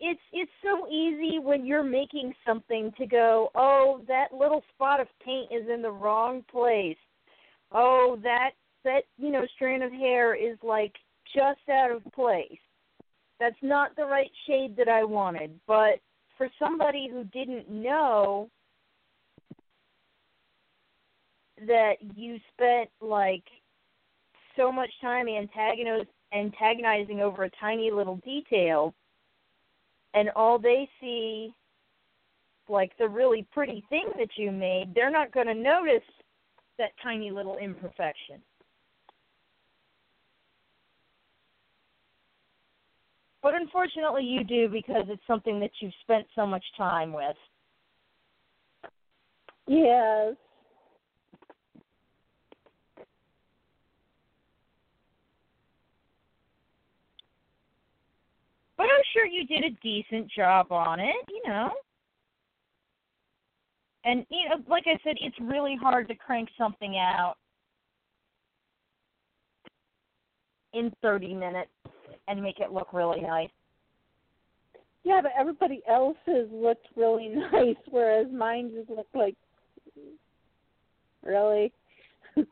it's 0.00 0.20
it's 0.32 0.50
so 0.62 0.88
easy 0.88 1.38
when 1.38 1.64
you're 1.64 1.84
making 1.84 2.34
something 2.46 2.92
to 2.98 3.06
go, 3.06 3.50
oh, 3.54 4.02
that 4.08 4.32
little 4.32 4.62
spot 4.74 5.00
of 5.00 5.06
paint 5.24 5.50
is 5.52 5.68
in 5.72 5.82
the 5.82 5.90
wrong 5.90 6.44
place. 6.50 6.96
Oh, 7.72 8.18
that 8.22 8.50
that 8.84 9.02
you 9.16 9.30
know 9.30 9.46
strand 9.54 9.82
of 9.82 9.92
hair 9.92 10.34
is 10.34 10.58
like 10.62 10.92
just 11.34 11.60
out 11.70 11.90
of 11.90 12.04
place. 12.12 12.58
That's 13.40 13.56
not 13.62 13.96
the 13.96 14.04
right 14.04 14.30
shade 14.46 14.76
that 14.76 14.88
I 14.88 15.04
wanted. 15.04 15.58
But 15.66 16.00
for 16.36 16.48
somebody 16.58 17.08
who 17.10 17.24
didn't 17.24 17.68
know 17.68 18.48
that 21.66 21.94
you 22.16 22.38
spent 22.52 22.90
like 23.00 23.44
so 24.56 24.72
much 24.72 24.90
time 25.00 25.26
antagoniz- 25.26 26.06
antagonizing 26.32 27.20
over 27.20 27.44
a 27.44 27.50
tiny 27.60 27.90
little 27.90 28.16
detail 28.24 28.94
and 30.14 30.30
all 30.36 30.58
they 30.58 30.88
see 31.00 31.52
like 32.68 32.92
the 32.98 33.08
really 33.08 33.46
pretty 33.52 33.84
thing 33.90 34.08
that 34.18 34.30
you 34.36 34.50
made, 34.50 34.94
they're 34.94 35.10
not 35.10 35.32
going 35.32 35.46
to 35.46 35.54
notice 35.54 36.02
that 36.78 36.90
tiny 37.02 37.30
little 37.30 37.58
imperfection. 37.58 38.40
But 43.42 43.54
unfortunately, 43.54 44.24
you 44.24 44.42
do 44.42 44.68
because 44.68 45.04
it's 45.08 45.22
something 45.26 45.60
that 45.60 45.70
you've 45.80 45.92
spent 46.00 46.26
so 46.34 46.46
much 46.46 46.64
time 46.78 47.12
with. 47.12 47.36
Yes. 49.66 50.34
But 58.84 58.90
I'm 58.90 59.04
sure 59.14 59.24
you 59.24 59.46
did 59.46 59.64
a 59.64 59.70
decent 59.82 60.30
job 60.30 60.70
on 60.70 61.00
it, 61.00 61.16
you 61.30 61.40
know. 61.46 61.70
And 64.04 64.26
you 64.28 64.46
know, 64.46 64.56
like 64.68 64.84
I 64.86 64.98
said, 65.02 65.16
it's 65.22 65.36
really 65.40 65.74
hard 65.80 66.06
to 66.08 66.14
crank 66.14 66.50
something 66.58 66.98
out 66.98 67.36
in 70.74 70.92
30 71.00 71.32
minutes 71.32 71.70
and 72.28 72.42
make 72.42 72.60
it 72.60 72.72
look 72.72 72.92
really 72.92 73.22
nice. 73.22 73.48
Yeah, 75.02 75.20
but 75.22 75.32
everybody 75.38 75.80
else's 75.88 76.50
looked 76.52 76.88
really 76.94 77.28
nice, 77.52 77.76
whereas 77.88 78.26
mine 78.30 78.70
just 78.76 78.90
looked 78.90 79.14
like 79.14 79.36
really. 81.22 81.72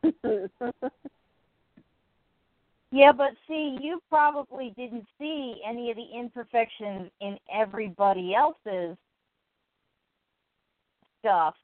Yeah, 2.93 3.13
but 3.13 3.31
see, 3.49 3.79
you 3.81 4.01
probably 4.11 4.75
didn't 4.77 5.07
see 5.19 5.63
any 5.69 5.91
of 5.91 5.97
the 5.97 6.19
imperfections 6.19 7.11
in 7.21 7.39
everybody 7.53 8.35
else's 8.35 8.97
stuff 11.21 11.55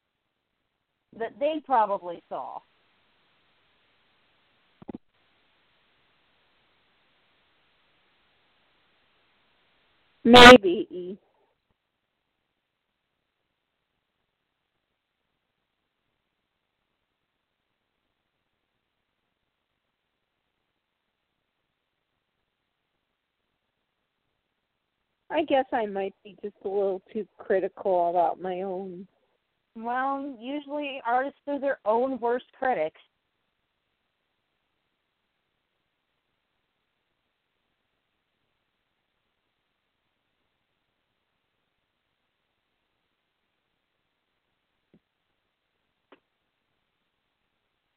that 1.19 1.33
they 1.41 1.63
probably 1.67 2.23
saw. 2.29 2.61
Maybe. 10.25 11.19
I 25.31 25.45
guess 25.45 25.67
I 25.73 25.87
might 25.87 26.15
be 26.25 26.37
just 26.43 26.57
a 26.65 26.69
little 26.69 27.03
too 27.13 27.27
critical 27.39 28.11
about 28.11 28.41
my 28.41 28.63
own. 28.63 29.07
Well, 29.77 30.35
usually 30.41 31.01
artists 31.07 31.41
are 31.47 31.61
their 31.61 31.79
own 31.85 32.19
worst 32.19 32.47
critics. 32.59 33.01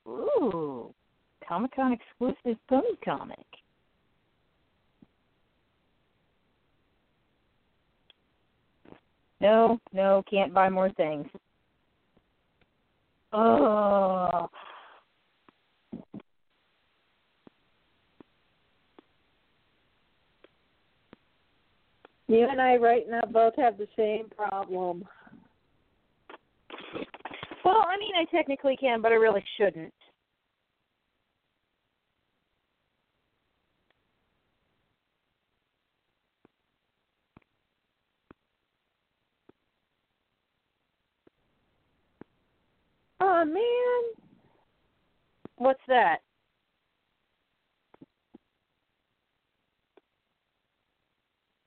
Ooh, 0.07 0.93
Comic 1.47 1.75
Con 1.75 1.93
exclusive 1.93 2.59
pony 2.67 2.95
comic. 3.03 3.60
No, 9.41 9.79
no, 9.91 10.23
can't 10.29 10.53
buy 10.53 10.69
more 10.69 10.91
things. 10.91 11.25
Oh. 13.33 14.47
You 22.27 22.47
and 22.49 22.61
I 22.61 22.75
right 22.75 23.05
now 23.09 23.21
both 23.31 23.55
have 23.57 23.79
the 23.79 23.87
same 23.97 24.29
problem. 24.29 25.03
Well, 27.65 27.85
I 27.87 27.97
mean, 27.97 28.13
I 28.15 28.25
technically 28.35 28.77
can, 28.77 29.01
but 29.01 29.11
I 29.11 29.15
really 29.15 29.43
shouldn't. 29.57 29.93
Oh 43.33 43.45
man. 43.45 44.25
What's 45.55 45.79
that? 45.87 46.17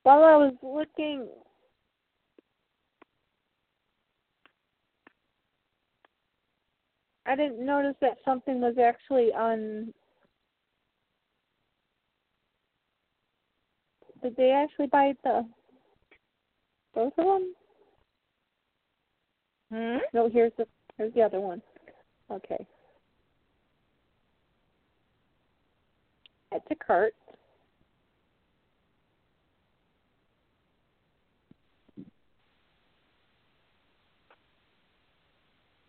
While 0.03 0.23
I 0.23 0.35
was 0.35 0.53
looking 0.61 1.27
I 7.25 7.35
didn't 7.35 7.65
notice 7.65 7.95
that 7.99 8.17
something 8.23 8.61
was 8.61 8.75
actually 8.77 9.33
on 9.33 9.91
Did 14.21 14.35
they 14.35 14.51
actually 14.51 14.87
buy 14.87 15.13
the 15.23 15.47
both 16.93 17.13
of 17.17 17.25
them? 17.25 17.53
Hmm? 19.71 19.97
No, 20.13 20.29
here's 20.29 20.51
the 20.59 20.67
here's 20.97 21.13
the 21.13 21.21
other 21.21 21.39
one. 21.39 21.61
Okay. 22.31 22.65
It's 26.51 26.65
a 26.71 26.75
cart. 26.75 27.13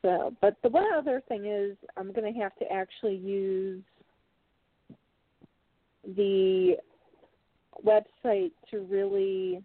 So, 0.03 0.33
but 0.41 0.57
the 0.63 0.69
one 0.69 0.87
other 0.97 1.21
thing 1.29 1.47
is, 1.47 1.77
I'm 1.97 2.13
going 2.13 2.33
to 2.33 2.41
have 2.41 2.55
to 2.57 2.73
actually 2.73 3.17
use 3.17 3.83
the 6.17 6.77
website 7.85 8.53
to 8.71 8.81
really 8.89 9.65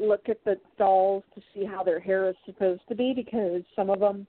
look 0.00 0.28
at 0.28 0.42
the 0.44 0.56
dolls 0.78 1.22
to 1.34 1.42
see 1.54 1.64
how 1.64 1.82
their 1.82 2.00
hair 2.00 2.28
is 2.28 2.36
supposed 2.46 2.82
to 2.88 2.94
be 2.94 3.12
because 3.14 3.62
some 3.76 3.90
of 3.90 4.00
them 4.00 4.26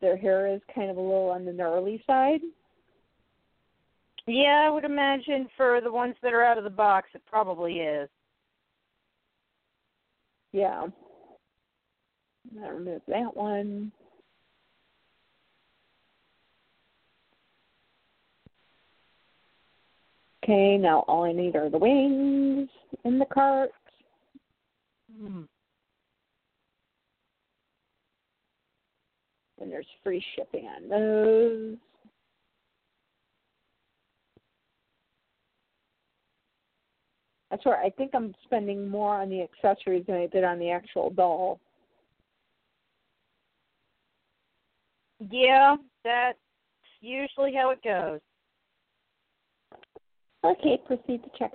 their 0.00 0.16
hair 0.16 0.52
is 0.52 0.60
kind 0.74 0.90
of 0.90 0.96
a 0.96 1.00
little 1.00 1.30
on 1.30 1.44
the 1.44 1.52
gnarly 1.52 2.02
side. 2.06 2.40
Yeah, 4.26 4.64
I 4.66 4.70
would 4.70 4.84
imagine 4.84 5.48
for 5.56 5.80
the 5.82 5.92
ones 5.92 6.14
that 6.22 6.32
are 6.32 6.44
out 6.44 6.58
of 6.58 6.64
the 6.64 6.70
box, 6.70 7.08
it 7.14 7.22
probably 7.26 7.74
is. 7.80 8.08
Yeah. 10.52 10.86
I'll 12.62 12.70
remove 12.70 13.02
that 13.08 13.36
one. 13.36 13.92
Okay, 20.42 20.76
now 20.76 21.00
all 21.08 21.24
I 21.24 21.32
need 21.32 21.56
are 21.56 21.70
the 21.70 21.78
wings 21.78 22.68
in 23.04 23.18
the 23.18 23.24
cart. 23.24 23.70
Mm. 25.22 25.46
And 29.60 29.70
there's 29.70 29.86
free 30.02 30.24
shipping 30.34 30.66
on 30.66 30.88
those. 30.88 31.76
That's 37.50 37.64
where 37.64 37.78
I 37.78 37.90
think 37.90 38.10
I'm 38.14 38.34
spending 38.44 38.88
more 38.88 39.20
on 39.20 39.28
the 39.28 39.42
accessories 39.42 40.04
than 40.06 40.16
I 40.16 40.26
did 40.26 40.42
on 40.42 40.58
the 40.58 40.70
actual 40.70 41.10
doll. 41.10 41.60
Yeah, 45.30 45.76
that's 46.02 46.38
usually 47.00 47.54
how 47.54 47.70
it 47.70 47.82
goes. 47.82 48.20
Okay, 50.44 50.78
proceed 50.84 51.22
to 51.22 51.30
check 51.38 51.52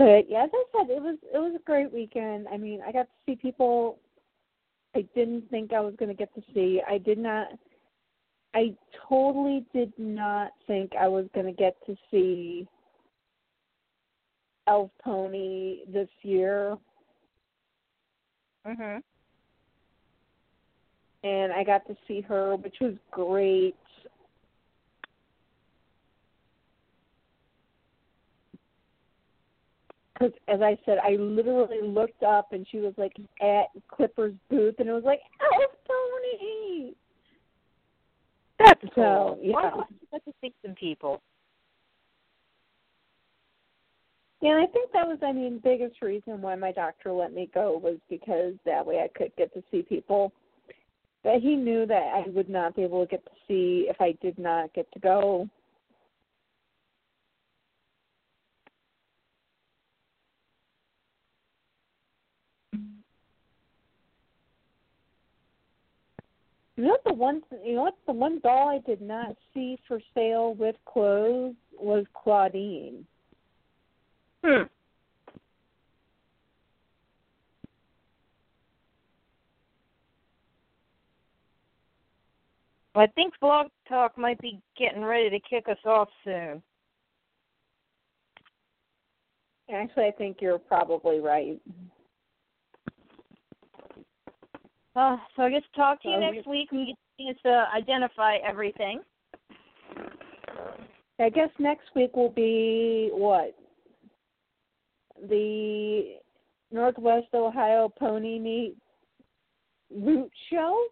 But 0.00 0.30
yeah, 0.30 0.44
as 0.44 0.50
I 0.54 0.64
said, 0.72 0.90
it 0.90 1.02
was 1.02 1.18
it 1.22 1.36
was 1.36 1.52
a 1.54 1.62
great 1.66 1.92
weekend. 1.92 2.48
I 2.50 2.56
mean, 2.56 2.80
I 2.80 2.90
got 2.90 3.02
to 3.02 3.08
see 3.26 3.36
people 3.36 3.98
I 4.96 5.02
didn't 5.14 5.50
think 5.50 5.74
I 5.74 5.80
was 5.80 5.94
going 5.98 6.08
to 6.08 6.14
get 6.14 6.34
to 6.36 6.42
see. 6.54 6.80
I 6.88 6.96
did 6.96 7.18
not. 7.18 7.48
I 8.54 8.74
totally 9.06 9.66
did 9.74 9.92
not 9.98 10.52
think 10.66 10.92
I 10.98 11.06
was 11.06 11.26
going 11.34 11.44
to 11.44 11.52
get 11.52 11.76
to 11.84 11.94
see 12.10 12.66
Elf 14.66 14.90
Pony 15.04 15.80
this 15.86 16.08
year. 16.22 16.78
Mhm. 18.66 19.02
and 21.24 21.52
I 21.52 21.62
got 21.62 21.86
to 21.88 21.96
see 22.08 22.22
her, 22.22 22.56
which 22.56 22.76
was 22.80 22.94
great. 23.10 23.76
Because, 30.20 30.34
as 30.48 30.60
I 30.60 30.76
said, 30.84 30.98
I 30.98 31.12
literally 31.16 31.80
looked 31.82 32.22
up 32.22 32.52
and 32.52 32.66
she 32.70 32.78
was 32.78 32.92
like 32.98 33.14
at 33.40 33.66
Clipper's 33.88 34.34
booth, 34.50 34.74
and 34.78 34.88
it 34.88 34.92
was 34.92 35.04
like 35.04 35.20
Elf 35.40 35.72
Pony. 35.86 36.92
That's 38.58 38.80
So, 38.82 38.90
cool. 38.94 39.38
yeah. 39.42 39.74
You 39.76 40.06
get 40.12 40.24
to 40.26 40.32
see 40.42 40.52
some 40.64 40.74
people? 40.74 41.22
Yeah, 44.42 44.50
and 44.52 44.60
I 44.60 44.66
think 44.66 44.92
that 44.92 45.06
was, 45.06 45.18
I 45.22 45.32
mean, 45.32 45.60
biggest 45.62 46.02
reason 46.02 46.40
why 46.42 46.54
my 46.54 46.72
doctor 46.72 47.12
let 47.12 47.32
me 47.32 47.48
go 47.54 47.78
was 47.82 47.96
because 48.08 48.54
that 48.66 48.84
way 48.84 48.98
I 48.98 49.08
could 49.18 49.32
get 49.36 49.52
to 49.54 49.62
see 49.70 49.82
people 49.82 50.32
that 51.24 51.40
he 51.40 51.56
knew 51.56 51.86
that 51.86 52.12
I 52.14 52.28
would 52.28 52.48
not 52.48 52.74
be 52.74 52.82
able 52.82 53.04
to 53.04 53.10
get 53.10 53.24
to 53.24 53.32
see 53.46 53.86
if 53.88 53.96
I 54.00 54.16
did 54.22 54.38
not 54.38 54.72
get 54.74 54.90
to 54.92 54.98
go. 54.98 55.48
You 66.80 66.86
know 66.86 66.92
what 66.92 67.04
the 67.04 67.12
one 67.12 67.42
you 67.62 67.74
know 67.74 67.82
what 67.82 67.96
the 68.06 68.12
one 68.14 68.40
doll 68.42 68.70
I 68.70 68.78
did 68.88 69.02
not 69.02 69.36
see 69.52 69.78
for 69.86 70.00
sale 70.14 70.54
with 70.54 70.76
clothes 70.86 71.54
was 71.78 72.06
Clawdeen. 72.16 73.04
Hmm. 74.42 74.62
I 82.94 83.06
think 83.08 83.34
Blog 83.42 83.66
Talk 83.86 84.16
might 84.16 84.40
be 84.40 84.58
getting 84.78 85.04
ready 85.04 85.28
to 85.28 85.38
kick 85.40 85.68
us 85.68 85.76
off 85.84 86.08
soon. 86.24 86.62
Actually, 89.70 90.06
I 90.06 90.12
think 90.12 90.38
you're 90.40 90.58
probably 90.58 91.20
right. 91.20 91.60
Uh, 94.96 95.16
so 95.36 95.42
I 95.42 95.50
guess 95.50 95.62
talk 95.76 96.02
to 96.02 96.08
you 96.08 96.16
So 96.16 96.20
next 96.20 96.46
week 96.46 96.72
when 96.72 96.80
you 96.80 96.86
get 96.86 96.96
a 97.18 97.22
chance 97.24 97.38
to 97.44 97.66
identify 97.74 98.36
everything. 98.36 99.00
I 101.20 101.28
guess 101.28 101.50
next 101.58 101.84
week 101.94 102.16
will 102.16 102.30
be 102.30 103.10
what? 103.12 103.54
The 105.28 106.16
Northwest 106.72 107.28
Ohio 107.34 107.92
Pony 107.98 108.38
Meet 108.38 108.76
Root 109.94 110.30
Show? 110.50 110.86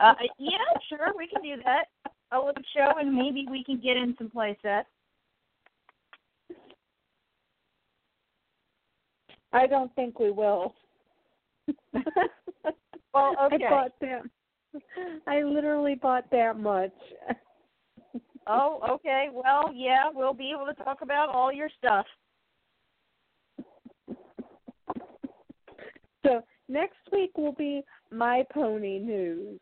Uh, 0.00 0.14
yeah, 0.38 0.58
sure, 0.88 1.12
we 1.16 1.28
can 1.28 1.42
do 1.42 1.62
that. 1.64 1.84
A 2.32 2.36
little 2.36 2.62
show, 2.76 2.98
and 2.98 3.14
maybe 3.14 3.46
we 3.48 3.62
can 3.62 3.78
get 3.78 3.96
in 3.96 4.16
some 4.18 4.28
play 4.28 4.58
sets. 4.60 4.88
I 9.52 9.68
don't 9.68 9.94
think 9.94 10.18
we 10.18 10.32
will. 10.32 10.74
Well, 13.14 13.34
okay. 13.46 13.64
I 13.64 13.70
bought 13.70 13.92
that. 14.02 14.22
I 15.26 15.42
literally 15.42 15.94
bought 15.94 16.30
that 16.32 16.58
much. 16.58 16.92
Oh, 18.46 18.80
okay. 18.90 19.28
Well, 19.32 19.72
yeah, 19.74 20.10
we'll 20.12 20.34
be 20.34 20.52
able 20.54 20.66
to 20.66 20.84
talk 20.84 20.98
about 21.00 21.30
all 21.30 21.50
your 21.50 21.70
stuff. 21.78 22.04
So 26.26 26.42
next 26.68 26.98
week 27.10 27.30
will 27.38 27.52
be 27.52 27.82
my 28.12 28.44
pony 28.52 28.98
news. 28.98 29.60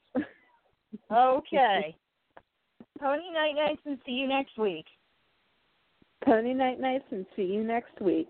Okay. 1.13 1.97
Pony 3.01 3.31
night 3.33 3.55
nights, 3.55 3.83
and 3.87 3.99
see 4.07 4.13
you 4.13 4.29
next 4.29 4.57
week. 4.57 4.87
Pony 6.25 6.55
night 6.55 6.81
nights 6.81 7.05
and 7.11 7.27
see 7.37 7.43
you 7.43 7.63
next 7.63 8.01
week. 8.01 8.29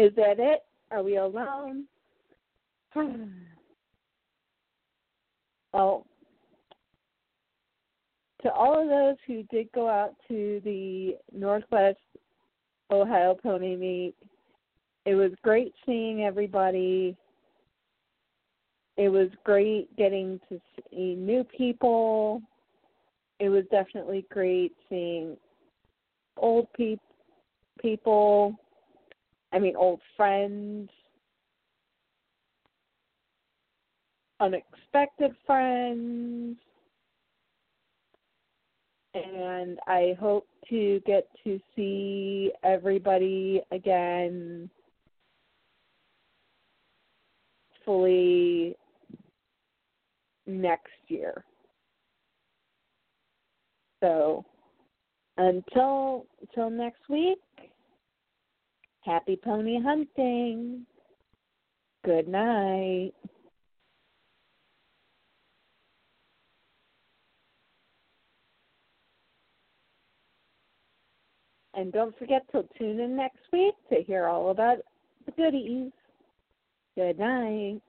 Is 0.00 0.12
that 0.16 0.36
it? 0.38 0.60
Are 0.90 1.02
we 1.02 1.18
alone? 1.18 1.84
well, 5.74 6.06
to 8.42 8.50
all 8.50 8.80
of 8.80 8.88
those 8.88 9.16
who 9.26 9.42
did 9.54 9.70
go 9.72 9.90
out 9.90 10.14
to 10.28 10.62
the 10.64 11.18
Northwest 11.34 11.98
Ohio 12.90 13.36
Pony 13.42 13.76
Meet, 13.76 14.14
it 15.04 15.14
was 15.14 15.32
great 15.42 15.74
seeing 15.84 16.24
everybody. 16.24 17.14
It 18.96 19.10
was 19.10 19.28
great 19.44 19.94
getting 19.98 20.40
to 20.48 20.58
see 20.90 21.14
new 21.14 21.44
people. 21.44 22.40
It 23.38 23.50
was 23.50 23.64
definitely 23.70 24.24
great 24.30 24.72
seeing 24.88 25.36
old 26.38 26.72
peop- 26.72 27.00
people. 27.82 28.58
I 29.52 29.58
mean, 29.58 29.74
old 29.76 30.00
friends, 30.16 30.90
unexpected 34.38 35.32
friends, 35.46 36.56
and 39.14 39.78
I 39.86 40.14
hope 40.20 40.46
to 40.68 41.00
get 41.04 41.26
to 41.44 41.58
see 41.74 42.52
everybody 42.62 43.60
again 43.72 44.70
fully 47.84 48.76
next 50.46 50.92
year. 51.08 51.44
So 54.00 54.44
until 55.36 56.26
until 56.40 56.70
next 56.70 57.08
week, 57.08 57.38
happy 59.00 59.38
pony 59.42 59.80
hunting. 59.80 60.86
Good 62.04 62.28
night. 62.28 63.12
And 71.74 71.92
don't 71.92 72.16
forget 72.18 72.42
to 72.52 72.64
tune 72.76 73.00
in 73.00 73.16
next 73.16 73.38
week 73.52 73.74
to 73.90 74.02
hear 74.02 74.26
all 74.26 74.50
about 74.50 74.78
the 75.24 75.32
goodies. 75.32 75.92
Good 76.96 77.18
night. 77.18 77.80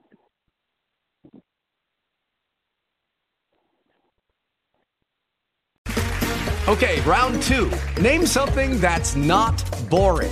Okay, 6.68 7.02
round 7.02 7.42
two. 7.44 7.70
Name 8.00 8.26
something 8.26 8.80
that's 8.80 9.16
not 9.16 9.62
boring. 9.90 10.32